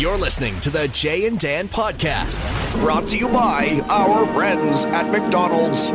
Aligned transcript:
You're 0.00 0.16
listening 0.16 0.58
to 0.60 0.70
the 0.70 0.88
Jay 0.88 1.26
and 1.26 1.38
Dan 1.38 1.68
podcast. 1.68 2.40
Brought 2.80 3.06
to 3.08 3.18
you 3.18 3.28
by 3.28 3.84
our 3.90 4.26
friends 4.28 4.86
at 4.86 5.10
McDonald's. 5.10 5.90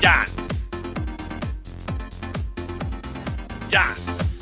Dance. 0.00 0.70
Dance. 3.68 4.40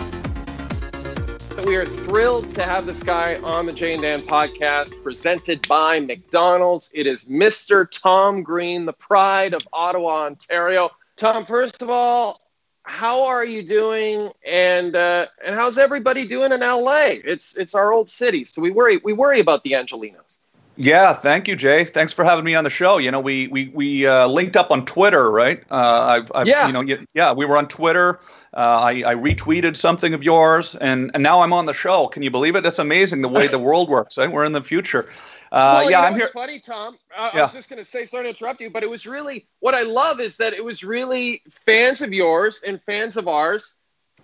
We 1.67 1.75
are 1.75 1.87
thrilled 1.87 2.55
to 2.55 2.63
have 2.63 2.87
this 2.87 3.03
guy 3.03 3.35
on 3.43 3.67
the 3.67 3.73
Jay 3.73 3.95
and 3.95 4.03
Dan 4.03 4.23
podcast 4.23 5.03
presented 5.03 5.67
by 5.67 5.99
McDonald's. 5.99 6.89
It 6.95 7.09
is 7.09 7.25
Mr. 7.25 7.91
Tom 7.91 8.45
Green, 8.45 8.87
the 8.87 8.93
pride 8.93 9.55
of 9.55 9.67
Ottawa, 9.73 10.27
Ontario. 10.27 10.93
Tom, 11.17 11.47
first 11.47 11.81
of 11.83 11.89
all, 11.89 12.41
how 12.83 13.27
are 13.27 13.45
you 13.45 13.63
doing? 13.63 14.31
And 14.47 14.95
uh, 14.95 15.27
and 15.45 15.55
how's 15.55 15.79
everybody 15.79 16.27
doing 16.27 16.53
in 16.53 16.61
LA? 16.61 17.17
It's 17.25 17.57
it's 17.57 17.75
our 17.75 17.93
old 17.93 18.09
city, 18.09 18.45
so 18.45 18.63
we 18.63 18.71
worry 18.71 18.99
we 18.99 19.13
worry 19.13 19.41
about 19.41 19.65
the 19.65 19.73
Angelenos. 19.73 20.39
Yeah, 20.79 21.15
thank 21.15 21.49
you, 21.49 21.57
Jay. 21.57 21.87
Thanks 21.87 22.13
for 22.13 22.23
having 22.23 22.45
me 22.45 22.55
on 22.55 22.63
the 22.63 22.71
show. 22.71 22.99
You 22.99 23.11
know, 23.11 23.21
we 23.21 23.49
we 23.49 23.69
we 23.69 24.07
uh, 24.07 24.27
linked 24.27 24.57
up 24.57 24.71
on 24.71 24.85
Twitter, 24.85 25.31
right? 25.31 25.63
Uh, 25.71 26.21
I've, 26.21 26.33
I've, 26.35 26.47
Yeah. 26.47 26.67
You 26.67 26.73
know, 26.75 26.99
yeah, 27.15 27.33
we 27.33 27.47
were 27.47 27.57
on 27.57 27.67
Twitter. 27.67 28.21
Uh, 28.53 28.81
I, 28.81 28.91
I 29.07 29.15
retweeted 29.15 29.77
something 29.77 30.15
of 30.15 30.23
yours, 30.23 30.75
and, 30.77 31.11
and 31.13 31.23
now 31.23 31.43
I'm 31.43 31.53
on 31.53 31.67
the 31.67 31.75
show. 31.75 32.09
Can 32.09 32.23
you 32.23 32.31
believe 32.31 32.57
it? 32.57 32.63
That's 32.63 32.79
amazing 32.79 33.21
the 33.21 33.29
way 33.29 33.49
the 33.49 33.59
world 33.59 33.91
works. 33.91 34.17
Right? 34.17 34.31
We're 34.31 34.45
in 34.45 34.53
the 34.53 34.63
future. 34.63 35.09
Uh, 35.53 35.81
well, 35.81 35.85
you 35.85 35.91
yeah, 35.91 36.01
know, 36.01 36.07
I'm 36.07 36.15
here. 36.15 36.25
It's 36.25 36.33
funny, 36.33 36.61
Tom. 36.61 36.97
I, 37.17 37.29
I 37.29 37.43
was 37.43 37.53
just 37.53 37.69
going 37.69 37.79
to 37.79 37.85
say, 37.85 38.05
sorry 38.05 38.25
to 38.25 38.29
interrupt 38.31 38.61
you, 38.61 38.71
but 38.71 38.83
it 38.83 38.91
was 38.91 39.07
really 39.07 39.47
what 39.61 39.75
I 39.75 39.83
love 39.83 40.21
is 40.21 40.37
that 40.39 40.53
it 40.53 40.65
was 40.65 40.83
really 40.85 41.43
fans 41.65 42.01
of 42.01 42.13
yours 42.13 42.63
and 42.67 42.81
fans 42.83 43.17
of 43.17 43.29
ours 43.29 43.77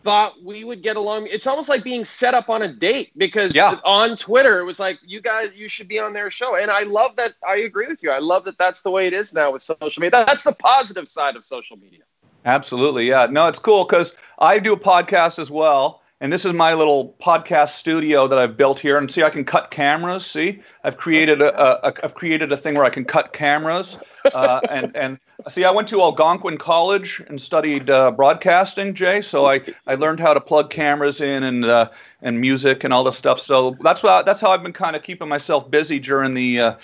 thought 0.02 0.34
we 0.44 0.64
would 0.64 0.82
get 0.82 0.96
along. 0.96 1.26
It's 1.28 1.46
almost 1.46 1.68
like 1.68 1.84
being 1.84 2.04
set 2.04 2.34
up 2.34 2.48
on 2.48 2.62
a 2.62 2.72
date 2.72 3.10
because 3.16 3.54
Yeah. 3.54 3.78
on 3.84 4.16
Twitter 4.16 4.58
it 4.60 4.64
was 4.64 4.78
like 4.80 4.98
you 5.04 5.20
guys 5.20 5.50
you 5.54 5.68
should 5.68 5.88
be 5.88 5.98
on 5.98 6.12
their 6.12 6.30
show, 6.30 6.56
and 6.56 6.70
I 6.70 6.82
love 6.82 7.16
that. 7.16 7.34
I 7.46 7.56
agree 7.58 7.86
with 7.88 8.02
you. 8.02 8.10
I 8.10 8.18
love 8.18 8.44
that 8.44 8.58
that's 8.58 8.82
the 8.82 8.90
way 8.90 9.06
it 9.06 9.12
is 9.12 9.32
now 9.32 9.52
with 9.52 9.62
social 9.62 10.00
media. 10.00 10.24
That's 10.26 10.42
the 10.42 10.52
positive 10.52 11.08
side 11.08 11.36
of 11.36 11.44
social 11.44 11.76
media. 11.76 12.02
Absolutely, 12.44 13.08
yeah. 13.08 13.26
No, 13.30 13.46
it's 13.48 13.58
cool 13.58 13.84
because 13.84 14.14
I 14.38 14.58
do 14.58 14.72
a 14.72 14.78
podcast 14.78 15.38
as 15.38 15.50
well, 15.50 16.01
and 16.22 16.32
this 16.32 16.44
is 16.44 16.52
my 16.52 16.72
little 16.72 17.16
podcast 17.20 17.70
studio 17.70 18.28
that 18.28 18.38
I've 18.38 18.56
built 18.56 18.78
here. 18.78 18.96
And 18.96 19.10
see, 19.10 19.24
I 19.24 19.30
can 19.30 19.44
cut 19.44 19.72
cameras. 19.72 20.24
See, 20.24 20.60
I've 20.84 20.96
created 20.96 21.42
a, 21.42 21.88
a, 21.88 21.92
I've 22.04 22.14
created 22.14 22.52
a 22.52 22.56
thing 22.56 22.76
where 22.76 22.84
I 22.84 22.90
can 22.90 23.04
cut 23.04 23.32
cameras, 23.32 23.98
uh, 24.32 24.60
and 24.70 24.96
and 24.96 25.18
see, 25.48 25.64
I 25.64 25.72
went 25.72 25.88
to 25.88 26.00
Algonquin 26.00 26.58
College 26.58 27.20
and 27.26 27.42
studied 27.42 27.90
uh, 27.90 28.12
broadcasting, 28.12 28.94
Jay. 28.94 29.20
So 29.20 29.46
I 29.46 29.62
I 29.88 29.96
learned 29.96 30.20
how 30.20 30.32
to 30.32 30.40
plug 30.40 30.70
cameras 30.70 31.20
in 31.20 31.42
and 31.42 31.64
uh, 31.64 31.90
and 32.22 32.40
music 32.40 32.84
and 32.84 32.94
all 32.94 33.02
this 33.02 33.18
stuff. 33.18 33.40
So 33.40 33.76
that's 33.80 34.04
what 34.04 34.24
that's 34.24 34.40
how 34.40 34.52
I've 34.52 34.62
been 34.62 34.72
kind 34.72 34.94
of 34.94 35.02
keeping 35.02 35.28
myself 35.28 35.70
busy 35.70 35.98
during 35.98 36.34
the. 36.34 36.60
Uh, 36.60 36.74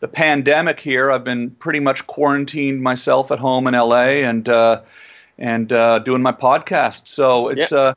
the 0.00 0.06
pandemic 0.06 0.78
here, 0.78 1.10
I've 1.10 1.24
been 1.24 1.50
pretty 1.50 1.80
much 1.80 2.06
quarantined 2.06 2.80
myself 2.80 3.32
at 3.32 3.40
home 3.40 3.66
in 3.66 3.74
LA, 3.74 4.22
and 4.22 4.48
uh, 4.48 4.82
and 5.38 5.72
uh, 5.72 5.98
doing 5.98 6.22
my 6.22 6.30
podcast. 6.30 7.08
So 7.08 7.48
it's 7.48 7.72
uh, 7.72 7.94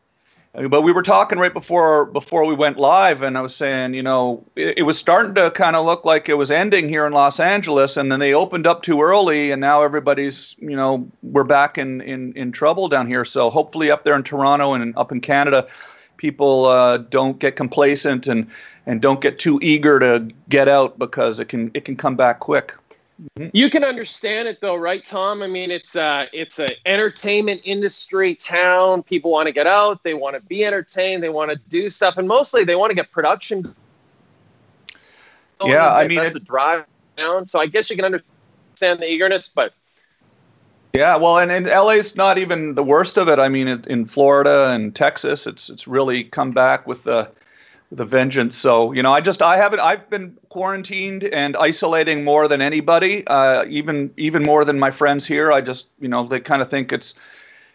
but 0.54 0.82
we 0.82 0.92
were 0.92 1.02
talking 1.02 1.40
right 1.40 1.54
before 1.54 2.06
before 2.06 2.46
we 2.46 2.54
went 2.54 2.78
live, 2.78 3.24
and 3.24 3.38
I 3.38 3.42
was 3.42 3.56
saying, 3.56 3.94
you 3.94 4.04
know, 4.04 4.44
it, 4.56 4.80
it 4.80 4.84
was 4.84 5.00
starting 5.00 5.34
to 5.36 5.50
kind 5.52 5.76
of 5.76 5.86
look 5.86 6.04
like 6.04 6.28
it 6.28 6.34
was 6.34 6.52
ending 6.52 6.90
here 6.90 7.06
in 7.06 7.14
Los 7.14 7.40
Angeles, 7.40 7.96
and 7.96 8.12
then 8.12 8.20
they 8.20 8.34
opened 8.34 8.68
up 8.68 8.84
too 8.84 9.02
early, 9.02 9.52
and 9.52 9.62
now 9.62 9.82
everybody's, 9.82 10.56
you 10.60 10.76
know, 10.76 11.10
we're 11.24 11.46
back 11.46 11.78
in 11.78 12.02
in 12.02 12.34
in 12.34 12.52
trouble 12.52 12.90
down 12.90 13.08
here. 13.08 13.24
So 13.24 13.50
hopefully 13.50 13.92
up 13.92 14.04
there 14.04 14.16
in 14.16 14.24
Toronto 14.24 14.74
and 14.74 14.96
up 14.98 15.12
in 15.12 15.22
Canada. 15.22 15.68
People 16.18 16.66
uh, 16.66 16.98
don't 16.98 17.40
get 17.40 17.56
complacent 17.56 18.28
and, 18.28 18.46
and 18.86 19.02
don't 19.02 19.22
get 19.22 19.40
too 19.40 19.58
eager 19.64 20.00
to 20.00 20.28
get 20.50 20.68
out 20.68 21.00
because 21.00 21.40
it 21.40 21.46
can 21.46 21.72
it 21.74 21.84
can 21.84 21.96
come 21.96 22.16
back 22.16 22.42
quick. 22.42 22.76
You 23.54 23.70
can 23.70 23.84
understand 23.84 24.48
it 24.48 24.60
though, 24.62 24.76
right, 24.76 25.04
Tom? 25.04 25.44
I 25.44 25.48
mean, 25.48 25.72
it's 25.72 25.96
uh 25.96 26.26
it's 26.34 26.60
an 26.60 26.72
entertainment 26.86 27.62
industry 27.64 28.36
town. 28.36 29.04
People 29.04 29.32
want 29.32 29.48
to 29.48 29.52
get 29.52 29.68
out, 29.68 30.04
they 30.04 30.14
want 30.14 30.36
to 30.36 30.42
be 30.42 30.66
entertained, 30.66 31.22
they 31.22 31.30
want 31.30 31.52
to 31.52 31.58
do 31.70 31.90
stuff, 31.90 32.18
and 32.18 32.28
mostly 32.28 32.64
they 32.64 32.76
want 32.76 32.92
to 32.92 32.96
get 32.96 33.12
production. 33.12 33.76
Yeah, 35.64 35.92
I 35.92 36.08
mean, 36.08 36.20
it- 36.20 36.34
the 36.34 36.40
drive 36.40 36.86
down. 37.16 37.46
So 37.46 37.60
I 37.60 37.68
guess 37.68 37.90
you 37.90 37.96
can 37.96 38.06
understand 38.06 39.00
the 39.00 39.12
eagerness, 39.12 39.48
but 39.50 39.74
Yeah, 40.94 41.16
well, 41.16 41.38
and, 41.38 41.52
and 41.52 41.68
LA's 41.68 42.16
not 42.16 42.38
even 42.38 42.74
the 42.74 42.84
worst 42.84 43.18
of 43.18 43.30
it. 43.30 43.40
I 43.40 43.48
mean, 43.48 43.68
in, 43.68 43.84
in 43.86 44.06
Florida 44.06 44.72
and 44.72 44.94
Texas, 44.96 45.48
it's 45.48 45.70
it's 45.70 45.88
really 45.88 46.24
come 46.24 46.52
back 46.52 46.86
with 46.88 47.04
the 47.04 47.32
a 48.00 48.06
vengeance. 48.06 48.56
So 48.56 48.92
you 48.92 49.04
know, 49.04 49.12
I 49.12 49.22
just 49.22 49.42
I 49.42 49.58
haven't 49.58 49.80
I've 49.80 50.10
been 50.10 50.38
quarantined 50.50 51.24
and 51.26 51.58
isolating 51.58 52.24
more 52.24 52.48
than 52.48 52.62
anybody, 52.62 53.26
uh, 53.28 53.66
even 53.66 54.12
even 54.18 54.44
more 54.44 54.64
than 54.66 54.80
my 54.80 54.92
friends 54.92 55.28
here. 55.28 55.52
I 55.52 55.62
just 55.62 55.88
you 56.00 56.08
know 56.08 56.26
they 56.26 56.40
kind 56.40 56.62
of 56.62 56.70
think 56.70 56.92
it's 56.92 57.16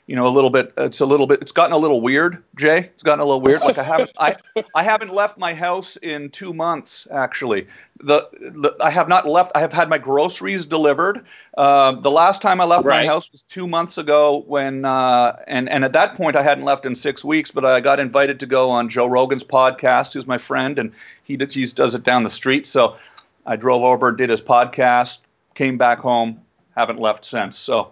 you 0.06 0.14
know 0.14 0.26
a 0.26 0.30
little 0.30 0.50
bit 0.50 0.72
it's 0.76 1.00
a 1.00 1.06
little 1.06 1.26
bit 1.26 1.42
it's 1.42 1.52
gotten 1.52 1.72
a 1.72 1.76
little 1.76 2.00
weird 2.00 2.42
jay. 2.56 2.78
It's 2.78 3.02
gotten 3.02 3.20
a 3.20 3.24
little 3.24 3.40
weird. 3.40 3.60
Like 3.60 3.78
i 3.78 3.82
haven't 3.82 4.10
i 4.18 4.36
i 4.74 4.82
haven't 4.82 5.12
left 5.12 5.36
my 5.36 5.52
house 5.52 5.96
in 5.96 6.30
two 6.30 6.54
months 6.54 7.08
actually. 7.10 7.66
The, 8.02 8.28
the 8.40 8.76
i 8.80 8.90
have 8.90 9.08
not 9.08 9.26
left 9.26 9.52
i 9.54 9.60
have 9.60 9.72
had 9.72 9.88
my 9.88 9.98
groceries 9.98 10.64
delivered. 10.64 11.24
Uh, 11.56 11.92
the 11.92 12.10
last 12.10 12.40
time 12.40 12.60
i 12.60 12.64
left 12.64 12.84
my 12.84 13.04
house 13.04 13.30
was 13.32 13.42
two 13.42 13.66
months 13.66 13.98
ago 13.98 14.44
when 14.46 14.84
uh, 14.84 15.36
and 15.48 15.68
and 15.68 15.84
at 15.84 15.92
that 15.92 16.14
point 16.14 16.36
i 16.36 16.42
hadn't 16.42 16.64
left 16.64 16.86
in 16.86 16.94
six 16.94 17.24
weeks 17.24 17.50
but 17.50 17.64
i 17.64 17.80
got 17.80 17.98
invited 17.98 18.38
to 18.40 18.46
go 18.46 18.70
on 18.70 18.88
joe 18.88 19.06
rogan's 19.06 19.44
podcast. 19.44 20.14
Who's 20.14 20.26
my 20.26 20.38
friend 20.38 20.78
and 20.78 20.92
he 21.24 21.36
he 21.50 21.66
does 21.66 21.94
it 21.94 22.04
down 22.04 22.22
the 22.22 22.30
street. 22.30 22.66
So 22.66 22.96
i 23.44 23.56
drove 23.56 23.82
over 23.82 24.12
did 24.12 24.30
his 24.30 24.42
podcast 24.42 25.18
came 25.54 25.76
back 25.76 25.98
home 25.98 26.40
haven't 26.76 27.00
left 27.00 27.24
since. 27.24 27.58
So 27.58 27.90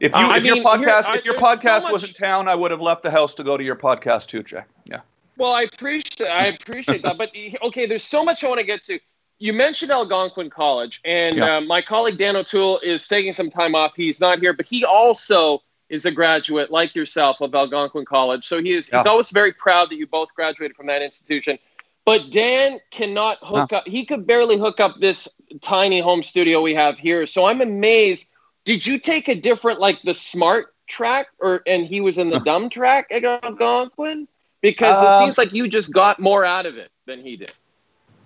if 0.00 0.12
you 0.12 0.18
Uh, 0.18 0.36
if 0.36 0.44
your 0.44 0.56
mean, 0.56 0.64
podcast 0.64 1.04
I- 1.06 1.16
if 1.16 1.24
your 1.24 1.34
there's 1.40 1.60
so 1.60 1.68
podcast 1.68 1.92
was 1.92 2.02
much- 2.02 2.10
in 2.10 2.14
town, 2.14 2.48
I 2.48 2.54
would 2.54 2.70
have 2.70 2.80
left 2.80 3.02
the 3.02 3.10
house 3.10 3.34
to 3.34 3.44
go 3.44 3.56
to 3.56 3.64
your 3.64 3.76
podcast 3.76 4.26
too, 4.28 4.42
Jack. 4.42 4.68
Yeah. 4.86 5.00
Well, 5.36 5.52
I 5.52 5.62
appreciate 5.62 6.28
I 6.28 6.46
appreciate 6.46 7.02
that, 7.02 7.18
but 7.18 7.30
okay, 7.62 7.86
there's 7.86 8.04
so 8.04 8.24
much 8.24 8.44
I 8.44 8.48
want 8.48 8.60
to 8.60 8.66
get 8.66 8.82
to. 8.84 8.98
You 9.38 9.52
mentioned 9.52 9.90
Algonquin 9.90 10.48
College, 10.50 11.00
and 11.04 11.36
Yeah. 11.36 11.56
uh, 11.56 11.60
my 11.60 11.82
colleague 11.82 12.18
Dan 12.18 12.36
O'Toole 12.36 12.78
is 12.80 13.06
taking 13.08 13.32
some 13.32 13.50
time 13.50 13.74
off. 13.74 13.92
He's 13.96 14.20
not 14.20 14.38
here, 14.38 14.52
but 14.52 14.66
he 14.66 14.84
also 14.84 15.62
is 15.90 16.06
a 16.06 16.10
graduate 16.10 16.70
like 16.70 16.94
yourself 16.94 17.40
of 17.40 17.54
Algonquin 17.54 18.04
College. 18.04 18.44
So 18.46 18.62
he 18.62 18.72
is 18.72 18.88
he's 18.88 19.06
always 19.06 19.30
very 19.30 19.52
proud 19.52 19.90
that 19.90 19.96
you 19.96 20.06
both 20.06 20.28
graduated 20.34 20.76
from 20.76 20.86
that 20.86 21.02
institution. 21.02 21.58
But 22.04 22.30
Dan 22.30 22.80
cannot 22.90 23.38
hook 23.42 23.72
up. 23.72 23.84
He 23.86 24.04
could 24.04 24.26
barely 24.26 24.56
hook 24.58 24.78
up 24.78 24.96
this 25.00 25.28
tiny 25.62 26.00
home 26.00 26.22
studio 26.22 26.60
we 26.62 26.74
have 26.74 26.98
here. 26.98 27.26
So 27.26 27.46
I'm 27.46 27.60
amazed. 27.60 28.28
Did 28.64 28.86
you 28.86 28.98
take 28.98 29.28
a 29.28 29.34
different, 29.34 29.80
like 29.80 30.00
the 30.02 30.14
smart 30.14 30.74
track, 30.86 31.28
or 31.38 31.62
and 31.66 31.86
he 31.86 32.00
was 32.00 32.18
in 32.18 32.30
the 32.30 32.40
dumb 32.50 32.68
track 32.70 33.06
at 33.10 33.24
Algonquin? 33.24 34.26
Because 34.62 35.02
it 35.02 35.06
Um, 35.06 35.22
seems 35.24 35.38
like 35.38 35.52
you 35.52 35.68
just 35.68 35.92
got 35.92 36.18
more 36.18 36.44
out 36.44 36.66
of 36.66 36.76
it 36.76 36.90
than 37.06 37.20
he 37.20 37.36
did. 37.36 37.52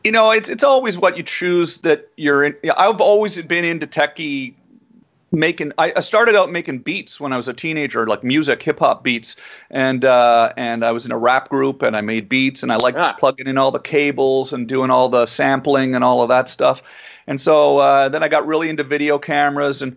You 0.05 0.13
know, 0.13 0.31
it's 0.31 0.49
it's 0.49 0.63
always 0.65 0.97
what 0.97 1.17
you 1.17 1.23
choose 1.25 1.79
that 1.79 2.09
you're 2.17 2.45
in. 2.45 2.57
I've 2.77 3.01
always 3.01 3.41
been 3.43 3.65
into 3.65 3.87
techie 3.87 4.55
making 5.33 5.73
I, 5.77 5.93
I 5.97 6.01
started 6.01 6.35
out 6.37 6.51
making 6.51 6.79
beats 6.79 7.21
when 7.21 7.33
I 7.33 7.37
was 7.37 7.49
a 7.49 7.53
teenager, 7.53 8.07
like 8.07 8.23
music, 8.25 8.63
hip 8.63 8.79
hop 8.79 9.03
beats, 9.03 9.35
and 9.71 10.05
uh, 10.05 10.53
and 10.57 10.85
I 10.85 10.93
was 10.93 11.05
in 11.05 11.11
a 11.13 11.19
rap 11.19 11.49
group 11.49 11.83
and 11.83 11.97
I 11.97 12.01
made 12.01 12.29
beats 12.29 12.63
and 12.63 12.73
I 12.73 12.77
liked 12.77 12.97
Ah. 12.97 13.15
plugging 13.19 13.49
in 13.49 13.59
all 13.59 13.73
the 13.73 13.81
cables 13.81 14.53
and 14.53 14.69
doing 14.69 14.91
all 14.91 15.09
the 15.09 15.27
sampling 15.27 15.95
and 15.97 16.05
all 16.05 16.23
of 16.23 16.29
that 16.29 16.49
stuff. 16.49 16.81
And 17.27 17.41
so 17.41 17.79
uh, 17.79 18.09
then 18.09 18.23
I 18.23 18.29
got 18.29 18.47
really 18.47 18.71
into 18.71 18.85
video 18.85 19.19
cameras 19.19 19.83
and 19.83 19.97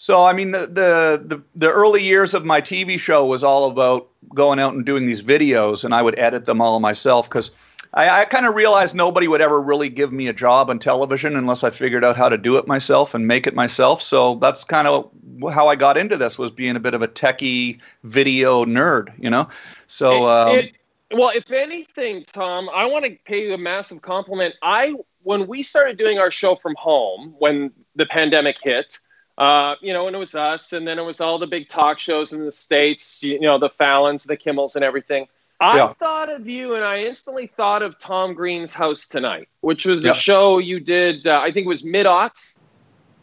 so 0.00 0.24
I 0.24 0.32
mean 0.32 0.50
the, 0.52 0.60
the 0.60 1.22
the 1.26 1.42
the 1.54 1.70
early 1.70 2.02
years 2.02 2.32
of 2.32 2.42
my 2.42 2.62
TV 2.62 2.98
show 2.98 3.26
was 3.26 3.44
all 3.44 3.70
about 3.70 4.08
going 4.34 4.58
out 4.58 4.72
and 4.72 4.86
doing 4.86 5.04
these 5.06 5.22
videos 5.22 5.84
and 5.84 5.92
I 5.94 6.00
would 6.00 6.18
edit 6.18 6.46
them 6.46 6.62
all 6.62 6.80
myself 6.80 7.28
because 7.28 7.50
I, 7.92 8.08
I 8.22 8.24
kind 8.24 8.46
of 8.46 8.54
realized 8.54 8.94
nobody 8.94 9.28
would 9.28 9.42
ever 9.42 9.60
really 9.60 9.90
give 9.90 10.10
me 10.10 10.26
a 10.28 10.32
job 10.32 10.70
on 10.70 10.78
television 10.78 11.36
unless 11.36 11.64
I 11.64 11.68
figured 11.68 12.02
out 12.02 12.16
how 12.16 12.30
to 12.30 12.38
do 12.38 12.56
it 12.56 12.66
myself 12.66 13.14
and 13.14 13.26
make 13.26 13.46
it 13.46 13.54
myself. 13.54 14.00
So 14.00 14.36
that's 14.36 14.64
kind 14.64 14.88
of 14.88 15.10
how 15.52 15.68
I 15.68 15.76
got 15.76 15.98
into 15.98 16.16
this 16.16 16.38
was 16.38 16.50
being 16.50 16.76
a 16.76 16.80
bit 16.80 16.94
of 16.94 17.02
a 17.02 17.08
techie 17.08 17.78
video 18.04 18.64
nerd, 18.64 19.12
you 19.18 19.28
know. 19.28 19.48
So 19.86 20.26
um, 20.28 20.60
It- 20.60 20.72
well, 21.12 21.32
if 21.34 21.50
anything, 21.50 22.24
Tom, 22.24 22.70
I 22.72 22.86
want 22.86 23.04
to 23.04 23.18
pay 23.26 23.48
you 23.48 23.54
a 23.54 23.58
massive 23.58 24.00
compliment. 24.00 24.54
I 24.62 24.94
when 25.24 25.46
we 25.46 25.62
started 25.62 25.98
doing 25.98 26.18
our 26.18 26.30
show 26.30 26.54
from 26.56 26.74
home 26.76 27.34
when 27.38 27.72
the 27.96 28.06
pandemic 28.06 28.56
hit, 28.62 28.98
uh, 29.40 29.74
you 29.80 29.94
know, 29.94 30.06
and 30.06 30.14
it 30.14 30.18
was 30.18 30.34
us, 30.34 30.74
and 30.74 30.86
then 30.86 30.98
it 30.98 31.02
was 31.02 31.20
all 31.20 31.38
the 31.38 31.46
big 31.46 31.66
talk 31.68 31.98
shows 31.98 32.34
in 32.34 32.44
the 32.44 32.52
states, 32.52 33.22
you 33.22 33.40
know, 33.40 33.56
the 33.58 33.70
Fallons, 33.70 34.24
the 34.24 34.36
Kimmels, 34.36 34.76
and 34.76 34.84
everything. 34.84 35.26
I 35.58 35.78
Yeah. 35.78 35.92
thought 35.94 36.28
of 36.28 36.46
you, 36.46 36.74
and 36.74 36.84
I 36.84 37.04
instantly 37.04 37.46
thought 37.46 37.82
of 37.82 37.98
Tom 37.98 38.34
Green's 38.34 38.72
House 38.74 39.08
Tonight, 39.08 39.48
which 39.62 39.86
was 39.86 40.04
Yeah. 40.04 40.12
a 40.12 40.14
show 40.14 40.58
you 40.58 40.78
did. 40.78 41.26
Uh, 41.26 41.40
I 41.40 41.52
think 41.52 41.64
it 41.64 41.68
was 41.68 41.82
mid 41.82 42.04
aughts. 42.06 42.54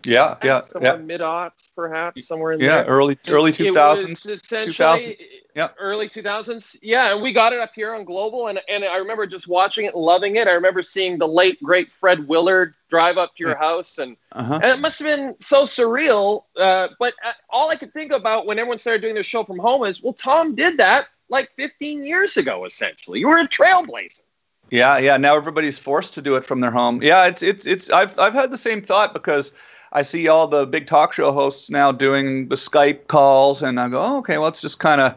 Yeah, 0.04 0.38
yeah, 0.44 0.60
somewhere 0.62 0.96
yeah. 0.96 1.02
mid 1.02 1.22
aughts, 1.22 1.68
perhaps 1.76 2.28
somewhere 2.28 2.54
in 2.54 2.60
Yeah, 2.62 2.84
there. 2.84 2.86
early 2.86 3.18
early 3.28 3.52
two 3.52 3.74
thousands. 3.74 4.26
essentially 4.26 4.66
2000, 4.72 5.16
yeah. 5.56 5.70
early 5.80 6.08
2000s. 6.08 6.78
Yeah, 6.82 7.12
and 7.14 7.22
we 7.22 7.34
got 7.34 7.52
it 7.52 7.60
up 7.60 7.72
here 7.76 7.94
on 7.94 8.06
Global, 8.06 8.48
and, 8.48 8.62
and 8.70 8.86
I 8.86 8.98
remember 8.98 9.26
just 9.28 9.48
watching 9.48 9.86
it 9.86 9.96
loving 9.96 10.38
it. 10.38 10.48
I 10.48 10.52
remember 10.54 10.82
seeing 10.82 11.18
the 11.18 11.28
late, 11.28 11.62
great 11.62 11.92
Fred 11.92 12.28
Willard 12.28 12.74
drive 12.90 13.18
up 13.18 13.36
to 13.36 13.44
your 13.44 13.58
house, 13.58 13.98
and, 13.98 14.16
Uh-huh. 14.32 14.56
and 14.56 14.66
it 14.66 14.80
must 14.80 15.00
have 15.00 15.08
been 15.08 15.36
so 15.40 15.64
surreal. 15.64 16.44
Uh, 16.56 16.90
but 17.00 17.14
uh, 17.26 17.34
all 17.50 17.70
I 17.70 17.76
could 17.76 17.92
think 17.92 18.12
about 18.14 18.46
when 18.46 18.60
everyone 18.60 18.78
started 18.78 19.02
doing 19.02 19.14
their 19.16 19.24
show 19.24 19.44
from 19.44 19.58
home 19.60 19.84
is, 19.84 20.02
well, 20.02 20.14
Tom 20.14 20.56
did 20.56 20.78
that 20.78 21.08
like 21.30 21.50
15 21.58 22.06
years 22.06 22.38
ago, 22.38 22.64
essentially. 22.64 23.20
You 23.20 23.28
were 23.28 23.38
a 23.38 23.48
trailblazer. 23.48 24.22
Yeah, 24.70 24.98
yeah. 24.98 25.18
Now 25.18 25.36
everybody's 25.36 25.78
forced 25.80 26.14
to 26.16 26.22
do 26.22 26.36
it 26.36 26.46
from 26.46 26.60
their 26.62 26.72
home. 26.72 27.02
Yeah, 27.02 27.26
it's 27.26 27.42
it's 27.42 27.66
it's. 27.66 27.90
I've 27.90 28.20
I've 28.20 28.34
had 28.34 28.52
the 28.52 28.58
same 28.58 28.82
thought 28.82 29.14
because 29.14 29.54
I 29.94 30.02
see 30.02 30.28
all 30.28 30.48
the 30.48 30.66
big 30.66 30.88
talk 30.88 31.14
show 31.14 31.32
hosts 31.32 31.70
now 31.70 31.92
doing 31.92 32.50
the 32.50 32.56
Skype 32.56 33.08
calls, 33.08 33.64
and 33.64 33.80
I 33.80 33.90
go, 33.90 34.02
oh, 34.02 34.18
okay, 34.20 34.38
well, 34.38 34.48
it's 34.48 34.62
just 34.62 34.80
kind 34.80 35.02
of 35.02 35.16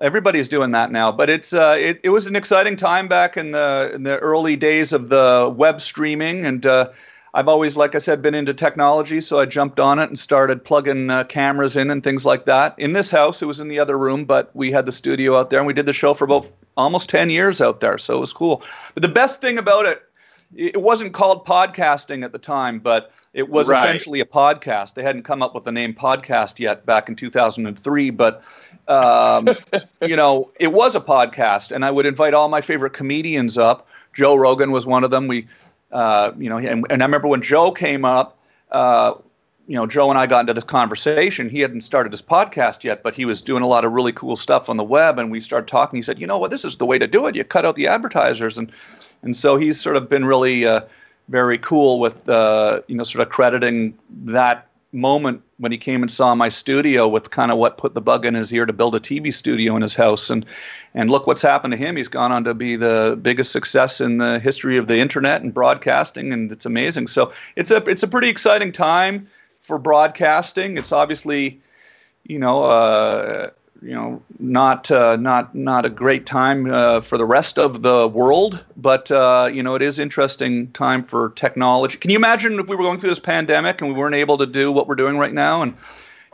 everybody's 0.00 0.48
doing 0.48 0.70
that 0.72 0.92
now. 0.92 1.10
But 1.12 1.30
it's 1.30 1.52
uh, 1.52 1.76
it, 1.78 2.00
it 2.02 2.10
was 2.10 2.26
an 2.26 2.36
exciting 2.36 2.76
time 2.76 3.08
back 3.08 3.36
in 3.36 3.52
the 3.52 3.90
in 3.94 4.02
the 4.02 4.18
early 4.18 4.56
days 4.56 4.92
of 4.92 5.08
the 5.08 5.52
web 5.56 5.80
streaming, 5.80 6.44
and 6.44 6.64
uh, 6.66 6.90
I've 7.34 7.48
always, 7.48 7.76
like 7.76 7.96
I 7.96 7.98
said, 7.98 8.22
been 8.22 8.34
into 8.34 8.54
technology, 8.54 9.20
so 9.20 9.40
I 9.40 9.44
jumped 9.44 9.80
on 9.80 9.98
it 9.98 10.08
and 10.08 10.16
started 10.16 10.64
plugging 10.64 11.10
uh, 11.10 11.24
cameras 11.24 11.76
in 11.76 11.90
and 11.90 12.02
things 12.02 12.24
like 12.24 12.44
that. 12.44 12.76
In 12.78 12.92
this 12.92 13.10
house, 13.10 13.42
it 13.42 13.46
was 13.46 13.58
in 13.58 13.66
the 13.66 13.80
other 13.80 13.98
room, 13.98 14.24
but 14.24 14.54
we 14.54 14.70
had 14.70 14.86
the 14.86 14.92
studio 14.92 15.36
out 15.36 15.50
there, 15.50 15.58
and 15.58 15.66
we 15.66 15.72
did 15.72 15.86
the 15.86 15.92
show 15.92 16.14
for 16.14 16.24
about 16.24 16.50
almost 16.76 17.08
10 17.08 17.30
years 17.30 17.60
out 17.60 17.80
there, 17.80 17.98
so 17.98 18.16
it 18.16 18.20
was 18.20 18.32
cool. 18.32 18.62
But 18.94 19.02
the 19.02 19.08
best 19.08 19.40
thing 19.40 19.58
about 19.58 19.84
it, 19.84 20.02
it 20.56 20.80
wasn't 20.80 21.12
called 21.12 21.44
podcasting 21.46 22.24
at 22.24 22.32
the 22.32 22.38
time, 22.38 22.78
but 22.78 23.10
it 23.32 23.48
was 23.48 23.68
Right. 23.68 23.78
essentially 23.78 24.20
a 24.20 24.24
podcast. 24.24 24.94
They 24.94 25.02
hadn't 25.02 25.22
come 25.24 25.42
up 25.42 25.54
with 25.54 25.64
the 25.64 25.72
name 25.72 25.94
podcast 25.94 26.58
yet 26.58 26.86
back 26.86 27.08
in 27.08 27.16
2003, 27.16 28.10
but 28.10 28.42
um, 28.88 29.48
you 30.02 30.16
know, 30.16 30.50
it 30.60 30.72
was 30.72 30.94
a 30.94 31.00
podcast, 31.00 31.72
and 31.72 31.84
I 31.84 31.90
would 31.90 32.06
invite 32.06 32.34
all 32.34 32.48
my 32.48 32.60
favorite 32.60 32.92
comedians 32.92 33.58
up. 33.58 33.86
Joe 34.12 34.36
Rogan 34.36 34.70
was 34.70 34.86
one 34.86 35.02
of 35.04 35.10
them. 35.10 35.26
We, 35.26 35.48
uh, 35.92 36.32
you 36.38 36.48
know, 36.48 36.58
and, 36.58 36.86
and 36.90 37.02
I 37.02 37.04
remember 37.06 37.28
when 37.28 37.42
Joe 37.42 37.70
came 37.72 38.04
up. 38.04 38.38
Uh, 38.70 39.14
you 39.66 39.76
know, 39.76 39.86
Joe 39.86 40.10
and 40.10 40.18
I 40.18 40.26
got 40.26 40.40
into 40.40 40.52
this 40.52 40.62
conversation. 40.64 41.48
He 41.48 41.60
hadn't 41.60 41.80
started 41.80 42.12
his 42.12 42.20
podcast 42.20 42.84
yet, 42.84 43.02
but 43.02 43.14
he 43.14 43.24
was 43.24 43.40
doing 43.40 43.62
a 43.62 43.66
lot 43.66 43.86
of 43.86 43.92
really 43.92 44.12
cool 44.12 44.36
stuff 44.36 44.68
on 44.68 44.76
the 44.76 44.84
web. 44.84 45.18
And 45.18 45.30
we 45.30 45.40
started 45.40 45.66
talking. 45.68 45.96
He 45.96 46.02
said, 46.02 46.18
"You 46.18 46.26
know 46.26 46.36
what? 46.36 46.50
This 46.50 46.66
is 46.66 46.76
the 46.76 46.84
way 46.84 46.98
to 46.98 47.06
do 47.06 47.26
it. 47.26 47.34
You 47.34 47.44
cut 47.44 47.64
out 47.64 47.74
the 47.74 47.86
advertisers." 47.86 48.58
And 48.58 48.70
and 49.24 49.36
so 49.36 49.56
he's 49.56 49.80
sort 49.80 49.96
of 49.96 50.08
been 50.08 50.24
really 50.24 50.64
uh, 50.64 50.82
very 51.28 51.58
cool 51.58 51.98
with 51.98 52.28
uh, 52.28 52.80
you 52.86 52.94
know 52.94 53.02
sort 53.02 53.26
of 53.26 53.32
crediting 53.32 53.98
that 54.10 54.68
moment 54.92 55.42
when 55.58 55.72
he 55.72 55.78
came 55.78 56.02
and 56.02 56.10
saw 56.10 56.34
my 56.34 56.48
studio 56.48 57.08
with 57.08 57.30
kind 57.30 57.50
of 57.50 57.58
what 57.58 57.78
put 57.78 57.94
the 57.94 58.00
bug 58.00 58.24
in 58.24 58.34
his 58.34 58.52
ear 58.52 58.64
to 58.64 58.72
build 58.72 58.94
a 58.94 59.00
TV 59.00 59.34
studio 59.34 59.74
in 59.76 59.82
his 59.82 59.94
house. 59.94 60.30
And 60.30 60.46
and 60.94 61.10
look 61.10 61.26
what's 61.26 61.42
happened 61.42 61.72
to 61.72 61.76
him. 61.76 61.96
He's 61.96 62.08
gone 62.08 62.30
on 62.30 62.44
to 62.44 62.54
be 62.54 62.76
the 62.76 63.18
biggest 63.20 63.50
success 63.50 64.00
in 64.00 64.18
the 64.18 64.38
history 64.38 64.76
of 64.76 64.86
the 64.86 64.98
internet 64.98 65.42
and 65.42 65.52
broadcasting, 65.52 66.32
and 66.32 66.50
it's 66.52 66.64
amazing. 66.64 67.08
So 67.08 67.32
it's 67.56 67.70
a 67.70 67.76
it's 67.90 68.02
a 68.02 68.08
pretty 68.08 68.28
exciting 68.28 68.72
time 68.72 69.28
for 69.60 69.78
broadcasting. 69.78 70.78
It's 70.78 70.92
obviously, 70.92 71.60
you 72.24 72.38
know, 72.38 72.64
uh, 72.64 73.50
you 73.82 73.94
know, 73.94 74.22
not 74.38 74.90
uh, 74.90 75.16
not 75.16 75.54
not 75.54 75.84
a 75.84 75.90
great 75.90 76.26
time 76.26 76.72
uh, 76.72 77.00
for 77.00 77.18
the 77.18 77.24
rest 77.24 77.58
of 77.58 77.82
the 77.82 78.08
world, 78.08 78.64
but 78.76 79.10
uh, 79.10 79.50
you 79.52 79.62
know, 79.62 79.74
it 79.74 79.82
is 79.82 79.98
interesting 79.98 80.70
time 80.72 81.04
for 81.04 81.30
technology. 81.30 81.98
Can 81.98 82.10
you 82.10 82.16
imagine 82.16 82.58
if 82.58 82.68
we 82.68 82.76
were 82.76 82.82
going 82.82 82.98
through 82.98 83.10
this 83.10 83.18
pandemic 83.18 83.80
and 83.80 83.92
we 83.92 83.98
weren't 83.98 84.14
able 84.14 84.38
to 84.38 84.46
do 84.46 84.72
what 84.72 84.88
we're 84.88 84.94
doing 84.94 85.18
right 85.18 85.34
now, 85.34 85.62
and 85.62 85.74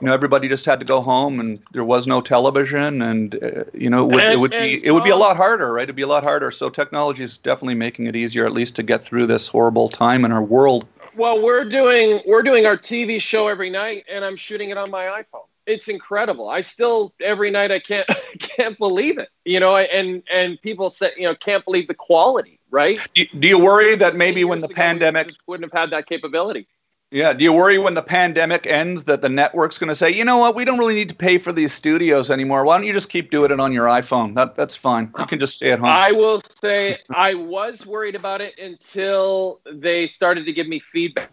you 0.00 0.06
know, 0.06 0.14
everybody 0.14 0.48
just 0.48 0.64
had 0.64 0.78
to 0.80 0.86
go 0.86 1.00
home 1.00 1.40
and 1.40 1.58
there 1.72 1.84
was 1.84 2.06
no 2.06 2.20
television, 2.20 3.02
and 3.02 3.34
uh, 3.42 3.64
you 3.74 3.90
know, 3.90 4.08
it 4.08 4.14
would, 4.14 4.24
it 4.24 4.40
would 4.40 4.54
and 4.54 4.80
be 4.80 4.86
it 4.86 4.92
would 4.92 5.04
be 5.04 5.10
a 5.10 5.16
lot 5.16 5.36
harder, 5.36 5.72
right? 5.72 5.84
It'd 5.84 5.96
be 5.96 6.02
a 6.02 6.08
lot 6.08 6.22
harder. 6.22 6.50
So 6.50 6.70
technology 6.70 7.22
is 7.22 7.36
definitely 7.36 7.74
making 7.74 8.06
it 8.06 8.16
easier, 8.16 8.46
at 8.46 8.52
least, 8.52 8.76
to 8.76 8.82
get 8.82 9.04
through 9.04 9.26
this 9.26 9.48
horrible 9.48 9.88
time 9.88 10.24
in 10.24 10.32
our 10.32 10.42
world. 10.42 10.86
Well, 11.16 11.42
we're 11.42 11.64
doing 11.64 12.20
we're 12.26 12.42
doing 12.42 12.66
our 12.66 12.76
TV 12.76 13.20
show 13.20 13.48
every 13.48 13.70
night, 13.70 14.04
and 14.10 14.24
I'm 14.24 14.36
shooting 14.36 14.70
it 14.70 14.78
on 14.78 14.90
my 14.90 15.04
iPhone. 15.04 15.49
It's 15.70 15.88
incredible. 15.88 16.48
I 16.48 16.60
still 16.60 17.14
every 17.20 17.50
night 17.50 17.70
I 17.70 17.78
can't 17.78 18.06
can't 18.38 18.78
believe 18.78 19.18
it. 19.18 19.28
You 19.44 19.60
know, 19.60 19.76
and 19.76 20.22
and 20.32 20.60
people 20.60 20.90
say 20.90 21.12
you 21.16 21.24
know 21.24 21.34
can't 21.34 21.64
believe 21.64 21.88
the 21.88 21.94
quality, 21.94 22.58
right? 22.70 22.98
Do, 23.14 23.24
do 23.38 23.48
you 23.48 23.58
worry 23.58 23.94
that 23.96 24.16
maybe 24.16 24.44
when 24.44 24.60
the 24.60 24.66
years 24.66 24.70
ago, 24.70 24.82
we 24.82 24.86
pandemic 24.86 25.26
just 25.28 25.40
wouldn't 25.46 25.72
have 25.72 25.80
had 25.80 25.90
that 25.90 26.06
capability. 26.06 26.66
Yeah. 27.12 27.32
Do 27.32 27.42
you 27.42 27.52
worry 27.52 27.76
when 27.78 27.94
the 27.94 28.02
pandemic 28.02 28.68
ends 28.68 29.04
that 29.04 29.20
the 29.20 29.28
network's 29.28 29.78
going 29.78 29.88
to 29.88 29.96
say, 29.96 30.10
you 30.10 30.24
know 30.24 30.38
what, 30.38 30.54
we 30.54 30.64
don't 30.64 30.78
really 30.78 30.94
need 30.94 31.08
to 31.08 31.14
pay 31.14 31.38
for 31.38 31.52
these 31.52 31.72
studios 31.72 32.30
anymore. 32.30 32.64
Why 32.64 32.78
don't 32.78 32.86
you 32.86 32.92
just 32.92 33.08
keep 33.08 33.32
doing 33.32 33.50
it 33.50 33.58
on 33.58 33.72
your 33.72 33.86
iPhone? 33.86 34.34
That 34.34 34.54
that's 34.54 34.76
fine. 34.76 35.12
You 35.18 35.26
can 35.26 35.40
just 35.40 35.56
stay 35.56 35.72
at 35.72 35.80
home. 35.80 35.88
I 35.88 36.12
will 36.12 36.40
say 36.62 36.98
I 37.12 37.34
was 37.34 37.84
worried 37.84 38.14
about 38.14 38.40
it 38.40 38.56
until 38.58 39.60
they 39.72 40.06
started 40.06 40.46
to 40.46 40.52
give 40.52 40.68
me 40.68 40.80
feedback 40.92 41.30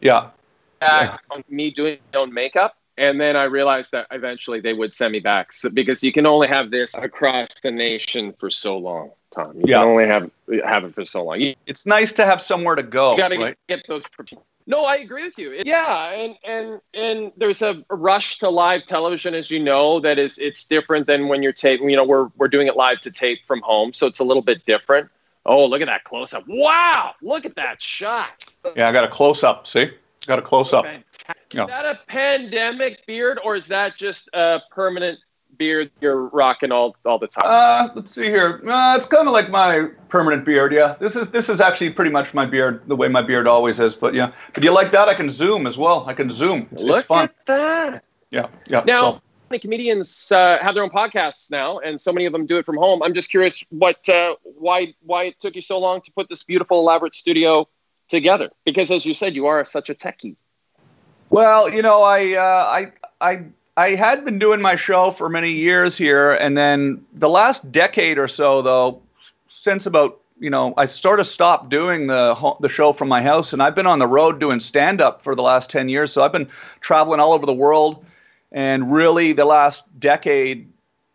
yeah. 0.00 0.30
on 1.30 1.44
me 1.48 1.70
doing 1.70 1.98
my 2.12 2.20
own 2.20 2.34
makeup. 2.34 2.76
And 2.98 3.20
then 3.20 3.36
I 3.36 3.44
realized 3.44 3.92
that 3.92 4.06
eventually 4.10 4.60
they 4.60 4.72
would 4.72 4.92
send 4.94 5.12
me 5.12 5.20
back 5.20 5.52
so, 5.52 5.68
because 5.68 6.02
you 6.02 6.12
can 6.12 6.26
only 6.26 6.48
have 6.48 6.70
this 6.70 6.94
across 6.96 7.48
the 7.62 7.70
nation 7.70 8.32
for 8.32 8.48
so 8.48 8.78
long, 8.78 9.10
Tom. 9.34 9.52
You 9.56 9.64
Yeah. 9.66 9.80
can 9.80 9.88
only 9.88 10.06
have 10.06 10.30
have 10.64 10.84
it 10.84 10.94
for 10.94 11.04
so 11.04 11.24
long. 11.24 11.40
You, 11.40 11.54
It's 11.66 11.84
nice 11.84 12.12
to 12.12 12.24
have 12.24 12.40
somewhere 12.40 12.74
to 12.74 12.82
go. 12.82 13.12
you 13.12 13.18
got 13.18 13.28
to 13.28 13.38
right? 13.38 13.58
get, 13.68 13.78
get 13.84 13.86
those. 13.88 14.04
No, 14.68 14.84
I 14.84 14.96
agree 14.96 15.24
with 15.24 15.38
you. 15.38 15.62
Yeah, 15.64 16.08
and 16.10 16.36
and 16.42 16.80
and 16.94 17.32
there's 17.36 17.62
a 17.62 17.84
rush 17.90 18.38
to 18.38 18.48
live 18.48 18.86
television, 18.86 19.34
as 19.34 19.50
you 19.50 19.60
know, 19.60 20.00
that 20.00 20.18
is 20.18 20.38
it's 20.38 20.64
different 20.64 21.06
than 21.06 21.28
when 21.28 21.42
you're 21.42 21.52
taping. 21.52 21.88
You 21.90 21.96
know, 21.96 22.04
we're 22.04 22.28
we're 22.36 22.48
doing 22.48 22.66
it 22.66 22.76
live 22.76 23.00
to 23.02 23.10
tape 23.10 23.40
from 23.46 23.60
home, 23.60 23.92
so 23.92 24.06
it's 24.06 24.18
a 24.20 24.24
little 24.24 24.42
bit 24.42 24.64
different. 24.64 25.08
Oh, 25.44 25.66
look 25.66 25.82
at 25.82 25.86
that 25.86 26.02
close 26.04 26.34
up! 26.34 26.44
Wow, 26.48 27.14
look 27.22 27.44
at 27.44 27.54
that 27.56 27.80
shot. 27.80 28.44
Yeah, 28.74 28.88
I 28.88 28.92
got 28.92 29.04
a 29.04 29.08
close 29.08 29.44
up. 29.44 29.66
See? 29.68 29.90
Got 30.26 30.38
a 30.38 30.42
close 30.42 30.72
up. 30.72 30.84
Yeah. 31.52 31.62
Is 31.62 31.66
that 31.68 31.86
a 31.86 32.00
pandemic 32.06 33.06
beard, 33.06 33.38
or 33.44 33.56
is 33.56 33.68
that 33.68 33.96
just 33.96 34.28
a 34.32 34.60
permanent 34.70 35.18
beard 35.56 35.90
you're 36.00 36.26
rocking 36.28 36.72
all 36.72 36.96
all 37.04 37.18
the 37.18 37.28
time? 37.28 37.44
Uh, 37.46 37.88
let's 37.94 38.12
see 38.12 38.24
here. 38.24 38.60
Uh, 38.68 38.94
it's 38.96 39.06
kind 39.06 39.26
of 39.26 39.32
like 39.32 39.50
my 39.50 39.88
permanent 40.08 40.44
beard. 40.44 40.72
Yeah, 40.72 40.96
this 40.98 41.16
is 41.16 41.30
this 41.30 41.48
is 41.48 41.60
actually 41.60 41.90
pretty 41.90 42.10
much 42.10 42.34
my 42.34 42.44
beard, 42.46 42.82
the 42.86 42.96
way 42.96 43.08
my 43.08 43.22
beard 43.22 43.46
always 43.46 43.80
is. 43.80 43.94
But 43.94 44.14
yeah, 44.14 44.32
but 44.52 44.62
you 44.62 44.72
like 44.72 44.92
that? 44.92 45.08
I 45.08 45.14
can 45.14 45.30
zoom 45.30 45.66
as 45.66 45.78
well. 45.78 46.04
I 46.08 46.14
can 46.14 46.28
zoom. 46.28 46.68
It's, 46.72 46.82
look 46.82 46.98
it's 46.98 47.06
fun. 47.06 47.24
at 47.24 47.46
that. 47.46 48.04
Yeah, 48.30 48.48
yeah. 48.66 48.82
Now, 48.84 49.12
so- 49.12 49.22
many 49.50 49.60
comedians 49.60 50.32
uh, 50.32 50.58
have 50.60 50.74
their 50.74 50.82
own 50.82 50.90
podcasts 50.90 51.50
now, 51.50 51.78
and 51.78 52.00
so 52.00 52.12
many 52.12 52.26
of 52.26 52.32
them 52.32 52.46
do 52.46 52.58
it 52.58 52.66
from 52.66 52.76
home. 52.76 53.02
I'm 53.02 53.14
just 53.14 53.30
curious, 53.30 53.64
what, 53.70 54.08
uh, 54.08 54.34
why, 54.42 54.94
why 55.02 55.24
it 55.24 55.40
took 55.40 55.54
you 55.54 55.62
so 55.62 55.78
long 55.78 56.00
to 56.02 56.12
put 56.12 56.28
this 56.28 56.42
beautiful, 56.42 56.78
elaborate 56.80 57.14
studio 57.14 57.68
together? 58.08 58.50
Because, 58.64 58.90
as 58.90 59.04
you 59.06 59.14
said, 59.14 59.34
you 59.34 59.46
are 59.46 59.64
such 59.64 59.90
a 59.90 59.94
techie. 59.94 60.36
Well, 61.30 61.68
you 61.68 61.82
know, 61.82 62.02
I, 62.02 62.34
uh, 62.34 62.40
I, 62.40 62.92
I, 63.20 63.44
I 63.76 63.94
had 63.94 64.24
been 64.24 64.38
doing 64.38 64.60
my 64.60 64.76
show 64.76 65.10
for 65.10 65.28
many 65.28 65.50
years 65.50 65.96
here, 65.96 66.32
and 66.32 66.56
then 66.56 67.04
the 67.12 67.28
last 67.28 67.70
decade 67.72 68.18
or 68.18 68.28
so, 68.28 68.62
though, 68.62 69.02
since 69.48 69.86
about 69.86 70.20
you 70.38 70.50
know, 70.50 70.74
I 70.76 70.84
sort 70.84 71.18
of 71.18 71.26
stopped 71.26 71.70
doing 71.70 72.08
the 72.08 72.54
the 72.60 72.68
show 72.68 72.92
from 72.92 73.08
my 73.08 73.22
house, 73.22 73.52
and 73.52 73.62
I've 73.62 73.74
been 73.74 73.86
on 73.86 73.98
the 73.98 74.06
road 74.06 74.38
doing 74.38 74.60
stand 74.60 75.00
up 75.00 75.22
for 75.22 75.34
the 75.34 75.42
last 75.42 75.70
ten 75.70 75.88
years. 75.88 76.12
So 76.12 76.22
I've 76.22 76.32
been 76.32 76.48
traveling 76.80 77.20
all 77.20 77.32
over 77.32 77.46
the 77.46 77.54
world, 77.54 78.04
and 78.52 78.92
really 78.92 79.32
the 79.32 79.46
last 79.46 79.84
decade, 79.98 80.70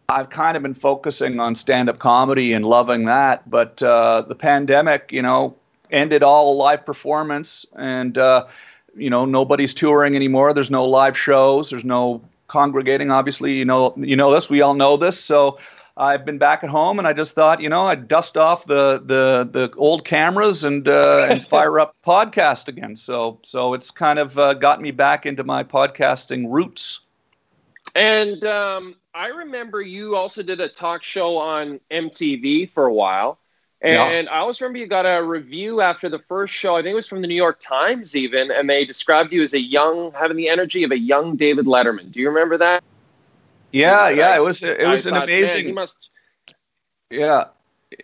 I've 0.10 0.30
kind 0.30 0.58
of 0.58 0.64
been 0.64 0.74
focusing 0.74 1.40
on 1.40 1.56
stand 1.56 1.90
up 1.90 2.00
comedy 2.00 2.54
and 2.54 2.66
loving 2.66 3.06
that. 3.06 3.48
But 3.50 3.82
uh, 3.84 4.24
the 4.28 4.36
pandemic, 4.36 5.12
you 5.12 5.22
know, 5.22 5.56
ended 5.92 6.24
all 6.24 6.56
live 6.58 6.86
performance, 6.86 7.66
and 7.76 8.18
uh, 8.18 8.48
you 8.96 9.10
know 9.10 9.26
nobody's 9.26 9.74
touring 9.74 10.16
anymore. 10.16 10.54
There's 10.54 10.72
no 10.72 10.86
live 10.86 11.18
shows. 11.18 11.70
There's 11.70 11.86
no 11.86 12.22
congregating. 12.48 13.12
Obviously, 13.12 13.54
you 13.54 13.66
know 13.66 13.94
you 13.98 14.16
know 14.16 14.34
this. 14.34 14.50
We 14.50 14.62
all 14.62 14.74
know 14.74 14.98
this. 14.98 15.20
So. 15.20 15.60
I've 15.98 16.26
been 16.26 16.38
back 16.38 16.64
at 16.64 16.70
home, 16.70 17.00
and 17.00 17.08
I 17.08 17.12
just 17.12 17.36
thought, 17.36 17.62
you 17.62 17.68
know, 17.68 17.82
I'd 17.82 18.08
dust 18.08 18.38
off 18.38 18.66
the 18.66 19.04
the 19.06 19.48
the 19.52 19.72
old 19.76 20.06
cameras 20.06 20.64
and 20.64 20.88
uh, 20.88 21.28
and 21.30 21.46
fire 21.54 21.82
up 21.82 21.96
podcast 22.04 22.70
again. 22.70 22.96
So 22.96 23.40
so 23.44 23.74
it's 23.74 23.92
kind 23.92 24.18
of 24.18 24.40
uh, 24.40 24.54
got 24.54 24.82
me 24.82 24.92
back 24.92 25.26
into 25.26 25.44
my 25.44 25.64
podcasting 25.64 26.46
roots. 26.50 27.02
And 27.96 28.44
um, 28.46 28.96
I 29.14 29.28
remember 29.28 29.82
you 29.82 30.16
also 30.16 30.42
did 30.44 30.62
a 30.62 30.70
talk 30.70 31.04
show 31.04 31.38
on 31.38 31.80
MTV 31.92 32.72
for 32.72 32.86
a 32.86 32.94
while. 32.94 33.38
Yeah. 33.84 34.06
And 34.10 34.30
I 34.30 34.38
always 34.38 34.62
remember 34.62 34.78
you 34.78 34.86
got 34.86 35.06
a 35.06 35.24
review 35.24 35.82
after 35.82 36.08
the 36.08 36.20
first 36.20 36.54
show. 36.54 36.76
I 36.76 36.82
think 36.82 36.92
it 36.92 36.96
was 36.96 37.08
from 37.08 37.22
the 37.22 37.28
New 37.28 37.36
York 37.36 37.60
Times, 37.60 38.16
even, 38.16 38.52
and 38.52 38.70
they 38.70 38.86
described 38.86 39.34
you 39.34 39.42
as 39.42 39.54
a 39.54 39.60
young, 39.60 40.12
having 40.12 40.38
the 40.38 40.50
energy 40.50 40.84
of 40.84 40.92
a 40.92 41.00
young 41.00 41.36
David 41.36 41.66
Letterman. 41.66 42.12
Do 42.12 42.20
you 42.20 42.30
remember 42.30 42.58
that? 42.58 42.84
Yeah, 43.72 44.10
yeah, 44.10 44.36
it 44.36 44.42
was 44.42 44.62
it 44.64 44.82
I 44.82 44.92
was 44.92 45.08
an 45.08 45.14
thought, 45.14 45.24
amazing. 45.24 45.74
must. 45.74 46.12
Yeah. 47.10 47.46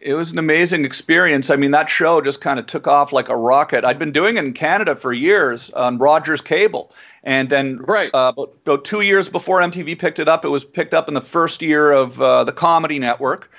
it 0.02 0.16
was 0.16 0.32
an 0.32 0.40
amazing 0.40 0.84
experience. 0.84 1.50
I 1.50 1.56
mean, 1.56 1.72
that 1.72 1.90
show 1.90 2.22
just 2.22 2.42
kind 2.42 2.60
of 2.60 2.66
took 2.66 2.88
off 2.88 3.14
like 3.14 3.30
a 3.30 3.36
rocket. 3.36 3.86
I'd 3.86 4.00
been 4.00 4.12
doing 4.12 4.38
it 4.38 4.46
in 4.46 4.54
Canada 4.54 4.96
for 4.96 5.14
years 5.14 5.70
on 5.72 5.98
Rogers 5.98 6.42
Cable, 6.42 6.92
and 7.24 7.50
then 7.50 7.78
right. 7.80 8.10
uh, 8.14 8.32
about, 8.34 8.58
about, 8.66 8.86
two 8.86 9.02
years 9.02 9.30
before 9.30 9.60
MTV 9.60 10.00
picked 10.00 10.20
it 10.20 10.28
up, 10.28 10.44
it 10.44 10.50
was 10.50 10.66
picked 10.66 10.94
up 10.94 11.08
in 11.08 11.14
the 11.14 11.22
first 11.22 11.62
year 11.62 11.92
of 11.92 12.20
uh, 12.22 12.44
the 12.44 12.52
Comedy 12.52 12.98
Network. 12.98 13.52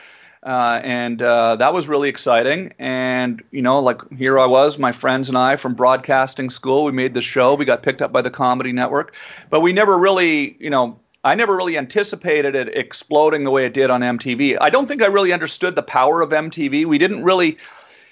Uh, 0.45 0.81
and 0.85 1.21
uh, 1.21 1.57
that 1.57 1.73
was 1.73 1.89
really 1.89 2.09
exciting. 2.09 2.73
And 2.79 3.43
you 3.51 3.63
know, 3.63 3.79
like 3.81 4.01
here 4.13 4.39
I 4.39 4.47
was, 4.47 4.79
my 4.79 4.93
friends 4.93 5.29
and 5.29 5.37
I 5.37 5.57
from 5.57 5.75
broadcasting 5.75 6.51
school. 6.51 6.85
We 6.85 6.93
made 6.93 7.15
the 7.15 7.23
show. 7.23 7.55
We 7.55 7.65
got 7.65 7.83
picked 7.83 8.03
up 8.03 8.13
by 8.13 8.23
the 8.23 8.31
Comedy 8.31 8.73
Network, 8.73 9.15
but 9.51 9.61
we 9.61 9.73
never 9.73 9.99
really, 9.99 10.57
you 10.61 10.71
know, 10.71 10.99
I 11.25 11.35
never 11.35 11.57
really 11.57 11.77
anticipated 11.77 12.55
it 12.55 12.77
exploding 12.77 13.45
the 13.45 13.51
way 13.51 13.67
it 13.67 13.75
did 13.75 13.91
on 13.91 14.01
MTV. 14.01 14.57
I 14.61 14.71
don't 14.71 14.87
think 14.87 15.03
I 15.03 15.07
really 15.07 15.33
understood 15.33 15.75
the 15.75 15.83
power 15.83 16.23
of 16.23 16.31
MTV. 16.31 16.87
We 16.87 16.99
didn't 16.99 17.25
really, 17.25 17.59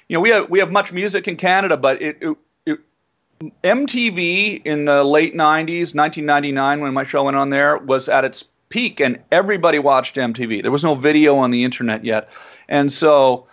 you 0.08 0.14
know, 0.14 0.20
we 0.20 0.30
have 0.30 0.50
we 0.50 0.58
have 0.58 0.70
MuchMusic 0.70 1.28
in 1.28 1.36
Canada, 1.36 1.76
but 1.76 2.02
it, 2.02 2.18
it, 2.20 2.36
MTV 3.62 4.62
in 4.64 4.86
the 4.86 5.04
late 5.04 5.34
'90s, 5.34 5.94
1999, 5.94 6.80
when 6.80 6.94
my 6.94 7.04
show 7.04 7.24
went 7.24 7.36
on 7.36 7.50
there, 7.50 7.78
was 7.78 8.08
at 8.08 8.24
its 8.24 8.44
peak 8.68 9.00
and 9.00 9.18
everybody 9.30 9.78
watched 9.78 10.16
MTV. 10.16 10.62
There 10.62 10.72
was 10.72 10.84
no 10.84 10.94
video 10.94 11.36
on 11.36 11.50
the 11.50 11.64
internet 11.64 12.04
yet. 12.04 12.28
And 12.68 12.92
so, 12.92 13.46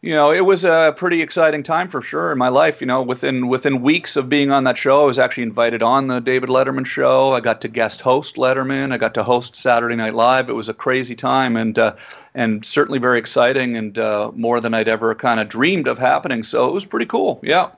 you 0.00 0.12
know, 0.12 0.30
it 0.30 0.44
was 0.44 0.64
a 0.64 0.94
pretty 0.96 1.22
exciting 1.22 1.64
time 1.64 1.88
for 1.88 2.00
sure 2.00 2.30
in 2.30 2.38
my 2.38 2.48
life. 2.48 2.80
You 2.80 2.86
know, 2.86 3.02
within 3.02 3.48
within 3.48 3.82
weeks 3.82 4.16
of 4.16 4.28
being 4.28 4.52
on 4.52 4.64
that 4.64 4.78
show, 4.78 5.02
I 5.02 5.04
was 5.04 5.18
actually 5.18 5.42
invited 5.42 5.82
on 5.82 6.06
the 6.06 6.20
David 6.20 6.50
Letterman 6.50 6.86
show. 6.86 7.32
I 7.32 7.40
got 7.40 7.60
to 7.62 7.68
guest 7.68 8.00
host 8.00 8.36
Letterman. 8.36 8.92
I 8.92 8.98
got 8.98 9.14
to 9.14 9.24
host 9.24 9.56
Saturday 9.56 9.96
Night 9.96 10.14
Live. 10.14 10.48
It 10.48 10.54
was 10.54 10.68
a 10.68 10.74
crazy 10.74 11.16
time 11.16 11.56
and 11.56 11.78
uh, 11.78 11.96
and 12.34 12.64
certainly 12.64 13.00
very 13.00 13.18
exciting 13.18 13.76
and 13.76 13.98
uh, 13.98 14.30
more 14.34 14.60
than 14.60 14.72
I'd 14.72 14.88
ever 14.88 15.14
kind 15.16 15.40
of 15.40 15.48
dreamed 15.48 15.88
of 15.88 15.98
happening. 15.98 16.44
So 16.44 16.68
it 16.68 16.72
was 16.72 16.84
pretty 16.84 17.06
cool. 17.06 17.40
Yeah. 17.42 17.70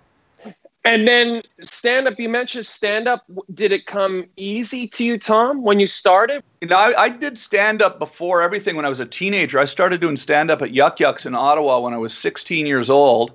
And 0.85 1.07
then 1.07 1.43
stand 1.61 2.09
up, 2.09 2.19
you 2.19 2.29
mentioned 2.29 2.65
stand 2.65 3.07
up. 3.07 3.25
Did 3.53 3.71
it 3.71 3.85
come 3.85 4.25
easy 4.37 4.89
to 4.89 5.05
you, 5.05 5.19
Tom, 5.19 5.63
when 5.63 5.79
you 5.79 5.87
started? 5.87 6.43
You 6.63 6.69
know, 6.69 6.77
I, 6.77 7.03
I 7.03 7.09
did 7.11 7.37
stand 7.37 7.83
up 7.83 7.99
before 7.99 8.41
everything 8.41 8.77
when 8.77 8.87
I 8.87 8.89
was 8.89 9.01
a 9.01 9.07
teenager. 9.07 9.59
I 9.59 9.67
started 9.67 10.01
doing 10.01 10.17
stand 10.17 10.51
up 10.51 10.63
at 10.63 10.71
Yuk 10.71 10.99
Yuk's 10.99 11.27
in 11.27 11.35
Ottawa 11.35 11.81
when 11.81 11.93
I 11.93 11.99
was 11.99 12.17
16 12.17 12.65
years 12.65 12.89
old. 12.89 13.33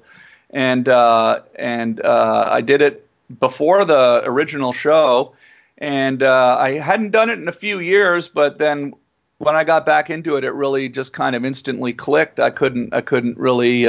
And, 0.51 0.89
uh, 0.89 1.41
and 1.55 2.01
uh, 2.01 2.49
I 2.51 2.61
did 2.61 2.81
it 2.81 3.07
before 3.39 3.85
the 3.85 4.23
original 4.25 4.73
show. 4.73 5.35
And 5.77 6.23
uh, 6.23 6.57
I 6.59 6.79
hadn't 6.79 7.11
done 7.11 7.29
it 7.29 7.37
in 7.37 7.47
a 7.47 7.53
few 7.53 7.79
years, 7.79 8.27
but 8.27 8.57
then 8.57 8.93
when 9.37 9.55
I 9.55 9.63
got 9.63 9.85
back 9.85 10.09
into 10.09 10.35
it, 10.37 10.43
it 10.43 10.53
really 10.53 10.89
just 10.89 11.13
kind 11.13 11.35
of 11.35 11.45
instantly 11.45 11.93
clicked. 11.93 12.39
I 12.39 12.49
couldn't, 12.49 12.93
I 12.93 13.01
couldn't 13.01 13.37
really 13.37 13.87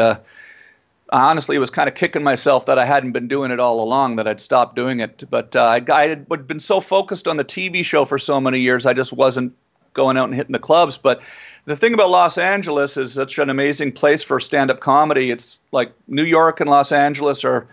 uh, 1.12 1.16
honestly 1.16 1.58
was 1.58 1.70
kind 1.70 1.88
of 1.88 1.94
kicking 1.94 2.22
myself 2.22 2.66
that 2.66 2.78
I 2.78 2.84
hadn't 2.84 3.12
been 3.12 3.28
doing 3.28 3.50
it 3.50 3.60
all 3.60 3.82
along, 3.82 4.16
that 4.16 4.26
I'd 4.26 4.40
stopped 4.40 4.76
doing 4.76 5.00
it. 5.00 5.24
But 5.30 5.54
uh, 5.54 5.80
I, 5.88 6.08
had 6.08 6.28
been 6.46 6.60
so 6.60 6.80
focused 6.80 7.28
on 7.28 7.36
the 7.36 7.44
TV 7.44 7.84
show 7.84 8.04
for 8.04 8.18
so 8.18 8.40
many 8.40 8.60
years, 8.60 8.86
I 8.86 8.92
just 8.92 9.12
wasn't 9.12 9.54
going 9.94 10.16
out 10.16 10.24
and 10.24 10.34
hitting 10.34 10.52
the 10.52 10.58
clubs. 10.58 10.98
But 10.98 11.22
the 11.64 11.76
thing 11.76 11.94
about 11.94 12.10
Los 12.10 12.38
Angeles 12.38 12.96
is 12.96 13.12
such 13.12 13.38
an 13.38 13.50
amazing 13.50 13.92
place 13.92 14.22
for 14.22 14.38
stand-up 14.38 14.80
comedy. 14.80 15.30
It's 15.30 15.58
like 15.72 15.92
New 16.08 16.24
York 16.24 16.60
and 16.60 16.70
Los 16.70 16.92
Angeles 16.92 17.44
are 17.44 17.66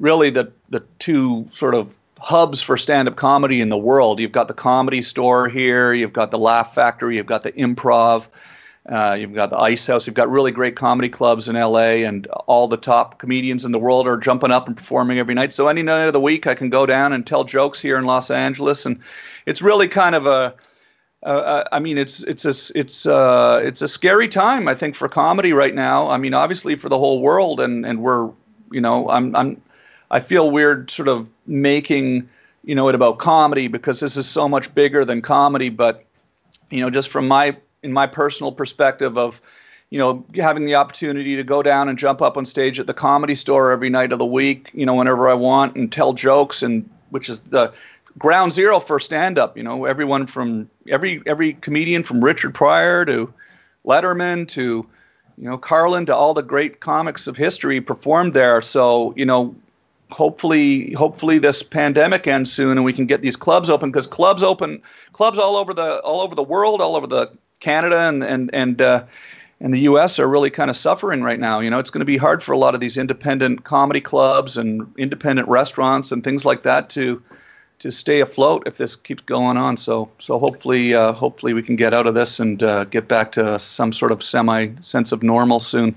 really 0.00 0.30
the 0.30 0.50
the 0.70 0.82
two 0.98 1.46
sort 1.50 1.74
of 1.74 1.94
hubs 2.18 2.62
for 2.62 2.76
stand-up 2.76 3.16
comedy 3.16 3.60
in 3.60 3.68
the 3.68 3.76
world. 3.76 4.20
You've 4.20 4.32
got 4.32 4.48
the 4.48 4.54
Comedy 4.54 5.02
Store 5.02 5.48
here, 5.48 5.92
you've 5.92 6.12
got 6.12 6.30
the 6.30 6.38
Laugh 6.38 6.74
Factory, 6.74 7.16
you've 7.16 7.26
got 7.26 7.42
the 7.42 7.52
Improv. 7.52 8.28
Uh, 8.88 9.16
you've 9.18 9.34
got 9.34 9.50
the 9.50 9.58
Ice 9.58 9.86
House. 9.86 10.06
You've 10.06 10.16
got 10.16 10.28
really 10.30 10.50
great 10.50 10.74
comedy 10.74 11.08
clubs 11.08 11.48
in 11.48 11.54
LA, 11.54 12.02
and 12.04 12.26
all 12.46 12.66
the 12.66 12.76
top 12.76 13.18
comedians 13.18 13.64
in 13.64 13.70
the 13.70 13.78
world 13.78 14.08
are 14.08 14.16
jumping 14.16 14.50
up 14.50 14.66
and 14.66 14.76
performing 14.76 15.18
every 15.18 15.34
night. 15.34 15.52
So 15.52 15.68
any 15.68 15.82
night 15.82 16.06
of 16.06 16.12
the 16.12 16.20
week, 16.20 16.48
I 16.48 16.54
can 16.54 16.68
go 16.68 16.84
down 16.84 17.12
and 17.12 17.24
tell 17.24 17.44
jokes 17.44 17.80
here 17.80 17.96
in 17.96 18.04
Los 18.06 18.30
Angeles, 18.30 18.84
and 18.84 18.98
it's 19.46 19.62
really 19.62 19.88
kind 19.88 20.14
of 20.14 20.26
a. 20.26 20.54
Uh, 21.22 21.62
I 21.70 21.78
mean, 21.78 21.98
it's 21.98 22.24
it's 22.24 22.44
a 22.44 22.76
it's 22.76 23.06
uh 23.06 23.60
it's 23.62 23.80
a 23.80 23.86
scary 23.86 24.26
time 24.26 24.66
I 24.66 24.74
think 24.74 24.96
for 24.96 25.08
comedy 25.08 25.52
right 25.52 25.74
now. 25.74 26.10
I 26.10 26.18
mean, 26.18 26.34
obviously 26.34 26.74
for 26.74 26.88
the 26.88 26.98
whole 26.98 27.20
world, 27.20 27.60
and 27.60 27.86
and 27.86 28.02
we're 28.02 28.28
you 28.72 28.80
know 28.80 29.08
I'm 29.08 29.36
I'm 29.36 29.62
I 30.10 30.18
feel 30.18 30.50
weird 30.50 30.90
sort 30.90 31.06
of 31.06 31.28
making 31.46 32.28
you 32.64 32.74
know 32.74 32.88
it 32.88 32.96
about 32.96 33.18
comedy 33.18 33.68
because 33.68 34.00
this 34.00 34.16
is 34.16 34.28
so 34.28 34.48
much 34.48 34.74
bigger 34.74 35.04
than 35.04 35.22
comedy, 35.22 35.68
but 35.68 36.04
you 36.70 36.80
know 36.80 36.90
just 36.90 37.08
from 37.08 37.28
my 37.28 37.56
in 37.82 37.92
my 37.92 38.06
personal 38.06 38.52
perspective 38.52 39.16
of 39.18 39.40
you 39.90 39.98
know 39.98 40.24
having 40.36 40.64
the 40.64 40.74
opportunity 40.74 41.36
to 41.36 41.44
go 41.44 41.62
down 41.62 41.88
and 41.88 41.98
jump 41.98 42.22
up 42.22 42.36
on 42.36 42.44
stage 42.44 42.80
at 42.80 42.86
the 42.86 42.94
comedy 42.94 43.34
store 43.34 43.70
every 43.70 43.90
night 43.90 44.12
of 44.12 44.18
the 44.18 44.26
week 44.26 44.70
you 44.72 44.86
know 44.86 44.94
whenever 44.94 45.28
i 45.28 45.34
want 45.34 45.76
and 45.76 45.92
tell 45.92 46.12
jokes 46.12 46.62
and 46.62 46.88
which 47.10 47.28
is 47.28 47.40
the 47.40 47.72
ground 48.18 48.52
zero 48.52 48.80
for 48.80 48.98
stand 49.00 49.38
up 49.38 49.56
you 49.56 49.62
know 49.62 49.84
everyone 49.84 50.26
from 50.26 50.68
every 50.88 51.22
every 51.26 51.54
comedian 51.54 52.02
from 52.02 52.22
richard 52.22 52.54
pryor 52.54 53.04
to 53.04 53.32
letterman 53.84 54.46
to 54.48 54.86
you 55.38 55.48
know 55.48 55.58
carlin 55.58 56.06
to 56.06 56.14
all 56.14 56.34
the 56.34 56.42
great 56.42 56.80
comics 56.80 57.26
of 57.26 57.36
history 57.36 57.80
performed 57.80 58.34
there. 58.34 58.62
So 58.62 59.12
you 59.16 59.24
know 59.24 59.54
hopefully 60.10 60.92
hopefully 60.92 61.38
this 61.38 61.62
pandemic 61.62 62.26
ends 62.26 62.52
soon 62.52 62.72
and 62.72 62.84
we 62.84 62.92
can 62.92 63.06
get 63.06 63.22
these 63.22 63.36
clubs 63.36 63.70
open 63.70 63.90
because 63.90 64.06
clubs 64.06 64.42
open 64.42 64.82
clubs 65.12 65.38
all 65.38 65.56
over 65.56 65.72
the 65.72 66.00
all 66.00 66.20
over 66.20 66.34
the 66.34 66.42
world 66.42 66.80
all 66.80 66.96
over 66.96 67.06
the 67.06 67.30
Canada 67.62 68.00
and 68.00 68.22
and 68.22 68.50
and 68.52 68.82
uh, 68.82 69.04
and 69.60 69.72
the 69.72 69.80
U.S. 69.80 70.18
are 70.18 70.28
really 70.28 70.50
kind 70.50 70.68
of 70.68 70.76
suffering 70.76 71.22
right 71.22 71.38
now. 71.38 71.60
You 71.60 71.70
know, 71.70 71.78
it's 71.78 71.90
going 71.90 72.00
to 72.00 72.04
be 72.04 72.16
hard 72.16 72.42
for 72.42 72.52
a 72.52 72.58
lot 72.58 72.74
of 72.74 72.80
these 72.80 72.98
independent 72.98 73.64
comedy 73.64 74.00
clubs 74.00 74.58
and 74.58 74.92
independent 74.98 75.48
restaurants 75.48 76.10
and 76.12 76.22
things 76.24 76.44
like 76.44 76.62
that 76.62 76.90
to 76.90 77.22
to 77.78 77.90
stay 77.90 78.20
afloat 78.20 78.62
if 78.66 78.76
this 78.76 78.96
keeps 78.96 79.22
going 79.22 79.56
on. 79.56 79.76
So 79.76 80.10
so 80.18 80.38
hopefully 80.38 80.94
uh, 80.94 81.12
hopefully 81.12 81.54
we 81.54 81.62
can 81.62 81.76
get 81.76 81.94
out 81.94 82.06
of 82.06 82.14
this 82.14 82.40
and 82.40 82.62
uh, 82.62 82.84
get 82.84 83.08
back 83.08 83.32
to 83.32 83.58
some 83.58 83.92
sort 83.92 84.12
of 84.12 84.22
semi 84.22 84.68
sense 84.80 85.12
of 85.12 85.22
normal 85.22 85.60
soon. 85.60 85.94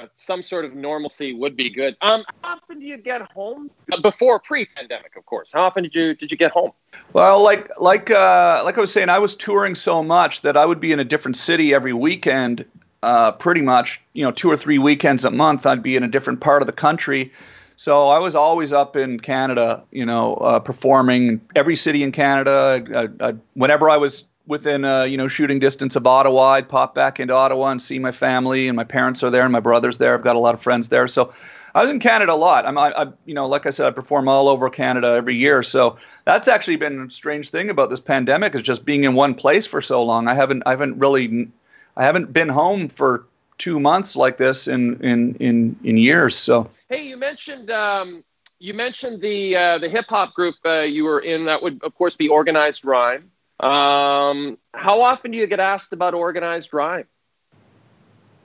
Uh, 0.00 0.06
some 0.14 0.42
sort 0.42 0.64
of 0.64 0.74
normalcy 0.74 1.34
would 1.34 1.56
be 1.56 1.68
good. 1.68 1.96
Um, 2.00 2.24
how 2.42 2.54
often 2.54 2.80
do 2.80 2.86
you 2.86 2.96
get 2.96 3.20
home? 3.32 3.70
Uh, 3.92 4.00
before 4.00 4.38
pre-pandemic, 4.38 5.14
of 5.16 5.26
course. 5.26 5.52
How 5.52 5.62
often 5.62 5.82
did 5.82 5.94
you 5.94 6.14
did 6.14 6.30
you 6.30 6.38
get 6.38 6.52
home? 6.52 6.72
Well, 7.12 7.42
like 7.42 7.68
like 7.78 8.10
uh, 8.10 8.62
like 8.64 8.78
I 8.78 8.80
was 8.80 8.92
saying, 8.92 9.10
I 9.10 9.18
was 9.18 9.34
touring 9.34 9.74
so 9.74 10.02
much 10.02 10.40
that 10.40 10.56
I 10.56 10.64
would 10.64 10.80
be 10.80 10.92
in 10.92 11.00
a 11.00 11.04
different 11.04 11.36
city 11.36 11.74
every 11.74 11.92
weekend. 11.92 12.64
Uh, 13.02 13.32
pretty 13.32 13.62
much, 13.62 14.00
you 14.12 14.22
know, 14.22 14.30
two 14.30 14.50
or 14.50 14.56
three 14.56 14.78
weekends 14.78 15.24
a 15.24 15.30
month, 15.30 15.66
I'd 15.66 15.82
be 15.82 15.96
in 15.96 16.02
a 16.02 16.08
different 16.08 16.40
part 16.40 16.62
of 16.62 16.66
the 16.66 16.72
country. 16.72 17.32
So 17.76 18.08
I 18.08 18.18
was 18.18 18.34
always 18.34 18.74
up 18.74 18.94
in 18.94 19.20
Canada, 19.20 19.82
you 19.90 20.04
know, 20.04 20.34
uh, 20.36 20.60
performing 20.60 21.40
every 21.56 21.76
city 21.76 22.02
in 22.02 22.12
Canada. 22.12 22.84
I, 22.94 23.28
I, 23.28 23.34
whenever 23.54 23.88
I 23.88 23.96
was 23.96 24.24
within 24.46 24.84
uh, 24.84 25.04
you 25.04 25.16
know 25.16 25.28
shooting 25.28 25.58
distance 25.58 25.96
of 25.96 26.06
Ottawa. 26.06 26.52
I'd 26.52 26.68
pop 26.68 26.94
back 26.94 27.20
into 27.20 27.34
Ottawa 27.34 27.68
and 27.70 27.80
see 27.80 27.98
my 27.98 28.10
family, 28.10 28.68
and 28.68 28.76
my 28.76 28.84
parents 28.84 29.22
are 29.22 29.30
there, 29.30 29.44
and 29.44 29.52
my 29.52 29.60
brother's 29.60 29.98
there. 29.98 30.14
I've 30.14 30.22
got 30.22 30.36
a 30.36 30.40
lot 30.40 30.54
of 30.54 30.62
friends 30.62 30.88
there, 30.88 31.08
so 31.08 31.32
I 31.74 31.82
was 31.82 31.90
in 31.90 32.00
Canada 32.00 32.32
a 32.32 32.34
lot. 32.34 32.66
I'm, 32.66 32.76
I, 32.76 32.90
I, 32.92 33.06
you 33.26 33.34
know, 33.34 33.46
like 33.46 33.66
I 33.66 33.70
said, 33.70 33.86
I 33.86 33.90
perform 33.90 34.28
all 34.28 34.48
over 34.48 34.68
Canada 34.70 35.08
every 35.08 35.36
year. 35.36 35.62
So 35.62 35.96
that's 36.24 36.48
actually 36.48 36.76
been 36.76 37.00
a 37.00 37.10
strange 37.10 37.50
thing 37.50 37.70
about 37.70 37.90
this 37.90 38.00
pandemic 38.00 38.54
is 38.54 38.62
just 38.62 38.84
being 38.84 39.04
in 39.04 39.14
one 39.14 39.34
place 39.34 39.66
for 39.66 39.80
so 39.80 40.02
long. 40.02 40.28
I 40.28 40.34
haven't, 40.34 40.62
I 40.66 40.70
haven't 40.70 40.98
really, 40.98 41.48
I 41.96 42.04
haven't 42.04 42.32
been 42.32 42.48
home 42.48 42.88
for 42.88 43.26
two 43.58 43.78
months 43.78 44.16
like 44.16 44.38
this 44.38 44.66
in 44.66 44.96
in 45.04 45.34
in 45.36 45.76
in 45.84 45.96
years. 45.96 46.36
So 46.36 46.70
hey, 46.88 47.06
you 47.06 47.16
mentioned. 47.16 47.70
Um, 47.70 48.24
you 48.62 48.74
mentioned 48.74 49.22
the 49.22 49.56
uh, 49.56 49.78
the 49.78 49.88
hip 49.88 50.04
hop 50.08 50.34
group 50.34 50.54
uh, 50.66 50.80
you 50.80 51.04
were 51.04 51.20
in. 51.20 51.46
That 51.46 51.62
would, 51.62 51.82
of 51.82 51.94
course, 51.94 52.14
be 52.14 52.28
Organized 52.28 52.84
Rhyme. 52.84 53.30
Um, 53.60 54.56
how 54.72 55.02
often 55.02 55.30
do 55.30 55.38
you 55.38 55.46
get 55.46 55.60
asked 55.60 55.92
about 55.92 56.14
organized 56.14 56.72
rhyme? 56.72 57.06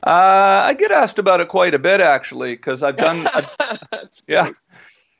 Uh, 0.05 0.61
I 0.65 0.75
get 0.77 0.91
asked 0.91 1.17
about 1.19 1.41
it 1.41 1.47
quite 1.47 1.73
a 1.73 1.79
bit 1.79 2.01
actually, 2.01 2.55
because 2.55 2.83
I've 2.83 2.97
done. 2.97 3.27
yeah, 4.27 4.49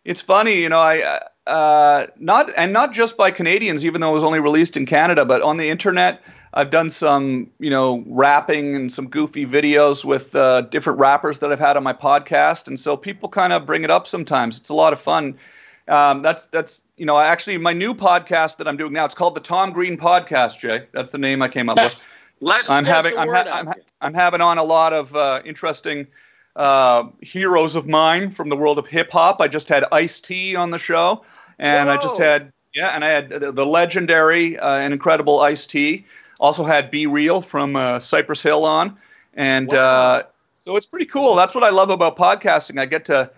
it's 0.03 0.21
funny, 0.21 0.61
you 0.61 0.69
know. 0.69 0.79
I 0.79 1.21
uh, 1.47 2.07
not 2.19 2.51
and 2.57 2.73
not 2.73 2.93
just 2.93 3.17
by 3.17 3.31
Canadians, 3.31 3.85
even 3.85 4.01
though 4.01 4.11
it 4.11 4.15
was 4.15 4.23
only 4.23 4.39
released 4.39 4.77
in 4.77 4.85
Canada, 4.85 5.25
but 5.25 5.41
on 5.41 5.57
the 5.57 5.69
internet. 5.69 6.21
I've 6.57 6.71
done 6.71 6.89
some, 6.89 7.51
you 7.59 7.69
know, 7.69 8.01
rapping 8.07 8.77
and 8.77 8.91
some 8.91 9.09
goofy 9.09 9.45
videos 9.45 10.05
with 10.05 10.33
uh, 10.35 10.61
different 10.61 10.99
rappers 10.99 11.39
that 11.39 11.51
I've 11.51 11.59
had 11.59 11.75
on 11.75 11.83
my 11.83 11.91
podcast, 11.91 12.67
and 12.67 12.79
so 12.79 12.95
people 12.95 13.27
kind 13.27 13.51
of 13.51 13.65
bring 13.65 13.83
it 13.83 13.91
up 13.91 14.07
sometimes. 14.07 14.57
It's 14.57 14.69
a 14.69 14.73
lot 14.73 14.93
of 14.93 14.99
fun 14.99 15.37
um, 15.87 16.21
that's 16.21 16.47
that's 16.47 16.83
you 16.97 17.05
know 17.05 17.17
actually 17.17 17.57
my 17.57 17.73
new 17.73 17.93
podcast 17.93 18.57
that 18.57 18.67
I'm 18.67 18.77
doing 18.77 18.93
now. 18.93 19.05
It's 19.05 19.15
called 19.15 19.35
the 19.35 19.41
Tom 19.41 19.71
Green 19.71 19.97
Podcast. 19.97 20.59
Jay, 20.59 20.85
that's 20.91 21.11
the 21.11 21.17
name 21.17 21.41
I 21.41 21.47
came 21.47 21.69
up 21.69 21.77
yes. 21.77 22.07
with. 22.07 22.13
Let's 22.41 22.69
I'm 22.69 22.85
having 22.85 23.17
I'm, 23.17 23.29
ha- 23.29 23.45
I'm, 23.51 23.67
ha- 23.67 23.73
I'm, 24.01 24.13
having 24.13 24.41
on 24.41 24.57
a 24.57 24.63
lot 24.63 24.93
of 24.93 25.15
uh, 25.15 25.41
interesting 25.45 26.05
uh, 26.55 27.05
heroes 27.21 27.75
of 27.75 27.87
mine 27.87 28.29
from 28.31 28.49
the 28.49 28.57
world 28.57 28.77
of 28.77 28.87
hip 28.87 29.11
hop. 29.11 29.39
I 29.39 29.47
just 29.47 29.69
had 29.69 29.85
Ice 29.91 30.19
T 30.19 30.55
on 30.55 30.69
the 30.69 30.79
show, 30.79 31.23
and 31.59 31.87
Whoa. 31.87 31.95
I 31.95 32.01
just 32.01 32.17
had 32.17 32.51
yeah, 32.73 32.89
and 32.89 33.05
I 33.05 33.09
had 33.09 33.29
the, 33.29 33.65
legendary 33.65 34.59
uh, 34.59 34.77
and 34.77 34.91
incredible 34.93 35.39
Ice 35.41 35.65
T. 35.65 36.05
Also 36.41 36.65
had 36.65 36.91
B-Real 36.91 37.39
from 37.39 37.77
uh, 37.77 37.99
Cypress 37.99 38.43
Hill 38.43 38.65
on, 38.65 38.97
and. 39.33 39.73
Uh, 39.73 40.23
wow 40.23 40.29
So 40.65 40.75
it's 40.75 40.87
pretty 40.87 41.05
cool. 41.05 41.35
That's 41.35 41.53
what 41.53 41.63
I 41.63 41.69
love 41.69 41.91
about 41.91 42.17
podcasting. 42.17 42.79
I 42.79 42.87
get 42.87 43.05
to, 43.05 43.29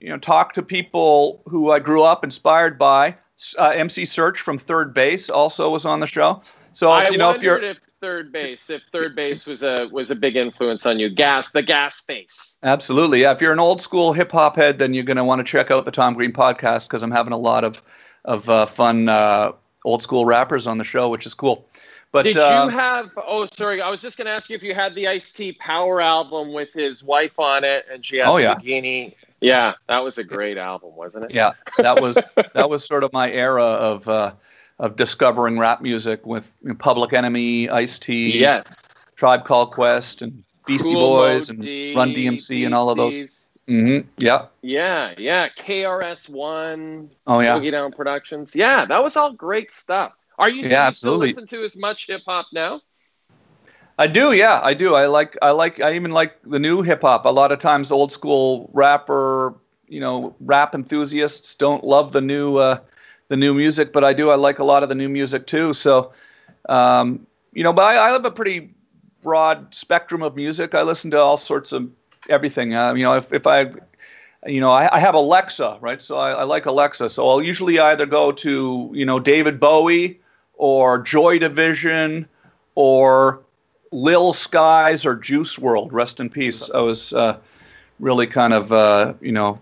you 0.00 0.08
know, 0.08 0.18
talk 0.18 0.52
to 0.54 0.62
people 0.62 1.42
who 1.46 1.70
I 1.70 1.78
grew 1.78 2.02
up 2.02 2.24
inspired 2.24 2.78
by. 2.78 3.16
Uh, 3.58 3.70
MC 3.70 4.02
Serch 4.02 4.38
from 4.38 4.58
Third 4.58 4.92
Base 4.92 5.30
also 5.30 5.70
was 5.70 5.86
on 5.86 6.00
the 6.00 6.06
show. 6.06 6.42
So 6.72 6.90
I 6.90 7.08
you 7.08 7.18
know, 7.18 7.30
if 7.30 7.42
you're 7.42 7.58
if 7.62 7.78
third 8.00 8.32
base, 8.32 8.70
if 8.70 8.82
third 8.92 9.14
base 9.14 9.46
was 9.46 9.62
a 9.62 9.88
was 9.92 10.10
a 10.10 10.14
big 10.14 10.36
influence 10.36 10.86
on 10.86 10.98
you, 10.98 11.08
gas 11.08 11.50
the 11.50 11.62
gas 11.62 12.00
face. 12.00 12.58
Absolutely. 12.62 13.22
Yeah. 13.22 13.32
If 13.32 13.40
you're 13.40 13.52
an 13.52 13.60
old 13.60 13.80
school 13.80 14.12
hip 14.12 14.32
hop 14.32 14.56
head, 14.56 14.78
then 14.78 14.94
you're 14.94 15.04
going 15.04 15.16
to 15.16 15.24
want 15.24 15.40
to 15.40 15.44
check 15.44 15.70
out 15.70 15.84
the 15.84 15.90
Tom 15.90 16.14
Green 16.14 16.32
podcast 16.32 16.84
because 16.84 17.02
I'm 17.02 17.10
having 17.10 17.32
a 17.32 17.38
lot 17.38 17.64
of 17.64 17.82
of 18.24 18.48
uh, 18.48 18.66
fun 18.66 19.08
uh, 19.08 19.52
old 19.84 20.02
school 20.02 20.24
rappers 20.24 20.66
on 20.66 20.78
the 20.78 20.84
show, 20.84 21.08
which 21.08 21.26
is 21.26 21.34
cool. 21.34 21.66
But 22.12 22.24
Did 22.24 22.36
uh, 22.38 22.64
you 22.64 22.76
have? 22.76 23.10
Oh, 23.16 23.46
sorry. 23.46 23.80
I 23.80 23.88
was 23.88 24.02
just 24.02 24.16
going 24.16 24.26
to 24.26 24.32
ask 24.32 24.50
you 24.50 24.56
if 24.56 24.62
you 24.64 24.74
had 24.74 24.94
the 24.96 25.06
Ice 25.06 25.30
T 25.30 25.52
Power 25.52 26.00
album 26.00 26.52
with 26.52 26.72
his 26.72 27.04
wife 27.04 27.38
on 27.38 27.62
it, 27.62 27.86
and 27.90 28.04
she 28.04 28.16
had 28.16 28.28
Oh, 28.28 28.36
the 28.36 28.42
yeah. 28.42 28.54
bikini. 28.56 29.14
Yeah, 29.40 29.74
that 29.86 30.02
was 30.02 30.18
a 30.18 30.24
great 30.24 30.58
album, 30.58 30.96
wasn't 30.96 31.24
it? 31.26 31.30
yeah, 31.30 31.52
that 31.78 32.00
was 32.00 32.16
that 32.54 32.68
was 32.68 32.84
sort 32.84 33.04
of 33.04 33.12
my 33.12 33.30
era 33.30 33.64
of 33.64 34.08
uh, 34.08 34.32
of 34.78 34.96
discovering 34.96 35.58
rap 35.58 35.80
music 35.80 36.26
with 36.26 36.50
Public 36.78 37.12
Enemy, 37.12 37.70
Ice 37.70 37.98
T, 37.98 38.38
Yes. 38.38 39.06
Tribe 39.16 39.44
Called 39.44 39.72
Quest, 39.72 40.22
and 40.22 40.42
Beastie 40.66 40.90
Cool 40.90 41.00
Boys, 41.00 41.48
and 41.48 41.60
D, 41.60 41.94
Run 41.94 42.12
DMC, 42.12 42.66
and 42.66 42.74
all 42.74 42.90
of 42.90 42.96
those. 42.98 43.12
Beasties. 43.12 43.46
hmm 43.66 43.98
Yeah. 44.18 44.46
Yeah, 44.62 45.14
yeah. 45.16 45.48
KRS 45.50 46.28
One, 46.28 47.08
Oh 47.26 47.40
yeah. 47.40 47.56
Boogie 47.56 47.70
Down 47.70 47.92
Productions. 47.92 48.54
Yeah, 48.54 48.84
that 48.84 49.02
was 49.02 49.16
all 49.16 49.32
great 49.32 49.70
stuff. 49.70 50.12
Are 50.40 50.48
you, 50.50 50.64
Yeah, 50.64 50.86
you 50.86 50.92
still 50.92 51.16
absolutely. 51.16 51.18
listen 51.18 51.46
to 51.48 51.62
as 51.64 51.76
much 51.76 52.06
hip 52.08 52.22
hop 52.26 52.46
now? 52.52 52.80
I 53.98 54.06
do, 54.06 54.32
yeah, 54.32 54.60
I 54.62 54.74
do. 54.74 54.94
I 54.94 55.06
like, 55.06 55.36
I 55.42 55.50
like, 55.50 55.80
I 55.80 55.94
even 55.94 56.10
like 56.10 56.36
the 56.42 56.58
new 56.58 56.82
hip 56.82 57.02
hop. 57.02 57.26
A 57.26 57.28
lot 57.28 57.52
of 57.52 57.58
times, 57.58 57.92
old 57.92 58.10
school 58.12 58.70
rapper, 58.72 59.54
you 59.88 60.00
know, 60.00 60.34
rap 60.40 60.74
enthusiasts 60.74 61.54
don't 61.54 61.84
love 61.84 62.12
the 62.12 62.20
new, 62.20 62.56
uh, 62.56 62.78
the 63.28 63.36
new 63.36 63.54
music, 63.54 63.92
but 63.92 64.04
I 64.04 64.12
do. 64.14 64.30
I 64.30 64.36
like 64.36 64.58
a 64.58 64.64
lot 64.64 64.82
of 64.82 64.88
the 64.88 64.94
new 64.94 65.08
music 65.08 65.46
too. 65.46 65.74
So, 65.74 66.12
um, 66.68 67.26
you 67.52 67.62
know, 67.62 67.72
but 67.72 67.82
I, 67.84 68.08
I 68.08 68.10
have 68.10 68.24
a 68.24 68.30
pretty 68.30 68.74
broad 69.22 69.74
spectrum 69.74 70.22
of 70.22 70.34
music. 70.34 70.74
I 70.74 70.82
listen 70.82 71.10
to 71.12 71.18
all 71.20 71.36
sorts 71.36 71.72
of 71.72 71.90
everything. 72.30 72.74
Uh, 72.74 72.94
you 72.94 73.02
know, 73.04 73.14
if 73.16 73.32
if 73.32 73.46
I, 73.46 73.72
you 74.46 74.60
know, 74.60 74.70
I, 74.70 74.94
I 74.94 75.00
have 75.00 75.14
Alexa, 75.14 75.78
right? 75.80 76.00
So 76.00 76.18
I, 76.18 76.30
I 76.32 76.42
like 76.44 76.66
Alexa. 76.66 77.10
So 77.10 77.28
I'll 77.28 77.42
usually 77.42 77.78
either 77.78 78.06
go 78.06 78.32
to 78.32 78.90
you 78.94 79.04
know 79.04 79.18
David 79.20 79.60
Bowie 79.60 80.19
or 80.60 80.98
Joy 80.98 81.38
Division 81.38 82.28
or 82.74 83.40
Lil 83.92 84.34
Skies 84.34 85.06
or 85.06 85.14
Juice 85.16 85.56
WRLD. 85.56 85.88
Rest 85.90 86.20
in 86.20 86.28
peace. 86.28 86.70
I 86.70 86.80
was 86.80 87.14
uh, 87.14 87.38
really 87.98 88.26
kind 88.26 88.52
of 88.52 88.70
uh, 88.70 89.14
you 89.22 89.32
know 89.32 89.58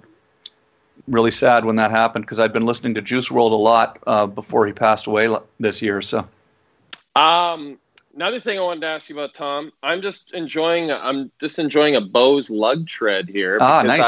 really 1.07 1.31
sad 1.31 1.65
when 1.65 1.77
that 1.77 1.93
happened 1.93 2.25
because 2.25 2.41
I'd 2.41 2.53
been 2.53 2.67
listening 2.67 2.95
to 2.95 3.01
Juice 3.01 3.29
WRLD 3.29 3.53
a 3.53 3.55
lot 3.55 3.99
uh, 4.09 4.27
before 4.27 4.67
he 4.67 4.73
passed 4.73 5.07
away 5.07 5.35
this 5.61 5.81
year. 5.81 6.03
So 6.03 6.27
Um, 7.15 7.79
another 8.17 8.41
thing 8.41 8.59
I 8.59 8.63
wanted 8.63 8.81
to 8.81 8.89
ask 8.89 9.09
you 9.09 9.17
about 9.17 9.35
Tom. 9.35 9.71
I'm 9.85 10.03
just 10.03 10.33
enjoying. 10.33 10.91
I'm 10.91 11.31
just 11.41 11.61
enjoying 11.61 11.95
a 11.95 12.01
Beau's 12.01 12.51
lug 12.51 12.89
tread 12.89 13.29
here 13.29 13.59
Ah, 13.61 13.83
because 13.83 13.99
nice. 13.99 14.07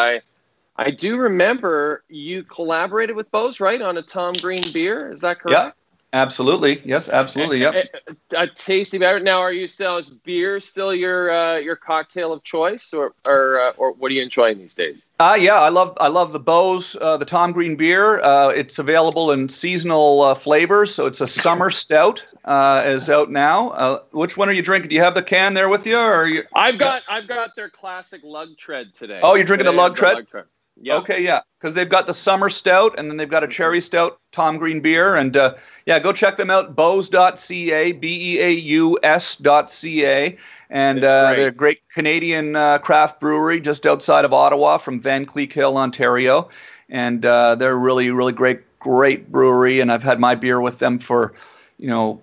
I, 0.76 0.87
I 0.87 0.90
do 0.90 1.18
remember 1.18 2.02
you 2.09 2.42
collaborated 2.42 3.14
with 3.14 3.30
Beau's, 3.30 3.61
right, 3.61 3.80
on 3.80 3.97
a 3.97 4.02
Tom 4.02 4.35
Green 4.42 4.64
beer. 4.75 5.12
Is 5.12 5.20
that 5.20 5.38
correct? 5.38 5.76
Absolutely, 6.12 6.82
yes, 6.84 7.08
absolutely, 7.08 7.60
yep. 7.60 7.86
A, 8.34 8.48
tasty 8.48 8.98
beverage. 8.98 9.22
Now, 9.22 9.38
are 9.40 9.52
you 9.52 9.68
still 9.68 9.96
is 9.96 10.10
beer 10.10 10.58
still 10.58 10.92
your 10.92 11.30
uh, 11.30 11.56
your 11.58 11.76
cocktail 11.76 12.32
of 12.32 12.42
choice, 12.42 12.92
or 12.92 13.14
or 13.28 13.60
uh, 13.60 13.72
or 13.76 13.92
what 13.92 14.10
are 14.10 14.14
you 14.14 14.22
enjoying 14.22 14.58
these 14.58 14.74
days? 14.74 15.06
Uh, 15.20 15.36
yeah, 15.38 15.60
I 15.60 15.68
love 15.68 15.96
I 16.00 16.08
love 16.08 16.32
the 16.32 16.40
Beau's, 16.40 16.96
uh, 17.00 17.16
the 17.16 17.24
Tom 17.24 17.52
Green 17.52 17.76
beer. 17.76 18.20
Uh, 18.22 18.48
it's 18.48 18.80
available 18.80 19.30
in 19.30 19.48
seasonal 19.48 20.22
uh, 20.22 20.34
flavors. 20.34 20.92
So 20.92 21.06
it's 21.06 21.20
a 21.20 21.28
summer 21.28 21.70
stout 21.70 22.24
uh, 22.44 22.82
is 22.84 23.08
out 23.08 23.30
now. 23.30 23.70
Uh, 23.70 24.02
which 24.10 24.36
one 24.36 24.48
are 24.48 24.52
you 24.52 24.62
drinking? 24.62 24.88
Do 24.88 24.96
you 24.96 25.02
have 25.02 25.14
the 25.14 25.22
can 25.22 25.54
there 25.54 25.68
with 25.68 25.86
you, 25.86 25.96
or 25.96 26.12
are 26.12 26.28
you? 26.28 26.42
I've 26.56 26.78
got 26.78 27.02
I've 27.08 27.28
got 27.28 27.54
their 27.54 27.70
classic 27.70 28.23
lug 28.25 28.56
tread 28.56 28.92
today. 28.94 29.20
Oh, 29.23 29.36
you're 29.36 29.44
drinking 29.44 29.66
the 29.66 29.70
Today 29.70 29.80
I 29.80 29.82
lug 29.82 29.96
have 29.96 30.28
tread? 30.28 30.44
Yeah. 30.82 30.97
Okay, 30.97 31.23
yeah, 31.23 31.40
because 31.58 31.75
they've 31.75 31.88
got 31.88 32.06
the 32.06 32.14
summer 32.14 32.49
stout 32.49 32.95
and 32.99 33.10
then 33.10 33.19
they've 33.19 33.28
got 33.28 33.45
a 33.45 33.49
cherry 33.49 33.82
stout 33.82 34.19
Tom 34.32 34.56
Green 34.56 34.80
beer. 34.80 35.16
And 35.16 35.36
uh, 35.36 35.56
yeah, 35.84 35.99
go 35.99 36.10
check 36.10 36.38
them 36.38 36.49
out, 36.49 36.75
beaus.ca, 36.75 37.93
B 37.93 38.34
E 38.34 38.40
A 38.40 38.50
U 38.50 38.99
S.ca. 39.02 40.36
And 40.71 41.04
uh, 41.04 41.34
they're 41.34 41.49
a 41.49 41.52
great 41.52 41.86
Canadian 41.90 42.56
uh, 42.56 42.78
craft 42.78 43.21
brewery 43.21 43.60
just 43.60 43.86
outside 43.86 44.25
of 44.25 44.32
Ottawa 44.32 44.78
from 44.78 45.02
Vankleek 45.02 45.52
Hill, 45.52 45.76
Ontario. 45.76 46.49
And 46.88 47.26
uh, 47.26 47.56
they're 47.56 47.78
really, 47.78 48.10
really 48.10 48.32
great, 48.32 48.60
great 48.78 49.30
brewery. 49.30 49.80
And 49.80 49.93
I've 49.93 50.02
had 50.02 50.19
my 50.19 50.34
beer 50.34 50.62
with 50.62 50.78
them 50.78 50.99
for, 50.99 51.34
you 51.78 51.88
know, 51.88 52.23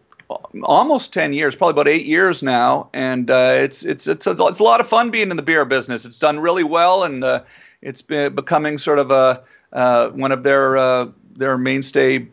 almost 0.64 1.14
10 1.14 1.32
years 1.32 1.56
probably 1.56 1.72
about 1.72 1.88
eight 1.88 2.06
years 2.06 2.44
now 2.44 2.90
and 2.94 3.32
uh, 3.32 3.54
it's, 3.56 3.86
it's 3.86 4.08
it's 4.08 4.28
it's 4.28 4.60
a 4.60 4.64
lot 4.64 4.82
of 4.82 4.86
fun 4.88 5.10
being 5.10 5.32
in 5.32 5.38
the 5.38 5.42
beer 5.42 5.64
business 5.64 6.04
it's 6.04 6.18
done 6.18 6.38
really 6.38 6.66
well 6.66 7.06
and 7.06 7.24
uh, 7.24 7.42
it's 7.82 8.02
been 8.02 8.34
becoming 8.36 8.78
sort 8.78 9.00
of 9.00 9.12
a 9.12 9.44
uh, 9.74 10.10
one 10.10 10.32
of 10.32 10.44
their 10.44 10.78
uh, 10.78 11.08
their 11.36 11.58
mainstay 11.58 12.28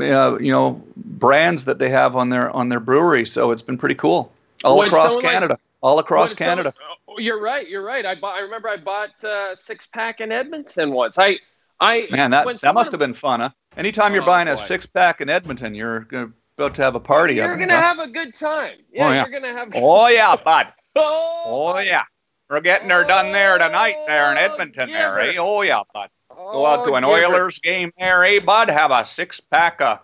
uh, 0.00 0.38
you 0.38 0.52
know 0.52 0.82
brands 0.96 1.64
that 1.64 1.78
they 1.78 1.88
have 1.88 2.16
on 2.16 2.28
their 2.28 2.50
on 2.50 2.68
their 2.68 2.80
brewery 2.80 3.24
so 3.24 3.50
it's 3.50 3.62
been 3.62 3.78
pretty 3.78 3.94
cool 3.94 4.32
all 4.64 4.80
across 4.82 5.12
someone 5.12 5.24
like- 5.24 5.32
Canada 5.32 5.58
all 5.82 5.98
across 5.98 6.34
Canada 6.34 6.72
someone- 6.76 6.96
oh, 7.08 7.18
you're 7.18 7.40
right. 7.40 7.68
You're 7.68 7.84
right. 7.84 8.04
I 8.04 8.14
bought. 8.14 8.36
I 8.36 8.40
remember 8.40 8.68
I 8.68 8.76
bought 8.76 9.22
uh, 9.24 9.54
six 9.54 9.86
pack 9.86 10.20
in 10.20 10.30
Edmonton 10.32 10.92
once. 10.92 11.18
I. 11.18 11.38
I 11.78 12.08
man 12.10 12.30
that 12.30 12.46
that 12.62 12.72
must 12.72 12.90
have 12.92 12.98
been 13.00 13.12
fun 13.12 13.40
huh 13.40 13.50
anytime 13.76 14.14
you're 14.14 14.22
Oh, 14.22 14.26
buying 14.26 14.48
a 14.48 14.56
six 14.56 14.86
pack 14.86 15.20
in 15.20 15.28
Edmonton 15.28 15.74
you're 15.74 16.00
gonna, 16.00 16.30
about 16.56 16.74
to 16.76 16.82
have 16.82 16.94
a 16.94 17.00
party 17.00 17.34
You're 17.34 17.54
gonna 17.58 17.74
have 17.74 17.98
a 17.98 18.08
good 18.08 18.32
time. 18.32 18.78
Yeah, 18.90 19.06
Oh, 19.06 19.12
yeah. 19.12 19.26
you're 19.28 19.40
gonna 19.40 19.52
have. 19.58 19.72
oh 19.74 20.06
yeah 20.08 20.34
bud 20.36 20.68
Oh, 20.96 21.42
oh 21.44 21.78
yeah 21.80 22.04
we're 22.48 22.60
getting 22.60 22.90
her 22.90 23.04
done 23.04 23.32
there 23.32 23.58
tonight 23.58 23.96
there 24.06 24.30
in 24.32 24.38
Oh, 24.38 24.40
Edmonton 24.40 24.88
there 24.90 25.18
eh 25.20 25.34
oh 25.38 25.62
yeah 25.62 25.82
bud 25.94 26.08
Go 26.30 26.66
out 26.66 26.84
to 26.84 26.94
an 26.94 27.04
Oh, 27.04 27.16
giver. 27.16 27.34
Oilers 27.34 27.58
game 27.60 27.90
there, 27.98 28.22
eh, 28.22 28.40
bud? 28.40 28.68
Have 28.68 28.90
a 28.90 29.06
six 29.06 29.40
pack 29.40 29.80
of 29.80 30.00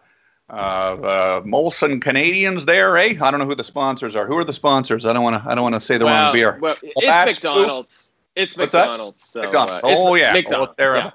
uh, 0.48 0.52
uh, 0.54 1.40
Molson 1.42 2.00
Canadians 2.00 2.64
there, 2.64 2.96
eh? 2.96 3.14
I 3.20 3.30
don't 3.30 3.38
know 3.38 3.44
who 3.46 3.54
the 3.54 3.62
sponsors 3.64 4.16
are. 4.16 4.26
Who 4.26 4.38
are 4.38 4.44
the 4.44 4.52
sponsors? 4.54 5.04
I 5.04 5.12
don't 5.12 5.22
want 5.24 5.42
to. 5.42 5.50
I 5.50 5.54
don't 5.54 5.62
want 5.62 5.74
to 5.74 5.80
say 5.80 5.98
the 5.98 6.06
Well, 6.06 6.24
wrong 6.24 6.32
beer. 6.32 6.58
Well, 6.58 6.76
it's 6.82 7.00
that's 7.06 7.38
cool. 7.38 7.54
McDonald's. 7.56 8.12
It's 8.34 8.56
What's? 8.56 8.72
McDonald's. 8.72 9.24
So, 9.24 9.42
McDonald's. 9.42 9.84
uh, 9.84 9.96
oh 9.98 10.14
yeah, 10.14 10.32
McDonald's. 10.32 10.70
oh, 10.72 10.74
there. 10.78 10.96
yeah. 10.96 11.10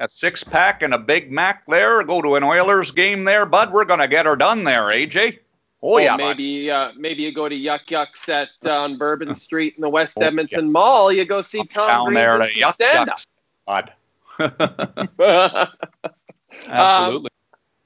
A 0.00 0.08
six 0.08 0.42
pack 0.42 0.82
and 0.82 0.92
a 0.92 0.98
Big 0.98 1.30
Mac 1.30 1.64
there. 1.68 2.02
Go 2.02 2.20
to 2.20 2.34
an 2.34 2.42
Oilers 2.42 2.90
game 2.90 3.24
there, 3.24 3.46
bud. 3.46 3.72
We're 3.72 3.84
gonna 3.84 4.08
get 4.08 4.26
her 4.26 4.34
done 4.34 4.64
there, 4.64 4.82
AJ. 4.86 5.38
Oh 5.82 5.88
Or 5.88 6.00
yeah, 6.00 6.16
maybe 6.16 6.70
uh, 6.70 6.92
maybe 6.96 7.22
you 7.22 7.32
go 7.32 7.48
to 7.48 7.54
Yuk 7.54 7.90
Yuk's 7.90 8.28
at 8.28 8.48
uh, 8.64 8.82
on 8.82 8.96
Bourbon 8.98 9.34
Street 9.46 9.74
in 9.76 9.82
the 9.82 9.88
West 9.88 10.16
Oh, 10.18 10.22
yeah. 10.22 10.28
Edmonton 10.28 10.72
Mall. 10.72 11.12
You 11.12 11.24
go 11.24 11.40
see 11.40 11.62
Tom 11.64 12.06
Green 12.06 12.14
there 12.14 12.38
to 12.38 12.44
yuck 12.44 12.72
stand 12.72 13.10
up. 13.10 13.20
Absolutely. 16.68 17.30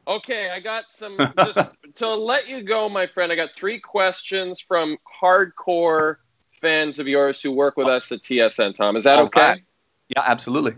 okay, 0.06 0.50
I 0.50 0.60
got 0.60 0.90
some. 0.92 1.16
Just 1.36 1.58
to 1.96 2.08
let 2.08 2.48
you 2.48 2.62
go, 2.62 2.88
my 2.88 3.06
friend. 3.06 3.32
I 3.32 3.36
got 3.36 3.50
three 3.56 3.78
questions 3.78 4.60
from 4.60 4.96
hardcore 5.22 6.16
fans 6.60 6.98
of 6.98 7.08
yours 7.08 7.40
who 7.42 7.52
work 7.52 7.76
with 7.76 7.88
us 7.88 8.12
at 8.12 8.20
TSN. 8.20 8.74
Tom, 8.74 8.96
is 8.96 9.04
that 9.04 9.18
All 9.18 9.26
okay? 9.26 9.62
yeah, 10.08 10.22
absolutely. 10.26 10.74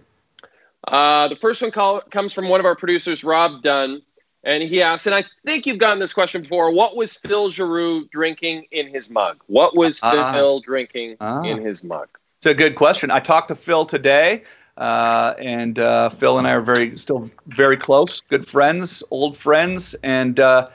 Uh, 0.88 1.28
the 1.28 1.36
first 1.36 1.62
one 1.62 1.70
call, 1.70 2.00
comes 2.10 2.32
from 2.32 2.48
one 2.48 2.58
of 2.60 2.66
our 2.66 2.74
producers, 2.76 3.22
Rob 3.22 3.62
Dunn, 3.62 4.02
and 4.44 4.62
he 4.62 4.82
asked, 4.82 5.06
and 5.06 5.14
I 5.14 5.24
think 5.46 5.66
you've 5.66 5.78
gotten 5.78 5.98
this 5.98 6.12
question 6.12 6.42
before. 6.42 6.70
What 6.70 6.96
was 6.96 7.14
Phil 7.16 7.50
Giroux 7.50 8.06
drinking 8.06 8.66
in 8.70 8.88
his 8.88 9.10
mug? 9.10 9.42
What 9.46 9.76
was 9.76 10.00
Ah. 10.02 10.32
Phil 10.32 10.60
drinking 10.60 11.16
Ah. 11.20 11.42
in 11.42 11.64
his 11.64 11.84
mug? 11.84 12.08
It's 12.38 12.46
a 12.46 12.54
good 12.54 12.74
question. 12.74 13.10
I 13.10 13.20
talked 13.20 13.48
to 13.48 13.54
Phil 13.54 13.84
today, 13.84 14.42
uh, 14.76 15.34
and 15.38 15.78
uh, 15.78 16.08
Phil 16.08 16.38
and 16.38 16.46
I 16.46 16.52
are 16.52 16.60
very 16.60 16.96
still 16.96 17.30
very 17.46 17.76
close, 17.76 18.20
good 18.20 18.46
friends, 18.46 19.02
old 19.10 19.36
friends, 19.36 19.94
and 20.02 20.40
uh, 20.40 20.68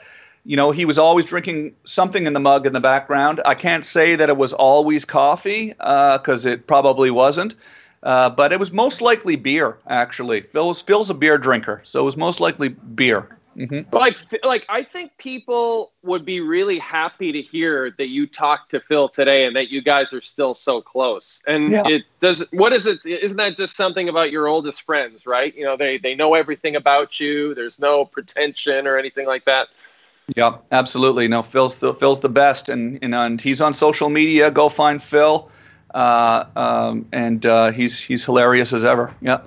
you 0.46 0.56
know 0.56 0.70
he 0.70 0.86
was 0.86 0.98
always 0.98 1.26
drinking 1.26 1.74
something 1.84 2.26
in 2.26 2.32
the 2.32 2.40
mug 2.40 2.66
in 2.66 2.72
the 2.72 2.80
background. 2.80 3.40
I 3.44 3.54
can't 3.54 3.84
say 3.84 4.16
that 4.16 4.30
it 4.30 4.36
was 4.38 4.54
always 4.54 5.04
coffee 5.04 5.74
because 5.78 6.46
it 6.46 6.66
probably 6.66 7.10
wasn't. 7.10 7.54
Uh, 8.04 8.30
but 8.30 8.52
it 8.52 8.60
was 8.60 8.70
most 8.70 9.00
likely 9.02 9.34
beer, 9.34 9.76
actually. 9.88 10.40
Phil's 10.40 10.80
Phil's 10.80 11.10
a 11.10 11.14
beer 11.14 11.36
drinker, 11.36 11.80
so 11.84 12.00
it 12.00 12.04
was 12.04 12.16
most 12.16 12.40
likely 12.40 12.68
beer. 12.68 13.26
Hmm 13.58 13.80
Like, 13.92 14.18
like 14.44 14.66
I 14.68 14.82
think 14.82 15.12
people 15.18 15.92
would 16.02 16.24
be 16.24 16.40
really 16.40 16.78
happy 16.78 17.32
to 17.32 17.42
hear 17.42 17.90
that 17.98 18.08
you 18.08 18.26
talked 18.26 18.70
to 18.70 18.80
Phil 18.80 19.08
today 19.08 19.46
and 19.46 19.56
that 19.56 19.70
you 19.70 19.82
guys 19.82 20.12
are 20.12 20.20
still 20.22 20.54
so 20.54 20.80
close. 20.80 21.42
And 21.46 21.72
Yeah. 21.72 21.82
it 21.84 22.04
does. 22.20 22.44
What 22.52 22.72
is 22.72 22.86
it? 22.86 22.98
Isn't 23.04 23.36
that 23.38 23.56
just 23.56 23.76
something 23.76 24.08
about 24.08 24.30
your 24.30 24.46
oldest 24.48 24.82
friends, 24.82 25.26
right? 25.26 25.54
You 25.56 25.64
know, 25.64 25.76
they 25.76 25.98
they 25.98 26.14
know 26.14 26.34
everything 26.34 26.76
about 26.76 27.20
you. 27.20 27.54
There's 27.54 27.78
no 27.78 28.04
pretension 28.04 28.86
or 28.86 28.96
anything 28.98 29.26
like 29.26 29.44
that. 29.46 29.68
Yeah, 30.36 30.56
absolutely. 30.72 31.28
No, 31.28 31.42
Phil's 31.42 31.78
the 31.78 31.94
Phil's 31.94 32.20
the 32.20 32.28
best, 32.28 32.68
and 32.68 32.98
and, 33.02 33.14
and 33.14 33.40
he's 33.40 33.60
on 33.60 33.74
social 33.74 34.08
media. 34.10 34.50
Go 34.50 34.68
find 34.68 35.02
Phil. 35.02 35.48
uh, 35.94 36.44
um, 36.56 37.06
and 37.12 37.46
uh, 37.46 37.70
he's 37.72 37.98
he's 38.00 38.24
hilarious 38.24 38.72
as 38.72 38.84
ever. 38.84 39.14
Yeah. 39.20 39.38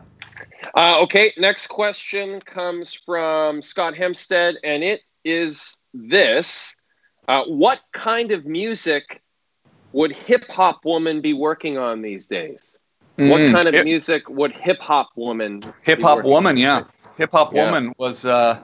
Uh, 0.76 1.00
okay, 1.02 1.34
next 1.38 1.68
question 1.68 2.40
comes 2.42 2.94
from 2.94 3.62
Scott 3.62 3.96
Hempstead, 3.96 4.56
and 4.64 4.84
it 4.84 5.02
is 5.24 5.78
this: 5.94 6.76
uh, 7.28 7.44
What 7.46 7.80
kind 7.94 8.32
of 8.32 8.46
music 8.46 9.22
would 9.94 10.12
Hip 10.16 10.50
Hop 10.50 10.86
Woman 10.86 11.22
be 11.22 11.34
working 11.34 11.78
on 11.78 12.02
these 12.02 12.26
days? 12.26 12.78
What 13.18 13.42
Mm, 13.42 13.52
kind 13.52 13.68
of 13.68 13.74
hip- 13.74 13.84
music 13.86 14.30
would 14.30 14.54
Hip 14.58 14.80
Hop 14.80 15.10
Woman? 15.16 15.62
Hip 15.84 16.02
Hop 16.02 16.24
Woman, 16.24 16.58
yeah. 16.58 16.84
Hip 17.18 17.32
Hop 17.32 17.54
Yeah. 17.54 17.66
Woman 17.66 17.94
was 17.98 18.26
uh, 18.26 18.60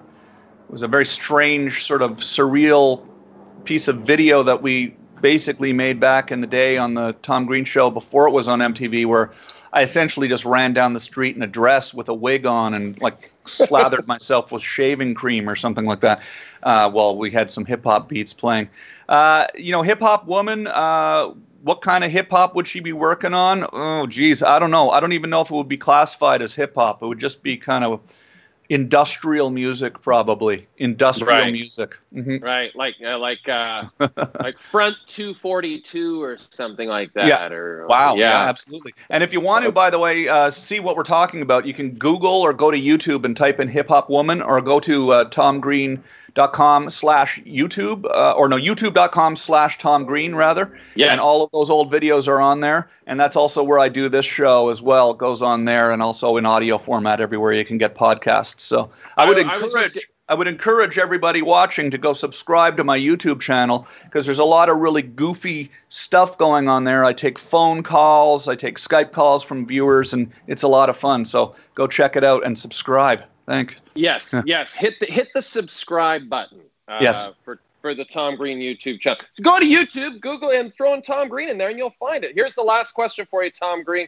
was 0.69 0.83
a 0.83 0.87
very 0.87 1.05
strange, 1.05 1.85
sort 1.85 2.01
of 2.01 2.19
surreal 2.19 3.05
piece 3.65 3.87
of 3.87 3.97
video 3.97 4.43
that 4.43 4.61
we 4.61 4.95
basically 5.21 5.73
made 5.73 5.99
back 5.99 6.31
in 6.31 6.41
the 6.41 6.47
day 6.47 6.77
on 6.77 6.93
the 6.93 7.13
Tom 7.21 7.45
Green 7.45 7.65
show 7.65 7.89
before 7.89 8.27
it 8.27 8.31
was 8.31 8.47
on 8.47 8.59
MTV, 8.59 9.05
where 9.05 9.31
I 9.73 9.81
essentially 9.81 10.27
just 10.27 10.45
ran 10.45 10.73
down 10.73 10.93
the 10.93 10.99
street 10.99 11.35
in 11.35 11.41
a 11.41 11.47
dress 11.47 11.93
with 11.93 12.09
a 12.09 12.13
wig 12.13 12.45
on 12.45 12.73
and 12.73 12.99
like 13.01 13.31
slathered 13.45 14.07
myself 14.07 14.51
with 14.51 14.63
shaving 14.63 15.13
cream 15.13 15.49
or 15.49 15.55
something 15.55 15.85
like 15.85 16.01
that. 16.01 16.21
Uh, 16.63 16.89
while 16.89 17.15
we 17.15 17.31
had 17.31 17.51
some 17.51 17.65
hip 17.65 17.83
hop 17.83 18.09
beats 18.09 18.33
playing. 18.33 18.67
Uh, 19.07 19.45
you 19.55 19.71
know, 19.71 19.81
Hip 19.81 19.99
Hop 19.99 20.25
Woman. 20.25 20.67
Uh, 20.67 21.33
what 21.61 21.81
kind 21.81 22.03
of 22.03 22.11
hip 22.11 22.29
hop 22.31 22.55
would 22.55 22.67
she 22.67 22.79
be 22.79 22.93
working 22.93 23.33
on? 23.33 23.67
Oh, 23.73 24.07
geez, 24.07 24.41
I 24.41 24.57
don't 24.59 24.71
know. 24.71 24.89
I 24.89 24.99
don't 24.99 25.13
even 25.13 25.29
know 25.29 25.41
if 25.41 25.51
it 25.51 25.55
would 25.55 25.67
be 25.67 25.77
classified 25.77 26.41
as 26.41 26.53
hip 26.53 26.75
hop. 26.75 27.01
It 27.01 27.07
would 27.07 27.19
just 27.19 27.43
be 27.43 27.57
kind 27.57 27.83
of 27.83 27.99
industrial 28.69 29.49
music, 29.49 30.01
probably 30.01 30.67
industrial 30.77 31.31
Right. 31.39 31.53
music. 31.53 31.97
hmm 32.13 32.37
Right, 32.37 32.75
like 32.75 32.95
uh, 33.03 33.17
like 33.17 33.47
uh, 33.47 33.85
like 34.39 34.57
Front 34.59 34.97
242 35.07 36.21
or 36.21 36.37
something 36.49 36.87
like 36.89 37.13
that. 37.13 37.27
Yeah. 37.27 37.47
Or 37.51 37.87
Wow. 37.87 38.15
Yeah. 38.15 38.29
yeah. 38.31 38.49
absolutely. 38.49 38.93
And 39.09 39.23
if 39.23 39.31
you 39.33 39.39
want 39.39 39.65
to, 39.65 39.71
by 39.71 39.89
the 39.89 39.99
way, 39.99 40.27
uh, 40.27 40.49
see 40.49 40.79
what 40.79 40.95
we're 40.95 41.03
talking 41.03 41.41
about, 41.41 41.65
you 41.65 41.73
can 41.73 41.91
Google 41.91 42.41
or 42.41 42.53
go 42.53 42.71
to 42.71 42.77
YouTube 42.77 43.25
and 43.25 43.35
type 43.35 43.59
in 43.59 43.67
hip 43.67 43.87
hop 43.87 44.09
woman 44.09 44.41
or 44.41 44.61
go 44.61 44.79
to 44.81 45.11
uh, 45.13 45.23
tomgreen.com 46.37 46.89
slash 46.89 47.41
YouTube 47.45 48.05
uh, 48.05 48.33
or 48.33 48.49
no, 48.49 48.57
youtube.com 48.57 49.35
slash 49.35 49.77
Tom 49.77 50.05
Green 50.05 50.35
rather. 50.35 50.77
Yes. 50.95 51.11
And 51.11 51.21
all 51.21 51.43
of 51.43 51.51
those 51.51 51.69
old 51.69 51.91
videos 51.91 52.27
are 52.27 52.39
on 52.39 52.59
there. 52.59 52.89
And 53.07 53.19
that's 53.19 53.35
also 53.35 53.63
where 53.63 53.79
I 53.79 53.89
do 53.89 54.09
this 54.09 54.25
show 54.25 54.69
as 54.69 54.81
well. 54.81 55.11
It 55.11 55.17
goes 55.17 55.41
on 55.41 55.65
there 55.65 55.91
and 55.91 56.01
also 56.01 56.37
in 56.37 56.45
audio 56.45 56.77
format 56.77 57.21
everywhere 57.21 57.53
you 57.53 57.65
can 57.65 57.77
get 57.77 57.95
podcasts. 57.95 58.59
So 58.61 58.89
I 59.17 59.27
would 59.27 59.37
I- 59.37 59.51
I 59.51 59.57
encourage. 59.57 59.93
get- 59.93 60.03
I 60.29 60.33
would 60.33 60.49
encourage 60.49 60.97
everybody 60.97 61.41
watching 61.41 61.89
to 61.89 61.97
go 61.97 62.11
subscribe 62.11 62.75
to 62.75 62.83
my 62.83 62.99
YouTube 62.99 63.39
channel 63.39 63.87
because 64.03 64.25
there's 64.25 64.39
a 64.39 64.43
lot 64.43 64.67
of 64.67 64.75
really 64.77 65.01
goofy 65.01 65.71
stuff 65.87 66.37
going 66.37 66.67
on 66.67 66.83
there. 66.83 67.05
I 67.05 67.13
take 67.13 67.39
phone 67.39 67.81
calls, 67.81 68.49
I 68.49 68.55
take 68.55 68.77
Skype 68.77 69.13
calls 69.13 69.41
from 69.41 69.65
viewers, 69.65 70.11
and 70.11 70.29
it's 70.47 70.63
a 70.63 70.67
lot 70.67 70.89
of 70.89 70.97
fun. 70.97 71.23
So 71.23 71.55
go 71.75 71.87
check 71.87 72.17
it 72.17 72.25
out 72.25 72.45
and 72.45 72.59
subscribe. 72.59 73.23
Thanks. 73.47 73.81
Yes, 73.95 74.33
yes. 74.45 74.75
Hit 74.75 74.99
the 74.99 75.05
hit 75.07 75.29
the 75.33 75.41
subscribe 75.41 76.29
button. 76.29 76.59
Uh, 76.87 76.99
Yes. 77.01 77.29
For 77.45 77.59
for 77.81 77.93
the 77.93 78.05
Tom 78.05 78.35
Green 78.35 78.59
YouTube 78.59 78.99
channel. 78.99 79.19
Go 79.41 79.59
to 79.59 79.65
YouTube, 79.65 80.19
Google, 80.19 80.49
and 80.51 80.73
throw 80.73 80.93
in 80.93 81.01
Tom 81.01 81.27
Green 81.29 81.47
in 81.49 81.57
there, 81.57 81.69
and 81.69 81.77
you'll 81.77 81.93
find 81.99 82.23
it. 82.23 82.31
Here's 82.35 82.55
the 82.55 82.63
last 82.63 82.91
question 82.93 83.25
for 83.29 83.43
you, 83.43 83.51
Tom 83.51 83.83
Green. 83.83 84.07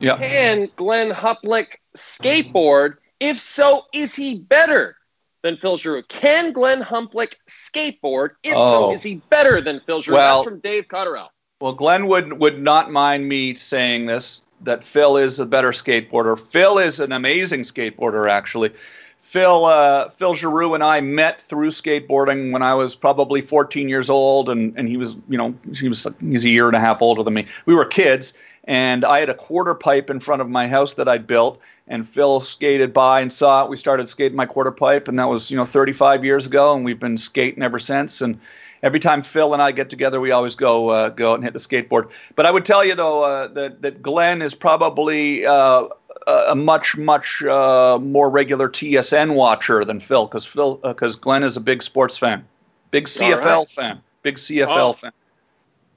Yeah. 0.00 0.16
Can 0.16 0.68
Glenn 0.76 1.10
Humplik 1.10 1.80
skateboard? 1.96 2.94
If 3.20 3.38
so, 3.38 3.84
is 3.92 4.14
he 4.14 4.36
better 4.36 4.96
than 5.42 5.58
Phil 5.58 5.76
Giroux? 5.76 6.02
Can 6.04 6.52
Glenn 6.52 6.80
Humplik 6.80 7.36
skateboard? 7.48 8.30
If 8.42 8.54
so, 8.54 8.86
Oh. 8.86 8.92
is 8.92 9.02
he 9.02 9.16
better 9.28 9.60
than 9.60 9.80
Phil 9.86 10.00
Giroux? 10.00 10.16
Well- 10.16 10.38
That's 10.42 10.48
from 10.50 10.60
Dave 10.60 10.88
Cotterell. 10.88 11.28
Well, 11.60 11.74
Glenn 11.74 12.06
would 12.06 12.32
would 12.32 12.60
not 12.62 12.90
mind 12.90 13.28
me 13.28 13.54
saying 13.54 14.06
this 14.06 14.42
that 14.62 14.84
Phil 14.84 15.16
is 15.16 15.40
a 15.40 15.46
better 15.46 15.70
skateboarder. 15.70 16.38
Phil 16.38 16.78
is 16.78 17.00
an 17.00 17.12
amazing 17.12 17.60
skateboarder, 17.60 18.30
actually. 18.30 18.70
Phil 19.18 19.66
uh, 19.66 20.08
Phil 20.08 20.34
Giroux 20.34 20.74
and 20.74 20.82
I 20.82 21.00
met 21.00 21.40
through 21.40 21.68
skateboarding 21.68 22.50
when 22.52 22.62
I 22.62 22.74
was 22.74 22.96
probably 22.96 23.40
14 23.40 23.88
years 23.88 24.10
old, 24.10 24.48
and 24.48 24.76
and 24.76 24.88
he 24.88 24.96
was 24.96 25.16
you 25.28 25.38
know 25.38 25.54
he 25.72 25.88
was 25.88 26.06
he's 26.20 26.44
a 26.44 26.48
year 26.48 26.66
and 26.66 26.74
a 26.74 26.80
half 26.80 27.00
older 27.00 27.22
than 27.22 27.34
me. 27.34 27.46
We 27.66 27.74
were 27.74 27.84
kids, 27.84 28.32
and 28.64 29.04
I 29.04 29.20
had 29.20 29.28
a 29.30 29.34
quarter 29.34 29.74
pipe 29.74 30.10
in 30.10 30.20
front 30.20 30.42
of 30.42 30.48
my 30.48 30.68
house 30.68 30.94
that 30.94 31.08
I'd 31.08 31.26
built, 31.26 31.60
and 31.88 32.06
Phil 32.06 32.40
skated 32.40 32.92
by 32.92 33.20
and 33.20 33.32
saw 33.32 33.64
it. 33.64 33.70
We 33.70 33.76
started 33.76 34.08
skating 34.08 34.36
my 34.36 34.46
quarter 34.46 34.70
pipe, 34.70 35.08
and 35.08 35.18
that 35.18 35.28
was 35.28 35.50
you 35.50 35.56
know 35.56 35.64
35 35.64 36.24
years 36.24 36.46
ago, 36.46 36.74
and 36.74 36.84
we've 36.84 37.00
been 37.00 37.16
skating 37.16 37.62
ever 37.62 37.78
since. 37.78 38.20
And 38.20 38.38
every 38.82 39.00
time 39.00 39.22
Phil 39.22 39.52
and 39.52 39.62
I 39.62 39.72
get 39.72 39.90
together, 39.90 40.20
we 40.20 40.30
always 40.30 40.54
go 40.54 40.90
uh, 40.90 41.08
go 41.08 41.32
out 41.32 41.34
and 41.36 41.44
hit 41.44 41.52
the 41.52 41.58
skateboard. 41.58 42.10
But 42.36 42.46
I 42.46 42.50
would 42.50 42.64
tell 42.64 42.84
you 42.84 42.94
though 42.94 43.24
uh, 43.24 43.48
that 43.48 43.82
that 43.82 44.02
Glenn 44.02 44.42
is 44.42 44.54
probably 44.54 45.46
uh, 45.46 45.86
a 46.26 46.54
much 46.54 46.96
much 46.96 47.42
uh, 47.44 47.98
more 48.00 48.30
regular 48.30 48.68
TSN 48.68 49.34
watcher 49.34 49.84
than 49.84 50.00
Phil, 50.00 50.26
because 50.26 50.44
Phil 50.44 50.76
because 50.76 51.16
Glenn 51.16 51.42
is 51.42 51.56
a 51.56 51.60
big 51.60 51.82
sports 51.82 52.18
fan, 52.18 52.46
big 52.90 53.06
CFL 53.06 53.44
right. 53.44 53.68
fan, 53.68 54.00
big 54.22 54.36
CFL 54.36 54.66
Oh. 54.68 54.92
fan. 54.92 55.12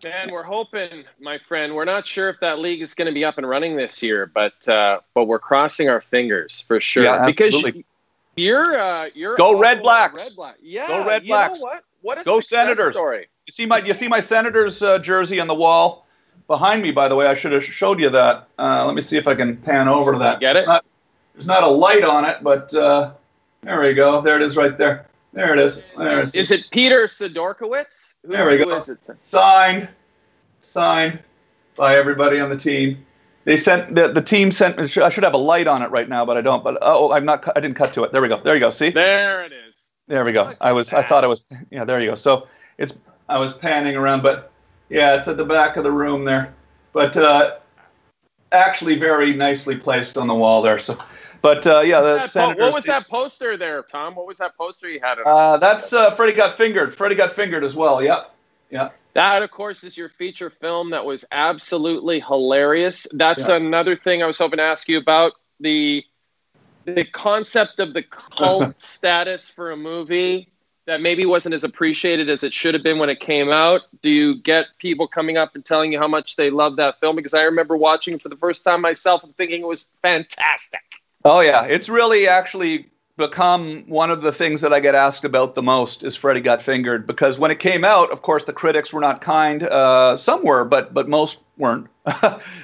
And 0.06 0.32
we're 0.32 0.44
hoping, 0.44 1.06
my 1.20 1.38
friend, 1.38 1.74
we're 1.76 1.86
not 1.86 2.06
sure 2.06 2.30
if 2.30 2.40
that 2.42 2.60
league 2.60 2.82
is 2.82 2.94
going 2.94 3.06
to 3.08 3.12
be 3.14 3.24
up 3.24 3.38
and 3.38 3.48
running 3.48 3.76
this 3.76 4.02
year, 4.04 4.26
but 4.26 4.68
uh, 4.68 5.00
but 5.14 5.26
we're 5.26 5.40
crossing 5.40 5.90
our 5.90 6.02
fingers 6.02 6.66
for 6.68 6.82
sure 6.82 7.04
Yeah, 7.04 7.26
because 7.26 7.54
absolutely. 7.56 7.86
you're 8.36 8.78
uh, 8.78 9.10
you're 9.14 9.36
Go 9.38 9.60
Red 9.60 9.82
Blacks. 9.82 10.24
Red 10.24 10.36
Black. 10.36 10.56
Yeah, 10.62 10.88
Go 10.88 11.06
Red 11.06 11.26
Blacks. 11.26 11.62
What? 11.62 11.84
What 12.02 12.22
a 12.22 12.24
Go 12.24 12.40
Senators. 12.40 12.92
story. 12.94 13.28
You 13.48 13.52
see 13.52 13.66
my 13.66 13.80
you 13.80 13.94
see 13.94 14.08
my 14.08 14.20
Senators 14.20 14.82
uh, 14.84 15.00
jersey 15.00 15.40
on 15.40 15.48
the 15.48 15.56
wall 15.56 16.06
behind 16.48 16.82
me. 16.82 16.92
By 16.92 17.08
the 17.08 17.16
way, 17.16 17.28
I 17.28 17.36
should 17.36 17.52
have 17.54 17.64
showed 17.64 18.00
you 18.00 18.10
that. 18.10 18.48
Uh, 18.60 18.86
let 18.86 18.96
me 18.96 19.02
see 19.02 19.18
if 19.18 19.28
I 19.28 19.36
can 19.36 19.56
pan 19.58 19.88
over 19.88 20.12
to 20.14 20.20
that. 20.20 20.40
Get 20.40 20.56
it? 20.56 20.60
It's 20.60 20.68
not- 20.68 20.86
there's 21.36 21.48
not 21.48 21.64
a 21.64 21.68
light 21.68 22.04
on 22.04 22.26
it, 22.26 22.44
but 22.44 22.72
uh, 22.76 23.12
there 23.62 23.82
we 23.82 23.96
go. 23.96 24.22
There 24.22 24.36
it 24.36 24.44
is, 24.44 24.56
right 24.56 24.78
there. 24.78 25.08
There 25.34 25.54
it 25.54 25.60
is. 25.60 25.84
There 25.98 26.20
it 26.20 26.24
is. 26.24 26.36
Is 26.36 26.52
it 26.52 26.66
Peter 26.72 27.06
Sidorkiewicz? 27.06 28.16
Who, 28.24 28.32
There 28.32 28.48
we 28.48 28.58
go. 28.58 28.76
is 28.76 28.90
it? 28.90 29.00
signed, 29.18 29.90
signed 30.62 31.20
by 31.76 31.96
everybody 31.98 32.40
on 32.40 32.50
the 32.50 32.58
team. 32.58 33.04
They 33.46 33.58
sent 33.58 33.96
the, 33.96 34.10
the 34.10 34.22
team 34.22 34.52
sent. 34.52 34.80
I 34.80 35.10
should 35.10 35.24
have 35.24 35.34
a 35.34 35.38
light 35.38 35.68
on 35.68 35.82
it 35.82 35.92
right 35.92 36.08
now, 36.08 36.26
but 36.26 36.38
I 36.38 36.42
don't. 36.42 36.64
But 36.64 36.78
oh, 36.82 37.12
I'm 37.12 37.26
not. 37.26 37.46
I 37.58 37.60
didn't 37.60 37.76
cut 37.76 37.94
to 37.96 38.04
it. 38.04 38.12
There 38.12 38.22
we 38.22 38.30
go. 38.30 38.40
There 38.42 38.54
you 38.54 38.60
go. 38.60 38.70
See. 38.70 38.92
There 38.92 39.44
it 39.44 39.52
is. 39.68 39.92
There 40.08 40.24
we 40.24 40.32
go. 40.32 40.46
Look 40.46 40.58
I 40.62 40.72
was. 40.72 40.94
I 40.94 41.04
thought 41.04 41.24
I 41.24 41.28
was. 41.28 41.46
Yeah. 41.70 41.84
There 41.84 42.00
you 42.00 42.12
go. 42.12 42.16
So 42.16 42.48
it's. 42.78 42.98
I 43.28 43.40
was 43.40 43.54
panning 43.54 43.96
around, 43.96 44.22
but 44.22 44.52
yeah, 44.90 45.16
it's 45.16 45.28
at 45.28 45.38
the 45.38 45.46
back 45.46 45.76
of 45.76 45.84
the 45.84 45.92
room 45.92 46.24
there. 46.24 46.54
But 46.94 47.18
uh, 47.18 47.58
actually, 48.54 48.98
very 48.98 49.34
nicely 49.34 49.76
placed 49.76 50.18
on 50.18 50.28
the 50.28 50.34
wall 50.36 50.62
there. 50.62 50.80
So, 50.80 50.98
but 51.42 51.66
uh, 51.68 51.82
yeah, 51.82 52.02
the 52.02 52.16
That 52.16 52.34
po- 52.34 52.64
what 52.64 52.74
was 52.74 52.86
that 52.86 53.10
poster 53.10 53.58
there, 53.58 53.84
Tom? 53.84 54.16
What 54.16 54.28
was 54.28 54.38
that 54.38 54.56
poster 54.58 54.88
you 54.88 55.00
had? 55.02 55.20
Uh, 55.20 55.58
that's 55.58 55.92
uh, 55.92 56.12
Freddy 56.12 56.34
got 56.34 56.54
fingered. 56.54 56.94
Freddy 56.96 57.16
got 57.16 57.32
fingered 57.32 57.64
as 57.64 57.76
well. 57.76 58.02
Yep. 58.02 58.34
Yeah. 58.70 58.90
That, 59.14 59.44
of 59.44 59.52
course, 59.52 59.84
is 59.84 59.98
your 59.98 60.10
feature 60.10 60.50
film 60.50 60.92
that 60.92 61.06
was 61.06 61.26
absolutely 61.32 62.20
hilarious. 62.20 63.06
That's 63.14 63.48
Yeah. 63.48 63.58
another 63.58 63.96
thing 63.96 64.24
I 64.24 64.26
was 64.26 64.38
hoping 64.38 64.58
to 64.58 64.64
ask 64.64 64.88
you 64.88 64.98
about 64.98 65.34
the 65.60 66.04
the 66.86 67.06
concept 67.06 67.80
of 67.80 67.94
the 67.94 68.04
cult 68.04 68.82
status 68.82 69.50
for 69.50 69.72
a 69.72 69.78
movie 69.78 70.53
that 70.86 71.02
maybe 71.02 71.26
wasn't 71.26 71.56
as 71.56 71.64
appreciated 71.64 72.30
as 72.30 72.44
it 72.44 72.54
should 72.54 72.74
have 72.74 72.84
been 72.84 73.00
when 73.00 73.10
it 73.10 73.20
came 73.20 73.50
out. 73.50 73.82
Do 74.02 74.10
you 74.10 74.42
get 74.42 74.68
people 74.80 75.08
coming 75.08 75.38
up 75.38 75.56
and 75.56 75.64
telling 75.64 75.94
you 75.94 76.00
how 76.00 76.08
much 76.08 76.36
they 76.36 76.50
love 76.50 76.76
that 76.76 77.00
film? 77.00 77.16
Because 77.16 77.34
I 77.34 77.44
remember 77.44 77.78
watching 77.78 78.16
it 78.16 78.22
for 78.22 78.30
the 78.30 78.36
first 78.36 78.64
time 78.64 78.82
myself 78.82 79.24
and 79.24 79.36
thinking 79.38 79.62
it 79.62 79.68
was 79.68 79.88
fantastic. 80.02 80.82
Oh 81.26 81.40
yeah, 81.40 81.64
it's 81.64 81.88
really 81.88 82.28
actually 82.28 82.90
become 83.18 83.84
one 83.88 84.10
of 84.10 84.22
the 84.22 84.32
things 84.32 84.62
that 84.62 84.74
I 84.74 84.80
get 84.80 84.96
asked 84.96 85.24
about 85.24 85.56
the 85.56 85.62
most 85.62 86.04
is 86.04 86.16
Freddy 86.16 86.42
got 86.42 86.62
fingered 86.62 87.06
because 87.06 87.38
when 87.38 87.52
it 87.52 87.60
came 87.60 87.86
out, 87.86 88.12
of 88.12 88.24
course, 88.24 88.44
the 88.44 88.54
critics 88.54 88.92
were 88.92 89.02
not 89.02 89.22
kind. 89.22 89.64
Uh, 89.64 90.18
some 90.18 90.44
were, 90.44 90.66
but 90.66 90.94
but 90.94 91.08
most 91.08 91.44
weren't. 91.58 91.88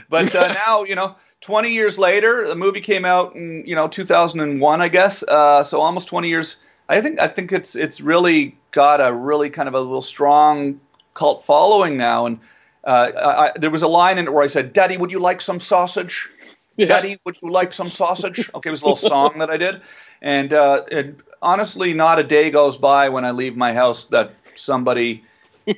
but 0.09 0.35
uh, 0.35 0.53
now, 0.53 0.83
you 0.83 0.95
know, 0.95 1.15
20 1.41 1.71
years 1.71 1.97
later, 1.97 2.47
the 2.47 2.55
movie 2.55 2.81
came 2.81 3.05
out 3.05 3.35
in 3.35 3.63
you 3.65 3.75
know 3.75 3.87
2001, 3.87 4.81
I 4.81 4.87
guess. 4.87 5.23
Uh, 5.23 5.63
so 5.63 5.81
almost 5.81 6.07
20 6.07 6.27
years. 6.27 6.57
I 6.89 7.01
think 7.01 7.19
I 7.19 7.27
think 7.27 7.51
it's 7.51 7.75
it's 7.75 8.01
really 8.01 8.57
got 8.71 8.99
a 8.99 9.13
really 9.13 9.49
kind 9.49 9.69
of 9.69 9.75
a 9.75 9.79
little 9.79 10.01
strong 10.01 10.79
cult 11.13 11.45
following 11.45 11.97
now. 11.97 12.25
And 12.25 12.39
uh, 12.83 13.11
I, 13.15 13.47
I, 13.47 13.51
there 13.57 13.71
was 13.71 13.83
a 13.83 13.87
line 13.87 14.17
in 14.17 14.27
it 14.27 14.33
where 14.33 14.43
I 14.43 14.47
said, 14.47 14.73
"Daddy, 14.73 14.97
would 14.97 15.11
you 15.11 15.19
like 15.19 15.39
some 15.39 15.59
sausage?" 15.59 16.29
Daddy, 16.77 17.17
would 17.25 17.35
you 17.41 17.51
like 17.51 17.73
some 17.73 17.91
sausage? 17.91 18.49
Okay, 18.55 18.69
it 18.69 18.71
was 18.71 18.81
a 18.81 18.85
little 18.85 19.09
song 19.09 19.37
that 19.39 19.49
I 19.49 19.57
did. 19.57 19.81
And 20.21 20.53
uh, 20.53 20.83
it, 20.89 21.15
honestly, 21.41 21.93
not 21.93 22.19
a 22.19 22.23
day 22.23 22.49
goes 22.49 22.77
by 22.77 23.09
when 23.09 23.25
I 23.25 23.31
leave 23.31 23.57
my 23.57 23.73
house 23.73 24.05
that 24.05 24.33
somebody, 24.55 25.23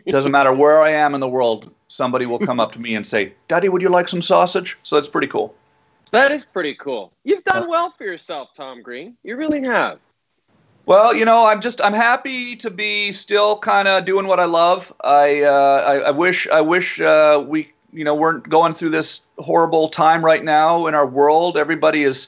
doesn't 0.08 0.32
matter 0.32 0.54
where 0.54 0.82
I 0.82 0.91
am 0.91 1.15
in 1.15 1.19
the 1.19 1.28
world, 1.28 1.74
somebody 1.88 2.26
will 2.26 2.39
come 2.39 2.60
up 2.60 2.71
to 2.74 2.80
me 2.80 2.95
and 2.95 3.06
say, 3.06 3.34
Daddy, 3.47 3.67
would 3.67 3.82
you 3.82 3.89
like 3.89 4.08
some 4.08 4.21
sausage? 4.21 4.78
So 4.84 4.95
that's 4.95 5.10
pretty 5.10 5.28
cool. 5.28 5.56
That 6.12 6.32
is 6.32 6.45
pretty 6.45 6.76
cool. 6.76 7.12
You've 7.24 7.43
done 7.45 7.67
well 7.69 7.91
for 7.91 8.04
yourself, 8.04 8.50
Tom 8.54 8.82
Green. 8.82 9.17
You 9.24 9.38
really 9.38 9.63
have. 9.63 10.00
Well, 10.91 11.15
you 11.15 11.23
know, 11.23 11.45
I'm 11.45 11.62
just 11.62 11.82
I'm 11.82 11.93
happy 11.93 12.54
to 12.58 12.69
be 12.69 13.13
still 13.13 13.58
kind 13.58 13.88
of 13.88 14.04
doing 14.04 14.27
what 14.27 14.41
I 14.41 14.43
love. 14.43 14.91
I, 15.06 15.41
uh, 15.41 15.86
I 15.88 15.95
I 16.08 16.12
wish 16.12 16.49
I 16.49 16.60
wish 16.60 16.99
uh, 16.99 17.41
we 17.47 17.71
you 17.93 18.04
know 18.04 18.13
weren't 18.13 18.49
going 18.49 18.73
through 18.73 18.89
this 18.89 19.21
horrible 19.38 19.88
time 19.88 20.21
right 20.25 20.43
now 20.43 20.88
in 20.88 20.93
our 20.93 21.08
world. 21.08 21.58
Everybody 21.58 22.04
is 22.04 22.27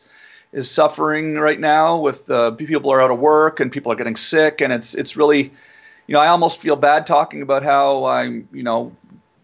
is 0.54 0.72
suffering 0.72 1.40
right 1.40 1.60
now 1.60 1.98
with 1.98 2.30
uh, 2.32 2.52
people 2.52 2.90
are 2.90 3.02
out 3.02 3.12
of 3.12 3.20
work 3.20 3.60
and 3.60 3.70
people 3.70 3.92
are 3.92 3.98
getting 3.98 4.16
sick, 4.16 4.62
and 4.62 4.72
it's 4.72 4.96
it's 4.96 5.18
really, 5.18 5.52
you 6.08 6.14
know, 6.14 6.22
I 6.22 6.28
almost 6.28 6.58
feel 6.58 6.78
bad 6.78 7.06
talking 7.06 7.42
about 7.42 7.64
how 7.64 8.06
I'm 8.06 8.48
you 8.54 8.64
know 8.64 8.96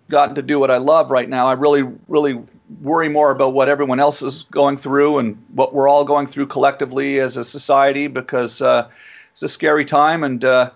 gotten 0.09 0.33
to 0.35 0.41
do 0.41 0.61
what 0.61 0.71
I 0.71 0.77
love 0.77 1.11
right 1.11 1.27
now. 1.27 1.45
I 1.45 1.51
really 1.55 1.83
really 2.07 2.41
worry 2.81 3.09
more 3.09 3.31
about 3.31 3.53
what 3.53 3.69
everyone 3.69 3.99
else 3.99 4.21
is 4.21 4.43
going 4.43 4.77
through 4.77 5.17
and 5.17 5.43
what 5.53 5.73
we're 5.73 5.87
all 5.87 6.05
going 6.05 6.27
through 6.27 6.47
collectively 6.47 7.19
as 7.19 7.37
a 7.37 7.43
society 7.43 8.07
because 8.07 8.61
uh, 8.61 8.87
it's 9.31 9.43
a 9.43 9.49
scary 9.49 9.85
time 9.85 10.23
and. 10.23 10.45
Uh, 10.45 10.71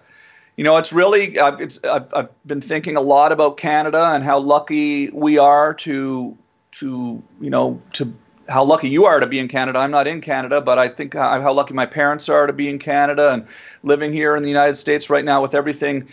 you 0.56 0.63
know, 0.63 0.77
it's 0.77 0.93
really 0.93 1.39
I've, 1.39 1.60
it's, 1.60 1.84
I've, 1.84 2.13
I've 2.13 2.29
been 2.45 2.62
thinking 2.62 2.95
a 2.95 3.01
lot 3.01 3.32
about 3.32 3.58
Canada 3.58 4.12
and 4.13 4.23
how 4.23 4.38
lucky 4.38 5.10
we 5.10 5.39
are 5.39 5.73
to 5.73 6.38
to 6.73 7.23
you 7.41 7.49
know 7.49 7.82
to 7.93 8.13
how 8.49 8.63
lucky 8.63 8.89
you 8.89 9.06
are 9.06 9.19
to 9.19 9.27
be 9.27 9.39
in 9.39 9.47
Canada. 9.47 9.79
I'm 9.79 9.91
not 9.91 10.08
in 10.08 10.21
Canada, 10.21 10.62
but 10.62 10.77
I 10.77 10.89
think 10.89 11.13
how, 11.13 11.41
how 11.41 11.53
lucky 11.53 11.73
my 11.73 11.86
parents 11.86 12.27
are 12.29 12.45
to 12.45 12.53
be 12.53 12.69
in 12.69 12.77
Canada 12.77 13.32
and 13.32 13.47
living 13.84 14.12
here 14.12 14.36
in 14.36 14.43
the 14.43 14.49
United 14.49 14.75
States 14.75 15.10
right 15.10 15.23
now 15.23 15.41
with 15.41 15.56
everything 15.56 16.08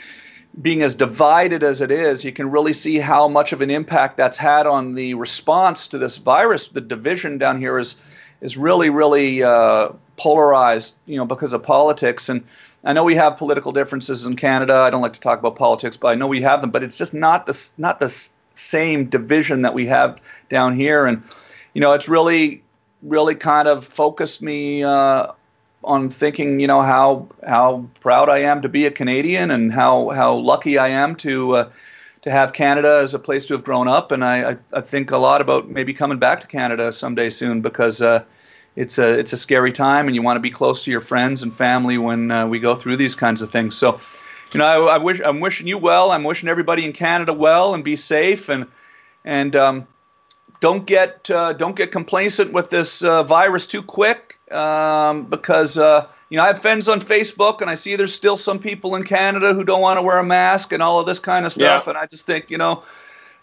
being 0.61 0.83
as 0.83 0.95
divided 0.95 1.63
as 1.63 1.81
it 1.81 1.91
is, 1.91 2.25
you 2.25 2.33
can 2.33 2.51
really 2.51 2.73
see 2.73 2.99
how 2.99 3.29
much 3.29 3.53
of 3.53 3.61
an 3.61 3.71
impact 3.71 4.17
that's 4.17 4.37
had 4.37 4.67
on 4.67 4.95
the 4.95 5.15
response 5.15 5.87
to 5.89 5.99
this 5.99 6.17
virus. 6.17 6.69
The 6.69 6.81
division 6.81 7.39
down 7.39 7.61
here 7.61 7.79
is 7.79 7.97
is 8.41 8.57
really, 8.57 8.89
really 8.89 9.43
uh, 9.43 9.91
polarized, 10.17 10.95
you 11.07 11.17
know, 11.17 11.27
because 11.27 11.53
of 11.53 11.63
politics. 11.63 12.29
And 12.29 12.43
I 12.85 12.93
know 12.95 13.05
we 13.05 13.15
have 13.15 13.37
political 13.37 13.71
differences 13.71 14.25
in 14.25 14.35
Canada. 14.37 14.75
I 14.75 14.91
don't 14.91 15.03
like 15.03 15.13
to 15.13 15.21
talk 15.21 15.39
about 15.39 15.57
politics, 15.57 15.97
but 15.97 16.09
I 16.09 16.15
know 16.15 16.27
we 16.27 16.41
have 16.41 16.63
them. 16.63 16.71
But 16.71 16.83
it's 16.83 16.99
just 16.99 17.15
not 17.15 17.47
the 17.47 17.71
not 17.79 18.01
the 18.01 18.29
same 18.55 19.07
division 19.07 19.63
that 19.63 19.75
we 19.75 19.87
have 19.87 20.21
down 20.49 20.75
here. 20.75 21.07
And 21.07 21.23
you 21.75 21.81
know, 21.81 21.93
it's 21.93 22.09
really, 22.09 22.63
really 23.03 23.35
kind 23.35 23.69
of 23.69 23.85
focused 23.85 24.43
me 24.43 24.83
uh, 24.83 25.29
on 25.83 26.11
thinking, 26.11 26.61
you 26.61 26.67
know, 26.67 26.83
how 26.83 27.29
how 27.49 27.87
proud 28.01 28.29
I 28.29 28.39
am 28.39 28.63
to 28.63 28.69
be 28.69 28.87
a 28.87 28.91
Canadian 28.91 29.51
and 29.51 29.73
how 29.73 30.11
how 30.11 30.35
lucky 30.35 30.79
I 30.79 30.89
am 30.89 31.17
to 31.17 31.57
uh, 31.57 31.71
to 32.23 32.31
have 32.31 32.53
Canada 32.53 33.01
as 33.03 33.15
a 33.15 33.19
place 33.19 33.47
to 33.47 33.55
have 33.55 33.65
grown 33.65 33.89
up. 33.89 34.13
And 34.13 34.25
I, 34.25 34.51
I, 34.51 34.57
I 34.75 34.81
think 34.83 35.11
a 35.11 35.17
lot 35.17 35.41
about 35.41 35.71
maybe 35.71 35.95
coming 35.95 36.19
back 36.19 36.41
to 36.43 36.47
Canada 36.47 36.93
someday 36.93 37.31
soon 37.31 37.63
because 37.63 38.03
uh, 38.03 38.23
it's 38.77 38.99
a 38.99 39.19
it's 39.19 39.33
a 39.33 39.39
scary 39.39 39.73
time 39.73 40.07
and 40.07 40.15
you 40.15 40.23
want 40.23 40.37
to 40.37 40.41
be 40.41 40.51
close 40.51 40.85
to 40.85 40.91
your 40.91 41.01
friends 41.01 41.43
and 41.43 41.55
family 41.55 41.99
when 41.99 42.31
uh, 42.31 42.47
we 42.47 42.59
go 42.59 42.75
through 42.75 42.97
these 42.97 43.15
kinds 43.15 43.41
of 43.41 43.51
things. 43.51 43.77
So, 43.77 43.99
you 44.53 44.59
know, 44.59 44.67
I, 44.67 44.97
I, 44.97 44.99
wish 44.99 45.21
I'm 45.25 45.41
wishing 45.41 45.67
you 45.67 45.79
well. 45.79 46.11
I'm 46.11 46.25
wishing 46.25 46.49
everybody 46.49 46.85
in 46.85 46.93
Canada 46.93 47.33
well 47.33 47.75
and 47.75 47.83
be 47.83 47.97
safe 47.97 48.49
and 48.49 48.67
and 49.25 49.57
um, 49.57 49.87
don't 50.61 50.87
get 50.87 51.31
uh, 51.31 51.55
don't 51.55 51.75
get 51.75 51.91
complacent 51.91 52.53
with 52.53 52.69
this 52.69 53.03
uh, 53.03 53.23
virus 53.23 53.67
too 53.67 53.83
quick 53.83 54.30
um, 54.53 55.25
because 55.25 55.79
uh, 55.79 56.07
you 56.29 56.37
know 56.37 56.45
I 56.45 56.49
have 56.49 56.61
friends 56.61 56.89
on 56.89 57.01
Facebook 57.01 57.61
and 57.61 57.71
I 57.71 57.75
see 57.75 57.97
there's 57.97 58.15
still 58.15 58.37
some 58.37 58.59
people 58.59 58.97
in 58.97 59.05
Canada 59.05 59.55
who 59.55 59.65
don't 59.65 59.81
want 59.81 59.99
to 59.99 60.03
wear 60.03 60.19
a 60.19 60.25
mask 60.25 60.73
and 60.73 60.83
all 60.83 60.99
of 60.99 61.07
this 61.07 61.19
kind 61.19 61.47
of 61.47 61.53
stuff 61.53 61.85
yeah. 61.85 61.91
and 61.91 61.99
I 61.99 62.07
just 62.07 62.27
think 62.27 62.51
you 62.51 62.59
know 62.59 62.83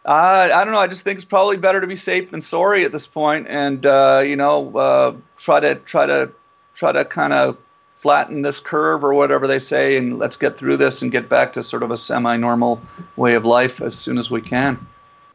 I 0.06 0.52
I 0.52 0.64
don't 0.64 0.74
know 0.74 0.80
I 0.80 0.88
just 0.88 1.04
think 1.04 1.18
it's 1.18 1.26
probably 1.26 1.58
better 1.58 1.82
to 1.82 1.88
be 1.88 1.96
safe 1.96 2.32
than 2.32 2.42
sorry 2.42 2.86
at 2.86 2.92
this 2.92 3.08
point 3.08 3.48
and 3.48 3.86
uh, 3.86 4.22
you 4.26 4.36
know 4.36 4.76
uh, 4.78 5.14
try 5.38 5.60
to 5.60 5.76
try 5.76 6.06
to 6.06 6.30
try 6.74 6.92
to 6.92 7.06
kind 7.06 7.34
of 7.34 7.58
flatten 7.96 8.44
this 8.44 8.60
curve 8.60 9.04
or 9.04 9.14
whatever 9.14 9.48
they 9.48 9.58
say 9.60 9.98
and 9.98 10.20
let's 10.20 10.38
get 10.38 10.56
through 10.56 10.78
this 10.78 11.02
and 11.02 11.12
get 11.12 11.28
back 11.28 11.52
to 11.52 11.64
sort 11.64 11.82
of 11.82 11.90
a 11.90 11.98
semi-normal 11.98 12.80
way 13.16 13.34
of 13.34 13.44
life 13.44 13.82
as 13.82 13.96
soon 13.96 14.20
as 14.20 14.30
we 14.30 14.40
can. 14.40 14.78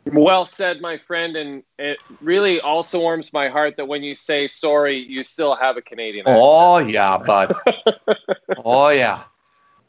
Well 0.06 0.46
said, 0.46 0.80
my 0.80 0.98
friend, 0.98 1.36
and 1.36 1.62
it 1.78 1.98
really 2.20 2.60
also 2.60 2.98
warms 2.98 3.32
my 3.32 3.48
heart 3.48 3.76
that 3.76 3.86
when 3.86 4.02
you 4.02 4.16
say 4.16 4.48
sorry, 4.48 4.96
you 4.96 5.22
still 5.22 5.54
have 5.54 5.76
a 5.76 5.82
Canadian 5.82 6.26
accent. 6.26 6.42
Oh 6.42 6.78
yeah, 6.78 7.18
bud. 7.18 7.54
oh 8.64 8.88
yeah. 8.88 9.22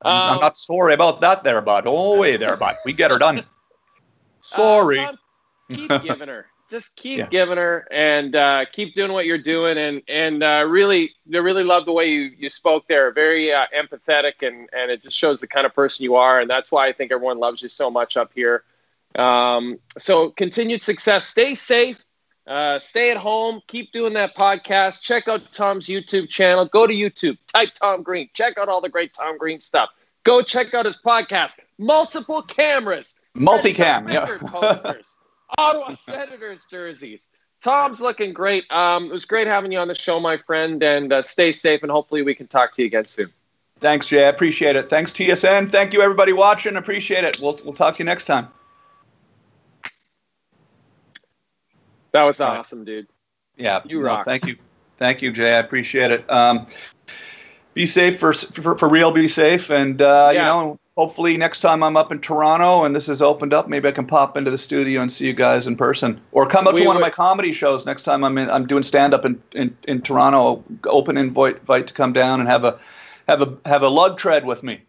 I'm, 0.04 0.16
um, 0.16 0.36
I'm, 0.36 0.40
not 0.42 0.58
sorry 0.58 0.94
about 0.94 1.22
that, 1.22 1.44
there, 1.44 1.62
bud. 1.62 1.86
Oh 1.88 2.20
way 2.20 2.38
there, 2.38 2.56
bud. 2.58 2.78
We 2.86 2.94
get 2.94 3.12
her 3.12 3.20
done. 3.20 3.44
Uh, 4.52 4.58
sorry. 4.58 5.00
Uh, 5.00 5.14
keep 5.72 5.90
giving 6.04 6.28
her. 6.28 6.48
Just 6.70 6.98
keep 6.98 7.20
yeah. 7.20 7.28
giving 7.28 7.56
her, 7.56 7.88
and 7.92 8.36
uh, 8.36 8.66
keep 8.70 8.94
doing 8.94 9.14
what 9.14 9.26
you're 9.26 9.38
doing, 9.38 9.78
and 9.78 10.02
and 10.10 10.44
uh, 10.44 10.66
really, 10.68 11.12
they 11.26 11.40
really 11.40 11.64
love 11.64 11.86
the 11.86 11.94
way 11.94 12.12
you 12.12 12.32
you 12.38 12.50
spoke 12.50 12.86
there. 12.90 13.14
Very 13.14 13.54
uh, 13.54 13.68
empathetic, 13.74 14.46
and 14.46 14.68
and 14.74 14.92
it 14.92 15.02
just 15.02 15.18
shows 15.18 15.40
the 15.40 15.48
kind 15.48 15.66
of 15.66 15.74
person 15.74 16.04
you 16.04 16.16
are, 16.16 16.42
and 16.42 16.50
that's 16.50 16.74
why 16.74 16.88
I 16.88 16.92
think 16.92 17.14
everyone 17.14 17.40
loves 17.40 17.62
you 17.62 17.70
so 17.70 17.90
much 17.90 18.18
up 18.18 18.32
here. 18.36 18.66
Um, 19.16 19.80
so 19.98 20.32
continued 20.32 20.84
success. 20.84 21.26
Stay 21.26 21.54
safe. 21.54 21.98
Uh, 22.46 22.78
stay 22.78 23.12
at 23.12 23.18
home. 23.18 23.62
Keep 23.68 23.92
doing 23.94 24.14
that 24.14 24.36
podcast. 24.36 25.02
Check 25.02 25.28
out 25.28 25.52
Tom's 25.52 25.88
YouTube 25.88 26.30
channel. 26.30 26.66
Go 26.66 26.86
to 26.86 26.94
YouTube. 26.94 27.38
Type 27.54 27.74
Tom 27.74 28.04
Green. 28.04 28.30
Check 28.34 28.58
out 28.58 28.68
all 28.68 28.82
the 28.82 28.90
great 28.90 29.14
Tom 29.14 29.38
Green 29.38 29.60
stuff. 29.60 29.90
Go 30.24 30.42
check 30.42 30.74
out 30.74 30.86
his 30.86 30.98
podcast. 30.98 31.60
Multiple 31.78 32.42
cameras. 32.42 33.16
Multicam. 33.36 34.12
Yeah. 34.12 34.38
posters. 34.42 35.18
Ottawa 35.58 35.94
Senators 35.94 36.66
jerseys. 36.70 37.30
Tom's 37.62 38.02
looking 38.02 38.34
great. 38.34 38.70
Um, 38.72 39.06
it 39.06 39.12
was 39.12 39.26
great 39.26 39.48
having 39.48 39.72
you 39.72 39.80
on 39.80 39.88
the 39.88 39.96
show, 39.96 40.20
my 40.20 40.38
friend. 40.38 40.84
And 40.84 41.14
uh, 41.14 41.22
stay 41.22 41.52
safe. 41.52 41.82
And 41.82 41.92
hopefully 41.92 42.24
we 42.24 42.36
can 42.36 42.48
talk 42.48 42.74
to 42.74 42.82
you 42.82 42.88
again 42.88 43.06
soon. 43.06 43.32
Thanks, 43.80 44.08
Jay. 44.08 44.26
I 44.26 44.30
appreciate 44.30 44.76
it. 44.76 44.90
Thanks, 44.90 45.12
TSN. 45.12 45.70
Thank 45.70 45.94
you, 45.94 46.02
everybody 46.02 46.34
watching. 46.34 46.76
Appreciate 46.76 47.24
it. 47.24 47.40
We'll, 47.42 47.60
we'll 47.64 47.74
talk 47.74 47.96
to 47.96 48.00
you 48.00 48.06
next 48.06 48.26
time. 48.26 48.48
That 52.14 52.24
was 52.24 52.40
awesome, 52.40 52.86
dude. 52.86 53.08
Yeah, 53.58 53.82
you 53.86 54.02
rock. 54.02 54.26
No, 54.26 54.32
thank 54.32 54.46
you, 54.46 54.56
thank 54.98 55.22
you, 55.22 55.32
Jay. 55.32 55.56
I 55.56 55.60
appreciate 55.60 56.12
it. 56.12 56.30
Um, 56.32 56.68
be 57.74 57.86
safe 57.86 58.20
for, 58.20 58.34
for 58.34 58.78
for 58.78 58.88
real. 58.88 59.12
Be 59.12 59.28
safe, 59.28 59.70
and 59.70 60.02
uh, 60.02 60.30
yeah. 60.32 60.40
you 60.40 60.46
know, 60.46 60.80
hopefully 60.96 61.38
next 61.38 61.60
time 61.62 61.82
I'm 61.82 61.98
up 61.98 62.12
in 62.12 62.20
Toronto 62.20 62.84
and 62.84 62.96
this 62.96 63.10
is 63.10 63.22
opened 63.22 63.54
up, 63.54 63.68
maybe 63.68 63.88
I 63.88 63.92
can 63.92 64.06
pop 64.06 64.38
into 64.38 64.52
the 64.52 64.58
studio 64.58 65.02
and 65.02 65.12
see 65.12 65.26
you 65.26 65.34
guys 65.34 65.66
in 65.66 65.76
person, 65.76 66.22
or 66.32 66.46
come 66.48 66.68
up 66.68 66.76
we 66.76 66.82
to 66.82 66.86
one 66.86 66.96
would. 66.96 67.02
of 67.02 67.06
my 67.06 67.10
comedy 67.10 67.52
shows 67.52 67.86
next 67.86 68.04
time 68.04 68.24
I'm 68.24 68.38
in. 68.38 68.50
I'm 68.50 68.68
doing 68.68 68.84
stand 68.84 69.14
up 69.14 69.26
in, 69.26 69.42
in 69.54 69.76
in 69.88 70.02
Toronto. 70.02 70.64
Open 70.86 71.18
invite 71.18 71.58
invite 71.58 71.88
to 71.88 71.94
come 71.94 72.14
down 72.14 72.40
and 72.40 72.48
have 72.48 72.64
a 72.64 72.80
have 73.28 73.42
a 73.42 73.58
have 73.66 73.84
a 73.84 73.90
lug 73.90 74.18
tread 74.18 74.46
with 74.46 74.62
me. 74.64 74.82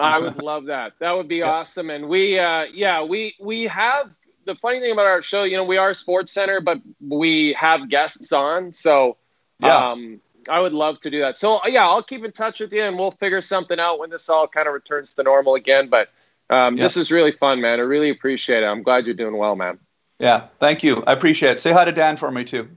I 0.00 0.18
would 0.18 0.40
love 0.40 0.66
that. 0.66 0.92
That 1.00 1.16
would 1.16 1.26
be 1.26 1.36
yeah. 1.38 1.50
awesome. 1.50 1.90
And 1.90 2.08
we, 2.08 2.38
uh, 2.38 2.66
yeah, 2.72 3.02
we 3.02 3.34
we 3.40 3.64
have 3.64 4.10
the 4.48 4.56
funny 4.56 4.80
thing 4.80 4.90
about 4.90 5.06
our 5.06 5.22
show, 5.22 5.44
you 5.44 5.56
know, 5.56 5.64
we 5.64 5.76
are 5.76 5.90
a 5.90 5.92
SportsCenter, 5.92 6.64
but 6.64 6.80
we 7.06 7.52
have 7.52 7.88
guests 7.88 8.32
on. 8.32 8.72
So, 8.72 9.16
yeah. 9.60 9.90
Um, 9.90 10.20
I 10.48 10.60
would 10.60 10.72
love 10.72 10.98
to 11.00 11.10
do 11.10 11.20
that. 11.20 11.36
So, 11.36 11.60
yeah, 11.66 11.86
I'll 11.86 12.02
keep 12.02 12.24
in 12.24 12.32
touch 12.32 12.60
with 12.60 12.72
you 12.72 12.82
and 12.82 12.98
we'll 12.98 13.10
figure 13.10 13.42
something 13.42 13.78
out 13.78 13.98
when 13.98 14.08
this 14.08 14.30
all 14.30 14.48
kind 14.48 14.66
of 14.66 14.72
returns 14.72 15.12
to 15.14 15.22
normal 15.22 15.56
again. 15.56 15.88
But 15.88 16.08
um, 16.48 16.76
yeah. 16.76 16.84
this 16.84 16.96
is 16.96 17.12
really 17.12 17.32
fun, 17.32 17.60
man. 17.60 17.78
I 17.78 17.82
really 17.82 18.08
appreciate 18.08 18.62
it. 18.62 18.66
I'm 18.66 18.82
glad 18.82 19.04
you're 19.04 19.14
doing 19.14 19.36
well, 19.36 19.54
man. 19.56 19.78
Yeah, 20.18 20.46
thank 20.58 20.82
you. 20.82 21.04
I 21.06 21.12
appreciate 21.12 21.52
it. 21.52 21.60
Say 21.60 21.72
hi 21.72 21.84
to 21.84 21.92
Dan 21.92 22.16
for 22.16 22.30
me, 22.30 22.44
too. 22.44 22.68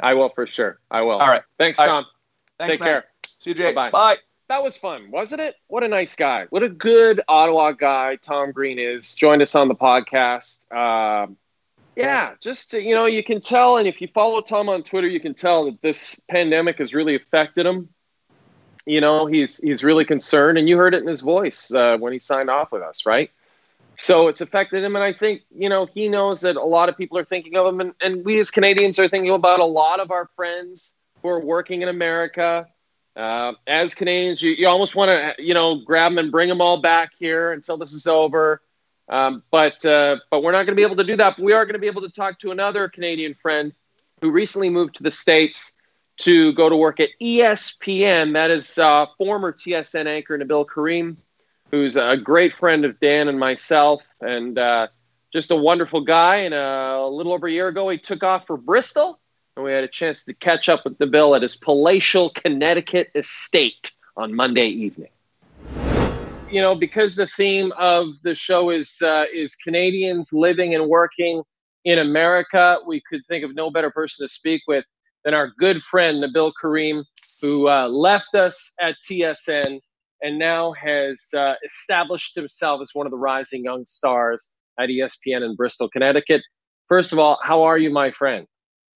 I 0.00 0.14
will 0.14 0.30
for 0.30 0.46
sure. 0.46 0.78
I 0.90 1.02
will. 1.02 1.18
All 1.18 1.28
right. 1.28 1.42
Thanks, 1.58 1.76
Tom. 1.76 2.06
Thanks, 2.58 2.72
Take 2.72 2.80
man. 2.80 2.88
care. 2.88 3.04
See 3.26 3.50
you, 3.50 3.54
Jay. 3.54 3.72
Bye. 3.72 3.90
Bye 3.90 4.18
that 4.48 4.62
was 4.62 4.76
fun, 4.76 5.10
wasn't 5.10 5.42
it? 5.42 5.56
What 5.68 5.84
a 5.84 5.88
nice 5.88 6.14
guy. 6.14 6.46
What 6.50 6.62
a 6.62 6.68
good 6.68 7.20
Ottawa 7.28 7.72
guy 7.72 8.16
Tom 8.16 8.50
Green 8.52 8.78
is. 8.78 9.14
Joined 9.14 9.42
us 9.42 9.54
on 9.54 9.68
the 9.68 9.74
podcast. 9.74 10.60
Uh, 10.70 11.30
yeah, 11.96 12.34
just 12.40 12.72
you 12.72 12.94
know, 12.94 13.06
you 13.06 13.22
can 13.22 13.40
tell, 13.40 13.76
and 13.76 13.86
if 13.86 14.00
you 14.00 14.08
follow 14.08 14.40
Tom 14.40 14.68
on 14.68 14.82
Twitter, 14.82 15.06
you 15.06 15.20
can 15.20 15.34
tell 15.34 15.66
that 15.66 15.82
this 15.82 16.20
pandemic 16.30 16.78
has 16.78 16.94
really 16.94 17.14
affected 17.14 17.66
him. 17.66 17.88
You 18.86 19.00
know, 19.00 19.26
he's 19.26 19.58
he's 19.58 19.84
really 19.84 20.04
concerned, 20.04 20.56
and 20.56 20.68
you 20.68 20.78
heard 20.78 20.94
it 20.94 21.02
in 21.02 21.08
his 21.08 21.20
voice 21.20 21.70
uh, 21.72 21.98
when 21.98 22.12
he 22.12 22.18
signed 22.18 22.48
off 22.48 22.72
with 22.72 22.82
us, 22.82 23.04
right? 23.04 23.30
So 23.96 24.28
it's 24.28 24.40
affected 24.40 24.82
him, 24.82 24.94
and 24.94 25.02
I 25.02 25.12
think 25.12 25.42
you 25.50 25.68
know 25.68 25.86
he 25.86 26.08
knows 26.08 26.40
that 26.42 26.56
a 26.56 26.64
lot 26.64 26.88
of 26.88 26.96
people 26.96 27.18
are 27.18 27.24
thinking 27.24 27.56
of 27.56 27.66
him, 27.66 27.80
and, 27.80 27.94
and 28.00 28.24
we 28.24 28.38
as 28.38 28.50
Canadians 28.50 28.98
are 28.98 29.08
thinking 29.08 29.32
about 29.32 29.60
a 29.60 29.64
lot 29.64 30.00
of 30.00 30.10
our 30.10 30.30
friends 30.36 30.94
who 31.20 31.28
are 31.28 31.40
working 31.40 31.82
in 31.82 31.88
America 31.88 32.66
uh, 33.16 33.52
as 33.66 33.94
Canadians, 33.94 34.42
you, 34.42 34.52
you 34.52 34.68
almost 34.68 34.94
want 34.94 35.10
to, 35.10 35.42
you 35.42 35.54
know, 35.54 35.76
grab 35.76 36.12
them 36.12 36.18
and 36.18 36.30
bring 36.30 36.48
them 36.48 36.60
all 36.60 36.80
back 36.80 37.12
here 37.18 37.52
until 37.52 37.76
this 37.76 37.92
is 37.92 38.06
over. 38.06 38.62
Um, 39.08 39.42
but 39.50 39.84
uh, 39.84 40.16
but 40.30 40.42
we're 40.42 40.52
not 40.52 40.64
going 40.64 40.74
to 40.74 40.74
be 40.74 40.82
able 40.82 40.96
to 40.96 41.04
do 41.04 41.16
that. 41.16 41.36
But 41.36 41.44
we 41.44 41.52
are 41.52 41.64
going 41.64 41.74
to 41.74 41.80
be 41.80 41.86
able 41.86 42.02
to 42.02 42.10
talk 42.10 42.38
to 42.40 42.50
another 42.50 42.88
Canadian 42.88 43.34
friend 43.34 43.72
who 44.20 44.30
recently 44.30 44.68
moved 44.68 44.96
to 44.96 45.02
the 45.02 45.10
states 45.10 45.72
to 46.18 46.52
go 46.52 46.68
to 46.68 46.76
work 46.76 47.00
at 47.00 47.10
ESPN. 47.20 48.34
That 48.34 48.50
is 48.50 48.78
uh, 48.78 49.06
former 49.16 49.52
TSN 49.52 50.06
anchor 50.06 50.38
Nabil 50.38 50.66
Karim, 50.72 51.16
who's 51.70 51.96
a 51.96 52.16
great 52.16 52.54
friend 52.54 52.84
of 52.84 53.00
Dan 53.00 53.28
and 53.28 53.38
myself, 53.38 54.02
and 54.20 54.58
uh, 54.58 54.88
just 55.32 55.50
a 55.50 55.56
wonderful 55.56 56.02
guy. 56.02 56.36
And 56.38 56.54
uh, 56.54 57.00
a 57.00 57.08
little 57.08 57.32
over 57.32 57.46
a 57.46 57.52
year 57.52 57.68
ago, 57.68 57.88
he 57.88 57.98
took 57.98 58.22
off 58.22 58.46
for 58.46 58.56
Bristol 58.56 59.18
and 59.58 59.64
we 59.64 59.72
had 59.72 59.82
a 59.82 59.88
chance 59.88 60.22
to 60.22 60.32
catch 60.34 60.68
up 60.68 60.84
with 60.84 60.96
Nabil 60.98 61.34
at 61.34 61.42
his 61.42 61.56
palatial 61.56 62.30
Connecticut 62.30 63.10
estate 63.16 63.90
on 64.16 64.32
Monday 64.32 64.68
evening. 64.68 65.08
You 66.48 66.62
know, 66.62 66.76
because 66.76 67.16
the 67.16 67.26
theme 67.26 67.72
of 67.76 68.06
the 68.22 68.36
show 68.36 68.70
is 68.70 69.02
uh, 69.02 69.24
is 69.34 69.56
Canadians 69.56 70.32
living 70.32 70.76
and 70.76 70.88
working 70.88 71.42
in 71.84 71.98
America. 71.98 72.78
We 72.86 73.02
could 73.10 73.20
think 73.26 73.44
of 73.44 73.54
no 73.56 73.68
better 73.68 73.90
person 73.90 74.24
to 74.24 74.32
speak 74.32 74.62
with 74.68 74.84
than 75.24 75.34
our 75.34 75.50
good 75.58 75.82
friend 75.82 76.22
Nabil 76.22 76.52
Karim, 76.60 77.04
who 77.42 77.68
uh, 77.68 77.88
left 77.88 78.36
us 78.36 78.72
at 78.80 78.94
TSN 79.04 79.80
and 80.22 80.38
now 80.38 80.72
has 80.72 81.26
uh, 81.36 81.54
established 81.64 82.36
himself 82.36 82.80
as 82.80 82.90
one 82.94 83.06
of 83.06 83.10
the 83.10 83.18
rising 83.18 83.64
young 83.64 83.84
stars 83.86 84.54
at 84.78 84.88
ESPN 84.88 85.44
in 85.44 85.56
Bristol, 85.56 85.88
Connecticut. 85.90 86.42
First 86.86 87.12
of 87.12 87.18
all, 87.18 87.38
how 87.42 87.64
are 87.64 87.76
you, 87.76 87.90
my 87.90 88.12
friend? 88.12 88.46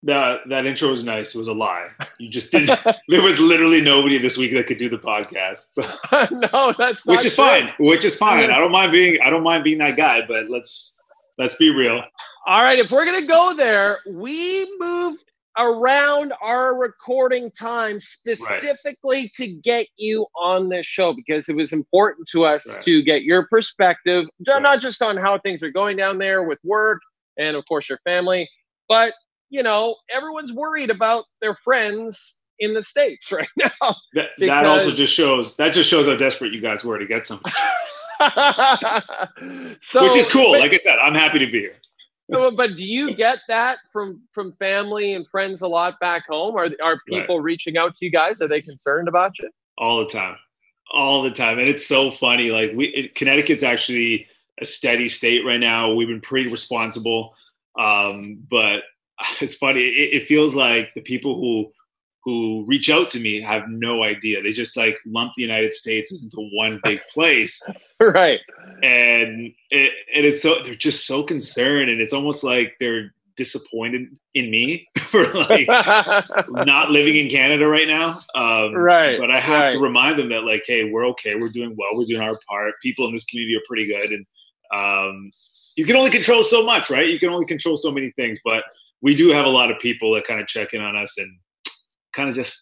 That 0.04 0.40
that 0.48 0.66
intro 0.66 0.90
was 0.90 1.04
nice. 1.04 1.34
It 1.34 1.38
was 1.38 1.48
a 1.48 1.52
lie. 1.52 1.88
You 2.18 2.28
just 2.28 2.50
didn't. 2.50 2.78
there 3.08 3.22
was 3.22 3.38
literally 3.38 3.80
nobody 3.80 4.18
this 4.18 4.36
week 4.36 4.52
that 4.54 4.66
could 4.66 4.78
do 4.78 4.88
the 4.88 4.98
podcast. 4.98 5.74
So. 5.74 5.82
no, 6.32 6.74
that's 6.76 7.06
which 7.06 7.24
is 7.24 7.34
true. 7.34 7.44
fine. 7.44 7.72
Which 7.78 8.04
is 8.04 8.16
fine. 8.16 8.50
I 8.50 8.58
don't 8.58 8.72
mind 8.72 8.90
being. 8.90 9.20
I 9.22 9.30
don't 9.30 9.44
mind 9.44 9.62
being 9.62 9.78
that 9.78 9.96
guy. 9.96 10.26
But 10.26 10.50
let's 10.50 10.98
let's 11.38 11.54
be 11.54 11.70
real. 11.70 12.02
All 12.46 12.62
right, 12.62 12.78
if 12.80 12.90
we're 12.90 13.04
gonna 13.04 13.26
go 13.26 13.54
there, 13.56 14.00
we 14.08 14.68
moved 14.80 15.22
around 15.58 16.32
our 16.40 16.74
recording 16.74 17.50
time 17.50 18.00
specifically 18.00 19.20
right. 19.20 19.34
to 19.34 19.46
get 19.46 19.86
you 19.96 20.26
on 20.36 20.68
this 20.68 20.86
show 20.86 21.12
because 21.12 21.48
it 21.48 21.56
was 21.56 21.72
important 21.72 22.26
to 22.32 22.44
us 22.44 22.68
right. 22.68 22.82
to 22.82 23.02
get 23.02 23.22
your 23.22 23.46
perspective, 23.48 24.24
right. 24.48 24.62
not 24.62 24.80
just 24.80 25.02
on 25.02 25.16
how 25.16 25.38
things 25.38 25.62
are 25.62 25.70
going 25.70 25.96
down 25.96 26.18
there 26.18 26.42
with 26.44 26.58
work 26.64 27.02
and 27.38 27.56
of 27.56 27.64
course 27.66 27.88
your 27.88 27.98
family, 28.04 28.48
but 28.88 29.12
you 29.52 29.62
know, 29.62 29.96
everyone's 30.10 30.52
worried 30.52 30.88
about 30.88 31.24
their 31.42 31.54
friends 31.54 32.40
in 32.58 32.72
the 32.72 32.82
states 32.82 33.30
right 33.32 33.46
now. 33.56 33.94
That, 34.14 34.30
that 34.38 34.66
also 34.66 34.90
just 34.90 35.12
shows 35.12 35.56
that 35.58 35.74
just 35.74 35.88
shows 35.88 36.06
how 36.06 36.16
desperate 36.16 36.52
you 36.52 36.60
guys 36.60 36.82
were 36.82 36.98
to 36.98 37.06
get 37.06 37.26
something. 37.26 37.52
so, 39.82 40.04
Which 40.04 40.16
is 40.16 40.30
cool. 40.30 40.52
But, 40.52 40.60
like 40.60 40.72
I 40.72 40.78
said, 40.78 40.98
I'm 40.98 41.14
happy 41.14 41.38
to 41.40 41.46
be 41.46 41.60
here. 41.60 41.76
but 42.28 42.76
do 42.76 42.84
you 42.84 43.14
get 43.14 43.40
that 43.48 43.78
from 43.92 44.22
from 44.32 44.52
family 44.52 45.12
and 45.12 45.28
friends 45.28 45.60
a 45.60 45.68
lot 45.68 46.00
back 46.00 46.24
home? 46.26 46.56
Are 46.56 46.70
are 46.82 46.98
people 47.06 47.38
right. 47.38 47.44
reaching 47.44 47.76
out 47.76 47.94
to 47.96 48.06
you 48.06 48.10
guys? 48.10 48.40
Are 48.40 48.48
they 48.48 48.62
concerned 48.62 49.06
about 49.06 49.38
you? 49.38 49.50
All 49.76 49.98
the 49.98 50.06
time, 50.06 50.36
all 50.94 51.22
the 51.22 51.30
time, 51.30 51.58
and 51.58 51.68
it's 51.68 51.86
so 51.86 52.10
funny. 52.10 52.50
Like 52.50 52.72
we, 52.74 52.86
it, 52.86 53.14
Connecticut's 53.14 53.62
actually 53.62 54.26
a 54.60 54.64
steady 54.64 55.10
state 55.10 55.44
right 55.44 55.60
now. 55.60 55.92
We've 55.92 56.08
been 56.08 56.20
pretty 56.22 56.48
responsible, 56.48 57.34
um, 57.78 58.46
but 58.48 58.82
it's 59.40 59.54
funny. 59.54 59.80
It, 59.80 60.22
it, 60.22 60.28
feels 60.28 60.54
like 60.54 60.92
the 60.94 61.00
people 61.00 61.36
who 61.36 61.72
who 62.24 62.64
reach 62.68 62.88
out 62.88 63.10
to 63.10 63.20
me 63.20 63.42
have 63.42 63.64
no 63.68 64.04
idea. 64.04 64.42
They 64.42 64.52
just 64.52 64.76
like 64.76 64.98
lump 65.06 65.32
the 65.36 65.42
United 65.42 65.74
States 65.74 66.22
into 66.22 66.48
one 66.54 66.80
big 66.84 67.00
place, 67.12 67.60
right? 68.00 68.40
And 68.82 69.52
it, 69.70 69.92
and 70.14 70.24
it's 70.24 70.42
so 70.42 70.62
they're 70.62 70.74
just 70.74 71.06
so 71.06 71.22
concerned, 71.22 71.90
and 71.90 72.00
it's 72.00 72.12
almost 72.12 72.44
like 72.44 72.74
they're 72.78 73.12
disappointed 73.36 74.08
in 74.34 74.50
me 74.50 74.86
for 74.98 75.24
like 75.32 75.66
not 76.48 76.90
living 76.90 77.16
in 77.16 77.28
Canada 77.28 77.66
right 77.66 77.88
now. 77.88 78.20
Um, 78.34 78.74
right. 78.74 79.18
But 79.18 79.30
I 79.30 79.40
have 79.40 79.60
right. 79.64 79.72
to 79.72 79.78
remind 79.78 80.18
them 80.18 80.28
that 80.28 80.44
like, 80.44 80.64
hey, 80.66 80.90
we're 80.90 81.06
okay. 81.08 81.34
We're 81.34 81.48
doing 81.48 81.74
well. 81.76 81.90
We're 81.94 82.04
doing 82.04 82.22
our 82.22 82.38
part. 82.48 82.74
People 82.82 83.06
in 83.06 83.12
this 83.12 83.24
community 83.24 83.56
are 83.56 83.66
pretty 83.66 83.86
good, 83.86 84.10
and 84.12 84.26
um, 84.72 85.30
you 85.76 85.84
can 85.84 85.96
only 85.96 86.10
control 86.10 86.42
so 86.42 86.64
much, 86.64 86.90
right? 86.90 87.08
You 87.08 87.18
can 87.18 87.30
only 87.30 87.46
control 87.46 87.76
so 87.76 87.90
many 87.90 88.10
things, 88.12 88.38
but 88.44 88.64
we 89.02 89.14
do 89.14 89.30
have 89.30 89.44
a 89.44 89.50
lot 89.50 89.70
of 89.70 89.78
people 89.78 90.14
that 90.14 90.24
kind 90.24 90.40
of 90.40 90.46
check 90.46 90.72
in 90.72 90.80
on 90.80 90.96
us 90.96 91.18
and 91.18 91.38
kind 92.12 92.28
of 92.28 92.34
just 92.34 92.60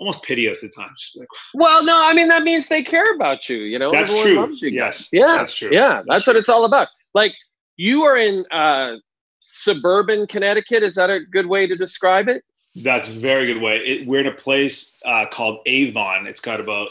almost 0.00 0.24
pity 0.24 0.50
us 0.50 0.64
at 0.64 0.70
times. 0.74 1.12
Like, 1.16 1.28
well, 1.54 1.84
no, 1.84 1.94
I 1.96 2.14
mean 2.14 2.28
that 2.28 2.42
means 2.42 2.68
they 2.68 2.82
care 2.82 3.14
about 3.14 3.48
you. 3.48 3.58
You 3.58 3.78
know, 3.78 3.92
that's 3.92 4.12
Everyone 4.12 4.58
true. 4.58 4.68
yes, 4.68 5.10
yeah, 5.12 5.26
that's 5.28 5.54
true. 5.54 5.70
Yeah, 5.70 5.88
that's, 5.88 6.06
that's 6.08 6.24
true. 6.24 6.32
what 6.32 6.38
it's 6.38 6.48
all 6.48 6.64
about. 6.64 6.88
Like 7.14 7.32
you 7.76 8.02
are 8.02 8.16
in 8.16 8.44
uh, 8.50 8.96
suburban 9.40 10.26
Connecticut. 10.26 10.82
Is 10.82 10.94
that 10.96 11.10
a 11.10 11.20
good 11.20 11.46
way 11.46 11.66
to 11.66 11.76
describe 11.76 12.28
it? 12.28 12.42
That's 12.74 13.08
a 13.08 13.12
very 13.12 13.52
good 13.52 13.60
way. 13.60 13.78
It, 13.78 14.06
we're 14.06 14.20
in 14.20 14.26
a 14.26 14.34
place 14.34 14.98
uh, 15.04 15.26
called 15.30 15.60
Avon. 15.66 16.26
It's 16.26 16.40
got 16.40 16.58
about 16.58 16.88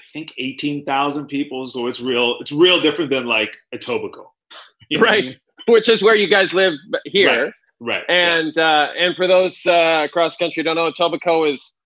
I 0.00 0.04
think 0.12 0.32
eighteen 0.38 0.84
thousand 0.84 1.26
people, 1.26 1.66
so 1.66 1.86
it's 1.86 2.00
real. 2.00 2.38
It's 2.40 2.52
real 2.52 2.80
different 2.80 3.10
than 3.10 3.26
like 3.26 3.54
Etobicoke, 3.74 4.30
right? 4.98 5.36
Which 5.66 5.88
is 5.88 6.02
where 6.02 6.14
you 6.14 6.28
guys 6.28 6.54
live 6.54 6.74
here. 7.04 7.44
Right. 7.44 7.52
Right. 7.80 8.02
And 8.08 8.52
yeah. 8.56 8.68
uh, 8.68 8.92
and 8.98 9.16
for 9.16 9.26
those 9.26 9.64
uh, 9.66 10.02
across 10.04 10.36
country 10.36 10.62
don't 10.62 10.76
know, 10.76 10.90
Etobicoke 10.90 11.50
is 11.50 11.76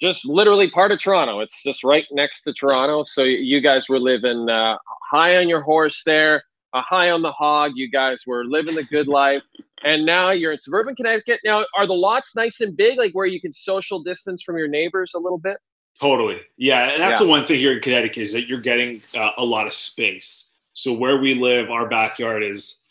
just 0.00 0.26
literally 0.26 0.70
part 0.70 0.92
of 0.92 0.98
Toronto. 0.98 1.40
It's 1.40 1.62
just 1.62 1.84
right 1.84 2.04
next 2.10 2.42
to 2.42 2.52
Toronto. 2.52 3.04
So 3.04 3.22
you 3.22 3.60
guys 3.60 3.88
were 3.88 3.98
living 3.98 4.48
uh, 4.48 4.76
high 5.10 5.36
on 5.36 5.48
your 5.48 5.62
horse 5.62 6.02
there, 6.04 6.42
uh, 6.74 6.82
high 6.82 7.10
on 7.10 7.22
the 7.22 7.32
hog. 7.32 7.72
You 7.76 7.90
guys 7.90 8.24
were 8.26 8.44
living 8.44 8.74
the 8.74 8.84
good 8.84 9.08
life. 9.08 9.42
And 9.84 10.04
now 10.04 10.30
you're 10.30 10.52
in 10.52 10.58
suburban 10.58 10.96
Connecticut. 10.96 11.40
Now, 11.44 11.64
are 11.76 11.86
the 11.86 11.94
lots 11.94 12.34
nice 12.34 12.60
and 12.60 12.76
big, 12.76 12.98
like 12.98 13.12
where 13.12 13.26
you 13.26 13.40
can 13.40 13.52
social 13.52 14.02
distance 14.02 14.42
from 14.42 14.58
your 14.58 14.68
neighbors 14.68 15.12
a 15.14 15.18
little 15.18 15.38
bit? 15.38 15.58
Totally. 16.00 16.40
Yeah. 16.58 16.90
And 16.90 17.00
that's 17.00 17.20
yeah. 17.20 17.26
the 17.26 17.30
one 17.30 17.46
thing 17.46 17.60
here 17.60 17.72
in 17.72 17.80
Connecticut 17.80 18.22
is 18.22 18.32
that 18.32 18.48
you're 18.48 18.60
getting 18.60 19.00
uh, 19.16 19.30
a 19.38 19.44
lot 19.44 19.66
of 19.66 19.72
space. 19.72 20.52
So 20.72 20.92
where 20.92 21.18
we 21.18 21.34
live, 21.34 21.70
our 21.70 21.88
backyard 21.88 22.42
is, 22.42 22.84